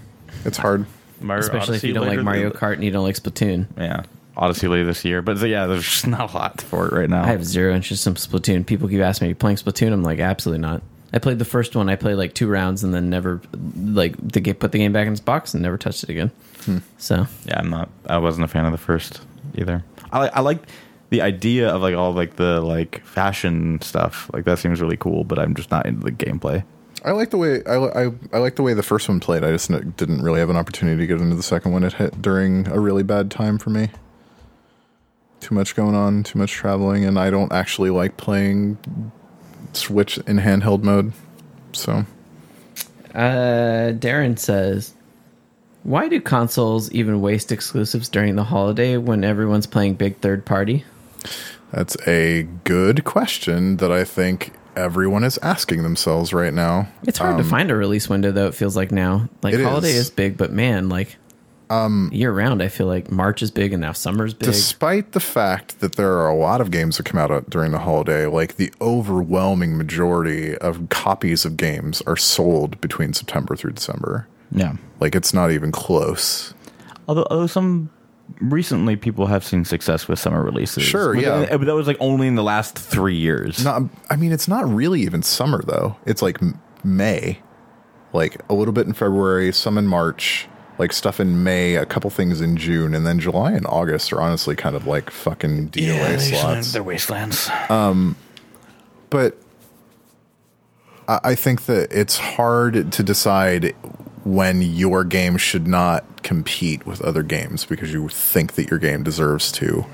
It's 0.44 0.58
hard. 0.58 0.86
Mario 1.20 1.40
Especially 1.42 1.76
if 1.76 1.84
you 1.84 1.92
don't 1.94 2.06
like 2.06 2.20
Mario 2.20 2.50
th- 2.50 2.60
Kart 2.60 2.74
and 2.74 2.84
you 2.84 2.90
don't 2.90 3.04
like 3.04 3.16
Splatoon. 3.16 3.66
Yeah, 3.78 4.02
Odyssey 4.36 4.68
later 4.68 4.84
this 4.84 5.04
year. 5.04 5.22
But 5.22 5.38
yeah, 5.40 5.66
there's 5.66 5.84
just 5.84 6.06
not 6.08 6.32
a 6.32 6.36
lot 6.36 6.60
for 6.60 6.86
it 6.86 6.92
right 6.92 7.08
now. 7.08 7.22
I 7.24 7.28
have 7.28 7.44
zero 7.44 7.74
interest 7.74 8.06
in 8.06 8.14
Splatoon. 8.14 8.66
People 8.66 8.88
keep 8.88 9.00
asking 9.00 9.26
me, 9.26 9.28
"Are 9.28 9.30
you 9.30 9.34
playing 9.36 9.56
Splatoon?" 9.56 9.92
I'm 9.92 10.02
like, 10.02 10.18
absolutely 10.18 10.60
not. 10.60 10.82
I 11.12 11.18
played 11.18 11.38
the 11.38 11.44
first 11.44 11.76
one. 11.76 11.88
I 11.88 11.96
played 11.96 12.14
like 12.14 12.34
two 12.34 12.48
rounds 12.48 12.82
and 12.82 12.92
then 12.92 13.08
never 13.08 13.40
like 13.76 14.16
the 14.18 14.40
get 14.40 14.58
put 14.58 14.72
the 14.72 14.78
game 14.78 14.92
back 14.92 15.06
in 15.06 15.12
its 15.12 15.20
box 15.20 15.54
and 15.54 15.62
never 15.62 15.78
touched 15.78 16.02
it 16.02 16.10
again. 16.10 16.30
Hmm. 16.64 16.78
So 16.98 17.26
Yeah, 17.46 17.60
I'm 17.60 17.70
not. 17.70 17.88
I 18.06 18.18
wasn't 18.18 18.44
a 18.44 18.48
fan 18.48 18.64
of 18.64 18.72
the 18.72 18.78
first 18.78 19.20
either. 19.54 19.84
I 20.12 20.18
like. 20.18 20.36
I 20.36 20.40
like 20.40 20.62
the 21.10 21.22
idea 21.22 21.68
of 21.68 21.82
like 21.82 21.94
all 21.94 22.12
like 22.12 22.36
the 22.36 22.60
like 22.60 23.04
fashion 23.04 23.80
stuff. 23.80 24.30
Like 24.32 24.44
that 24.44 24.58
seems 24.58 24.80
really 24.80 24.96
cool, 24.96 25.24
but 25.24 25.38
I'm 25.38 25.54
just 25.54 25.70
not 25.70 25.86
into 25.86 26.04
the 26.04 26.12
gameplay. 26.12 26.64
I 27.04 27.12
like 27.12 27.30
the 27.30 27.36
way 27.36 27.62
I, 27.64 27.76
I 27.76 28.12
I 28.32 28.38
like 28.38 28.56
the 28.56 28.62
way 28.62 28.74
the 28.74 28.82
first 28.82 29.08
one 29.08 29.20
played. 29.20 29.44
I 29.44 29.52
just 29.52 29.70
didn't 29.96 30.22
really 30.22 30.40
have 30.40 30.50
an 30.50 30.56
opportunity 30.56 30.98
to 30.98 31.06
get 31.06 31.20
into 31.20 31.36
the 31.36 31.42
second 31.42 31.72
one. 31.72 31.84
It 31.84 31.94
hit 31.94 32.20
during 32.20 32.66
a 32.68 32.80
really 32.80 33.04
bad 33.04 33.30
time 33.30 33.58
for 33.58 33.70
me. 33.70 33.90
Too 35.38 35.54
much 35.54 35.76
going 35.76 35.94
on, 35.94 36.24
too 36.24 36.38
much 36.38 36.50
traveling, 36.50 37.04
and 37.04 37.18
I 37.18 37.30
don't 37.30 37.52
actually 37.52 37.90
like 37.90 38.16
playing 38.16 38.78
Switch 39.76 40.18
in 40.18 40.38
handheld 40.38 40.82
mode. 40.82 41.12
So 41.72 42.04
Uh, 43.14 43.92
Darren 43.98 44.38
says, 44.38 44.92
"Why 45.84 46.08
do 46.08 46.20
consoles 46.20 46.90
even 46.92 47.20
waste 47.20 47.50
exclusives 47.52 48.08
during 48.08 48.36
the 48.36 48.44
holiday 48.44 48.96
when 48.96 49.24
everyone's 49.24 49.66
playing 49.66 49.94
big 49.94 50.18
third 50.18 50.44
party?" 50.44 50.84
that's 51.72 51.96
a 52.06 52.46
good 52.64 53.04
question 53.04 53.78
that 53.78 53.90
I 53.90 54.04
think 54.04 54.52
everyone 54.76 55.24
is 55.24 55.38
asking 55.42 55.82
themselves 55.82 56.32
right 56.32 56.52
now. 56.54 56.88
It's 57.04 57.18
hard 57.18 57.38
to 57.38 57.44
find 57.44 57.70
a 57.70 57.74
release 57.74 58.08
window 58.08 58.30
though. 58.32 58.46
It 58.46 58.54
feels 58.54 58.76
like 58.76 58.92
now, 58.92 59.28
like 59.42 59.54
Um, 59.54 59.62
holiday 59.64 59.90
is. 59.90 59.96
is. 60.06 60.10
big, 60.10 60.36
but 60.36 60.52
man, 60.52 60.88
like 60.88 61.16
um, 61.70 62.10
year 62.12 62.32
round, 62.32 62.62
I 62.62 62.68
feel 62.68 62.86
like 62.86 63.10
March 63.10 63.42
is 63.42 63.50
big 63.50 63.72
and 63.72 63.80
now 63.82 63.92
summer's 63.92 64.34
big. 64.34 64.46
Despite 64.46 65.12
the 65.12 65.20
fact 65.20 65.80
that 65.80 65.96
there 65.96 66.12
are 66.18 66.28
a 66.28 66.34
lot 66.36 66.60
of 66.60 66.70
games 66.70 66.96
that 66.96 67.04
come 67.06 67.18
out 67.18 67.30
uh, 67.30 67.40
during 67.48 67.72
the 67.72 67.78
holiday, 67.80 68.26
like 68.26 68.56
the 68.56 68.72
overwhelming 68.80 69.76
majority 69.76 70.56
of 70.58 70.88
copies 70.90 71.44
of 71.44 71.56
games 71.56 72.02
are 72.02 72.16
sold 72.16 72.80
between 72.80 73.12
September 73.12 73.56
through 73.56 73.72
December. 73.72 74.26
Yeah. 74.52 74.74
Like 75.00 75.14
it's 75.14 75.34
not 75.34 75.50
even 75.50 75.72
close. 75.72 76.54
Although, 77.08 77.26
although 77.30 77.46
some 77.46 77.90
recently 78.40 78.96
people 78.96 79.26
have 79.26 79.44
seen 79.44 79.64
success 79.64 80.08
with 80.08 80.18
summer 80.18 80.42
releases. 80.42 80.82
Sure, 80.82 81.14
But 81.14 81.22
yeah. 81.22 81.38
that- 81.40 81.58
But 81.58 81.66
that 81.66 81.74
was 81.74 81.86
like 81.86 81.96
only 82.00 82.26
in 82.28 82.34
the 82.34 82.42
last 82.42 82.76
three 82.78 83.16
years. 83.16 83.64
Not, 83.64 83.82
I 84.10 84.16
mean, 84.16 84.32
it's 84.32 84.48
not 84.48 84.68
really 84.68 85.02
even 85.02 85.22
summer 85.22 85.62
though. 85.62 85.96
It's 86.06 86.22
like 86.22 86.38
May, 86.84 87.38
like 88.12 88.40
a 88.48 88.54
little 88.54 88.72
bit 88.72 88.86
in 88.86 88.92
February, 88.92 89.52
some 89.52 89.78
in 89.78 89.86
March, 89.86 90.48
like 90.78 90.92
stuff 90.92 91.20
in 91.20 91.42
May, 91.42 91.76
a 91.76 91.86
couple 91.86 92.10
things 92.10 92.40
in 92.40 92.56
June, 92.56 92.94
and 92.94 93.06
then 93.06 93.18
July 93.18 93.52
and 93.52 93.66
August 93.66 94.12
are 94.12 94.20
honestly 94.20 94.56
kind 94.56 94.76
of 94.76 94.86
like 94.86 95.10
fucking 95.10 95.70
DOA 95.70 96.20
slots. 96.20 96.72
They're 96.72 96.82
wastelands. 96.82 97.50
Um, 97.68 98.16
but 99.10 99.36
I 101.08 101.20
I 101.24 101.34
think 101.34 101.66
that 101.66 101.92
it's 101.92 102.18
hard 102.18 102.92
to 102.92 103.02
decide 103.02 103.74
when 104.24 104.60
your 104.60 105.04
game 105.04 105.36
should 105.36 105.68
not 105.68 106.22
compete 106.24 106.84
with 106.84 107.00
other 107.02 107.22
games 107.22 107.64
because 107.64 107.92
you 107.92 108.08
think 108.08 108.54
that 108.54 108.68
your 108.68 108.78
game 108.78 109.04
deserves 109.04 109.52
to. 109.52 109.86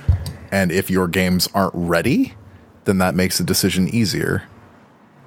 And 0.51 0.73
if 0.73 0.91
your 0.91 1.07
games 1.07 1.49
aren't 1.55 1.75
ready, 1.75 2.35
then 2.85 2.99
that 2.99 3.15
makes 3.15 3.39
the 3.39 3.45
decision 3.45 3.89
easier. 3.89 4.45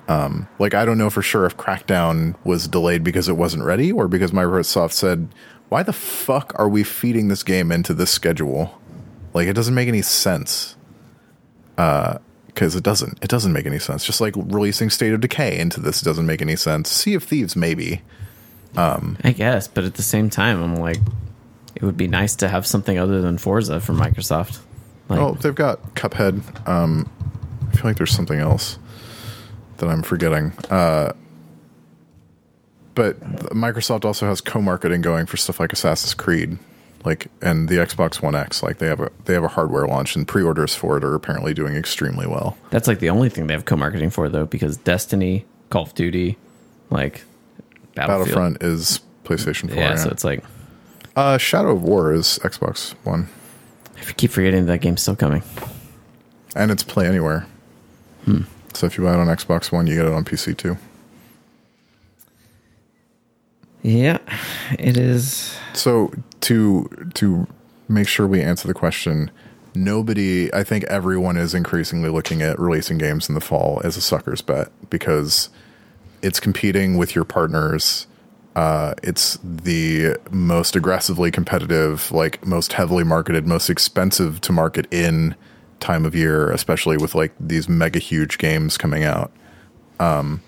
Um, 0.08 0.48
like 0.60 0.74
I 0.74 0.86
don't 0.86 0.98
know 0.98 1.10
for 1.10 1.22
sure 1.22 1.46
if 1.46 1.58
Crackdown 1.58 2.36
was 2.44 2.68
delayed 2.68 3.04
because 3.04 3.28
it 3.28 3.38
wasn't 3.38 3.64
ready 3.64 3.92
or 3.92 4.08
because 4.08 4.32
Microsoft 4.32 4.92
said, 4.92 5.28
"Why 5.70 5.84
the 5.84 5.94
fuck 5.94 6.54
are 6.58 6.70
we 6.70 6.84
feeding 6.84 7.28
this 7.28 7.44
game 7.44 7.72
into 7.72 7.94
this 7.94 8.12
schedule?" 8.12 8.80
Like 9.34 9.48
it 9.48 9.54
doesn't 9.54 9.74
make 9.74 9.88
any 9.88 10.02
sense 10.02 10.76
because 11.76 12.76
it 12.76 12.84
doesn't. 12.84 13.18
It 13.22 13.30
doesn't 13.30 13.52
make 13.52 13.66
any 13.66 13.80
sense. 13.80 14.06
Just 14.06 14.22
like 14.22 14.36
releasing 14.36 14.90
State 14.90 15.14
of 15.14 15.22
Decay 15.22 15.58
into 15.58 15.80
this 15.80 16.02
doesn't 16.02 16.26
make 16.26 16.42
any 16.42 16.56
sense. 16.56 16.92
Sea 16.92 17.16
of 17.16 17.24
Thieves, 17.24 17.56
maybe. 17.56 18.02
Um, 18.78 19.18
I 19.24 19.32
guess, 19.32 19.68
but 19.68 19.86
at 19.86 19.96
the 19.96 20.02
same 20.02 20.30
time, 20.30 20.62
I'm 20.62 20.76
like, 20.76 21.00
it 21.76 21.82
would 21.84 21.98
be 21.98 22.08
nice 22.08 22.36
to 22.38 22.48
have 22.48 22.68
something 22.68 22.98
other 22.98 23.22
than 23.22 23.38
Forza 23.38 23.80
from 23.80 23.98
Microsoft. 23.98 24.60
Like, 25.08 25.20
Oh, 25.20 25.34
they've 25.36 25.56
got 25.56 25.96
Cuphead. 25.96 26.68
Um, 26.68 27.10
I 27.70 27.76
feel 27.76 27.86
like 27.86 27.98
there's 27.98 28.12
something 28.14 28.40
else 28.40 28.78
that 29.78 29.88
I'm 29.90 30.04
forgetting. 30.04 30.54
Uh, 30.70 31.14
but 32.94 33.20
Microsoft 33.52 34.06
also 34.06 34.26
has 34.28 34.40
co-marketing 34.42 35.02
going 35.02 35.26
for 35.26 35.38
stuff 35.38 35.60
like 35.60 35.74
Assassin's 35.74 36.14
Creed. 36.14 36.58
Like, 37.04 37.28
and 37.42 37.70
the 37.70 37.76
Xbox 37.76 38.22
One 38.22 38.34
X, 38.34 38.64
like 38.64 38.80
they 38.80 38.88
have 38.88 39.00
a 39.00 39.12
they 39.26 39.34
have 39.36 39.44
a 39.44 39.48
hardware 39.50 39.86
launch, 39.86 40.16
and 40.16 40.28
pre-orders 40.28 40.74
for 40.74 40.98
it 40.98 41.04
are 41.04 41.14
apparently 41.14 41.54
doing 41.54 41.76
extremely 41.76 42.26
well. 42.26 42.58
That's 42.72 42.88
like 42.88 42.98
the 42.98 43.12
only 43.12 43.30
thing 43.30 43.46
they 43.46 43.54
have 43.54 43.66
co-marketing 43.66 44.10
for 44.10 44.28
though, 44.28 44.46
because 44.46 44.78
Destiny, 44.78 45.46
Call 45.70 45.84
of 45.84 45.94
Duty, 45.94 46.36
like 46.90 47.24
Battlefield. 47.94 48.28
Battlefront 48.30 48.64
is 48.64 49.02
PlayStation 49.24 49.68
4. 49.70 49.78
Yeah, 49.78 49.90
Yeah, 49.92 49.96
so 49.98 50.10
it's 50.10 50.24
like 50.24 50.44
uh, 51.16 51.38
Shadow 51.38 51.72
of 51.74 51.84
War 51.84 52.12
is 52.12 52.40
Xbox 52.42 52.94
One, 53.04 53.28
I 54.00 54.12
keep 54.14 54.32
forgetting 54.32 54.66
that 54.66 54.80
game's 54.80 55.04
still 55.04 55.16
coming. 55.16 55.44
and 56.56 56.72
it's 56.72 56.82
Play 56.84 57.06
Anywhere. 57.06 57.46
Hmm. 58.24 58.42
So 58.76 58.86
if 58.88 58.98
you 58.98 59.04
buy 59.04 59.14
it 59.14 59.20
on 59.20 59.28
Xbox 59.28 59.72
One, 59.72 59.88
you 59.88 59.96
get 59.96 60.06
it 60.06 60.12
on 60.12 60.26
PC 60.26 60.58
too. 60.58 60.78
Yeah, 63.82 64.18
it 64.80 64.98
is. 64.98 65.58
So 65.74 66.12
to 66.42 66.90
to 67.14 67.48
make 67.88 68.08
sure 68.08 68.28
we 68.28 68.42
answer 68.42 68.68
the 68.68 68.74
question, 68.74 69.32
nobody 69.76 70.54
I 70.54 70.64
think 70.64 70.84
everyone 70.86 71.38
is 71.38 71.54
increasingly 71.54 72.10
looking 72.10 72.42
at 72.42 72.60
releasing 72.60 72.98
games 72.98 73.30
in 73.30 73.36
the 73.36 73.42
fall 73.42 73.82
as 73.84 73.96
a 73.96 74.02
sucker's 74.02 74.42
bet 74.42 74.70
because 74.90 75.50
it's 76.22 76.40
competing 76.40 76.98
with 76.98 77.16
your 77.16 77.26
partners. 77.26 78.08
Uh, 78.56 78.94
it's 79.04 79.38
the 79.44 80.16
most 80.32 80.76
aggressively 80.76 81.30
competitive, 81.30 82.12
like 82.12 82.46
most 82.46 82.74
heavily 82.74 83.04
marketed, 83.04 83.46
most 83.46 83.70
expensive 83.70 84.42
to 84.42 84.52
market 84.52 84.92
in 84.92 85.36
time 85.80 86.06
of 86.06 86.16
year, 86.16 86.52
especially 86.52 86.98
with 86.98 87.16
like 87.16 87.34
these 87.40 87.70
mega 87.70 88.00
huge 88.00 88.38
games 88.38 88.78
coming 88.78 89.04
out. 89.04 89.32
Um, 90.00 90.42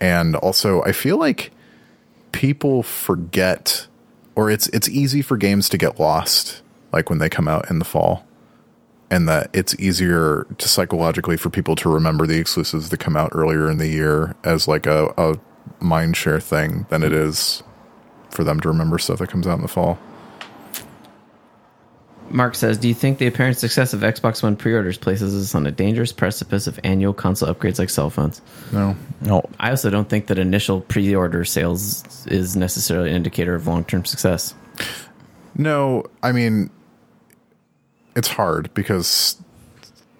and 0.00 0.36
also, 0.36 0.82
I 0.82 0.92
feel 0.92 1.18
like 1.18 1.52
people 2.32 2.82
forget 2.82 3.86
or 4.34 4.50
it's 4.50 4.66
it's 4.68 4.88
easy 4.88 5.22
for 5.22 5.36
games 5.36 5.68
to 5.68 5.78
get 5.78 6.00
lost 6.00 6.62
like 6.92 7.10
when 7.10 7.18
they 7.18 7.28
come 7.28 7.48
out 7.48 7.70
in 7.70 7.78
the 7.78 7.84
fall 7.84 8.26
and 9.10 9.28
that 9.28 9.50
it's 9.52 9.78
easier 9.78 10.46
to 10.56 10.68
psychologically 10.68 11.36
for 11.36 11.50
people 11.50 11.76
to 11.76 11.88
remember 11.90 12.26
the 12.26 12.38
exclusives 12.38 12.88
that 12.88 12.98
come 12.98 13.16
out 13.16 13.30
earlier 13.34 13.70
in 13.70 13.76
the 13.76 13.88
year 13.88 14.34
as 14.42 14.66
like 14.66 14.86
a, 14.86 15.12
a 15.18 15.38
mind 15.80 16.16
share 16.16 16.40
thing 16.40 16.86
than 16.88 17.02
it 17.02 17.12
is 17.12 17.62
for 18.30 18.42
them 18.42 18.58
to 18.58 18.68
remember 18.68 18.98
stuff 18.98 19.18
that 19.18 19.28
comes 19.28 19.46
out 19.46 19.56
in 19.56 19.62
the 19.62 19.68
fall 19.68 19.98
Mark 22.30 22.54
says, 22.54 22.78
"Do 22.78 22.88
you 22.88 22.94
think 22.94 23.18
the 23.18 23.26
apparent 23.26 23.58
success 23.58 23.92
of 23.92 24.00
Xbox 24.00 24.42
One 24.42 24.56
pre-orders 24.56 24.96
places 24.96 25.34
us 25.34 25.54
on 25.54 25.66
a 25.66 25.70
dangerous 25.70 26.12
precipice 26.12 26.66
of 26.66 26.80
annual 26.82 27.12
console 27.12 27.52
upgrades 27.52 27.78
like 27.78 27.90
cell 27.90 28.08
phones?" 28.10 28.40
no 28.72 28.96
No, 29.20 29.42
I 29.60 29.70
also 29.70 29.90
don't 29.90 30.08
think 30.08 30.26
that 30.28 30.38
initial 30.38 30.80
pre-order 30.80 31.44
sales 31.44 32.26
is 32.26 32.56
necessarily 32.56 33.10
an 33.10 33.16
indicator 33.16 33.54
of 33.54 33.66
long-term 33.66 34.04
success. 34.04 34.54
no 35.54 36.02
i 36.22 36.32
mean 36.32 36.70
it's 38.16 38.28
hard 38.28 38.72
because 38.72 39.36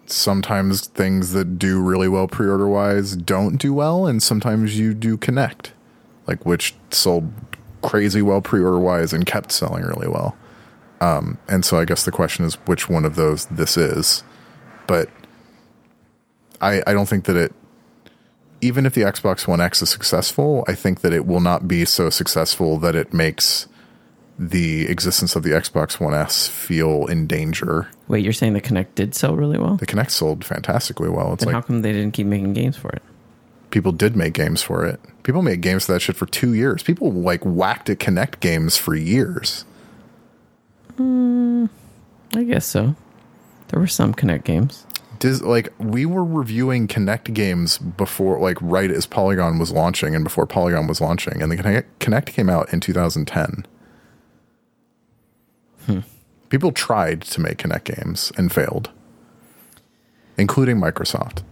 sometimes 0.07 0.87
things 0.89 1.33
that 1.33 1.59
do 1.59 1.81
really 1.81 2.09
well 2.09 2.29
pre-order 2.29 2.69
wise 2.69 3.17
don't 3.17 3.57
do 3.57 3.73
well 3.73 4.07
and 4.07 4.23
sometimes 4.23 4.79
you 4.79 4.93
do 4.93 5.17
Kinect 5.17 5.71
like 6.27 6.45
which 6.45 6.75
sold 6.91 7.33
crazy 7.83 8.21
well 8.21 8.43
pre-order 8.43 8.79
wise 8.79 9.15
and 9.15 9.25
kept 9.25 9.51
selling 9.53 9.83
really 9.85 10.07
well 10.09 10.37
um, 11.03 11.39
and 11.49 11.65
so 11.65 11.79
i 11.79 11.85
guess 11.85 12.05
the 12.05 12.11
question 12.13 12.45
is 12.45 12.55
which 12.67 12.89
one 12.89 13.05
of 13.05 13.15
those 13.17 13.47
this 13.47 13.77
is 13.77 14.23
but 14.87 15.09
i 16.61 16.83
i 16.87 16.93
don't 16.93 17.09
think 17.09 17.25
that 17.25 17.37
it 17.37 17.53
even 18.61 18.87
if 18.87 18.95
the 18.95 19.03
xbox 19.03 19.47
one 19.49 19.61
x 19.61 19.83
is 19.83 19.91
successful 19.91 20.65
i 20.69 20.75
think 20.75 21.01
that 21.01 21.13
it 21.13 21.27
will 21.27 21.41
not 21.41 21.67
be 21.67 21.85
so 21.85 22.09
successful 22.11 22.79
that 22.79 22.95
it 22.95 23.13
makes 23.13 23.67
the 24.39 24.89
existence 24.89 25.37
of 25.37 25.43
the 25.43 25.51
xbox 25.51 26.01
one 26.01 26.15
s 26.15 26.49
feel 26.49 27.07
in 27.07 27.27
danger 27.27 27.89
Wait, 28.09 28.23
you're 28.25 28.33
saying 28.33 28.53
the 28.53 28.61
Kinect 28.61 28.95
did 28.95 29.15
sell 29.15 29.35
really 29.37 29.59
well? 29.59 29.77
the 29.77 29.87
Kinect 29.87 30.11
sold 30.11 30.45
fantastically 30.45 31.09
well. 31.09 31.33
It's 31.33 31.45
Then 31.45 31.55
like 31.55 31.63
how 31.63 31.67
come 31.67 31.81
they 31.83 31.93
didn't 31.93 32.13
keep 32.13 32.27
making 32.27 32.53
games 32.53 32.77
for 32.77 32.91
it? 32.91 33.03
people 33.71 33.93
did 33.93 34.15
make 34.15 34.35
games 34.35 34.61
for 34.63 34.85
it. 34.85 35.01
People 35.23 35.41
made 35.41 35.63
games 35.63 35.87
for 35.87 35.93
that 35.93 36.01
shit 36.01 36.15
for 36.15 36.27
two 36.27 36.53
years. 36.53 36.83
People 36.83 37.11
like 37.11 37.41
whacked 37.43 37.89
at 37.89 37.99
Kinect 37.99 38.41
games 38.41 38.77
for 38.77 38.95
years. 38.95 39.65
Mm, 40.99 41.69
I 42.35 42.43
guess 42.45 42.67
so. 42.67 42.95
There 43.69 43.81
were 43.81 43.87
some 43.87 44.15
Kinect 44.15 44.45
games. 44.45 44.87
Dis- 45.19 45.41
like 45.43 45.73
we 45.79 46.05
were 46.05 46.25
reviewing 46.25 46.89
Kinect 46.89 47.33
games 47.33 47.79
before, 47.79 48.39
like 48.41 48.59
right 48.61 48.91
as 48.91 49.07
Polygon 49.07 49.59
was 49.59 49.71
launching 49.73 50.15
and 50.15 50.25
before 50.25 50.47
Polygon 50.47 50.87
was 50.87 51.01
launching, 51.01 51.41
and 51.41 51.51
the 51.51 51.57
Kinect, 51.57 51.85
Kinect 52.01 52.27
came 52.27 52.51
out 52.51 52.73
in 52.73 52.81
2010. 52.81 53.67
Hmm. 55.87 56.01
People 56.49 56.73
tried 56.73 57.23
to 57.23 57.41
make 57.41 57.59
Kinect 57.59 57.85
games 57.85 58.31
and 58.37 58.53
failed, 58.53 58.91
including 60.37 60.77
Microsoft. 60.79 61.43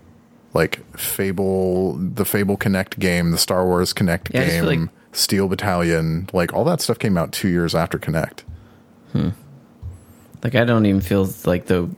Like 0.53 0.81
Fable, 0.99 1.93
the 1.95 2.25
Fable 2.25 2.57
Kinect 2.57 2.99
game, 2.99 3.31
the 3.31 3.39
Star 3.39 3.65
Wars 3.65 3.93
Kinect 3.95 4.33
Yeah, 4.35 4.47
game, 4.47 4.65
like- 4.65 4.91
Steel 5.13 5.49
Battalion, 5.49 6.29
like 6.33 6.53
all 6.53 6.65
that 6.65 6.81
stuff 6.81 6.99
came 6.99 7.17
out 7.17 7.33
two 7.33 7.49
years 7.49 7.75
after 7.75 7.99
Kinect. 7.99 8.41
Hmm. 9.13 9.31
Like 10.43 10.55
I 10.55 10.65
don't 10.65 10.87
even 10.87 11.01
feel 11.01 11.29
like 11.45 11.67
the 11.67 11.91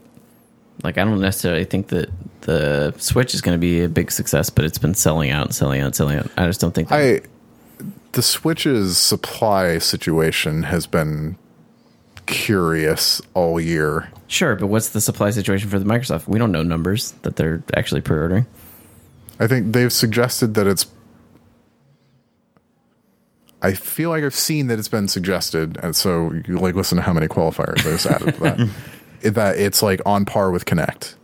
like 0.83 0.97
I 0.97 1.03
don't 1.03 1.21
necessarily 1.21 1.65
think 1.65 1.87
that 1.89 2.09
the 2.41 2.93
Switch 2.97 3.33
is 3.33 3.41
going 3.41 3.55
to 3.55 3.59
be 3.59 3.83
a 3.83 3.89
big 3.89 4.11
success, 4.11 4.49
but 4.49 4.65
it's 4.65 4.77
been 4.77 4.95
selling 4.95 5.31
out 5.31 5.45
and 5.45 5.55
selling 5.55 5.81
out 5.81 5.85
and 5.87 5.95
selling 5.95 6.17
out. 6.17 6.29
I 6.37 6.45
just 6.47 6.59
don't 6.59 6.73
think 6.73 6.89
that, 6.89 6.99
I 6.99 7.21
the 8.13 8.21
Switch's 8.21 8.97
supply 8.97 9.77
situation 9.79 10.63
has 10.63 10.87
been 10.87 11.37
curious 12.25 13.21
all 13.33 13.59
year. 13.59 14.09
sure, 14.27 14.55
but 14.55 14.67
what's 14.67 14.89
the 14.89 15.01
supply 15.01 15.29
situation 15.31 15.69
for 15.69 15.79
the 15.79 15.85
Microsoft? 15.85 16.27
We 16.27 16.39
don't 16.39 16.51
know 16.51 16.63
numbers 16.63 17.11
that 17.23 17.35
they're 17.35 17.63
actually 17.75 18.01
pre-ordering. 18.01 18.45
I 19.39 19.47
think 19.47 19.73
they've 19.73 19.91
suggested 19.91 20.53
that 20.55 20.67
it's. 20.67 20.85
I 23.63 23.73
feel 23.73 24.09
like 24.09 24.23
I've 24.23 24.35
seen 24.35 24.67
that 24.67 24.77
it's 24.77 24.87
been 24.89 25.07
suggested, 25.07 25.77
and 25.81 25.95
so 25.95 26.31
you 26.45 26.59
like 26.59 26.75
listen 26.75 26.97
to 26.97 27.01
how 27.01 27.13
many 27.13 27.27
qualifiers 27.27 27.79
I 27.79 27.83
just 27.91 28.05
added 28.05 28.35
to 28.35 28.39
that. 28.41 28.59
It- 29.23 29.35
that 29.35 29.57
it's 29.57 29.81
like 29.81 30.01
on 30.05 30.25
par 30.25 30.51
with 30.51 30.65
Kinect, 30.65 31.15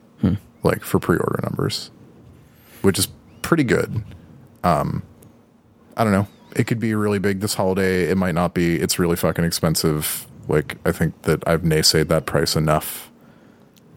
like 0.64 0.84
for 0.84 1.00
pre-order 1.00 1.42
numbers, 1.44 1.92
which 2.82 2.98
is 2.98 3.10
pretty 3.42 3.66
good. 3.66 4.04
Um, 4.64 5.04
I 5.98 6.06
don't 6.06 6.14
know. 6.14 6.28
It 6.56 6.64
could 6.66 6.80
be 6.80 6.96
really 6.96 7.20
big 7.20 7.42
this 7.42 7.54
holiday. 7.56 8.04
It 8.10 8.16
might 8.16 8.36
not 8.36 8.54
be. 8.54 8.78
It's 8.78 9.00
really 9.00 9.18
fucking 9.18 9.44
expensive. 9.44 10.26
Like 10.48 10.78
I 10.86 10.94
think 10.94 11.22
that 11.24 11.46
I've 11.46 11.64
naysayed 11.64 12.08
that 12.08 12.26
price 12.26 12.56
enough. 12.56 13.12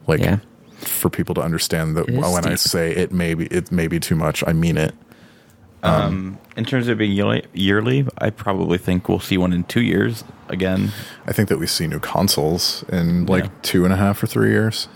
Like 0.09 0.19
Yeah. 0.21 0.39
for 0.79 1.09
people 1.09 1.37
to 1.37 1.41
understand 1.41 1.97
that 1.97 2.11
when 2.11 2.25
I 2.47 2.57
say 2.57 2.91
it 2.91 3.13
may 3.13 3.35
be 3.35 3.47
it 3.47 3.71
may 3.71 3.87
be 3.87 4.01
too 4.01 4.17
much, 4.17 4.43
I 4.49 4.53
mean 4.53 4.77
it. 4.79 4.97
Um, 5.85 6.39
in 6.57 6.65
terms 6.65 6.87
of 6.89 6.99
being 6.99 7.13
yearly, 7.13 7.45
yearly, 7.53 8.07
I 8.19 8.31
probably 8.31 8.79
think 8.79 9.09
we'll 9.09 9.19
see 9.21 9.37
one 9.37 9.53
in 9.53 9.65
two 9.65 9.81
years 9.83 10.23
again. 10.49 10.93
I 11.27 11.33
think 11.33 11.49
that 11.49 11.59
we 11.59 11.67
see 11.67 11.87
new 11.89 11.99
consoles 11.99 12.85
in 12.89 13.27
like 13.27 13.45
Yeah. 13.45 13.51
two 13.63 13.85
and 13.85 13.93
a 13.93 13.97
half 13.97 14.23
or 14.23 14.27
three 14.29 14.51
years. 14.51 14.89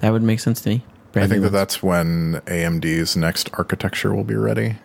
That 0.00 0.12
would 0.12 0.22
make 0.22 0.40
sense 0.40 0.60
to 0.62 0.70
me. 0.70 0.84
I 0.86 1.12
Brand 1.12 1.30
think 1.30 1.42
new 1.42 1.48
that 1.48 1.52
that's 1.58 1.82
when 1.82 2.40
AMD's 2.46 3.16
next 3.16 3.50
architecture 3.54 4.14
will 4.14 4.24
be 4.24 4.34
ready. 4.36 4.76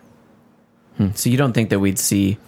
ones. 0.98 1.18
So 1.20 1.30
you 1.30 1.36
don't 1.38 1.52
think 1.52 1.70
that 1.70 1.80
we'd 1.80 1.98
see 1.98 2.38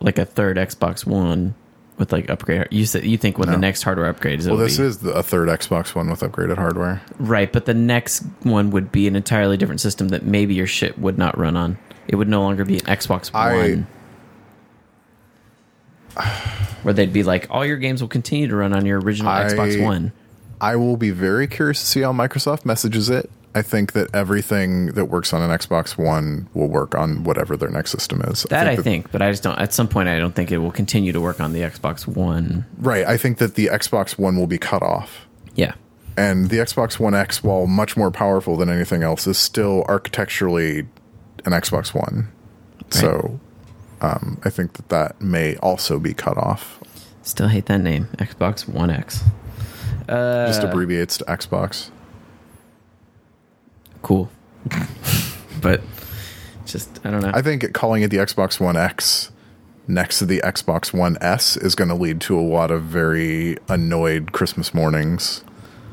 like 0.00 0.18
a 0.18 0.24
third 0.24 0.56
Xbox 0.56 1.06
One 1.06 1.54
with 1.98 2.12
like 2.12 2.28
upgrade? 2.30 2.66
You 2.70 2.86
said 2.86 3.04
you 3.04 3.16
think 3.18 3.38
when 3.38 3.48
the 3.50 3.56
next 3.56 3.82
hardware 3.82 4.08
upgrade 4.08 4.40
is 4.40 4.48
Well, 4.48 4.56
this 4.56 4.78
be- 4.78 4.84
is 4.84 4.98
the, 4.98 5.12
a 5.12 5.22
third 5.22 5.48
Xbox 5.48 5.94
One 5.94 6.10
with 6.10 6.20
upgraded 6.20 6.56
hardware. 6.56 7.02
right, 7.18 7.52
but 7.52 7.66
the 7.66 7.74
next 7.74 8.24
one 8.42 8.70
would 8.70 8.90
be 8.92 9.06
an 9.06 9.16
entirely 9.16 9.56
different 9.56 9.80
system 9.80 10.08
that 10.08 10.24
maybe 10.24 10.54
your 10.54 10.66
shit 10.66 10.98
would 10.98 11.18
not 11.18 11.38
run 11.38 11.56
on. 11.56 11.78
It 12.08 12.16
would 12.16 12.28
no 12.28 12.42
longer 12.42 12.64
be 12.64 12.74
an 12.74 12.84
Xbox 12.86 13.30
I- 13.34 13.54
One. 13.56 13.86
Where 16.82 16.94
they'd 16.94 17.12
be 17.12 17.22
like, 17.22 17.46
all 17.50 17.64
your 17.64 17.76
games 17.78 18.00
will 18.00 18.08
continue 18.08 18.46
to 18.48 18.56
run 18.56 18.72
on 18.72 18.84
your 18.86 19.00
original 19.00 19.30
I- 19.30 19.44
Xbox 19.44 19.82
One. 19.82 20.12
I 20.60 20.76
will 20.76 20.96
be 20.96 21.10
very 21.10 21.46
curious 21.46 21.80
to 21.80 21.86
see 21.86 22.00
how 22.02 22.12
Microsoft 22.12 22.64
messages 22.64 23.10
it. 23.10 23.30
I 23.56 23.62
think 23.62 23.92
that 23.92 24.12
everything 24.14 24.86
that 24.94 25.04
works 25.06 25.32
on 25.32 25.40
an 25.42 25.56
Xbox 25.56 25.96
One 25.96 26.48
will 26.54 26.66
work 26.68 26.94
on 26.94 27.22
whatever 27.24 27.56
their 27.56 27.70
next 27.70 27.92
system 27.92 28.20
is. 28.22 28.42
That 28.50 28.66
I 28.66 28.74
that- 28.76 28.82
think, 28.82 29.12
but 29.12 29.22
I 29.22 29.30
just 29.30 29.42
don't. 29.44 29.58
At 29.58 29.72
some 29.72 29.86
point, 29.88 30.08
I 30.08 30.18
don't 30.18 30.34
think 30.34 30.50
it 30.50 30.58
will 30.58 30.72
continue 30.72 31.12
to 31.12 31.20
work 31.20 31.40
on 31.40 31.52
the 31.52 31.60
Xbox 31.60 32.06
One. 32.06 32.64
Right. 32.78 33.06
I 33.06 33.16
think 33.16 33.38
that 33.38 33.54
the 33.54 33.66
Xbox 33.72 34.18
One 34.18 34.36
will 34.36 34.48
be 34.48 34.58
cut 34.58 34.82
off. 34.82 35.26
Yeah, 35.54 35.74
And 36.16 36.50
the 36.50 36.56
Xbox 36.58 36.98
One 36.98 37.14
X, 37.14 37.44
while 37.44 37.66
much 37.68 37.96
more 37.96 38.10
powerful 38.10 38.56
than 38.56 38.68
anything 38.68 39.04
else, 39.04 39.26
is 39.28 39.38
still 39.38 39.84
architecturally 39.88 40.80
an 41.44 41.52
Xbox 41.52 41.94
One. 41.94 42.28
So 42.90 43.38
um, 44.00 44.40
I 44.44 44.50
think 44.50 44.72
that 44.74 44.88
that 44.88 45.20
may 45.20 45.56
also 45.58 45.98
be 46.00 46.12
cut 46.12 46.36
off. 46.36 46.80
still 47.22 47.48
hate 47.48 47.66
that 47.66 47.80
name, 47.82 48.06
Xbox 48.18 48.68
One 48.68 48.90
X. 48.90 49.22
Uh, 50.08 50.46
Just 50.48 50.62
abbreviates 50.62 51.18
to 51.18 51.24
Xbox. 51.24 51.90
Cool, 54.04 54.30
but 55.60 55.82
just 56.64 57.00
I 57.04 57.10
don't 57.10 57.20
know. 57.22 57.32
I 57.34 57.42
think 57.42 57.72
calling 57.72 58.02
it 58.02 58.08
the 58.10 58.18
Xbox 58.18 58.60
One 58.60 58.76
X 58.76 59.32
next 59.88 60.18
to 60.20 60.26
the 60.26 60.40
Xbox 60.44 60.92
One 60.92 61.18
S 61.20 61.56
is 61.56 61.74
going 61.74 61.88
to 61.88 61.94
lead 61.94 62.20
to 62.22 62.38
a 62.38 62.40
lot 62.40 62.70
of 62.70 62.82
very 62.84 63.58
annoyed 63.68 64.32
Christmas 64.32 64.72
mornings. 64.72 65.44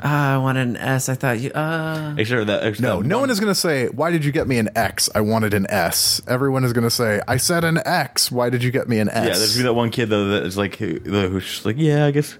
Ah, 0.03 0.33
I 0.33 0.37
wanted 0.39 0.67
an 0.67 0.77
S. 0.77 1.09
I 1.09 1.13
thought 1.15 1.39
you. 1.39 1.51
Uh, 1.51 2.15
Except 2.17 2.47
that, 2.47 2.65
except 2.65 2.81
No, 2.81 3.01
that 3.01 3.07
no 3.07 3.19
one 3.19 3.29
is 3.29 3.39
going 3.39 3.51
to 3.51 3.59
say, 3.59 3.87
"Why 3.89 4.09
did 4.09 4.25
you 4.25 4.31
get 4.31 4.47
me 4.47 4.57
an 4.57 4.69
X? 4.75 5.09
I 5.13 5.21
wanted 5.21 5.53
an 5.53 5.67
S." 5.69 6.21
Everyone 6.27 6.63
is 6.63 6.73
going 6.73 6.85
to 6.85 6.89
say, 6.89 7.21
"I 7.27 7.37
said 7.37 7.63
an 7.63 7.79
X. 7.85 8.31
Why 8.31 8.49
did 8.49 8.63
you 8.63 8.71
get 8.71 8.89
me 8.89 8.97
an 8.97 9.09
S?" 9.09 9.15
Yeah, 9.15 9.33
there's 9.35 9.53
gonna 9.53 9.63
be 9.63 9.67
that 9.67 9.73
one 9.73 9.91
kid 9.91 10.09
though 10.09 10.29
that 10.29 10.43
is 10.43 10.57
like 10.57 10.75
who, 10.77 10.99
who's 11.05 11.45
just 11.45 11.65
like, 11.65 11.75
yeah, 11.77 12.07
I 12.07 12.11
guess 12.11 12.35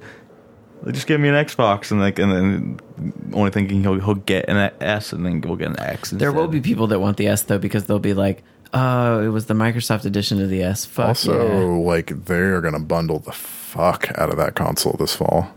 they 0.83 0.91
just 0.91 1.07
give 1.07 1.19
me 1.21 1.29
an 1.29 1.35
Xbox 1.35 1.91
and 1.91 1.99
like, 1.99 2.17
and 2.19 2.31
then 2.31 2.79
only 3.33 3.51
thinking 3.51 3.81
he'll 3.81 3.99
he'll 3.99 4.15
get 4.15 4.49
an 4.49 4.71
S 4.81 5.13
and 5.13 5.25
then 5.25 5.41
we'll 5.41 5.55
get 5.55 5.69
an 5.69 5.79
X. 5.79 6.09
there 6.11 6.31
will 6.31 6.47
be 6.47 6.61
people 6.61 6.87
that 6.87 6.99
want 6.99 7.17
the 7.17 7.27
S 7.27 7.43
though 7.43 7.57
because 7.59 7.85
they'll 7.85 7.99
be 7.99 8.13
like, 8.13 8.43
"Oh, 8.73 9.21
it 9.23 9.27
was 9.29 9.45
the 9.45 9.53
Microsoft 9.53 10.05
edition 10.05 10.41
of 10.41 10.49
the 10.49 10.63
S." 10.63 10.85
Fuck 10.85 11.07
also 11.07 11.47
yeah. 11.47 11.87
like 11.91 12.25
they're 12.25 12.61
going 12.61 12.73
to 12.73 12.79
bundle 12.79 13.19
the 13.19 13.31
fuck 13.31 14.09
out 14.17 14.29
of 14.29 14.37
that 14.37 14.55
console 14.55 14.95
this 14.99 15.15
fall. 15.15 15.53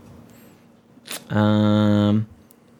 Um, 1.29 2.27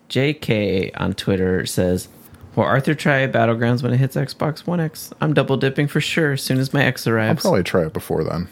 JK 0.10 0.92
on 0.96 1.14
Twitter 1.14 1.66
says, 1.66 2.08
"Will 2.56 2.64
Arthur 2.64 2.94
try 2.94 3.28
Battlegrounds 3.28 3.82
when 3.84 3.94
it 3.94 3.98
hits 3.98 4.16
Xbox 4.16 4.66
One 4.68 4.80
X? 4.80 5.12
I'm 5.22 5.34
double 5.34 5.58
dipping 5.58 5.88
for 5.88 6.02
sure 6.02 6.34
as 6.34 6.42
soon 6.44 6.60
as 6.60 6.74
my 6.74 6.84
X 6.84 7.08
I'll 7.08 7.14
arrives." 7.14 7.42
probably 7.42 7.64
try 7.64 7.86
it 7.86 7.94
before 7.94 8.24
then. 8.24 8.48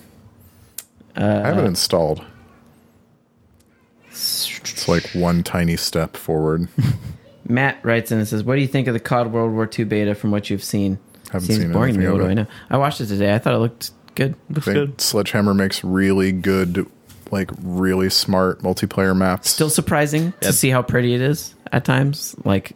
I 1.15 1.22
Uh, 1.22 1.44
have 1.45 1.57
it 1.60 1.65
installed. 1.65 2.24
It's 4.61 4.88
like 4.88 5.03
one 5.14 5.43
tiny 5.43 5.77
step 5.77 6.18
forward. 6.18 6.68
Matt 7.47 7.84
writes 7.84 8.11
in 8.11 8.19
and 8.19 8.27
says, 8.27 8.43
"What 8.43 8.55
do 8.55 8.61
you 8.61 8.68
think 8.68 8.88
of 8.88 8.93
the 8.93 8.99
COD 8.99 9.31
World 9.31 9.51
War 9.53 9.69
II 9.77 9.85
beta 9.85 10.15
from 10.15 10.31
what 10.31 10.49
you've 10.49 10.64
seen?" 10.64 10.97
Haven't 11.31 11.47
Seems 11.47 11.60
seen 11.61 11.72
boring 11.72 11.93
to 11.93 11.99
me. 11.99 12.05
anything 12.05 12.19
What 12.22 12.26
do 12.26 12.31
I 12.31 12.34
know? 12.35 12.47
I 12.69 12.77
watched 12.77 13.01
it 13.01 13.07
today. 13.07 13.34
I 13.34 13.39
thought 13.39 13.53
it 13.55 13.57
looked 13.57 13.91
good. 14.15 14.35
looks 14.49 14.68
I 14.68 14.73
think 14.73 14.89
good. 14.91 15.01
Sledgehammer 15.01 15.53
makes 15.53 15.84
really 15.84 16.31
good, 16.31 16.89
like 17.31 17.49
really 17.61 18.10
smart 18.10 18.61
multiplayer 18.61 19.18
maps. 19.18 19.49
Still 19.49 19.69
surprising 19.69 20.34
to 20.41 20.53
see 20.53 20.69
how 20.69 20.81
pretty 20.84 21.15
it 21.15 21.22
is 21.22 21.55
at 21.72 21.85
times. 21.85 22.35
Like, 22.45 22.73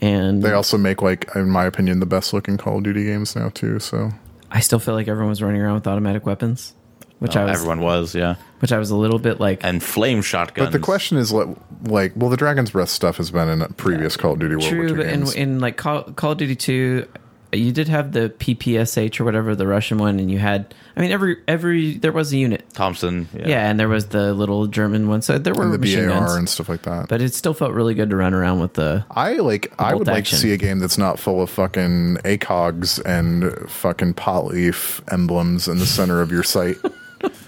and 0.00 0.42
they 0.42 0.52
also 0.52 0.76
make 0.78 1.02
like, 1.02 1.34
in 1.34 1.48
my 1.50 1.64
opinion, 1.64 2.00
the 2.00 2.06
best 2.06 2.32
looking 2.32 2.56
Call 2.58 2.78
of 2.78 2.84
Duty 2.84 3.04
games 3.04 3.34
now 3.34 3.48
too. 3.48 3.78
So 3.80 4.10
I 4.50 4.60
still 4.60 4.78
feel 4.78 4.94
like 4.94 5.08
everyone 5.08 5.30
was 5.30 5.42
running 5.42 5.60
around 5.60 5.74
with 5.74 5.86
automatic 5.86 6.26
weapons, 6.26 6.74
which 7.18 7.36
oh, 7.36 7.40
I 7.40 7.44
was, 7.44 7.50
Oh, 7.50 7.54
Everyone 7.54 7.80
was, 7.80 8.14
yeah, 8.14 8.36
which 8.60 8.72
I 8.72 8.78
was 8.78 8.90
a 8.90 8.96
little 8.96 9.18
bit 9.18 9.40
like. 9.40 9.64
and 9.64 9.82
flame 9.82 10.22
shotguns. 10.22 10.66
But 10.66 10.72
the 10.72 10.78
question 10.78 11.18
is, 11.18 11.32
like, 11.32 11.48
like, 11.84 12.12
well, 12.16 12.30
the 12.30 12.36
Dragon's 12.36 12.70
Breath 12.70 12.88
stuff 12.90 13.16
has 13.18 13.30
been 13.30 13.48
in 13.48 13.66
previous 13.74 14.16
Call 14.16 14.32
of 14.32 14.40
Duty 14.40 14.56
World 14.56 14.64
War 14.64 14.70
True, 14.70 14.88
II 14.88 14.96
but 14.96 15.06
in, 15.06 15.20
games. 15.20 15.34
in 15.34 15.60
like 15.60 15.76
Call, 15.76 16.02
Call 16.04 16.32
of 16.32 16.38
Duty 16.38 16.56
2, 16.56 17.06
you 17.52 17.72
did 17.72 17.88
have 17.88 18.12
the 18.12 18.28
PPSH 18.28 19.18
or 19.20 19.24
whatever, 19.24 19.54
the 19.54 19.66
Russian 19.66 19.96
one, 19.98 20.18
and 20.20 20.30
you 20.30 20.38
had, 20.38 20.74
I 20.96 21.00
mean, 21.00 21.12
every, 21.12 21.36
every, 21.48 21.96
there 21.96 22.12
was 22.12 22.32
a 22.32 22.36
unit. 22.36 22.68
Thompson, 22.74 23.28
yeah. 23.32 23.48
Yeah, 23.48 23.70
and 23.70 23.80
there 23.80 23.88
was 23.88 24.08
the 24.08 24.34
little 24.34 24.66
German 24.66 25.08
one. 25.08 25.22
So 25.22 25.38
there 25.38 25.54
were 25.54 25.64
and 25.64 25.72
the 25.72 25.78
machine 25.78 26.08
BAR 26.08 26.20
guns. 26.20 26.34
and 26.34 26.48
stuff 26.48 26.68
like 26.68 26.82
that. 26.82 27.08
but 27.08 27.22
it 27.22 27.32
still 27.32 27.54
felt 27.54 27.72
really 27.72 27.94
good 27.94 28.10
to 28.10 28.16
run 28.16 28.34
around 28.34 28.60
with 28.60 28.74
the. 28.74 29.04
I 29.10 29.34
like. 29.34 29.72
I 29.78 29.92
bolt 29.92 30.00
would 30.00 30.08
like 30.08 30.24
to 30.26 30.36
see 30.36 30.52
a 30.52 30.58
game 30.58 30.78
that's 30.78 30.98
not 30.98 31.18
full 31.18 31.40
of 31.40 31.48
fucking 31.48 32.18
ACOGs 32.24 33.00
and 33.06 33.70
fucking 33.70 34.14
pot 34.14 34.46
leaf 34.46 35.00
emblems 35.10 35.68
in 35.68 35.78
the 35.78 35.86
center 35.86 36.20
of 36.20 36.30
your 36.30 36.42
sight. 36.42 36.76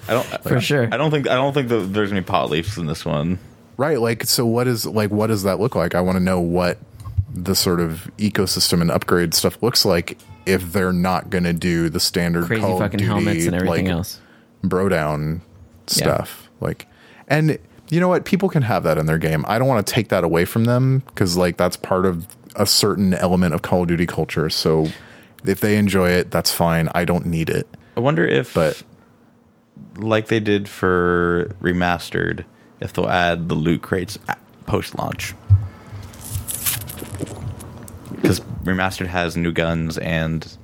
I 0.08 0.12
don't 0.12 0.24
For 0.42 0.60
sure. 0.60 0.88
I 0.92 0.96
don't 0.96 1.10
think 1.10 1.28
I 1.28 1.34
don't 1.34 1.52
think 1.52 1.68
that 1.68 1.92
there's 1.92 2.10
any 2.12 2.22
pot 2.22 2.50
leaves 2.50 2.76
in 2.78 2.86
this 2.86 3.04
one. 3.04 3.38
right. 3.76 4.00
Like, 4.00 4.24
so 4.24 4.44
what 4.46 4.66
is 4.66 4.86
like? 4.86 5.10
What 5.10 5.28
does 5.28 5.42
that 5.44 5.60
look 5.60 5.74
like? 5.74 5.94
I 5.94 6.00
want 6.00 6.16
to 6.16 6.22
know 6.24 6.40
what 6.40 6.78
the 7.32 7.54
sort 7.54 7.80
of 7.80 8.10
ecosystem 8.18 8.80
and 8.80 8.90
upgrade 8.90 9.34
stuff 9.34 9.62
looks 9.62 9.84
like 9.84 10.18
if 10.46 10.72
they're 10.72 10.92
not 10.92 11.30
going 11.30 11.44
to 11.44 11.52
do 11.52 11.88
the 11.88 12.00
standard 12.00 12.46
Crazy 12.46 12.60
Call 12.60 12.72
of 12.74 12.78
fucking 12.80 12.98
Duty, 12.98 13.08
helmets 13.08 13.46
and 13.46 13.54
everything 13.54 13.86
like, 13.86 13.92
else. 13.92 14.20
bro 14.64 14.88
down 14.88 15.42
stuff. 15.86 16.50
Like, 16.60 16.86
and 17.28 17.58
you 17.88 18.00
know 18.00 18.08
what? 18.08 18.24
People 18.24 18.48
can 18.48 18.62
have 18.62 18.82
that 18.82 18.98
in 18.98 19.06
their 19.06 19.18
game. 19.18 19.44
I 19.46 19.58
don't 19.58 19.68
want 19.68 19.86
to 19.86 19.92
take 19.92 20.08
that 20.08 20.24
away 20.24 20.44
from 20.44 20.64
them 20.64 21.00
because, 21.06 21.36
like, 21.36 21.56
that's 21.56 21.76
part 21.76 22.04
of 22.06 22.26
a 22.56 22.66
certain 22.66 23.14
element 23.14 23.54
of 23.54 23.62
Call 23.62 23.82
of 23.82 23.88
Duty 23.88 24.06
culture. 24.06 24.50
So 24.50 24.88
if 25.44 25.60
they 25.60 25.76
enjoy 25.76 26.10
it, 26.10 26.30
that's 26.30 26.52
fine. 26.52 26.88
I 26.94 27.04
don't 27.04 27.26
need 27.26 27.48
it. 27.48 27.68
I 27.96 28.00
wonder 28.00 28.26
if, 28.26 28.54
But 28.54 28.82
like 29.96 30.28
they 30.28 30.40
did 30.40 30.68
for 30.68 31.54
remastered, 31.60 32.44
if 32.80 32.92
they'll 32.92 33.08
add 33.08 33.48
the 33.48 33.54
loot 33.54 33.82
crates 33.82 34.18
post 34.66 34.96
launch. 34.98 35.34
Because 38.10 38.40
remastered 38.64 39.06
has 39.06 39.36
new 39.36 39.52
guns 39.52 39.98
and 39.98 40.56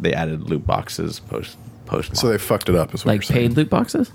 they 0.00 0.12
added 0.12 0.48
loot 0.50 0.66
boxes 0.66 1.20
post 1.20 1.56
post. 1.86 2.16
so 2.16 2.28
they 2.28 2.38
fucked 2.38 2.68
it 2.68 2.74
up, 2.74 2.92
is 2.94 3.04
what 3.04 3.12
Like 3.12 3.28
you're 3.28 3.34
paid 3.38 3.52
loot 3.56 3.70
boxes? 3.70 4.10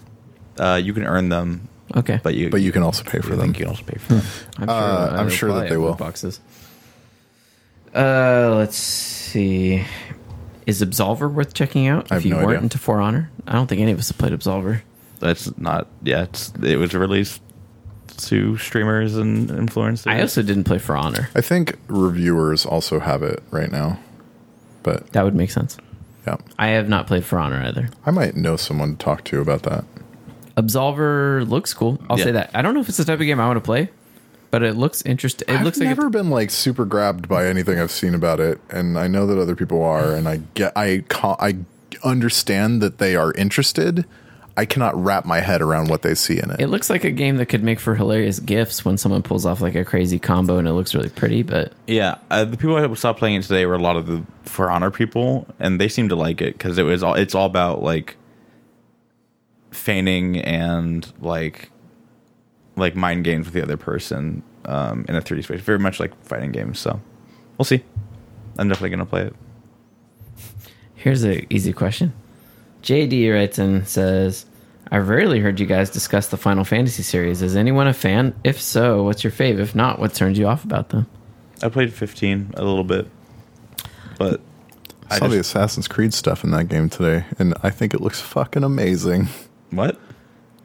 uh, 0.59 0.79
you 0.83 0.93
can 0.93 1.05
earn 1.05 1.29
them, 1.29 1.67
Okay. 1.95 2.19
but 2.21 2.35
you 2.35 2.49
But 2.49 2.61
you 2.61 2.71
can 2.71 2.83
also 2.83 3.03
pay 3.03 3.19
for 3.19 3.33
I 3.33 3.35
them. 3.37 3.39
think 3.53 3.59
you 3.59 3.65
can 3.65 3.69
also 3.71 3.83
pay 3.83 3.97
for 3.97 4.13
them. 4.15 4.23
I'm 4.57 4.69
Uh, 4.69 4.73
uh, 4.73 5.15
I'm 5.19 5.29
sure 5.29 5.53
that 5.53 5.69
they 5.69 5.77
will. 5.77 5.89
loot 5.89 5.97
Boxes. 5.97 6.39
Uh, 7.95 8.53
let's 8.57 8.77
see. 8.77 9.83
Is 10.71 10.81
Absolver 10.81 11.31
worth 11.31 11.53
checking 11.53 11.87
out 11.87 12.03
I 12.11 12.15
if 12.15 12.21
have 12.21 12.25
you 12.25 12.31
no 12.31 12.37
weren't 12.37 12.49
idea. 12.49 12.61
into 12.63 12.77
For 12.77 13.01
Honor? 13.01 13.29
I 13.47 13.53
don't 13.53 13.67
think 13.67 13.81
any 13.81 13.91
of 13.91 13.99
us 13.99 14.07
have 14.09 14.17
played 14.17 14.31
Absolver. 14.31 14.81
That's 15.19 15.55
not. 15.57 15.87
Yeah, 16.01 16.23
it's, 16.23 16.51
it 16.63 16.77
was 16.77 16.93
released 16.93 17.41
to 18.27 18.57
streamers 18.57 19.15
and 19.17 19.49
influencers. 19.49 20.05
I 20.09 20.21
also 20.21 20.41
didn't 20.41 20.63
play 20.65 20.77
For 20.79 20.95
Honor. 20.95 21.29
I 21.35 21.41
think 21.41 21.77
reviewers 21.87 22.65
also 22.65 22.99
have 22.99 23.21
it 23.23 23.41
right 23.51 23.71
now. 23.71 23.99
But 24.83 25.11
That 25.13 25.23
would 25.25 25.35
make 25.35 25.51
sense. 25.51 25.77
yeah, 26.25 26.37
I 26.57 26.67
have 26.69 26.87
not 26.89 27.05
played 27.07 27.25
For 27.25 27.37
Honor 27.37 27.61
either. 27.63 27.89
I 28.05 28.11
might 28.11 28.35
know 28.35 28.55
someone 28.55 28.95
to 28.95 28.97
talk 29.03 29.23
to 29.25 29.41
about 29.41 29.63
that. 29.63 29.85
Absolver 30.57 31.47
looks 31.49 31.73
cool. 31.73 31.99
I'll 32.09 32.17
Yeah. 32.17 32.25
say 32.25 32.31
that. 32.33 32.51
I 32.53 32.61
don't 32.61 32.73
know 32.73 32.81
if 32.81 32.89
it's 32.89 32.97
the 32.97 33.05
type 33.05 33.19
of 33.19 33.25
game 33.25 33.39
I 33.39 33.45
want 33.47 33.57
to 33.57 33.61
play, 33.61 33.89
but 34.51 34.63
it 34.63 34.75
looks 34.75 35.01
interesting. 35.03 35.47
It 35.47 35.59
I've 35.59 35.65
looks 35.65 35.79
like 35.79 35.87
never 35.87 36.09
been 36.09 36.29
like 36.29 36.51
super 36.51 36.85
grabbed 36.85 37.27
by 37.27 37.47
anything 37.47 37.79
I've 37.79 37.91
seen 37.91 38.13
about 38.13 38.39
it, 38.39 38.59
and 38.69 38.99
I 38.99 39.07
know 39.07 39.25
that 39.25 39.39
other 39.39 39.55
people 39.55 39.81
are, 39.83 40.13
and 40.13 40.27
I 40.27 40.41
get, 40.53 40.73
I, 40.75 41.03
I 41.21 41.57
understand 42.03 42.81
that 42.81 42.97
they 42.97 43.15
are 43.15 43.33
interested. 43.33 44.05
I 44.57 44.65
cannot 44.65 45.01
wrap 45.01 45.25
my 45.25 45.39
head 45.39 45.61
around 45.61 45.87
what 45.89 46.01
they 46.01 46.13
see 46.13 46.37
in 46.37 46.51
it. 46.51 46.59
it 46.59 46.67
looks 46.67 46.89
like 46.89 47.05
a 47.05 47.11
game 47.11 47.37
that 47.37 47.45
could 47.45 47.63
make 47.63 47.79
for 47.79 47.95
hilarious 47.95 48.39
gifs 48.39 48.83
when 48.83 48.97
someone 48.97 49.23
pulls 49.23 49.45
off 49.45 49.61
like 49.61 49.75
a 49.75 49.85
crazy 49.85 50.19
combo 50.19 50.57
and 50.57 50.67
it 50.67 50.73
looks 50.73 50.93
really 50.93 51.09
pretty. 51.09 51.41
But 51.41 51.71
Yeah, 51.87 52.17
uh, 52.29 52.43
the 52.43 52.57
people 52.57 52.77
who 52.77 52.95
saw 52.95 53.13
playing 53.13 53.37
it 53.37 53.43
today 53.43 53.65
were 53.65 53.75
a 53.75 53.81
lot 53.81 53.95
of 53.95 54.07
the 54.07 54.23
For 54.43 54.69
Honor 54.69 54.91
people, 54.91 55.47
and 55.57 55.79
they 55.79 55.87
seemed 55.87 56.09
to 56.09 56.17
like 56.17 56.41
it 56.41 56.57
because 56.57 56.77
it 56.77 56.83
was 56.83 57.01
all. 57.01 57.13
It's 57.13 57.33
all 57.33 57.45
about 57.45 57.81
like 57.81 58.17
feigning 59.71 60.37
and 60.39 61.11
like 61.21 61.71
like 62.75 62.95
mind 62.95 63.23
games 63.23 63.45
with 63.45 63.53
the 63.53 63.61
other 63.63 63.77
person 63.77 64.43
um, 64.65 65.05
in 65.09 65.15
a 65.15 65.21
3D 65.21 65.43
space. 65.43 65.61
Very 65.61 65.79
much 65.79 65.99
like 65.99 66.13
fighting 66.23 66.51
games. 66.51 66.79
So 66.79 66.99
we'll 67.57 67.65
see. 67.65 67.83
I'm 68.57 68.67
definitely 68.67 68.91
gonna 68.91 69.05
play 69.05 69.23
it. 69.23 69.35
Here's 70.95 71.23
an 71.23 71.47
easy 71.49 71.73
question. 71.73 72.13
JD 72.83 73.33
writes 73.33 73.57
and 73.57 73.87
says, 73.87 74.45
I've 74.91 75.07
rarely 75.07 75.39
heard 75.39 75.59
you 75.59 75.65
guys 75.65 75.89
discuss 75.89 76.27
the 76.27 76.37
Final 76.37 76.63
Fantasy 76.63 77.01
series. 77.01 77.41
Is 77.41 77.55
anyone 77.55 77.87
a 77.87 77.93
fan? 77.93 78.35
If 78.43 78.59
so, 78.59 79.03
what's 79.03 79.23
your 79.23 79.31
fave? 79.31 79.57
If 79.59 79.73
not, 79.73 79.99
what 79.99 80.13
turns 80.13 80.37
you 80.37 80.47
off 80.47 80.63
about 80.65 80.89
them? 80.89 81.07
I 81.63 81.69
played 81.69 81.93
15 81.93 82.55
a 82.55 82.63
little 82.63 82.83
bit, 82.83 83.07
but 84.17 84.41
I 85.09 85.15
I 85.15 85.19
saw 85.19 85.27
the 85.27 85.39
Assassin's 85.39 85.87
Creed 85.87 86.13
stuff 86.13 86.43
in 86.43 86.51
that 86.51 86.67
game 86.67 86.89
today, 86.89 87.25
and 87.39 87.53
I 87.63 87.69
think 87.69 87.93
it 87.93 88.01
looks 88.01 88.19
fucking 88.19 88.63
amazing. 88.63 89.27
what? 89.69 89.97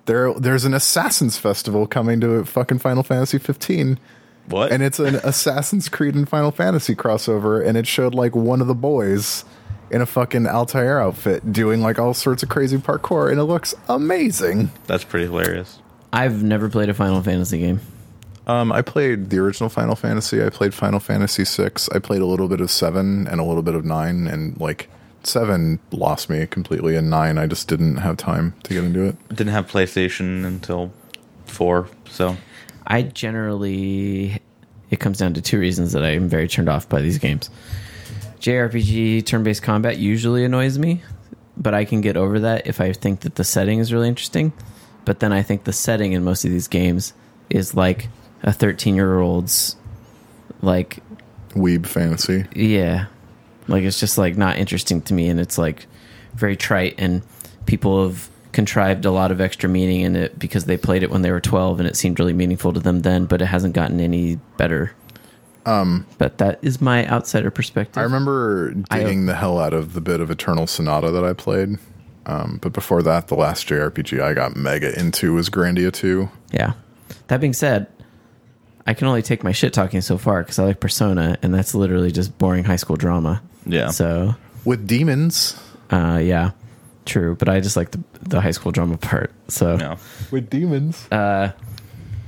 There, 0.07 0.33
there's 0.35 0.65
an 0.65 0.75
Assassin's 0.75 1.37
Festival 1.37 1.87
coming 1.87 2.21
to 2.21 2.45
fucking 2.45 2.79
Final 2.79 3.03
Fantasy 3.03 3.39
15, 3.39 3.99
What? 4.49 4.71
and 4.73 4.83
it's 4.83 4.99
an 4.99 5.17
Assassin's 5.25 5.89
Creed 5.89 6.15
and 6.15 6.29
Final 6.29 6.51
Fantasy 6.51 6.95
crossover, 6.95 7.65
and 7.67 7.77
it 7.77 7.87
showed 7.87 8.15
like 8.15 8.35
one 8.35 8.61
of 8.61 8.67
the 8.69 8.75
boys 8.75 9.45
in 9.91 10.01
a 10.01 10.07
fucking 10.07 10.47
Altair 10.47 11.01
outfit 11.01 11.53
doing 11.53 11.81
like 11.81 11.99
all 11.99 12.15
sorts 12.15 12.43
of 12.43 12.49
crazy 12.49 12.79
parkour, 12.79 13.31
and 13.31 13.39
it 13.41 13.45
looks 13.45 13.75
amazing. 13.89 14.71
That's 14.87 15.05
pretty 15.05 15.27
hilarious. 15.27 15.81
I've 16.13 16.43
never 16.43 16.69
played 16.69 16.89
a 16.89 16.95
Final 16.95 17.23
Fantasy 17.23 17.59
game. 17.59 17.81
Um, 18.47 18.71
I 18.71 18.83
played 18.83 19.31
the 19.31 19.39
original 19.39 19.69
Final 19.69 19.97
Fantasy. 19.97 20.43
I 20.45 20.51
played 20.51 20.73
Final 20.73 21.01
Fantasy 21.01 21.45
six. 21.45 21.89
I 21.89 21.99
played 21.99 22.23
a 22.23 22.27
little 22.27 22.47
bit 22.49 22.61
of 22.61 22.71
seven 22.71 23.27
and 23.27 23.41
a 23.41 23.45
little 23.45 23.63
bit 23.63 23.75
of 23.75 23.85
nine, 23.85 24.29
and 24.29 24.59
like 24.61 24.89
seven 25.27 25.79
lost 25.91 26.31
me 26.31 26.47
completely, 26.47 26.97
and 26.97 27.11
nine 27.11 27.39
I 27.39 27.47
just 27.47 27.69
didn't 27.69 27.97
have 27.97 28.17
time 28.17 28.55
to 28.65 28.75
get 28.75 28.85
into 28.85 29.05
it. 29.05 29.29
Didn't 29.29 29.53
have 29.53 29.71
PlayStation 29.71 30.45
until 30.45 30.93
four, 31.47 31.89
so 32.09 32.37
I 32.87 33.03
generally, 33.03 34.41
it 34.91 35.01
comes 35.01 35.19
down 35.19 35.35
to 35.35 35.43
two 35.43 35.59
reasons 35.59 35.93
that 35.93 36.05
I 36.05 36.11
am 36.11 36.29
very 36.29 36.49
turned 36.49 36.69
off 36.69 36.89
by 36.89 37.01
these 37.01 37.19
games. 37.19 37.51
JRPG 38.41 39.27
turn 39.27 39.43
based 39.43 39.63
combat 39.63 39.99
usually 39.99 40.45
annoys 40.45 40.79
me, 40.79 41.03
but 41.57 41.75
I 41.75 41.85
can 41.85 42.01
get 42.01 42.17
over 42.17 42.41
that 42.41 42.67
if 42.67 42.81
I 42.81 42.93
think 42.93 43.21
that 43.21 43.35
the 43.35 43.45
setting 43.45 43.79
is 43.79 43.93
really 43.93 44.09
interesting. 44.09 44.53
But 45.05 45.21
then 45.21 45.33
I 45.33 45.43
think 45.43 45.65
the 45.65 45.73
setting 45.73 46.13
in 46.13 46.25
most 46.25 46.45
of 46.45 46.51
these 46.51 46.69
games 46.69 47.13
is 47.49 47.75
like 47.75 48.09
a 48.43 48.53
13 48.53 48.95
year 48.95 49.21
old's, 49.21 49.77
like, 50.63 50.99
Weeb 51.55 51.87
fantasy. 51.87 52.45
yeah. 52.55 53.07
Like, 53.69 53.85
it's 53.85 54.01
just 54.01 54.19
like 54.19 54.37
not 54.37 54.59
interesting 54.59 55.03
to 55.03 55.15
me. 55.15 55.29
And 55.29 55.41
it's 55.41 55.59
like 55.59 55.87
very 56.35 56.57
trite. 56.57 56.95
And 56.99 57.23
people 57.67 58.07
have 58.09 58.29
contrived 58.53 59.05
a 59.05 59.11
lot 59.11 59.31
of 59.31 59.41
extra 59.41 59.69
meaning 59.69 60.01
in 60.01 60.17
it 60.17 60.39
because 60.39 60.65
they 60.65 60.77
played 60.77 61.03
it 61.03 61.11
when 61.11 61.23
they 61.23 61.31
were 61.31 61.41
12 61.41 61.79
and 61.81 61.89
it 61.89 61.95
seemed 61.97 62.19
really 62.19 62.33
meaningful 62.33 62.73
to 62.73 62.81
them 62.81 63.03
then, 63.03 63.27
but 63.27 63.43
it 63.43 63.47
hasn't 63.47 63.75
gotten 63.75 64.01
any 64.01 64.37
better. 64.57 64.93
Um, 65.67 66.07
but 66.17 66.39
that 66.39 66.61
is 66.63 66.81
my 66.81 67.07
outsider 67.09 67.51
perspective. 67.51 67.99
I 67.99 68.03
remember 68.05 68.73
I- 68.91 69.03
the 69.03 69.35
hell 69.35 69.59
out 69.59 69.75
of 69.75 69.93
the 69.93 70.01
bit 70.01 70.21
of 70.21 70.31
Eternal 70.31 70.67
Sonata 70.67 71.11
that 71.11 71.25
I 71.25 71.33
played. 71.33 71.79
Um, 72.25 72.59
but 72.63 72.73
before 72.73 73.03
that, 73.03 73.29
the 73.29 73.35
last 73.35 73.67
JRPG 73.69 74.21
I 74.21 74.33
got 74.35 74.57
mega 74.57 74.99
into 74.99 75.35
was 75.35 75.49
Grandia 75.49 75.93
2. 75.93 76.29
Yeah. 76.51 76.73
That 77.29 77.41
being 77.41 77.53
said, 77.53 77.87
I 78.87 78.95
can 78.95 79.07
only 79.07 79.23
take 79.23 79.45
my 79.45 79.53
shit 79.53 79.73
talking 79.73 80.01
so 80.01 80.17
far 80.19 80.43
because 80.43 80.59
I 80.59 80.65
like 80.65 80.81
Persona, 80.81 81.37
and 81.43 81.53
that's 81.55 81.75
literally 81.75 82.11
just 82.11 82.37
boring 82.39 82.65
high 82.65 82.77
school 82.77 82.97
drama. 82.97 83.43
Yeah. 83.67 83.89
So, 83.91 84.35
With 84.65 84.87
demons. 84.87 85.61
uh, 85.91 86.21
yeah, 86.23 86.53
true. 87.05 87.35
But 87.37 87.49
I 87.49 87.61
just 87.61 87.77
like 87.77 87.91
the, 87.91 88.01
the 88.23 88.41
high 88.41 88.53
school 88.53 88.73
drama 88.73 88.97
part. 88.97 89.33
So, 89.49 89.77
No. 89.77 89.97
With 90.31 90.49
demons. 90.51 91.07
Uh, 91.11 91.53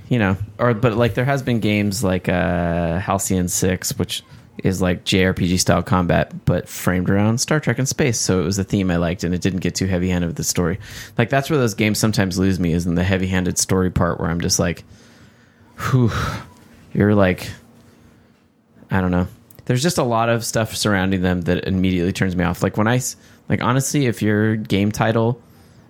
you 0.09 0.19
know, 0.19 0.37
or 0.59 0.73
but 0.75 0.97
like 0.97 1.15
there 1.15 1.25
has 1.27 1.43
been 1.43 1.61
games 1.61 2.03
like 2.03 2.29
uh, 2.29 2.99
Halcyon 2.99 3.49
Six, 3.49 3.97
which 3.99 4.23
is 4.65 4.81
like 4.83 5.05
JRPG 5.05 5.61
style 5.61 5.83
combat, 5.83 6.45
but 6.47 6.67
framed 6.69 7.11
around 7.11 7.39
Star 7.39 7.61
Trek 7.61 7.79
and 7.79 7.87
space. 7.87 8.19
So 8.19 8.41
it 8.41 8.45
was 8.45 8.59
a 8.59 8.65
theme 8.65 8.91
I 8.91 8.97
liked, 8.97 9.23
and 9.23 9.35
it 9.35 9.43
didn't 9.43 9.61
get 9.61 9.75
too 9.75 9.87
heavy 9.87 10.09
handed 10.09 10.27
with 10.29 10.37
the 10.37 10.45
story. 10.45 10.81
Like 11.19 11.29
that's 11.29 11.51
where 11.51 11.59
those 11.59 11.75
games 11.75 11.99
sometimes 11.99 12.39
lose 12.39 12.59
me 12.59 12.73
is 12.73 12.87
in 12.87 12.95
the 12.95 13.05
heavy 13.05 13.27
handed 13.27 13.59
story 13.59 13.91
part, 13.91 14.19
where 14.19 14.31
I'm 14.31 14.41
just 14.41 14.59
like, 14.59 14.83
whew, 15.91 16.11
you're 16.95 17.15
like, 17.15 17.49
I 18.91 19.01
don't 19.03 19.11
know. 19.11 19.29
There's 19.69 19.83
just 19.83 19.99
a 19.99 20.03
lot 20.03 20.31
of 20.31 20.47
stuff 20.47 20.75
surrounding 20.75 21.21
them 21.21 21.43
that 21.43 21.69
immediately 21.69 22.11
turns 22.11 22.35
me 22.35 22.43
off. 22.43 22.63
Like 22.63 22.79
when 22.79 22.89
I 22.89 23.01
like 23.51 23.63
honestly, 23.63 24.07
if 24.07 24.23
your 24.23 24.57
game 24.57 24.91
title 24.91 25.43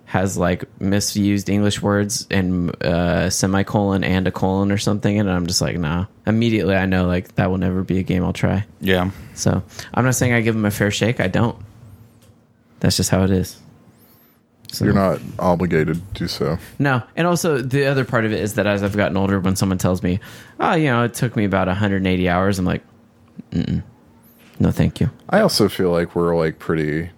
has 0.06 0.36
like 0.36 0.64
misused 0.80 1.48
English 1.48 1.80
words 1.80 2.26
and 2.28 2.70
uh, 2.82 3.30
semicolon 3.30 4.02
and 4.02 4.26
a 4.26 4.32
colon 4.32 4.72
or 4.72 4.78
something, 4.78 5.20
and 5.20 5.30
I'm 5.30 5.46
just 5.46 5.60
like, 5.60 5.78
nah. 5.78 6.06
Immediately, 6.26 6.74
I 6.74 6.86
know 6.86 7.06
like 7.06 7.36
that 7.36 7.50
will 7.50 7.58
never 7.58 7.84
be 7.84 8.00
a 8.00 8.02
game 8.02 8.24
I'll 8.24 8.32
try. 8.32 8.66
Yeah. 8.80 9.12
So 9.34 9.62
I'm 9.94 10.04
not 10.04 10.16
saying 10.16 10.32
I 10.32 10.40
give 10.40 10.56
them 10.56 10.64
a 10.64 10.72
fair 10.72 10.90
shake. 10.90 11.20
I 11.20 11.28
don't. 11.28 11.56
That's 12.80 12.96
just 12.96 13.10
how 13.10 13.22
it 13.22 13.30
is. 13.30 13.60
So, 14.72 14.86
You're 14.86 14.94
not 14.94 15.20
obligated 15.38 15.94
to 16.14 16.18
do 16.18 16.26
so. 16.26 16.58
No, 16.80 17.04
and 17.14 17.28
also 17.28 17.58
the 17.62 17.86
other 17.86 18.04
part 18.04 18.24
of 18.24 18.32
it 18.32 18.40
is 18.40 18.54
that 18.54 18.66
as 18.66 18.82
I've 18.82 18.96
gotten 18.96 19.16
older, 19.16 19.38
when 19.38 19.54
someone 19.54 19.78
tells 19.78 20.02
me, 20.02 20.18
"Oh, 20.58 20.74
you 20.74 20.86
know, 20.86 21.04
it 21.04 21.14
took 21.14 21.36
me 21.36 21.44
about 21.44 21.68
180 21.68 22.28
hours," 22.28 22.58
I'm 22.58 22.64
like, 22.64 22.82
Mm-mm. 23.52 23.82
"No, 24.58 24.70
thank 24.70 25.00
you." 25.00 25.10
I 25.30 25.40
also 25.40 25.68
feel 25.68 25.90
like 25.90 26.14
we're 26.14 26.36
like 26.36 26.58
pretty 26.58 27.10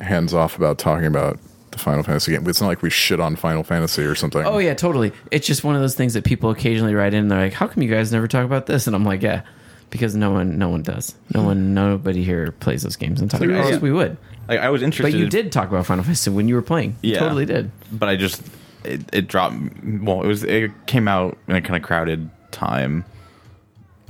hands 0.00 0.32
off 0.34 0.56
about 0.56 0.78
talking 0.78 1.06
about 1.06 1.38
the 1.70 1.78
Final 1.78 2.02
Fantasy 2.02 2.32
game. 2.32 2.48
It's 2.48 2.60
not 2.60 2.68
like 2.68 2.82
we 2.82 2.90
shit 2.90 3.20
on 3.20 3.36
Final 3.36 3.62
Fantasy 3.64 4.02
or 4.02 4.14
something. 4.14 4.44
Oh 4.44 4.58
yeah, 4.58 4.74
totally. 4.74 5.12
It's 5.30 5.46
just 5.46 5.64
one 5.64 5.74
of 5.74 5.80
those 5.80 5.94
things 5.94 6.14
that 6.14 6.24
people 6.24 6.50
occasionally 6.50 6.94
write 6.94 7.14
in. 7.14 7.22
and 7.22 7.30
They're 7.30 7.40
like, 7.40 7.52
"How 7.52 7.66
come 7.66 7.82
you 7.82 7.90
guys 7.90 8.12
never 8.12 8.28
talk 8.28 8.44
about 8.44 8.66
this?" 8.66 8.86
And 8.86 8.94
I'm 8.96 9.04
like, 9.04 9.22
"Yeah, 9.22 9.42
because 9.90 10.14
no 10.14 10.30
one, 10.30 10.58
no 10.58 10.68
one 10.68 10.82
does. 10.82 11.14
No 11.34 11.42
one, 11.42 11.74
nobody 11.74 12.24
here 12.24 12.52
plays 12.52 12.82
those 12.82 12.96
games 12.96 13.20
and 13.20 13.30
talks 13.30 13.42
about 13.44 13.68
yeah. 13.68 13.74
it. 13.76 13.82
We 13.82 13.92
would, 13.92 14.16
Like 14.48 14.60
I 14.60 14.70
was 14.70 14.82
interested, 14.82 15.12
but 15.12 15.18
you 15.18 15.28
did 15.28 15.50
talk 15.52 15.68
about 15.68 15.86
Final 15.86 16.04
Fantasy 16.04 16.30
when 16.30 16.48
you 16.48 16.54
were 16.54 16.62
playing. 16.62 16.96
You 17.02 17.14
Yeah. 17.14 17.18
totally 17.20 17.46
did. 17.46 17.70
but 17.92 18.08
I 18.08 18.16
just 18.16 18.42
it, 18.84 19.02
it 19.12 19.28
dropped. 19.28 19.56
Well, 19.84 20.22
it 20.22 20.26
was 20.28 20.44
it 20.44 20.70
came 20.86 21.08
out 21.08 21.36
in 21.48 21.56
a 21.56 21.60
kind 21.60 21.76
of 21.76 21.82
crowded 21.82 22.30
time 22.52 23.04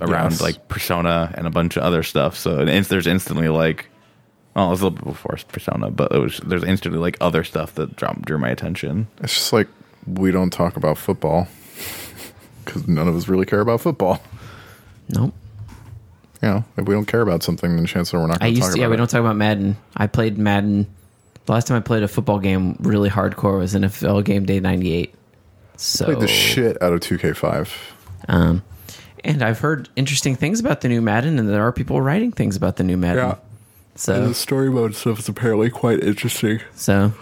around 0.00 0.32
Yes. 0.32 0.40
like 0.40 0.68
Persona 0.68 1.32
and 1.36 1.46
a 1.46 1.50
bunch 1.50 1.76
of 1.76 1.82
other 1.82 2.02
stuff. 2.02 2.36
So 2.36 2.60
it, 2.60 2.84
there's 2.88 3.06
instantly 3.06 3.48
like, 3.48 3.88
well, 4.54 4.66
it 4.68 4.70
was 4.70 4.80
a 4.80 4.84
little 4.84 4.98
bit 4.98 5.04
before 5.04 5.38
Persona, 5.48 5.90
but 5.90 6.12
it 6.12 6.18
was 6.18 6.38
there's 6.44 6.64
instantly 6.64 7.00
like 7.00 7.16
other 7.20 7.44
stuff 7.44 7.74
that 7.74 7.96
dropped 7.96 8.22
drew 8.22 8.38
my 8.38 8.48
attention. 8.50 9.06
It's 9.22 9.34
just 9.34 9.52
like 9.52 9.68
we 10.06 10.30
don't 10.30 10.50
talk 10.50 10.76
about 10.76 10.98
football 10.98 11.48
because 12.64 12.86
none 12.88 13.08
of 13.08 13.16
us 13.16 13.28
really 13.28 13.46
care 13.46 13.60
about 13.60 13.80
football. 13.80 14.22
Nope. 15.10 15.34
You 16.42 16.48
know, 16.48 16.64
if 16.76 16.86
we 16.86 16.94
don't 16.94 17.06
care 17.06 17.20
about 17.22 17.42
something, 17.42 17.74
then 17.74 17.84
chances 17.86 18.14
are 18.14 18.20
we're 18.20 18.26
not 18.28 18.36
I 18.36 18.46
going 18.46 18.52
to 18.52 18.56
used 18.58 18.68
talk 18.68 18.74
to. 18.76 18.80
Yeah, 18.80 18.88
we 18.88 18.94
it. 18.94 18.98
don't 18.98 19.10
talk 19.10 19.20
about 19.20 19.36
Madden. 19.36 19.76
I 19.96 20.06
played 20.06 20.38
Madden. 20.38 20.86
The 21.46 21.52
last 21.52 21.66
time 21.66 21.76
I 21.76 21.80
played 21.80 22.02
a 22.04 22.08
football 22.08 22.38
game 22.38 22.76
really 22.80 23.10
hardcore 23.10 23.58
was 23.58 23.74
in 23.74 23.82
NFL 23.82 24.24
Game 24.24 24.44
Day 24.46 24.60
'98. 24.60 25.14
So 25.76 26.04
I 26.04 26.14
Played 26.14 26.20
the 26.20 26.28
shit 26.28 26.80
out 26.82 26.92
of 26.92 27.00
2K5. 27.00 27.72
Um, 28.28 28.62
and 29.24 29.42
I've 29.42 29.58
heard 29.60 29.88
interesting 29.96 30.34
things 30.36 30.60
about 30.60 30.80
the 30.80 30.88
new 30.88 31.00
Madden, 31.00 31.38
and 31.38 31.48
there 31.48 31.62
are 31.62 31.72
people 31.72 32.00
writing 32.00 32.32
things 32.32 32.56
about 32.56 32.76
the 32.76 32.84
new 32.84 32.96
Madden. 32.96 33.28
Yeah. 33.28 33.36
So, 33.94 34.28
the 34.28 34.34
story 34.34 34.70
mode 34.70 34.94
stuff 34.94 35.18
is 35.18 35.28
apparently 35.28 35.70
quite 35.70 36.04
interesting. 36.04 36.60
so 36.76 37.12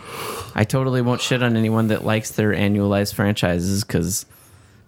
I 0.54 0.64
totally 0.64 1.00
won't 1.00 1.22
shit 1.22 1.42
on 1.42 1.56
anyone 1.56 1.88
that 1.88 2.04
likes 2.04 2.32
their 2.32 2.50
annualized 2.50 3.14
franchises 3.14 3.82
because 3.82 4.26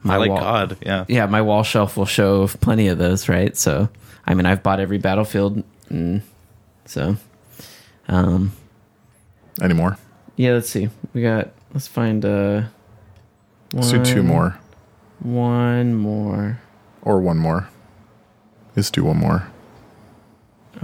my 0.02 0.14
I 0.14 0.16
like 0.18 0.30
wall, 0.30 0.40
God, 0.40 0.76
yeah. 0.82 1.06
yeah, 1.08 1.26
my 1.26 1.40
wall 1.40 1.62
shelf 1.62 1.96
will 1.96 2.06
show 2.06 2.46
plenty 2.46 2.88
of 2.88 2.98
those, 2.98 3.28
right? 3.28 3.56
So, 3.56 3.88
I 4.26 4.34
mean, 4.34 4.44
I've 4.44 4.62
bought 4.62 4.80
every 4.80 4.98
Battlefield, 4.98 5.62
and 5.88 6.22
so, 6.84 7.16
um, 8.06 8.52
Anymore? 9.62 9.96
yeah. 10.36 10.52
Let's 10.52 10.68
see, 10.68 10.90
we 11.14 11.22
got. 11.22 11.50
Let's 11.72 11.86
find 11.88 12.24
uh, 12.24 12.62
Let's 13.72 13.90
do 13.90 14.04
two 14.04 14.22
more. 14.22 14.58
One 15.20 15.94
more. 15.94 16.60
Or 17.08 17.18
one 17.20 17.38
more. 17.38 17.70
Let's 18.76 18.90
do 18.90 19.02
one 19.02 19.16
more. 19.16 19.48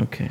Okay. 0.00 0.30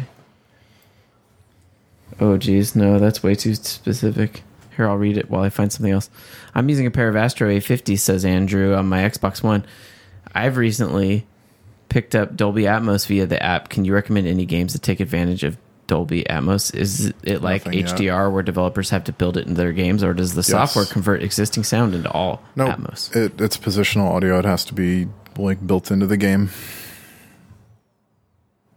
Oh 2.19 2.35
geez, 2.37 2.75
no, 2.75 2.97
that's 2.97 3.21
way 3.21 3.35
too 3.35 3.53
specific. 3.53 4.41
Here, 4.75 4.89
I'll 4.89 4.97
read 4.97 5.17
it 5.17 5.29
while 5.29 5.43
I 5.43 5.49
find 5.49 5.71
something 5.71 5.91
else. 5.91 6.09
I'm 6.55 6.67
using 6.67 6.87
a 6.87 6.91
pair 6.91 7.09
of 7.09 7.15
Astro 7.15 7.47
A50, 7.47 7.99
says 7.99 8.25
Andrew, 8.25 8.73
on 8.73 8.87
my 8.89 9.03
Xbox 9.03 9.43
One. 9.43 9.67
I've 10.33 10.57
recently 10.57 11.27
picked 11.89 12.15
up 12.15 12.35
Dolby 12.35 12.63
Atmos 12.63 13.05
via 13.05 13.27
the 13.27 13.41
app. 13.41 13.69
Can 13.69 13.85
you 13.85 13.93
recommend 13.93 14.25
any 14.25 14.45
games 14.47 14.73
that 14.73 14.81
take 14.81 14.99
advantage 14.99 15.43
of 15.43 15.57
Dolby 15.85 16.23
Atmos? 16.23 16.73
Is 16.73 17.13
it 17.21 17.43
like 17.43 17.65
Nothing 17.67 17.81
yet. 17.81 17.89
HDR 17.97 18.31
where 18.33 18.41
developers 18.41 18.89
have 18.89 19.03
to 19.03 19.11
build 19.13 19.37
it 19.37 19.45
into 19.45 19.61
their 19.61 19.73
games, 19.73 20.03
or 20.03 20.15
does 20.15 20.33
the 20.33 20.41
software 20.41 20.85
convert 20.85 21.21
existing 21.21 21.63
sound 21.63 21.93
into 21.93 22.09
all 22.09 22.41
No, 22.55 22.65
Atmos? 22.65 23.15
it, 23.15 23.39
it's 23.39 23.57
positional 23.57 24.09
audio. 24.09 24.39
It 24.39 24.45
has 24.45 24.65
to 24.65 24.73
be 24.73 25.07
like 25.37 25.65
built 25.65 25.91
into 25.91 26.07
the 26.07 26.17
game. 26.17 26.49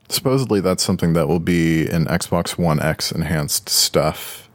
Supposedly, 0.09 0.61
that's 0.61 0.85
something 0.85 1.15
that 1.15 1.29
will 1.29 1.41
be 1.41 1.83
in 1.83 2.05
Xbox 2.07 2.57
One 2.57 2.81
X 2.81 3.11
enhanced 3.11 3.69
stuff 3.69 4.49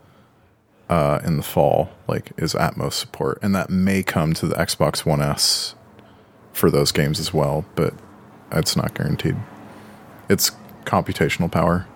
uh, 0.90 1.20
in 1.26 1.38
the 1.38 1.44
fall. 1.44 1.90
Like, 2.08 2.32
is 2.38 2.54
Atmos 2.54 2.94
support, 2.94 3.40
and 3.42 3.54
that 3.54 3.70
may 3.70 4.02
come 4.02 4.34
to 4.36 4.48
the 4.48 4.56
Xbox 4.56 5.06
One 5.06 5.22
S 5.22 5.76
for 6.54 6.72
those 6.72 6.92
games 6.92 7.20
as 7.20 7.34
well, 7.34 7.66
but 7.76 7.94
it's 8.52 8.76
not 8.76 8.94
guaranteed. 8.94 9.36
It's 10.30 10.52
computational 10.86 11.52
power. 11.52 11.88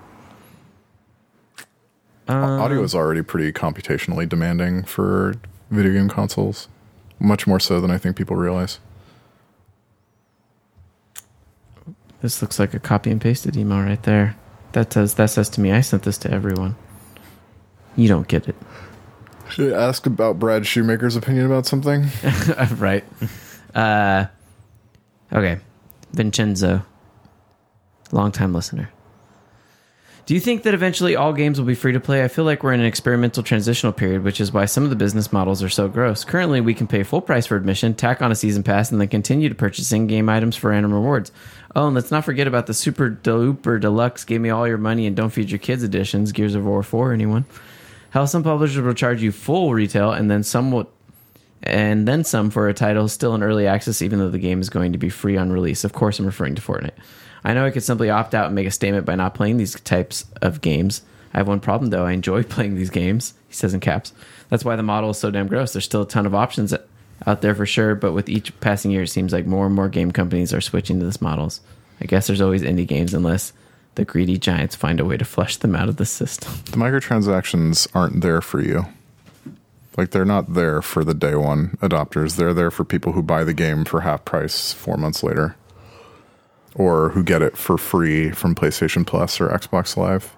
Au- 2.27 2.33
Audio 2.33 2.83
is 2.83 2.95
already 2.95 3.21
pretty 3.21 3.51
computationally 3.51 4.27
demanding 4.27 4.83
for 4.83 5.35
video 5.69 5.93
game 5.93 6.09
consoles, 6.09 6.67
much 7.19 7.47
more 7.47 7.59
so 7.59 7.79
than 7.79 7.91
I 7.91 7.97
think 7.97 8.15
people 8.15 8.35
realize. 8.35 8.79
This 12.25 12.41
looks 12.41 12.57
like 12.57 12.73
a 12.73 12.79
copy 12.79 13.11
and 13.11 13.21
pasted 13.21 13.55
email 13.55 13.81
right 13.81 14.01
there. 14.01 14.35
That 14.71 14.91
says 14.91 15.13
that 15.13 15.27
says 15.27 15.47
to 15.49 15.61
me, 15.61 15.71
I 15.71 15.81
sent 15.81 16.01
this 16.01 16.17
to 16.17 16.31
everyone. 16.31 16.75
You 17.95 18.07
don't 18.07 18.27
get 18.27 18.49
it. 18.49 18.55
Should 19.47 19.71
I 19.71 19.87
ask 19.87 20.07
about 20.07 20.39
Brad 20.39 20.65
Shoemaker's 20.65 21.15
opinion 21.15 21.45
about 21.45 21.67
something? 21.67 22.07
right. 22.77 23.03
Uh, 23.75 24.25
okay. 25.31 25.59
Vincenzo, 26.13 26.81
longtime 28.11 28.55
listener. 28.55 28.89
Do 30.25 30.33
you 30.33 30.39
think 30.39 30.63
that 30.63 30.73
eventually 30.73 31.15
all 31.15 31.33
games 31.33 31.59
will 31.59 31.67
be 31.67 31.75
free 31.75 31.93
to 31.93 31.99
play? 31.99 32.23
I 32.23 32.27
feel 32.27 32.45
like 32.45 32.63
we're 32.63 32.73
in 32.73 32.79
an 32.79 32.87
experimental 32.87 33.43
transitional 33.43 33.93
period, 33.93 34.23
which 34.23 34.41
is 34.41 34.51
why 34.51 34.65
some 34.65 34.83
of 34.83 34.89
the 34.89 34.95
business 34.95 35.31
models 35.31 35.61
are 35.61 35.69
so 35.69 35.87
gross. 35.87 36.23
Currently, 36.23 36.61
we 36.61 36.73
can 36.73 36.87
pay 36.87 37.03
full 37.03 37.21
price 37.21 37.45
for 37.45 37.55
admission, 37.55 37.93
tack 37.93 38.23
on 38.23 38.31
a 38.31 38.35
season 38.35 38.63
pass, 38.63 38.91
and 38.91 38.99
then 38.99 39.07
continue 39.07 39.49
to 39.49 39.53
purchase 39.53 39.91
in 39.91 40.07
game 40.07 40.27
items 40.27 40.55
for 40.55 40.71
random 40.71 40.91
rewards. 40.91 41.31
Oh, 41.75 41.87
and 41.87 41.95
let's 41.95 42.11
not 42.11 42.23
forget 42.23 42.47
about 42.47 42.67
the 42.67 42.73
super 42.73 43.09
duper 43.09 43.81
deluxe 43.81 44.23
give 44.23 44.41
me 44.41 44.49
all 44.49 44.65
your 44.65 44.77
money 44.77 45.07
and 45.07 45.15
don't 45.15 45.31
feed 45.31 45.51
your 45.51 45.59
kids 45.59 45.83
editions, 45.83 46.31
Gears 46.31 46.55
of 46.55 46.65
War 46.65 46.81
4, 46.81 47.11
anyone? 47.11 47.43
Hell, 48.11 48.27
some 48.27 48.43
publishers 48.43 48.81
will 48.81 48.93
charge 48.93 49.21
you 49.21 49.33
full 49.33 49.73
retail 49.73 50.13
and 50.13 50.31
then 50.31 50.41
some 50.41 50.71
will 50.71 50.89
and 51.63 52.07
then 52.07 52.23
some 52.23 52.49
for 52.49 52.69
a 52.69 52.73
title 52.73 53.07
still 53.07 53.33
in 53.35 53.43
early 53.43 53.67
access, 53.67 54.01
even 54.01 54.19
though 54.19 54.29
the 54.29 54.39
game 54.39 54.61
is 54.61 54.69
going 54.69 54.91
to 54.93 54.97
be 54.97 55.09
free 55.09 55.35
on 55.35 55.51
release. 55.51 55.83
Of 55.83 55.93
course, 55.93 56.19
I'm 56.19 56.25
referring 56.25 56.55
to 56.55 56.61
Fortnite. 56.61 56.91
I 57.43 57.53
know 57.53 57.65
I 57.65 57.71
could 57.71 57.83
simply 57.83 58.09
opt 58.09 58.33
out 58.33 58.45
and 58.45 58.55
make 58.55 58.67
a 58.67 58.71
statement 58.71 59.05
by 59.05 59.15
not 59.15 59.33
playing 59.33 59.57
these 59.57 59.79
types 59.81 60.25
of 60.41 60.61
games. 60.61 61.01
I 61.33 61.39
have 61.39 61.47
one 61.47 61.59
problem 61.59 61.89
though. 61.89 62.05
I 62.05 62.13
enjoy 62.13 62.43
playing 62.43 62.75
these 62.75 62.89
games. 62.89 63.33
He 63.49 63.53
says 63.53 63.73
in 63.73 63.81
caps. 63.81 64.13
That's 64.47 64.63
why 64.63 64.77
the 64.77 64.83
model 64.83 65.09
is 65.09 65.17
so 65.17 65.29
damn 65.29 65.47
gross. 65.47 65.73
There's 65.73 65.85
still 65.85 66.03
a 66.03 66.07
ton 66.07 66.25
of 66.25 66.35
options 66.35 66.73
out 67.25 67.41
there 67.41 67.55
for 67.55 67.65
sure, 67.65 67.95
but 67.95 68.13
with 68.13 68.29
each 68.29 68.57
passing 68.59 68.91
year, 68.91 69.03
it 69.03 69.09
seems 69.09 69.33
like 69.33 69.45
more 69.45 69.65
and 69.65 69.75
more 69.75 69.89
game 69.89 70.11
companies 70.11 70.53
are 70.53 70.61
switching 70.61 70.99
to 70.99 71.05
this 71.05 71.21
models. 71.21 71.61
I 72.01 72.05
guess 72.05 72.27
there's 72.27 72.41
always 72.41 72.61
indie 72.61 72.87
games 72.87 73.13
unless 73.13 73.53
the 73.95 74.05
greedy 74.05 74.37
giants 74.37 74.75
find 74.75 74.99
a 74.99 75.05
way 75.05 75.17
to 75.17 75.25
flush 75.25 75.57
them 75.57 75.75
out 75.75 75.89
of 75.89 75.97
the 75.97 76.05
system. 76.05 76.51
The 76.65 76.77
microtransactions 76.77 77.87
aren't 77.95 78.21
there 78.21 78.41
for 78.41 78.61
you. 78.61 78.85
Like 79.97 80.11
they're 80.11 80.25
not 80.25 80.53
there 80.53 80.81
for 80.81 81.05
the 81.05 81.13
day 81.13 81.35
one 81.35 81.77
adopters. 81.81 82.35
They're 82.35 82.53
there 82.53 82.71
for 82.71 82.83
people 82.83 83.13
who 83.13 83.23
buy 83.23 83.45
the 83.45 83.53
game 83.53 83.85
for 83.85 84.01
half 84.01 84.25
price 84.25 84.73
four 84.73 84.97
months 84.97 85.23
later, 85.23 85.55
or 86.75 87.09
who 87.09 87.23
get 87.23 87.41
it 87.41 87.55
for 87.55 87.77
free 87.77 88.31
from 88.31 88.55
PlayStation 88.55 89.07
Plus 89.07 89.39
or 89.39 89.47
Xbox 89.47 89.95
Live. 89.95 90.35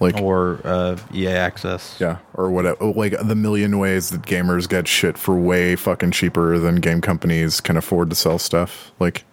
Like 0.00 0.20
or 0.20 0.60
uh, 0.62 0.96
EA 1.12 1.28
Access. 1.28 1.96
yeah, 1.98 2.18
or 2.34 2.50
whatever. 2.50 2.92
Like 2.92 3.14
the 3.20 3.34
million 3.34 3.78
ways 3.78 4.10
that 4.10 4.22
gamers 4.22 4.68
get 4.68 4.86
shit 4.86 5.18
for 5.18 5.34
way 5.34 5.74
fucking 5.74 6.12
cheaper 6.12 6.56
than 6.58 6.76
game 6.76 7.00
companies 7.00 7.60
can 7.60 7.76
afford 7.76 8.10
to 8.10 8.16
sell 8.16 8.38
stuff. 8.38 8.92
Like 9.00 9.24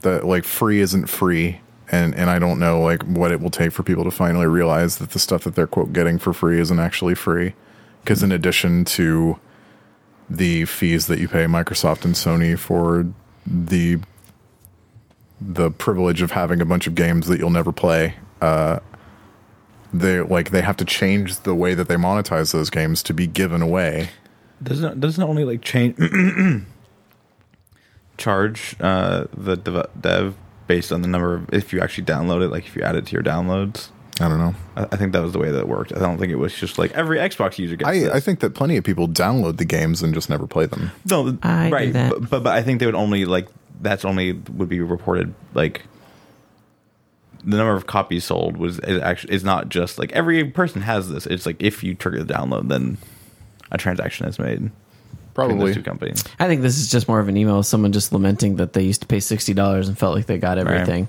that, 0.00 0.24
like 0.24 0.44
free 0.44 0.80
isn't 0.80 1.08
free, 1.08 1.60
and 1.90 2.14
and 2.14 2.30
I 2.30 2.38
don't 2.38 2.58
know 2.58 2.80
like 2.80 3.02
what 3.02 3.32
it 3.32 3.40
will 3.40 3.50
take 3.50 3.72
for 3.72 3.82
people 3.82 4.04
to 4.04 4.10
finally 4.10 4.46
realize 4.46 4.96
that 4.96 5.10
the 5.10 5.18
stuff 5.18 5.44
that 5.44 5.54
they're 5.54 5.66
quote 5.66 5.92
getting 5.92 6.18
for 6.18 6.32
free 6.32 6.58
isn't 6.58 6.78
actually 6.78 7.14
free. 7.14 7.54
Because 8.02 8.22
in 8.22 8.32
addition 8.32 8.86
to 8.86 9.38
the 10.30 10.64
fees 10.64 11.06
that 11.06 11.18
you 11.18 11.28
pay 11.28 11.44
Microsoft 11.44 12.04
and 12.04 12.14
Sony 12.14 12.58
for 12.58 13.06
the 13.46 13.98
the 15.40 15.70
privilege 15.70 16.22
of 16.22 16.32
having 16.32 16.60
a 16.60 16.64
bunch 16.64 16.86
of 16.86 16.94
games 16.94 17.26
that 17.28 17.38
you'll 17.38 17.50
never 17.50 17.72
play, 17.72 18.14
uh, 18.40 18.80
they 19.92 20.20
like 20.20 20.50
they 20.50 20.62
have 20.62 20.76
to 20.78 20.84
change 20.84 21.40
the 21.40 21.54
way 21.54 21.74
that 21.74 21.88
they 21.88 21.96
monetize 21.96 22.52
those 22.52 22.70
games 22.70 23.02
to 23.04 23.14
be 23.14 23.26
given 23.26 23.62
away. 23.62 24.10
Doesn't 24.62 25.00
doesn't 25.00 25.22
only 25.22 25.44
like 25.44 25.62
change 25.62 25.96
charge 28.18 28.76
uh, 28.80 29.24
the 29.36 29.56
dev, 29.56 29.88
dev 30.00 30.34
based 30.66 30.92
on 30.92 31.02
the 31.02 31.08
number 31.08 31.34
of 31.34 31.52
if 31.52 31.72
you 31.72 31.80
actually 31.80 32.04
download 32.04 32.44
it, 32.44 32.48
like 32.48 32.66
if 32.66 32.76
you 32.76 32.82
add 32.82 32.96
it 32.96 33.06
to 33.06 33.12
your 33.12 33.22
downloads. 33.22 33.88
I 34.20 34.28
don't 34.28 34.38
know. 34.38 34.54
I, 34.76 34.82
I 34.82 34.96
think 34.96 35.12
that 35.12 35.22
was 35.22 35.32
the 35.32 35.38
way 35.38 35.50
that 35.50 35.60
it 35.60 35.68
worked. 35.68 35.92
I 35.92 36.00
don't 36.00 36.18
think 36.18 36.32
it 36.32 36.36
was 36.36 36.52
just 36.52 36.76
like 36.76 36.90
every 36.92 37.18
Xbox 37.18 37.58
user 37.58 37.76
gets. 37.76 37.88
I, 37.88 38.00
this. 38.00 38.10
I 38.10 38.20
think 38.20 38.40
that 38.40 38.54
plenty 38.54 38.76
of 38.76 38.84
people 38.84 39.08
download 39.08 39.58
the 39.58 39.64
games 39.64 40.02
and 40.02 40.12
just 40.12 40.28
never 40.28 40.46
play 40.46 40.66
them. 40.66 40.90
no, 41.08 41.38
I 41.42 41.68
do 41.68 41.74
right, 41.74 41.92
that. 41.92 42.10
But, 42.10 42.30
but 42.30 42.42
but 42.42 42.52
I 42.52 42.62
think 42.62 42.80
they 42.80 42.86
would 42.86 42.94
only 42.96 43.24
like 43.24 43.48
that's 43.80 44.04
only 44.04 44.32
would 44.32 44.68
be 44.68 44.80
reported 44.80 45.34
like 45.54 45.82
the 47.48 47.56
number 47.56 47.74
of 47.74 47.86
copies 47.86 48.24
sold 48.24 48.58
was 48.58 48.78
is 48.80 49.00
actually 49.00 49.34
is 49.34 49.42
not 49.42 49.70
just 49.70 49.98
like 49.98 50.12
every 50.12 50.44
person 50.44 50.82
has 50.82 51.08
this. 51.08 51.26
It's 51.26 51.46
like 51.46 51.62
if 51.62 51.82
you 51.82 51.94
trigger 51.94 52.22
the 52.22 52.32
download, 52.32 52.68
then 52.68 52.98
a 53.72 53.78
transaction 53.78 54.26
is 54.26 54.38
made. 54.38 54.70
Probably. 55.32 55.72
two 55.72 55.82
companies. 55.82 56.24
I 56.38 56.46
think 56.48 56.62
this 56.62 56.78
is 56.78 56.90
just 56.90 57.08
more 57.08 57.20
of 57.20 57.28
an 57.28 57.36
email 57.36 57.60
of 57.60 57.66
someone 57.66 57.92
just 57.92 58.12
lamenting 58.12 58.56
that 58.56 58.72
they 58.72 58.82
used 58.82 59.00
to 59.02 59.06
pay 59.06 59.20
sixty 59.20 59.54
dollars 59.54 59.88
and 59.88 59.96
felt 59.96 60.14
like 60.14 60.26
they 60.26 60.36
got 60.36 60.58
everything, 60.58 61.08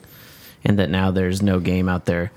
and 0.63 0.79
that 0.79 0.89
now 0.89 1.11
there's 1.11 1.41
no 1.41 1.59
game 1.59 1.89
out 1.89 2.05
there. 2.05 2.31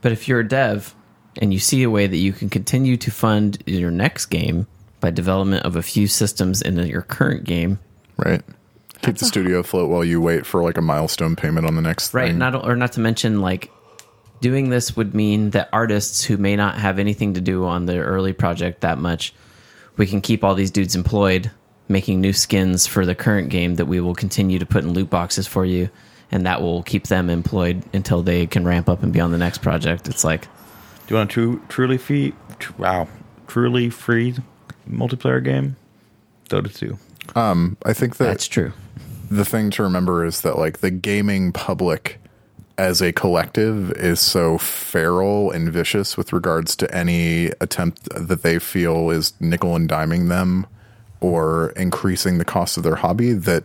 But 0.00 0.12
if 0.12 0.26
you're 0.26 0.40
a 0.40 0.48
dev 0.48 0.94
and 1.40 1.52
you 1.52 1.60
see 1.60 1.82
a 1.84 1.90
way 1.90 2.06
that 2.06 2.16
you 2.16 2.32
can 2.32 2.48
continue 2.48 2.96
to 2.96 3.10
fund 3.10 3.62
your 3.66 3.90
next 3.90 4.26
game 4.26 4.66
by 5.00 5.10
development 5.10 5.64
of 5.64 5.76
a 5.76 5.82
few 5.82 6.08
systems 6.08 6.60
in 6.62 6.76
your 6.86 7.02
current 7.02 7.44
game, 7.44 7.78
Right. 8.16 8.42
Keep 9.02 9.18
the 9.18 9.24
studio 9.24 9.58
afloat 9.60 9.88
while 9.88 10.04
you 10.04 10.20
wait 10.20 10.44
for 10.44 10.62
like 10.62 10.76
a 10.76 10.82
milestone 10.82 11.36
payment 11.36 11.66
on 11.66 11.76
the 11.76 11.82
next 11.82 12.12
right? 12.14 12.28
thing. 12.28 12.38
Not 12.38 12.54
or 12.54 12.76
not 12.76 12.92
to 12.92 13.00
mention 13.00 13.40
like 13.40 13.70
doing 14.40 14.70
this 14.70 14.96
would 14.96 15.14
mean 15.14 15.50
that 15.50 15.68
artists 15.72 16.24
who 16.24 16.36
may 16.36 16.56
not 16.56 16.78
have 16.78 16.98
anything 16.98 17.34
to 17.34 17.40
do 17.40 17.64
on 17.64 17.86
the 17.86 17.98
early 17.98 18.32
project 18.32 18.80
that 18.80 18.98
much, 18.98 19.32
we 19.96 20.06
can 20.06 20.20
keep 20.20 20.44
all 20.44 20.54
these 20.54 20.70
dudes 20.70 20.94
employed 20.94 21.50
making 21.88 22.20
new 22.20 22.32
skins 22.32 22.86
for 22.86 23.06
the 23.06 23.14
current 23.14 23.48
game 23.48 23.76
that 23.76 23.86
we 23.86 24.00
will 24.00 24.14
continue 24.14 24.58
to 24.58 24.66
put 24.66 24.84
in 24.84 24.92
loot 24.92 25.08
boxes 25.08 25.46
for 25.46 25.64
you 25.64 25.88
and 26.30 26.44
that 26.44 26.60
will 26.60 26.82
keep 26.82 27.06
them 27.06 27.30
employed 27.30 27.82
until 27.94 28.22
they 28.22 28.46
can 28.46 28.64
ramp 28.64 28.88
up 28.88 29.02
and 29.02 29.12
be 29.12 29.20
on 29.20 29.32
the 29.32 29.38
next 29.38 29.58
project. 29.58 30.08
It's 30.08 30.24
like 30.24 30.42
Do 30.42 30.48
you 31.14 31.16
want 31.16 31.30
a 31.30 31.32
true, 31.32 31.62
truly 31.68 31.98
free? 31.98 32.34
tr- 32.58 32.72
Wow, 32.76 33.08
truly 33.46 33.90
free 33.90 34.34
multiplayer 34.88 35.42
game? 35.42 35.76
Dota 36.50 36.74
two. 36.74 36.98
Um, 37.34 37.76
I 37.84 37.92
think 37.92 38.16
that 38.16 38.24
that's 38.24 38.48
true. 38.48 38.72
The 39.30 39.44
thing 39.44 39.70
to 39.70 39.82
remember 39.82 40.24
is 40.24 40.40
that 40.42 40.58
like 40.58 40.78
the 40.78 40.90
gaming 40.90 41.52
public 41.52 42.18
as 42.76 43.00
a 43.02 43.12
collective 43.12 43.90
is 43.92 44.20
so 44.20 44.56
feral 44.58 45.50
and 45.50 45.70
vicious 45.72 46.16
with 46.16 46.32
regards 46.32 46.76
to 46.76 46.94
any 46.96 47.46
attempt 47.60 48.08
that 48.14 48.42
they 48.42 48.58
feel 48.58 49.10
is 49.10 49.32
nickel 49.40 49.74
and 49.74 49.88
diming 49.88 50.28
them 50.28 50.66
or 51.20 51.70
increasing 51.70 52.38
the 52.38 52.44
cost 52.44 52.76
of 52.76 52.84
their 52.84 52.94
hobby 52.94 53.32
that 53.32 53.64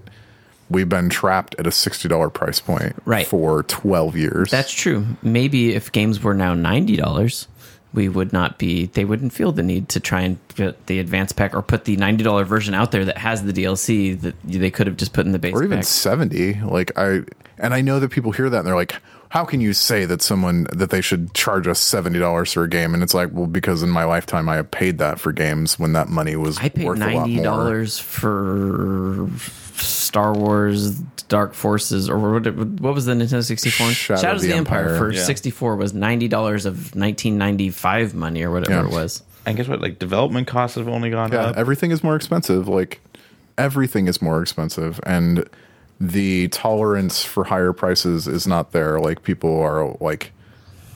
we've 0.69 0.89
been 0.89 1.09
trapped 1.09 1.53
at 1.59 1.67
a 1.67 1.69
$60 1.69 2.33
price 2.33 2.59
point 2.59 2.95
Right. 3.05 3.27
for 3.27 3.61
12 3.63 4.17
years. 4.17 4.49
That's 4.49 4.71
true. 4.71 5.05
Maybe 5.21 5.75
if 5.75 5.91
games 5.91 6.23
were 6.23 6.33
now 6.33 6.55
ninety 6.55 6.95
dollars, 6.95 7.47
we 7.93 8.09
would 8.09 8.33
not 8.33 8.57
be. 8.57 8.87
They 8.87 9.05
wouldn't 9.05 9.33
feel 9.33 9.51
the 9.51 9.63
need 9.63 9.89
to 9.89 9.99
try 9.99 10.21
and 10.21 10.37
get 10.55 10.87
the 10.87 10.99
advanced 10.99 11.35
pack 11.35 11.53
or 11.55 11.61
put 11.61 11.85
the 11.85 11.95
ninety 11.97 12.23
dollar 12.23 12.43
version 12.43 12.73
out 12.73 12.91
there 12.91 13.05
that 13.05 13.17
has 13.19 13.43
the 13.43 13.53
DLC 13.53 14.19
that 14.21 14.35
they 14.43 14.71
could 14.71 14.87
have 14.87 14.97
just 14.97 15.13
put 15.13 15.25
in 15.25 15.31
the 15.31 15.39
base 15.39 15.53
or 15.53 15.63
even 15.63 15.79
pack. 15.79 15.85
70 15.85 16.61
like 16.61 16.91
i 16.97 17.21
and 17.57 17.73
i 17.73 17.81
know 17.81 17.99
that 17.99 18.09
people 18.09 18.31
hear 18.31 18.49
that 18.49 18.59
and 18.59 18.67
they're 18.67 18.75
like 18.75 18.95
how 19.33 19.43
can 19.43 19.59
you 19.61 19.73
say 19.73 20.05
that 20.05 20.21
someone 20.21 20.67
that 20.71 20.91
they 20.91 21.01
should 21.01 21.33
charge 21.33 21.67
us 21.67 21.81
$70 21.81 22.53
for 22.53 22.63
a 22.63 22.69
game 22.69 22.93
and 22.93 23.01
it's 23.01 23.15
like 23.15 23.29
well 23.33 23.47
because 23.47 23.81
in 23.81 23.89
my 23.89 24.03
lifetime 24.03 24.47
i 24.47 24.55
have 24.55 24.69
paid 24.69 24.99
that 24.99 25.19
for 25.19 25.31
games 25.31 25.79
when 25.79 25.93
that 25.93 26.07
money 26.07 26.35
was 26.35 26.59
I 26.59 26.69
paid 26.69 26.85
worth 26.85 26.97
a 27.01 27.01
lot 27.01 27.11
ninety 27.27 27.41
dollars 27.41 27.97
for 27.97 29.27
Star 29.75 30.33
Wars 30.33 30.91
Dark 31.29 31.53
Forces 31.55 32.09
or 32.09 32.19
what, 32.33 32.45
what 32.55 32.93
was 32.93 33.05
the 33.05 33.13
Nintendo 33.13 33.43
sixty 33.43 33.71
four? 33.71 33.89
Shadow 33.91 34.33
of 34.35 34.41
the 34.41 34.53
Empire, 34.53 34.81
Empire. 34.81 34.97
for 34.97 35.11
Yeah. 35.11 35.23
sixty 35.23 35.49
four 35.49 35.75
was 35.75 35.93
ninety 35.93 36.27
dollars 36.27 36.65
of 36.67 36.93
nineteen 36.95 37.37
ninety 37.39 37.71
five 37.71 38.13
money 38.13 38.43
or 38.43 38.51
whatever 38.51 38.81
Yeah. 38.81 38.85
it 38.85 38.91
was. 38.91 39.23
And 39.45 39.57
guess 39.57 39.67
what? 39.67 39.81
Like 39.81 39.97
development 39.97 40.45
costs 40.47 40.77
have 40.77 40.87
only 40.87 41.09
gone 41.09 41.31
yeah 41.31 41.45
up. 41.47 41.57
everything 41.57 41.89
is 41.91 42.03
more 42.03 42.15
expensive 42.15 42.67
like 42.67 43.01
everything 43.57 44.07
is 44.07 44.21
more 44.21 44.41
expensive 44.43 44.99
and 45.07 45.43
the 45.99 46.47
tolerance 46.49 47.23
for 47.23 47.45
higher 47.45 47.73
prices 47.73 48.27
is 48.27 48.45
not 48.47 48.71
there. 48.71 48.99
Like 48.99 49.23
people 49.23 49.59
are 49.61 49.95
like 49.99 50.31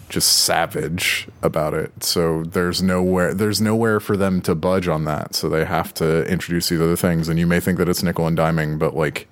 just 0.10 0.44
savage 0.44 1.28
about 1.42 1.74
it. 1.74 2.04
So 2.04 2.44
there's 2.44 2.82
nowhere 2.82 3.34
there's 3.34 3.60
nowhere 3.60 4.00
for 4.00 4.16
them 4.16 4.42
to 4.42 4.56
budge 4.56 4.88
on 4.88 5.06
that. 5.06 5.36
So 5.36 5.50
they 5.50 5.66
have 5.66 5.94
to 5.96 6.26
introduce 6.26 6.70
these 6.70 6.82
other 6.82 6.96
things. 6.96 7.28
And 7.30 7.40
you 7.40 7.48
may 7.48 7.60
think 7.60 7.78
that 7.78 7.90
it's 7.90 8.04
nickel 8.04 8.28
and 8.28 8.38
diming 8.38 8.80
but 8.80 8.96
like 8.96 9.28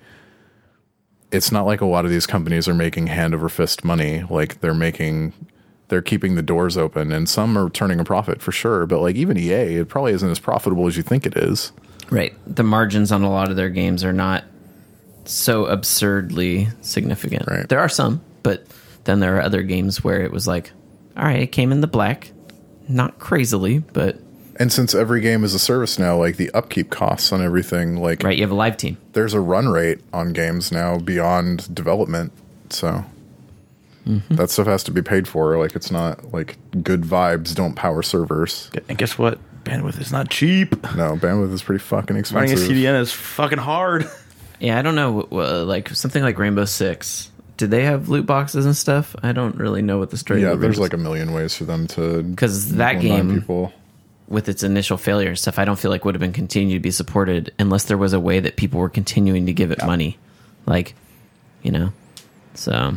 it's 1.32 1.50
not 1.50 1.66
like 1.66 1.80
a 1.80 1.86
lot 1.86 2.04
of 2.04 2.10
these 2.10 2.26
companies 2.26 2.68
are 2.68 2.74
making 2.74 3.08
hand 3.08 3.34
over 3.34 3.48
fist 3.48 3.84
money. 3.84 4.22
Like 4.28 4.60
they're 4.60 4.74
making 4.74 5.32
they're 5.88 6.02
keeping 6.02 6.34
the 6.34 6.42
doors 6.42 6.76
open. 6.76 7.12
And 7.12 7.28
some 7.28 7.56
are 7.56 7.70
turning 7.70 8.00
a 8.00 8.04
profit 8.04 8.42
for 8.42 8.52
sure. 8.52 8.86
But 8.86 9.00
like 9.00 9.16
even 9.16 9.38
ea 9.38 9.76
it 9.76 9.88
probably 9.88 10.12
isn't 10.12 10.30
as 10.30 10.38
profitable 10.38 10.86
as 10.86 10.96
you 10.96 11.02
think 11.02 11.26
it 11.26 11.36
is. 11.36 11.72
Right. 12.10 12.34
The 12.46 12.62
margins 12.62 13.12
on 13.12 13.22
a 13.22 13.30
lot 13.30 13.50
of 13.50 13.56
their 13.56 13.70
games 13.70 14.04
are 14.04 14.12
not 14.12 14.44
so 15.32 15.66
absurdly 15.66 16.68
significant. 16.80 17.46
Right. 17.48 17.68
There 17.68 17.80
are 17.80 17.88
some, 17.88 18.22
but 18.42 18.66
then 19.04 19.20
there 19.20 19.36
are 19.36 19.42
other 19.42 19.62
games 19.62 20.02
where 20.02 20.22
it 20.22 20.32
was 20.32 20.46
like, 20.46 20.72
all 21.16 21.24
right, 21.24 21.42
it 21.42 21.52
came 21.52 21.72
in 21.72 21.80
the 21.80 21.86
black, 21.86 22.32
not 22.88 23.18
crazily, 23.18 23.78
but 23.78 24.18
and 24.58 24.72
since 24.72 24.94
every 24.94 25.20
game 25.20 25.44
is 25.44 25.54
a 25.54 25.58
service 25.58 25.98
now 25.98 26.16
like 26.16 26.36
the 26.36 26.50
upkeep 26.52 26.90
costs 26.90 27.30
on 27.32 27.42
everything 27.42 27.96
like 27.96 28.22
right, 28.22 28.36
you 28.36 28.42
have 28.42 28.50
a 28.50 28.54
live 28.54 28.76
team. 28.76 28.96
there's 29.12 29.34
a 29.34 29.40
run 29.40 29.68
rate 29.68 30.00
on 30.14 30.32
games 30.32 30.72
now 30.72 30.98
beyond 30.98 31.74
development 31.74 32.32
so 32.70 33.04
mm-hmm. 34.06 34.34
that 34.34 34.48
stuff 34.50 34.66
has 34.66 34.82
to 34.82 34.90
be 34.90 35.02
paid 35.02 35.28
for 35.28 35.58
like 35.58 35.76
it's 35.76 35.90
not 35.90 36.32
like 36.32 36.56
good 36.82 37.02
vibes 37.02 37.54
don't 37.54 37.74
power 37.74 38.02
servers 38.02 38.70
And 38.88 38.96
guess 38.98 39.18
what? 39.18 39.38
Bandwidth 39.64 40.00
is 40.00 40.12
not 40.12 40.30
cheap. 40.30 40.72
no 40.94 41.16
bandwidth 41.16 41.52
is 41.52 41.62
pretty 41.62 41.82
fucking 41.82 42.16
expensive. 42.16 42.58
Running 42.60 42.76
a 42.76 42.88
CDN 42.88 43.00
is 43.00 43.12
fucking 43.12 43.58
hard. 43.58 44.08
Yeah, 44.60 44.78
I 44.78 44.82
don't 44.82 44.94
know. 44.94 45.28
uh, 45.32 45.64
Like 45.64 45.88
something 45.90 46.22
like 46.22 46.38
Rainbow 46.38 46.64
Six. 46.64 47.30
Did 47.56 47.70
they 47.70 47.84
have 47.84 48.08
loot 48.10 48.26
boxes 48.26 48.66
and 48.66 48.76
stuff? 48.76 49.16
I 49.22 49.32
don't 49.32 49.56
really 49.56 49.80
know 49.82 49.98
what 49.98 50.10
the 50.10 50.18
story. 50.18 50.42
yeah 50.42 50.54
there's 50.56 50.78
like 50.78 50.92
a 50.92 50.98
million 50.98 51.32
ways 51.32 51.56
for 51.56 51.64
them 51.64 51.86
to 51.88 52.22
because 52.22 52.72
that 52.72 52.96
nickel 52.96 53.10
and 53.12 53.18
dime 53.18 53.28
game- 53.28 53.40
people 53.40 53.72
with 54.28 54.48
its 54.48 54.62
initial 54.64 54.96
failure 54.98 55.28
and 55.28 55.38
stuff, 55.38 55.58
I 55.58 55.64
don't 55.64 55.78
feel 55.78 55.90
like 55.90 56.04
would 56.04 56.14
have 56.14 56.20
been 56.20 56.32
continued 56.32 56.74
to 56.74 56.80
be 56.80 56.90
supported 56.90 57.54
unless 57.60 57.84
there 57.84 57.96
was 57.96 58.12
a 58.12 58.18
way 58.20 58.40
that 58.40 58.56
people 58.56 58.80
were 58.80 58.88
continuing 58.88 59.46
to 59.46 59.52
give 59.52 59.70
it 59.70 59.78
money. 59.86 60.18
Like, 60.66 60.94
you 61.62 61.70
know. 61.70 61.92
So 62.54 62.96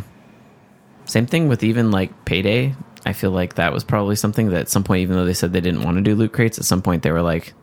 same 1.06 1.26
thing 1.28 1.48
with 1.48 1.64
even 1.64 1.92
like 1.92 2.26
payday. 2.26 2.76
I 3.06 3.14
feel 3.14 3.32
like 3.32 3.56
that 3.56 3.72
was 3.74 3.84
probably 3.84 4.16
something 4.16 4.50
that 4.50 4.60
at 4.62 4.70
some 4.70 4.84
point, 4.84 5.02
even 5.04 5.16
though 5.16 5.26
they 5.26 5.34
said 5.36 5.54
they 5.54 5.62
didn't 5.62 5.84
want 5.84 5.98
to 5.98 6.02
do 6.02 6.16
loot 6.16 6.34
crates, 6.34 6.58
at 6.60 6.66
some 6.66 6.82
point 6.82 7.04
they 7.04 7.12
were 7.12 7.22
like, 7.22 7.54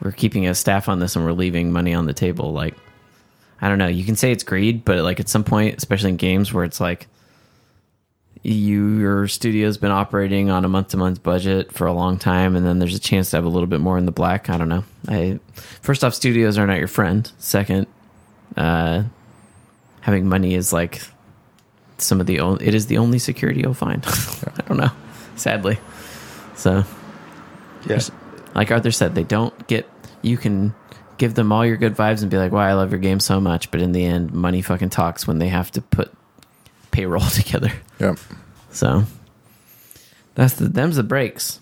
We're 0.00 0.10
keeping 0.12 0.46
a 0.48 0.54
staff 0.54 0.88
on 0.88 0.98
this 0.98 1.16
and 1.16 1.24
we're 1.24 1.32
leaving 1.32 1.70
money 1.72 1.92
on 1.94 2.06
the 2.06 2.14
table. 2.14 2.52
Like 2.52 2.74
I 3.60 3.68
don't 3.68 3.78
know. 3.78 3.86
You 3.86 4.04
can 4.04 4.16
say 4.16 4.32
it's 4.32 4.44
greed, 4.44 4.84
but 4.84 4.98
like 4.98 5.18
at 5.20 5.28
some 5.28 5.44
point, 5.44 5.76
especially 5.78 6.10
in 6.10 6.16
games 6.16 6.52
where 6.52 6.64
it's 6.64 6.80
like 6.80 7.06
you 8.42 8.98
your 8.98 9.26
studio's 9.26 9.76
been 9.78 9.90
operating 9.90 10.50
on 10.50 10.64
a 10.64 10.68
month 10.68 10.88
to 10.88 10.96
month 10.96 11.22
budget 11.22 11.72
for 11.72 11.86
a 11.86 11.92
long 11.92 12.16
time 12.16 12.54
and 12.54 12.64
then 12.64 12.78
there's 12.78 12.94
a 12.94 12.98
chance 13.00 13.30
to 13.30 13.36
have 13.36 13.44
a 13.44 13.48
little 13.48 13.66
bit 13.66 13.80
more 13.80 13.98
in 13.98 14.06
the 14.06 14.12
black 14.12 14.48
i 14.48 14.56
don't 14.56 14.68
know 14.68 14.84
i 15.08 15.36
first 15.82 16.04
off 16.04 16.14
studios 16.14 16.56
are 16.56 16.64
not 16.66 16.78
your 16.78 16.86
friend 16.86 17.32
second 17.38 17.88
uh 18.56 19.02
having 20.02 20.28
money 20.28 20.54
is 20.54 20.72
like 20.72 21.02
some 21.98 22.20
of 22.20 22.26
the 22.26 22.38
only, 22.38 22.64
it 22.64 22.74
is 22.74 22.86
the 22.86 22.98
only 22.98 23.18
security 23.18 23.62
you'll 23.62 23.74
find. 23.74 24.04
I 24.06 24.62
don't 24.68 24.76
know, 24.76 24.90
sadly. 25.34 25.78
So, 26.54 26.84
Yes. 27.88 28.10
like 28.54 28.70
Arthur 28.70 28.90
said, 28.90 29.14
they 29.14 29.24
don't 29.24 29.66
get. 29.66 29.88
You 30.22 30.36
can 30.36 30.74
give 31.18 31.34
them 31.34 31.52
all 31.52 31.64
your 31.64 31.76
good 31.76 31.94
vibes 31.94 32.22
and 32.22 32.30
be 32.30 32.36
like, 32.38 32.52
"Wow, 32.52 32.60
I 32.60 32.72
love 32.74 32.90
your 32.90 33.00
game 33.00 33.20
so 33.20 33.40
much," 33.40 33.70
but 33.70 33.80
in 33.80 33.92
the 33.92 34.04
end, 34.04 34.32
money 34.32 34.62
fucking 34.62 34.90
talks 34.90 35.26
when 35.26 35.38
they 35.38 35.48
have 35.48 35.70
to 35.72 35.80
put 35.80 36.12
payroll 36.90 37.20
together. 37.30 37.72
Yep. 38.00 38.18
So 38.70 39.04
that's 40.34 40.54
the 40.54 40.68
them's 40.68 40.96
the 40.96 41.02
breaks. 41.02 41.60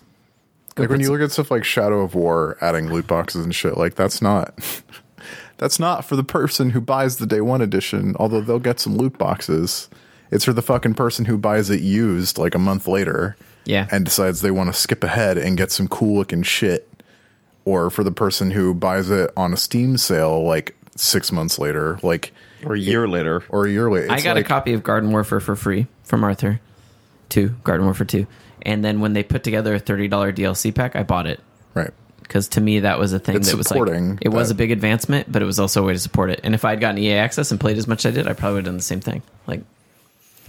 Go 0.75 0.83
Like 0.83 0.89
when 0.89 0.99
you 0.99 1.05
some- 1.07 1.13
look 1.15 1.21
at 1.23 1.31
stuff 1.31 1.51
like 1.51 1.63
Shadow 1.63 2.01
of 2.01 2.15
War 2.15 2.57
adding 2.61 2.91
loot 2.91 3.07
boxes 3.07 3.43
and 3.45 3.55
shit, 3.55 3.77
like 3.77 3.95
that's 3.95 4.21
not 4.21 4.53
that's 5.57 5.79
not 5.79 6.03
for 6.05 6.15
the 6.15 6.23
person 6.23 6.71
who 6.71 6.81
buys 6.81 7.17
the 7.17 7.25
day 7.25 7.41
one 7.41 7.61
edition, 7.61 8.15
although 8.19 8.41
they'll 8.41 8.59
get 8.59 8.79
some 8.79 8.97
loot 8.97 9.17
boxes. 9.17 9.89
It's 10.31 10.43
for 10.43 10.53
the 10.53 10.61
fucking 10.61 10.95
person 10.95 11.25
who 11.25 11.37
buys 11.37 11.69
it 11.69 11.81
used 11.81 12.37
like 12.37 12.55
a 12.55 12.59
month 12.59 12.87
later. 12.87 13.37
Yeah. 13.63 13.87
And 13.91 14.03
decides 14.05 14.41
they 14.41 14.51
want 14.51 14.71
to 14.71 14.79
skip 14.79 15.03
ahead 15.03 15.37
and 15.37 15.57
get 15.57 15.71
some 15.71 15.87
cool 15.87 16.17
looking 16.17 16.43
shit. 16.43 16.87
Or 17.65 17.89
for 17.89 18.03
the 18.03 18.11
person 18.11 18.51
who 18.51 18.73
buys 18.75 19.09
it 19.09 19.31
on 19.35 19.51
a 19.53 19.57
Steam 19.57 19.97
sale 19.97 20.43
like 20.43 20.75
six 20.95 21.31
months 21.31 21.57
later, 21.59 21.99
like 22.03 22.31
Or 22.63 22.75
a 22.75 22.79
year 22.79 23.07
later. 23.07 23.43
or 23.49 23.65
a 23.65 23.71
year 23.71 23.89
later. 23.91 24.11
I 24.11 24.21
got 24.21 24.35
like- 24.35 24.45
a 24.45 24.47
copy 24.47 24.73
of 24.73 24.83
Garden 24.83 25.11
Warfare 25.11 25.39
for 25.39 25.55
free 25.55 25.87
from 26.03 26.23
Arthur. 26.23 26.59
Two 27.27 27.55
Garden 27.63 27.85
Warfare 27.85 28.05
two, 28.05 28.27
and 28.61 28.85
then 28.85 28.99
when 28.99 29.13
they 29.13 29.23
put 29.23 29.43
together 29.43 29.73
a 29.73 29.79
thirty 29.79 30.07
dollar 30.07 30.31
DLC 30.31 30.73
pack, 30.73 30.95
I 30.95 31.01
bought 31.01 31.25
it 31.25 31.39
Right. 31.73 31.89
because 32.21 32.47
to 32.49 32.61
me 32.61 32.81
that 32.81 32.99
was 32.99 33.13
a 33.13 33.19
thing 33.19 33.35
It's 33.35 33.49
that 33.49 33.57
was 33.57 33.65
like 33.71 33.79
supporting 33.79 34.19
it 34.21 34.29
was 34.29 34.49
that. 34.49 34.53
a 34.53 34.57
big 34.57 34.69
advancement, 34.71 35.31
but 35.31 35.41
it 35.41 35.45
was 35.45 35.59
also 35.59 35.81
a 35.81 35.87
way 35.87 35.93
to 35.93 35.99
support 35.99 36.29
it. 36.29 36.39
And 36.43 36.53
if 36.53 36.63
I'd 36.63 36.79
gotten 36.79 36.99
EA 36.99 37.13
access 37.13 37.49
and 37.49 37.59
played 37.59 37.79
as 37.79 37.87
much 37.87 38.05
as 38.05 38.13
I 38.13 38.15
did, 38.15 38.27
I 38.27 38.33
probably 38.33 38.57
would 38.57 38.65
have 38.65 38.73
done 38.73 38.77
the 38.77 38.83
same 38.83 38.99
thing. 39.01 39.23
Like 39.47 39.61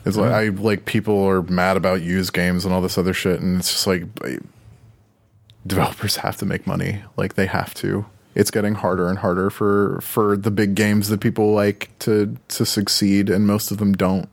It's 0.05 0.19
like 0.19 0.31
I 0.33 0.49
like 0.51 0.85
people 0.85 1.25
are 1.27 1.41
mad 1.41 1.79
about 1.79 2.03
used 2.03 2.35
games 2.35 2.67
and 2.67 2.75
all 2.75 2.83
this 2.83 2.99
other 2.99 3.15
shit, 3.15 3.41
and 3.41 3.59
it's 3.59 3.71
just 3.73 3.87
like 3.87 4.05
I- 4.23 4.39
developers 5.67 6.17
have 6.25 6.37
to 6.39 6.47
make 6.47 6.67
money. 6.67 7.03
Like 7.17 7.35
they 7.35 7.47
have 7.47 7.75
to. 7.75 8.07
It's 8.35 8.51
getting 8.51 8.75
harder 8.75 9.09
and 9.09 9.19
harder 9.19 9.49
for 9.51 10.01
for 10.03 10.37
the 10.37 10.51
big 10.51 10.75
games 10.75 11.09
that 11.09 11.21
people 11.21 11.53
like 11.53 11.91
to 12.01 12.37
to 12.49 12.67
succeed, 12.67 13.31
and 13.31 13.47
most 13.47 13.71
of 13.71 13.79
them 13.79 13.95
don't. 13.95 14.29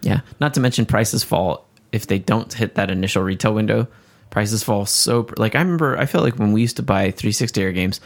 Yeah. 0.00 0.20
Not 0.40 0.54
to 0.54 0.60
mention 0.60 0.86
prices 0.86 1.24
fall 1.24 1.66
if 1.92 2.06
they 2.06 2.18
don't 2.18 2.52
hit 2.52 2.74
that 2.74 2.90
initial 2.90 3.22
retail 3.22 3.54
window. 3.54 3.88
Prices 4.30 4.62
fall 4.62 4.84
so 4.86 5.28
like 5.36 5.54
I 5.54 5.60
remember 5.60 5.96
I 5.96 6.06
felt 6.06 6.24
like 6.24 6.38
when 6.38 6.52
we 6.52 6.60
used 6.60 6.76
to 6.76 6.82
buy 6.82 7.10
360 7.10 7.60
era 7.62 7.72
games, 7.72 8.00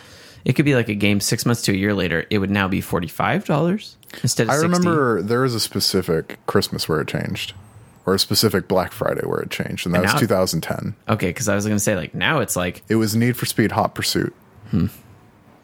it 0.45 0.55
could 0.55 0.65
be 0.65 0.75
like 0.75 0.89
a 0.89 0.95
game 0.95 1.21
six 1.21 1.47
months 1.47 1.63
to 1.63 1.73
a 1.73 1.77
year 1.77 1.95
later. 1.95 2.27
It 2.31 2.39
would 2.39 2.51
now 2.51 2.69
be 2.69 2.81
forty 2.81 3.09
five 3.09 3.45
dollars 3.45 3.97
instead 4.23 4.45
of. 4.45 4.51
I 4.51 4.55
60. 4.55 4.69
remember 4.69 5.23
there 5.23 5.41
was 5.41 5.55
a 5.55 5.61
specific 5.61 6.39
Christmas 6.47 6.89
where 6.89 7.01
it 7.01 7.09
changed, 7.09 7.55
or 8.07 8.15
a 8.15 8.19
specific 8.19 8.67
Black 8.69 8.93
Friday 8.93 9.23
where 9.25 9.41
it 9.41 9.51
changed, 9.51 9.87
and 9.87 9.95
that 9.95 10.05
And 10.05 10.13
was 10.13 10.21
2010. 10.21 10.95
Okay, 11.09 11.29
because 11.29 11.49
I 11.49 11.55
was 11.55 11.65
going 11.65 11.77
to 11.77 11.81
say 11.81 11.97
like 11.97 12.15
now 12.15 12.41
it's 12.41 12.57
like 12.57 12.83
It 12.89 12.97
was 12.97 13.15
Need 13.15 13.37
for 13.37 13.47
Speed 13.47 13.73
Hot 13.73 13.95
Pursuit. 13.95 14.35
Hmm. 14.71 14.87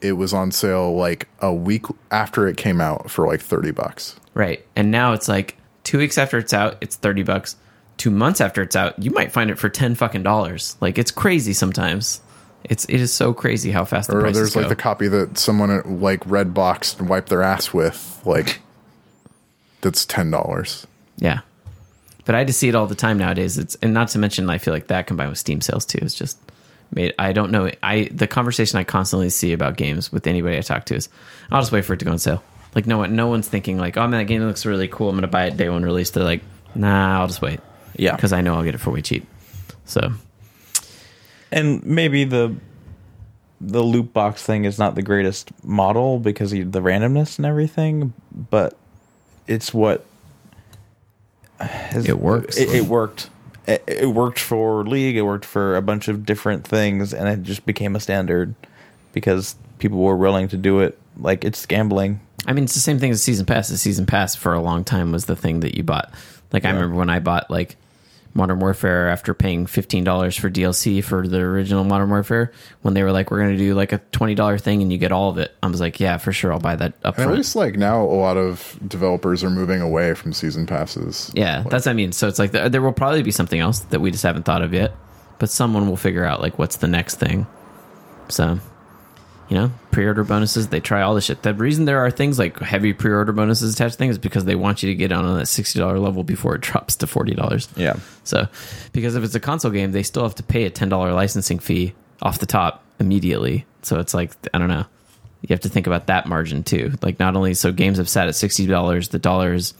It 0.01 0.13
was 0.13 0.33
on 0.33 0.53
sale 0.53 0.95
like 0.95 1.29
a 1.41 1.53
week 1.53 1.87
after 2.11 2.47
it 2.47 2.57
came 2.57 2.81
out 2.81 3.11
for 3.11 3.27
like 3.27 3.41
30 3.41 3.73
bucks. 3.73 4.15
right, 4.35 4.65
and 4.77 4.91
now 4.91 5.13
it's 5.13 5.29
like 5.29 5.57
two 5.83 5.99
weeks 5.99 6.19
after 6.19 6.39
it's 6.39 6.53
out, 6.55 6.77
it's 6.81 6.97
thirty 6.97 7.23
bucks. 7.23 7.57
Two 7.97 8.11
months 8.11 8.41
after 8.41 8.63
it's 8.63 8.77
out, 8.77 9.03
you 9.03 9.11
might 9.11 9.33
find 9.33 9.51
it 9.51 9.59
for 9.59 9.69
ten 9.69 9.97
fucking 9.97 10.23
dollars. 10.23 10.77
Like 10.81 10.99
it's 10.99 11.11
crazy 11.11 11.53
sometimes. 11.53 12.21
It's 12.63 12.85
it 12.85 13.01
is 13.01 13.13
so 13.13 13.33
crazy 13.35 13.73
how 13.73 13.85
fast 13.85 14.09
the 14.11 14.19
or 14.19 14.31
there's 14.31 14.55
like 14.55 14.69
the 14.69 14.77
copy 14.77 15.09
that 15.09 15.39
someone 15.39 16.01
like 16.01 16.21
red 16.27 16.55
boxed 16.55 17.01
and 17.01 17.09
wiped 17.09 17.29
their 17.29 17.43
ass 17.43 17.73
with 17.73 18.21
like 18.25 18.61
that's 19.81 20.05
ten 20.05 20.31
dollars 20.31 20.87
Yeah. 21.17 21.41
But 22.29 22.35
I 22.35 22.45
just 22.45 22.59
see 22.59 22.69
it 22.69 22.75
all 22.75 22.87
the 22.87 22.95
time 22.95 23.17
nowadays. 23.17 23.57
It's 23.57 23.75
and 23.77 23.95
not 23.95 24.09
to 24.09 24.19
mention 24.19 24.51
I 24.51 24.59
feel 24.59 24.75
like 24.75 24.89
that 24.89 25.07
combined 25.07 25.31
with 25.31 25.39
Steam 25.39 25.63
sales 25.63 25.87
too 25.87 25.97
is 26.03 26.13
just 26.13 26.37
made 26.93 27.15
I 27.19 27.33
don't 27.33 27.51
know 27.51 27.71
I 27.83 28.11
the 28.13 28.27
conversation 28.27 28.79
I 28.79 28.85
constantly 28.85 29.31
see 29.31 29.55
about 29.55 29.79
games 29.79 30.13
with 30.13 30.27
anybody 30.27 30.59
I 30.59 30.61
talk 30.61 30.85
to 30.87 30.95
is 30.95 31.09
I'll 31.51 31.63
just 31.63 31.73
wait 31.73 31.87
for 31.87 31.95
it 31.95 32.01
to 32.01 32.05
go 32.05 32.11
on 32.11 32.19
sale. 32.19 32.43
Like 32.75 32.87
no 32.87 32.99
one 32.99 33.17
no 33.17 33.29
one's 33.29 33.49
thinking 33.49 33.79
like, 33.79 33.97
oh 33.97 34.03
man, 34.03 34.21
that 34.21 34.25
game 34.27 34.43
looks 34.43 34.67
really 34.67 34.89
cool. 34.89 35.09
I'm 35.09 35.17
gonna 35.17 35.27
buy 35.27 35.47
it 35.47 35.57
day 35.57 35.71
one 35.71 35.83
release. 35.83 36.11
They're 36.11 36.23
like, 36.23 36.43
nah, 36.75 37.19
I'll 37.19 37.29
just 37.29 37.41
wait. 37.41 37.61
Yeah. 37.97 38.15
Because 38.15 38.35
I 38.35 38.43
know 38.43 38.57
I'll 38.57 38.63
get 38.63 38.75
it 38.75 38.79
for 38.79 38.91
way 38.91 39.01
cheap. 39.01 39.27
So 39.87 40.13
and 41.51 41.83
maybe 41.83 42.25
the 42.25 42.55
the 43.59 43.83
loot 43.83 44.13
box 44.13 44.43
thing 44.43 44.67
is 44.67 44.79
not 44.79 44.97
the 44.97 45.03
greatest 45.03 45.51
model 45.65 46.19
because 46.19 46.53
of 46.53 46.73
the 46.73 46.83
randomness 46.83 47.39
and 47.39 47.47
everything, 47.47 48.13
but 48.51 48.77
it's 49.47 49.73
what 49.73 50.05
has- 51.61 52.07
It 52.09 52.19
works. 52.21 52.57
It, 52.57 52.69
it 52.71 52.85
worked. 52.85 53.31
It, 53.67 53.83
it 53.87 54.07
worked 54.07 54.39
for 54.39 54.85
League. 54.85 55.17
It 55.17 55.23
worked 55.23 55.45
for 55.45 55.77
a 55.77 55.83
bunch 55.83 56.09
of 56.09 56.25
different 56.25 56.67
things, 56.67 57.13
and 57.13 57.29
it 57.29 57.43
just 57.43 57.67
became 57.67 57.95
a 57.97 58.01
standard 58.01 58.55
because 59.13 59.57
people 59.79 59.99
were 59.99 60.17
willing 60.17 60.49
to 60.49 60.57
do 60.57 60.81
it. 60.81 60.99
Like 61.19 61.45
it's 61.45 61.67
gambling. 61.67 62.21
I 62.47 62.53
mean, 62.53 62.65
it's 62.65 62.75
the 62.75 62.81
same 62.81 62.99
thing 62.99 63.11
as 63.11 63.23
season 63.23 63.45
pass. 63.45 63.69
The 63.69 63.77
season 63.77 64.07
pass 64.07 64.35
for 64.35 64.55
a 64.55 64.61
long 64.61 64.85
time 64.85 65.13
was 65.13 65.27
the 65.27 65.37
thing 65.37 65.61
that 65.61 65.77
you 65.77 65.83
bought. 65.83 66.13
Like 66.53 66.65
I 66.65 66.71
remember 66.71 66.97
when 66.97 67.11
I 67.11 67.19
bought 67.19 67.51
like 67.51 67.77
Modern 68.39 68.61
Warfare 68.61 69.09
after 69.09 69.35
paying 69.35 69.67
fifteen 69.67 70.05
dollars 70.05 70.35
for 70.35 70.49
DLC 70.49 71.05
for 71.05 71.29
the 71.29 71.41
original 71.41 71.85
Modern 71.85 72.09
Warfare. 72.09 72.53
When 72.81 72.95
they 72.95 73.03
were 73.03 73.13
like, 73.13 73.31
"We're 73.31 73.41
going 73.41 73.53
to 73.53 73.59
do 73.59 73.75
like 73.75 73.93
a 73.93 73.99
twenty 74.13 74.35
dollar 74.35 74.57
thing 74.57 74.81
and 74.81 74.91
you 74.91 74.97
get 74.97 75.13
all 75.13 75.29
of 75.29 75.37
it," 75.37 75.53
I 75.63 75.67
was 75.67 75.81
like, 75.81 76.01
"Yeah, 76.01 76.17
for 76.17 76.33
sure, 76.33 76.53
I'll 76.53 76.61
buy 76.61 76.77
that 76.77 76.95
up 77.05 77.19
at 77.19 77.25
front." 77.25 77.37
least 77.37 77.55
like 77.55 77.77
now 77.77 78.01
a 78.01 78.07
lot 78.07 78.39
of 78.39 78.79
developers 78.89 79.45
are 79.45 79.51
moving 79.51 79.83
away 79.83 80.15
from 80.15 80.33
season 80.33 80.67
passes 80.67 81.31
Yeah, 81.35 81.63
that's 81.69 81.85
what 81.85 81.91
I 81.91 81.95
mean. 81.95 82.13
So 82.13 82.29
it's 82.29 82.39
like 82.39 82.53
there 82.53 82.81
will 82.81 82.93
probably 82.93 83.23
be 83.23 83.33
something 83.33 83.61
else 83.61 83.81
that 83.81 84.01
we 84.01 84.11
just 84.11 84.23
haven't 84.23 84.45
thought 84.45 84.63
of 84.63 84.73
yet, 84.73 84.95
but 85.39 85.51
someone 85.51 85.87
will 85.89 85.97
figure 85.97 86.25
out 86.25 86.41
like 86.41 86.59
what's 86.59 86.77
the 86.77 86.89
next 86.89 87.17
thing. 87.17 87.47
So, 88.29 88.61
you 89.49 89.57
know, 89.57 89.73
pre-order 89.91 90.25
bonuses. 90.25 90.69
They 90.69 90.81
try 90.81 91.03
all 91.03 91.15
this 91.15 91.25
shit. 91.25 91.43
The 91.43 91.55
reason 91.55 91.87
there 91.87 92.01
are 92.01 92.11
things 92.11 92.39
like 92.39 92.59
heavy 92.59 92.93
pre-order 92.93 93.33
bonuses 93.33 93.75
attached 93.75 93.95
to 93.95 93.99
things 93.99 94.13
is 94.13 94.19
because 94.19 94.45
they 94.45 94.55
want 94.55 94.83
you 94.83 94.91
to 94.91 94.95
get 94.95 95.11
on 95.11 95.39
that 95.39 95.47
sixty 95.47 95.79
dollar 95.79 95.99
level 95.99 96.23
before 96.23 96.55
it 96.55 96.61
drops 96.61 96.97
to 96.97 97.07
forty 97.07 97.35
dollars. 97.35 97.69
Yeah. 97.77 97.97
So, 98.25 98.47
because 98.93 99.15
if 99.15 99.25
it's 99.25 99.35
a 99.35 99.41
console 99.41 99.71
game, 99.71 99.93
they 99.93 100.03
still 100.03 100.23
have 100.23 100.35
to 100.37 100.43
pay 100.43 100.65
a 100.65 100.71
ten 100.71 100.89
dollar 100.89 101.13
licensing 101.13 101.59
fee 101.59 101.95
off 102.21 102.39
the 102.39 102.47
top 102.47 102.85
immediately. 103.01 103.65
So 103.83 103.99
it's 103.99 104.15
like 104.15 104.33
I 104.53 104.59
don't 104.59 104.69
know. 104.69 104.85
You 105.41 105.49
have 105.51 105.61
to 105.61 105.69
think 105.69 105.87
about 105.87 106.09
that 106.09 106.27
margin 106.27 106.65
too. 106.65 106.93
Like 107.01 107.19
not 107.19 107.37
only 107.37 107.55
so 107.55 107.73
games 107.73 107.99
have 107.99 108.09
sat 108.09 108.29
at 108.29 108.35
sixty 108.35 108.67
dollars, 108.67 109.09
the 109.09 109.19
dollar's 109.19 109.73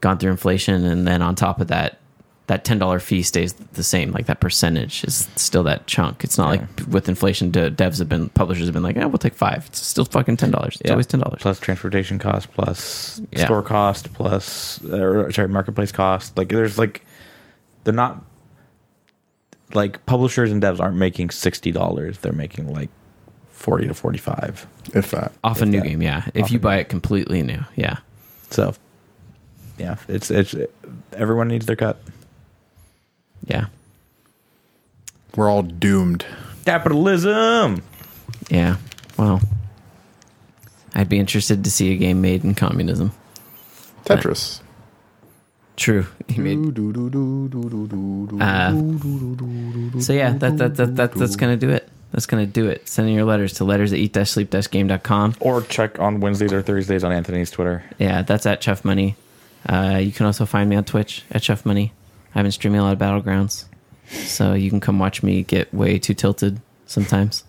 gone 0.00 0.18
through 0.18 0.30
inflation, 0.30 0.84
and 0.84 1.06
then 1.06 1.20
on 1.20 1.34
top 1.34 1.60
of 1.60 1.68
that, 1.68 1.98
that 2.46 2.64
ten 2.64 2.78
dollar 2.78 3.00
fee 3.00 3.22
stays 3.22 3.52
the 3.54 3.82
same. 3.82 4.12
Like 4.12 4.26
that 4.26 4.40
percentage 4.40 5.02
is 5.04 5.28
still 5.36 5.62
that 5.62 5.86
chunk. 5.86 6.24
It's 6.24 6.36
not 6.36 6.48
like 6.48 6.62
with 6.88 7.08
inflation, 7.08 7.50
devs 7.50 7.98
have 7.98 8.08
been 8.08 8.28
publishers 8.30 8.66
have 8.66 8.74
been 8.74 8.82
like, 8.82 8.96
yeah, 8.96 9.06
we'll 9.06 9.16
take 9.18 9.34
five. 9.34 9.64
It's 9.68 9.84
still 9.86 10.04
fucking 10.04 10.36
ten 10.36 10.50
dollars. 10.50 10.74
It's 10.80 10.82
Yeah. 10.88 10.92
always 10.92 11.06
ten 11.06 11.20
dollars. 11.20 11.40
plus 11.40 11.58
transportation 11.58 12.18
cost, 12.18 12.52
plus 12.52 13.20
Yeah. 13.32 13.46
store 13.46 13.62
cost, 13.62 14.12
plus 14.12 14.82
uh, 14.84 15.30
sorry 15.32 15.48
marketplace 15.48 15.90
cost. 15.92 16.36
Like 16.36 16.48
there's 16.50 16.76
like 16.78 17.04
they're 17.84 17.94
not 17.94 18.22
like 19.72 20.04
publishers 20.06 20.52
and 20.52 20.62
devs 20.62 20.80
aren't 20.80 20.96
making 20.96 21.30
sixty 21.30 21.72
dollars. 21.72 22.18
They're 22.18 22.32
making 22.32 22.72
like 22.72 22.90
forty 23.50 23.86
to 23.88 23.94
forty 23.94 24.18
five. 24.18 24.66
if 24.94 25.10
that 25.12 25.32
Off 25.42 25.62
a 25.62 25.66
new 25.66 25.80
that. 25.80 25.86
game, 25.88 26.02
yeah. 26.02 26.26
If 26.34 26.44
Off 26.44 26.50
you 26.52 26.58
buy 26.58 26.74
new- 26.76 26.80
it 26.82 26.88
completely 26.90 27.42
new, 27.42 27.60
yeah. 27.74 27.96
So 28.50 28.74
yeah, 29.78 29.96
it's 30.08 30.30
it's 30.30 30.54
everyone 31.12 31.48
needs 31.48 31.66
their 31.66 31.76
cut. 31.76 31.98
Yeah. 33.46 33.66
we're 35.36 35.48
all 35.50 35.62
doomed 35.62 36.24
Capitalism. 36.64 37.82
Yeah. 38.48 38.76
Well, 39.18 39.40
I'd 40.94 41.08
be 41.08 41.18
interested 41.18 41.64
to 41.64 41.70
see 41.70 41.92
a 41.92 41.96
game 41.96 42.20
made 42.20 42.44
in 42.44 42.54
communism. 42.54 43.12
tetris 44.04 44.60
True. 45.76 46.06
He 46.28 46.40
made. 46.40 46.58
Uh, 46.58 46.70
so 50.00 50.12
yeah, 50.12 50.32
that 50.32 50.56
that 50.58 50.76
that, 50.76 50.96
that 50.96 51.14
that's 51.14 51.36
gonna 51.36 51.56
do 51.56 51.70
it. 51.70 51.88
That's 52.12 52.26
gonna 52.26 52.46
do 52.46 52.68
it. 52.68 52.88
Sending 52.88 53.14
your 53.14 53.24
letters 53.24 53.54
to 53.54 53.64
letters 53.64 53.92
at 53.92 53.98
eat 53.98 54.16
sleep 54.24 54.50
game.com. 54.50 55.34
Or 55.40 55.62
check 55.62 55.98
on 55.98 56.20
Wednesdays 56.20 56.52
or 56.52 56.62
Thursdays 56.62 57.02
on 57.02 57.10
Anthony's 57.10 57.50
Twitter. 57.50 57.82
Yeah, 57.98 58.22
that's 58.22 58.46
at 58.46 58.60
Chuff 58.60 58.84
Money. 58.84 59.16
Uh, 59.68 59.98
you 60.00 60.12
can 60.12 60.26
also 60.26 60.46
find 60.46 60.70
me 60.70 60.76
on 60.76 60.84
Twitch 60.84 61.24
at 61.32 61.42
Chuff 61.42 61.66
Money. 61.66 61.92
I've 62.34 62.42
been 62.44 62.52
streaming 62.52 62.80
a 62.80 62.82
lot 62.82 62.92
of 62.92 62.98
Battlegrounds, 62.98 63.64
so 64.08 64.54
you 64.54 64.70
can 64.70 64.80
come 64.80 64.98
watch 64.98 65.22
me 65.22 65.42
get 65.42 65.72
way 65.72 65.98
too 65.98 66.14
tilted 66.14 66.60
sometimes, 66.86 67.44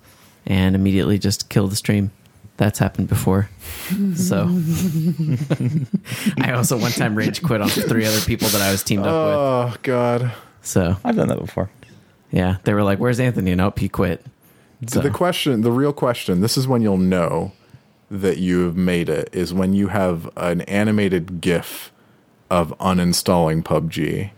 and 0.46 0.76
immediately 0.76 1.18
just 1.18 1.50
kill 1.50 1.68
the 1.68 1.76
stream. 1.76 2.12
That's 2.58 2.80
happened 2.80 3.10
before. 3.10 3.50
So 4.16 4.48
I 6.42 6.52
also 6.52 6.78
one 6.78 6.92
time 6.92 7.16
rage 7.16 7.42
quit 7.42 7.62
on 7.62 7.68
three 7.70 8.06
other 8.06 8.22
people 8.22 8.48
that 8.50 8.62
I 8.62 8.72
was 8.72 8.82
teamed 8.84 9.04
up 9.06 9.08
with. 9.08 9.36
oh 9.36 9.76
god 9.84 10.32
So 10.62 10.96
I've 11.04 11.16
done 11.18 11.28
that 11.28 11.40
before. 11.40 11.70
yeah, 12.32 12.58
they 12.64 12.74
were 12.74 12.84
like, 12.84 13.00
"Where's 13.00 13.20
Anthony?" 13.20 13.54
Nope, 13.56 13.80
he 13.80 13.90
quit. 13.90 14.26
So, 14.88 15.00
the 15.02 15.10
question 15.10 15.62
the 15.62 15.72
real 15.72 15.94
question 15.94 16.42
this 16.42 16.58
is 16.58 16.68
when 16.68 16.82
you'll 16.82 16.98
know 16.98 17.52
that 18.12 18.38
you've 18.38 18.78
made 18.78 19.10
it 19.10 19.30
is 19.34 19.54
when 19.54 19.74
you 19.74 19.88
have 19.88 20.30
an 20.38 20.62
animated 20.62 21.42
gif 21.42 21.92
of 22.50 22.78
uninstalling 22.80 23.64
PUBG 23.64 24.30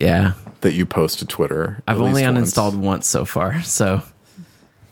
Yeah, 0.00 0.32
that 0.62 0.72
you 0.72 0.86
post 0.86 1.18
to 1.20 1.26
Twitter. 1.26 1.82
I've 1.86 2.00
only 2.00 2.22
uninstalled 2.22 2.72
once. 2.72 2.84
once 2.84 3.06
so 3.08 3.24
far. 3.24 3.60
So, 3.62 4.02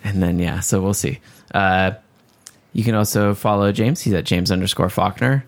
and 0.04 0.22
then 0.22 0.38
yeah, 0.38 0.60
so 0.60 0.80
we'll 0.80 0.94
see. 0.94 1.18
Uh, 1.52 1.92
you 2.72 2.84
can 2.84 2.94
also 2.94 3.34
follow 3.34 3.72
James. 3.72 4.00
He's 4.02 4.14
at 4.14 4.24
James 4.24 4.50
underscore 4.52 4.90
Faulkner, 4.90 5.44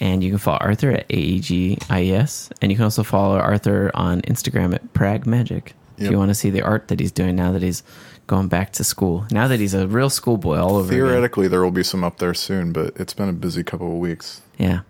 and 0.00 0.24
you 0.24 0.30
can 0.30 0.38
follow 0.38 0.58
Arthur 0.60 0.90
at 0.90 1.06
AEGIES, 1.10 2.50
and 2.60 2.72
you 2.72 2.76
can 2.76 2.84
also 2.84 3.02
follow 3.02 3.38
Arthur 3.38 3.90
on 3.94 4.22
Instagram 4.22 4.74
at 4.74 4.92
Prag 4.94 5.26
Magic 5.26 5.74
if 5.96 6.04
Yep. 6.04 6.12
you 6.12 6.18
want 6.18 6.30
to 6.30 6.34
see 6.34 6.50
the 6.50 6.62
art 6.62 6.88
that 6.88 7.00
he's 7.00 7.12
doing 7.12 7.34
now 7.36 7.52
that 7.52 7.62
he's 7.62 7.82
going 8.26 8.48
back 8.48 8.72
to 8.74 8.84
school. 8.84 9.26
Now 9.30 9.48
that 9.48 9.58
he's 9.60 9.74
a 9.74 9.86
real 9.88 10.10
schoolboy 10.10 10.58
all 10.58 10.76
over. 10.76 10.88
again. 10.92 11.06
Theoretically, 11.06 11.48
there 11.48 11.60
will 11.62 11.70
be 11.70 11.82
some 11.82 12.04
up 12.04 12.18
there 12.18 12.34
soon, 12.34 12.72
but 12.72 12.92
it's 12.96 13.14
been 13.14 13.28
a 13.28 13.32
busy 13.32 13.62
couple 13.62 13.90
of 13.92 13.98
weeks. 13.98 14.40
yeah. 14.58 14.80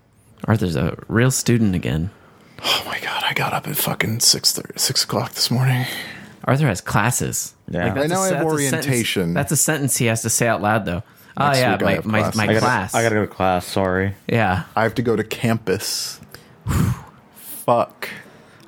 Arthur's 0.45 0.77
a 0.77 0.97
real 1.09 1.33
student 1.33 1.75
again. 1.75 2.11
Oh 2.63 2.83
my 2.87 2.99
god, 3.01 3.25
I 3.29 3.35
got 3.35 3.53
up 3.53 3.69
at 3.69 3.77
fucking 3.77 4.21
six 4.21 4.53
thirty, 4.53 4.79
six 4.79 5.05
o'clock 5.05 5.33
this 5.33 5.51
morning. 5.51 5.87
Arthur 6.45 6.67
has 6.67 6.81
classes. 6.81 7.55
Yeah. 7.69 7.93
that's 7.93 8.05
I 8.11 8.15
know 8.15 8.21
I 8.23 8.29
a- 8.29 8.35
have 8.35 8.45
that's 8.47 8.55
a 8.55 8.59
sentence- 8.69 8.87
orientation. 8.87 9.35
That's 9.35 9.53
a 9.53 9.57
sentence 9.57 9.97
he 9.97 10.07
has 10.07 10.23
to 10.23 10.31
say 10.31 10.49
out 10.49 10.63
loud, 10.63 10.85
though. 10.85 11.03
Oh 11.37 11.53
yeah, 11.53 11.73
week 11.77 11.83
I 11.83 11.85
my 11.85 11.93
have 11.93 12.05
my, 12.07 12.21
my 12.21 12.25
I 12.25 12.31
I 12.43 12.47
gotta, 12.55 12.59
class. 12.61 12.95
I 12.95 13.03
gotta 13.03 13.15
go 13.17 13.21
to 13.23 13.27
class. 13.33 13.67
Sorry. 13.67 14.15
yeah, 14.27 14.65
I 14.75 14.83
have 14.83 14.95
to 14.97 15.03
go 15.03 15.15
to 15.15 15.23
campus. 15.25 16.21
Fuck. 17.35 18.09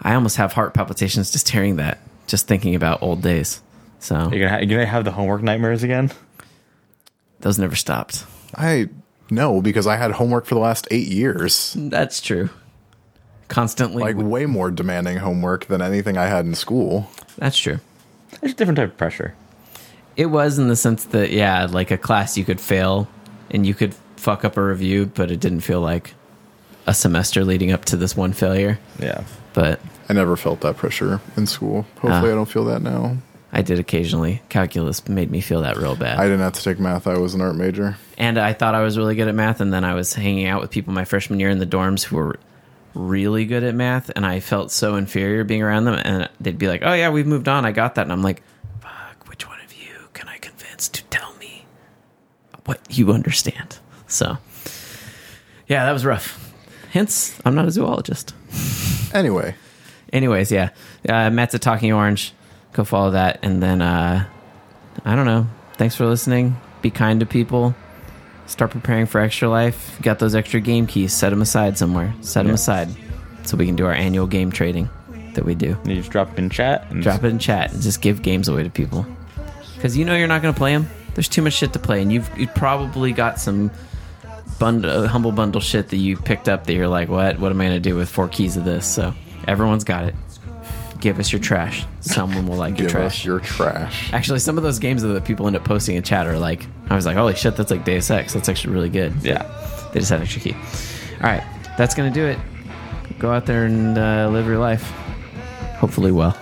I 0.03 0.15
almost 0.15 0.37
have 0.37 0.53
heart 0.53 0.73
palpitations 0.75 1.31
just 1.31 1.49
hearing 1.49 1.77
that, 1.77 1.99
just 2.27 2.47
thinking 2.47 2.75
about 2.75 3.03
old 3.03 3.23
days. 3.23 3.61
So 3.99 4.15
You're 4.31 4.47
gonna, 4.47 4.49
ha- 4.49 4.57
you're 4.59 4.79
gonna 4.79 4.87
have 4.87 5.05
the 5.05 5.11
homework 5.13 5.43
nightmares 5.43 5.83
again. 5.83 6.11
those 7.41 7.59
never 7.59 7.77
stopped. 7.77 8.25
I 8.55 8.89
know 9.31 9.61
because 9.61 9.87
I 9.87 9.97
had 9.97 10.13
homework 10.13 10.47
for 10.47 10.55
the 10.55 10.61
last 10.61 10.89
eight 10.91 11.09
years. 11.09 11.75
That's 11.79 12.21
true. 12.21 12.49
Constantly, 13.51 14.03
Like 14.03 14.17
way 14.17 14.47
more 14.47 14.71
demanding 14.71 15.19
homework 15.19 15.67
than 15.67 15.83
anything 15.83 16.17
I 16.17 16.27
had 16.27 16.47
in 16.47 16.55
school. 16.55 17.11
that's 17.37 17.59
true. 17.59 17.81
It's 18.41 18.53
a 18.55 18.57
different 18.57 18.77
type 18.79 18.93
of 18.93 18.97
pressure. 18.97 19.35
It 20.17 20.27
was 20.27 20.59
in 20.59 20.69
the 20.69 20.77
sense 20.77 21.05
that 21.07 21.31
yeah, 21.33 21.67
like 21.67 21.91
a 21.91 21.99
class 21.99 22.39
you 22.39 22.45
could 22.45 22.61
fail 22.61 23.09
and 23.51 23.67
you 23.67 23.75
could 23.75 23.93
fuck 24.17 24.45
up 24.45 24.57
a 24.57 24.63
review, 24.65 25.07
but 25.15 25.31
it 25.31 25.41
didn't 25.41 25.61
feel 25.61 25.81
like 25.81 26.15
a 26.87 26.95
semester 26.95 27.45
leading 27.45 27.73
up 27.73 27.85
to 27.87 27.97
this 27.97 28.17
one 28.17 28.33
failure. 28.33 28.79
Yeah. 28.99 29.25
But 29.53 29.81
I 30.09 30.13
never 30.13 30.37
felt 30.37 30.61
that 30.61 30.77
pressure 30.77 31.21
in 31.37 31.47
school. 31.47 31.83
Hopefully, 31.97 32.13
Ah. 32.31 32.33
I 32.33 32.35
don't 32.37 32.49
feel 32.49 32.65
that 32.67 32.83
now. 32.83 33.17
I 33.53 33.63
did 33.63 33.81
occasionally. 33.81 34.43
Calculus 34.49 35.09
made 35.09 35.29
me 35.31 35.41
feel 35.41 35.63
that 35.63 35.77
real 35.77 35.97
bad. 35.97 36.21
I 36.21 36.25
didn't 36.25 36.41
have 36.41 36.53
to 36.53 36.63
take 36.63 36.79
math. 36.79 37.09
I 37.09 37.19
was 37.19 37.35
an 37.35 37.41
art 37.41 37.57
major. 37.57 37.97
and 38.17 38.39
I 38.39 38.53
thought 38.53 38.77
I 38.77 38.83
was 38.83 38.97
really 38.97 39.17
good 39.17 39.27
at 39.27 39.35
math, 39.35 39.61
and 39.61 39.73
then 39.73 39.83
I 39.85 39.95
was 39.95 40.15
hanging 40.15 40.47
out 40.47 40.61
with 40.61 40.71
people 40.71 40.93
my 40.95 41.05
freshman 41.05 41.41
year 41.41 41.51
in 41.51 41.59
the 41.59 41.67
dorms 41.67 42.05
who 42.05 42.15
were 42.17 42.39
really 42.95 43.45
good 43.47 43.63
at 43.65 43.75
math, 43.75 44.11
and 44.15 44.25
I 44.27 44.41
felt 44.41 44.71
so 44.71 44.97
inferior 44.97 45.45
being 45.45 45.63
around 45.63 45.85
them. 45.85 45.95
And 46.03 46.29
they'd 46.41 46.59
be 46.59 46.69
like, 46.69 46.83
"Oh 46.85 46.93
yeah, 46.93 47.11
we've 47.11 47.27
moved 47.27 47.49
on. 47.49 47.65
I 47.65 47.73
got 47.73 47.95
that." 47.97 48.03
And 48.03 48.13
I'm 48.13 48.23
like, 48.23 48.43
"Fuck, 48.81 49.29
which 49.29 49.49
one 49.49 49.61
of 49.65 49.73
you 49.73 50.09
can 50.13 50.29
I 50.29 50.39
convince 50.39 50.89
to 50.91 51.05
tell 51.05 51.35
me 51.37 51.67
what 52.65 52.81
you 52.91 53.13
understand?" 53.13 53.79
So, 54.07 54.39
yeah, 55.69 55.85
that 55.85 55.93
was 55.93 56.05
rough. 56.05 56.53
Hence, 56.93 57.39
I'm 57.45 57.55
not 57.55 57.67
a 57.67 57.71
zoologist. 57.71 58.35
Anyway, 59.15 59.55
Anyways, 60.13 60.51
yeah, 60.51 60.71
uh, 61.09 61.31
Matt's 61.31 61.55
at 61.55 61.61
Talking 61.63 61.93
Orange. 61.93 62.33
Go 62.73 62.85
follow 62.85 63.13
that, 63.13 63.39
and 63.43 63.63
then 63.63 63.81
uh, 63.81 64.27
I 65.05 65.15
don't 65.15 65.27
know. 65.27 65.47
Thanks 65.75 65.95
for 65.95 66.07
listening. 66.07 66.57
Be 66.83 66.91
kind 66.91 67.21
to 67.21 67.27
people. 67.27 67.75
Start 68.51 68.73
preparing 68.73 69.07
for 69.07 69.21
extra 69.21 69.49
life. 69.49 69.97
Got 70.03 70.19
those 70.19 70.35
extra 70.35 70.61
game 70.61 70.87
keys? 70.89 71.13
Set 71.13 71.31
them 71.31 71.41
aside 71.41 71.79
somewhere. 71.79 72.13
Set 72.21 72.43
them 72.43 72.49
Yeah. 72.49 72.55
aside 72.55 72.89
so 73.45 73.57
we 73.57 73.65
can 73.65 73.77
do 73.77 73.87
our 73.87 73.93
annual 73.93 74.27
game 74.27 74.51
trading 74.51 74.91
that 75.35 75.45
we 75.45 75.55
do. 75.55 75.79
You 75.85 75.95
just 75.95 76.11
drop 76.11 76.33
it 76.33 76.39
in 76.39 76.51
chat. 76.51 76.85
And 76.91 77.01
Drop 77.01 77.23
it 77.23 77.29
in 77.29 77.39
chat 77.39 77.73
and 77.73 77.81
just 77.81 78.01
give 78.03 78.23
games 78.23 78.49
away 78.49 78.65
to 78.65 78.69
people 78.71 79.07
because 79.77 79.97
you 79.97 80.05
know 80.05 80.17
you're 80.17 80.27
not 80.27 80.43
going 80.43 80.53
to 80.53 80.59
play 80.59 80.73
them. 80.75 80.89
There's 81.15 81.29
too 81.29 81.43
much 81.43 81.53
shit 81.55 81.73
to 81.75 81.79
play, 81.79 82.03
and 82.03 82.13
you've, 82.13 82.29
you've 82.37 82.55
probably 82.55 83.13
got 83.13 83.39
some 83.41 83.71
bundle, 84.59 84.91
uh, 84.91 85.07
humble 85.07 85.33
bundle 85.33 85.61
shit 85.61 85.89
that 85.89 85.97
you 85.97 86.17
picked 86.17 86.49
up 86.49 86.67
that 86.67 86.73
you're 86.75 86.89
like, 86.89 87.09
what? 87.09 87.39
What 87.39 87.53
am 87.53 87.61
I 87.61 87.67
going 87.67 87.77
to 87.77 87.89
do 87.89 87.95
with 87.97 88.09
four 88.09 88.29
keys 88.29 88.57
of 88.57 88.65
this? 88.65 88.85
So 88.87 89.15
everyone's 89.47 89.85
got 89.85 90.05
it. 90.05 90.15
Give 91.01 91.19
us 91.19 91.33
your 91.33 91.41
trash. 91.41 91.85
Someone 92.01 92.47
will 92.47 92.57
like 92.57 92.79
your 92.79 92.89
give 92.89 92.93
trash. 92.93 93.07
us 93.21 93.25
your 93.25 93.41
trash. 93.41 94.13
Actually, 94.13 94.39
some 94.39 94.59
of 94.59 94.63
those 94.63 94.79
games 94.79 95.03
that 95.03 95.25
people 95.25 95.47
end 95.47 95.57
up 95.57 95.65
posting 95.65 95.97
in 95.97 96.03
chat 96.03 96.27
are 96.27 96.39
like, 96.39 96.67
I 96.91 96.95
was 96.95 97.07
like, 97.07 97.17
holy 97.17 97.35
shit, 97.35 97.57
that's 97.57 97.71
like 97.71 97.85
Deus 97.85 98.11
Ex. 98.11 98.35
That's 98.35 98.49
actually 98.49 98.75
really 98.75 98.91
good. 98.91 99.15
Yeah. 99.23 99.43
They 99.93 100.01
just 100.01 100.11
have 100.11 100.21
extra 100.21 100.43
key. 100.43 100.53
All 100.53 101.31
right, 101.31 101.43
that's 101.77 101.95
gonna 101.95 102.11
do 102.11 102.27
it. 102.27 102.39
Go 103.19 103.31
out 103.31 103.47
there 103.47 103.65
and 103.65 103.99
uh, 103.99 104.29
live 104.31 104.47
your 104.47 104.59
life. 104.59 104.83
Hopefully, 105.79 106.13
well. 106.13 106.37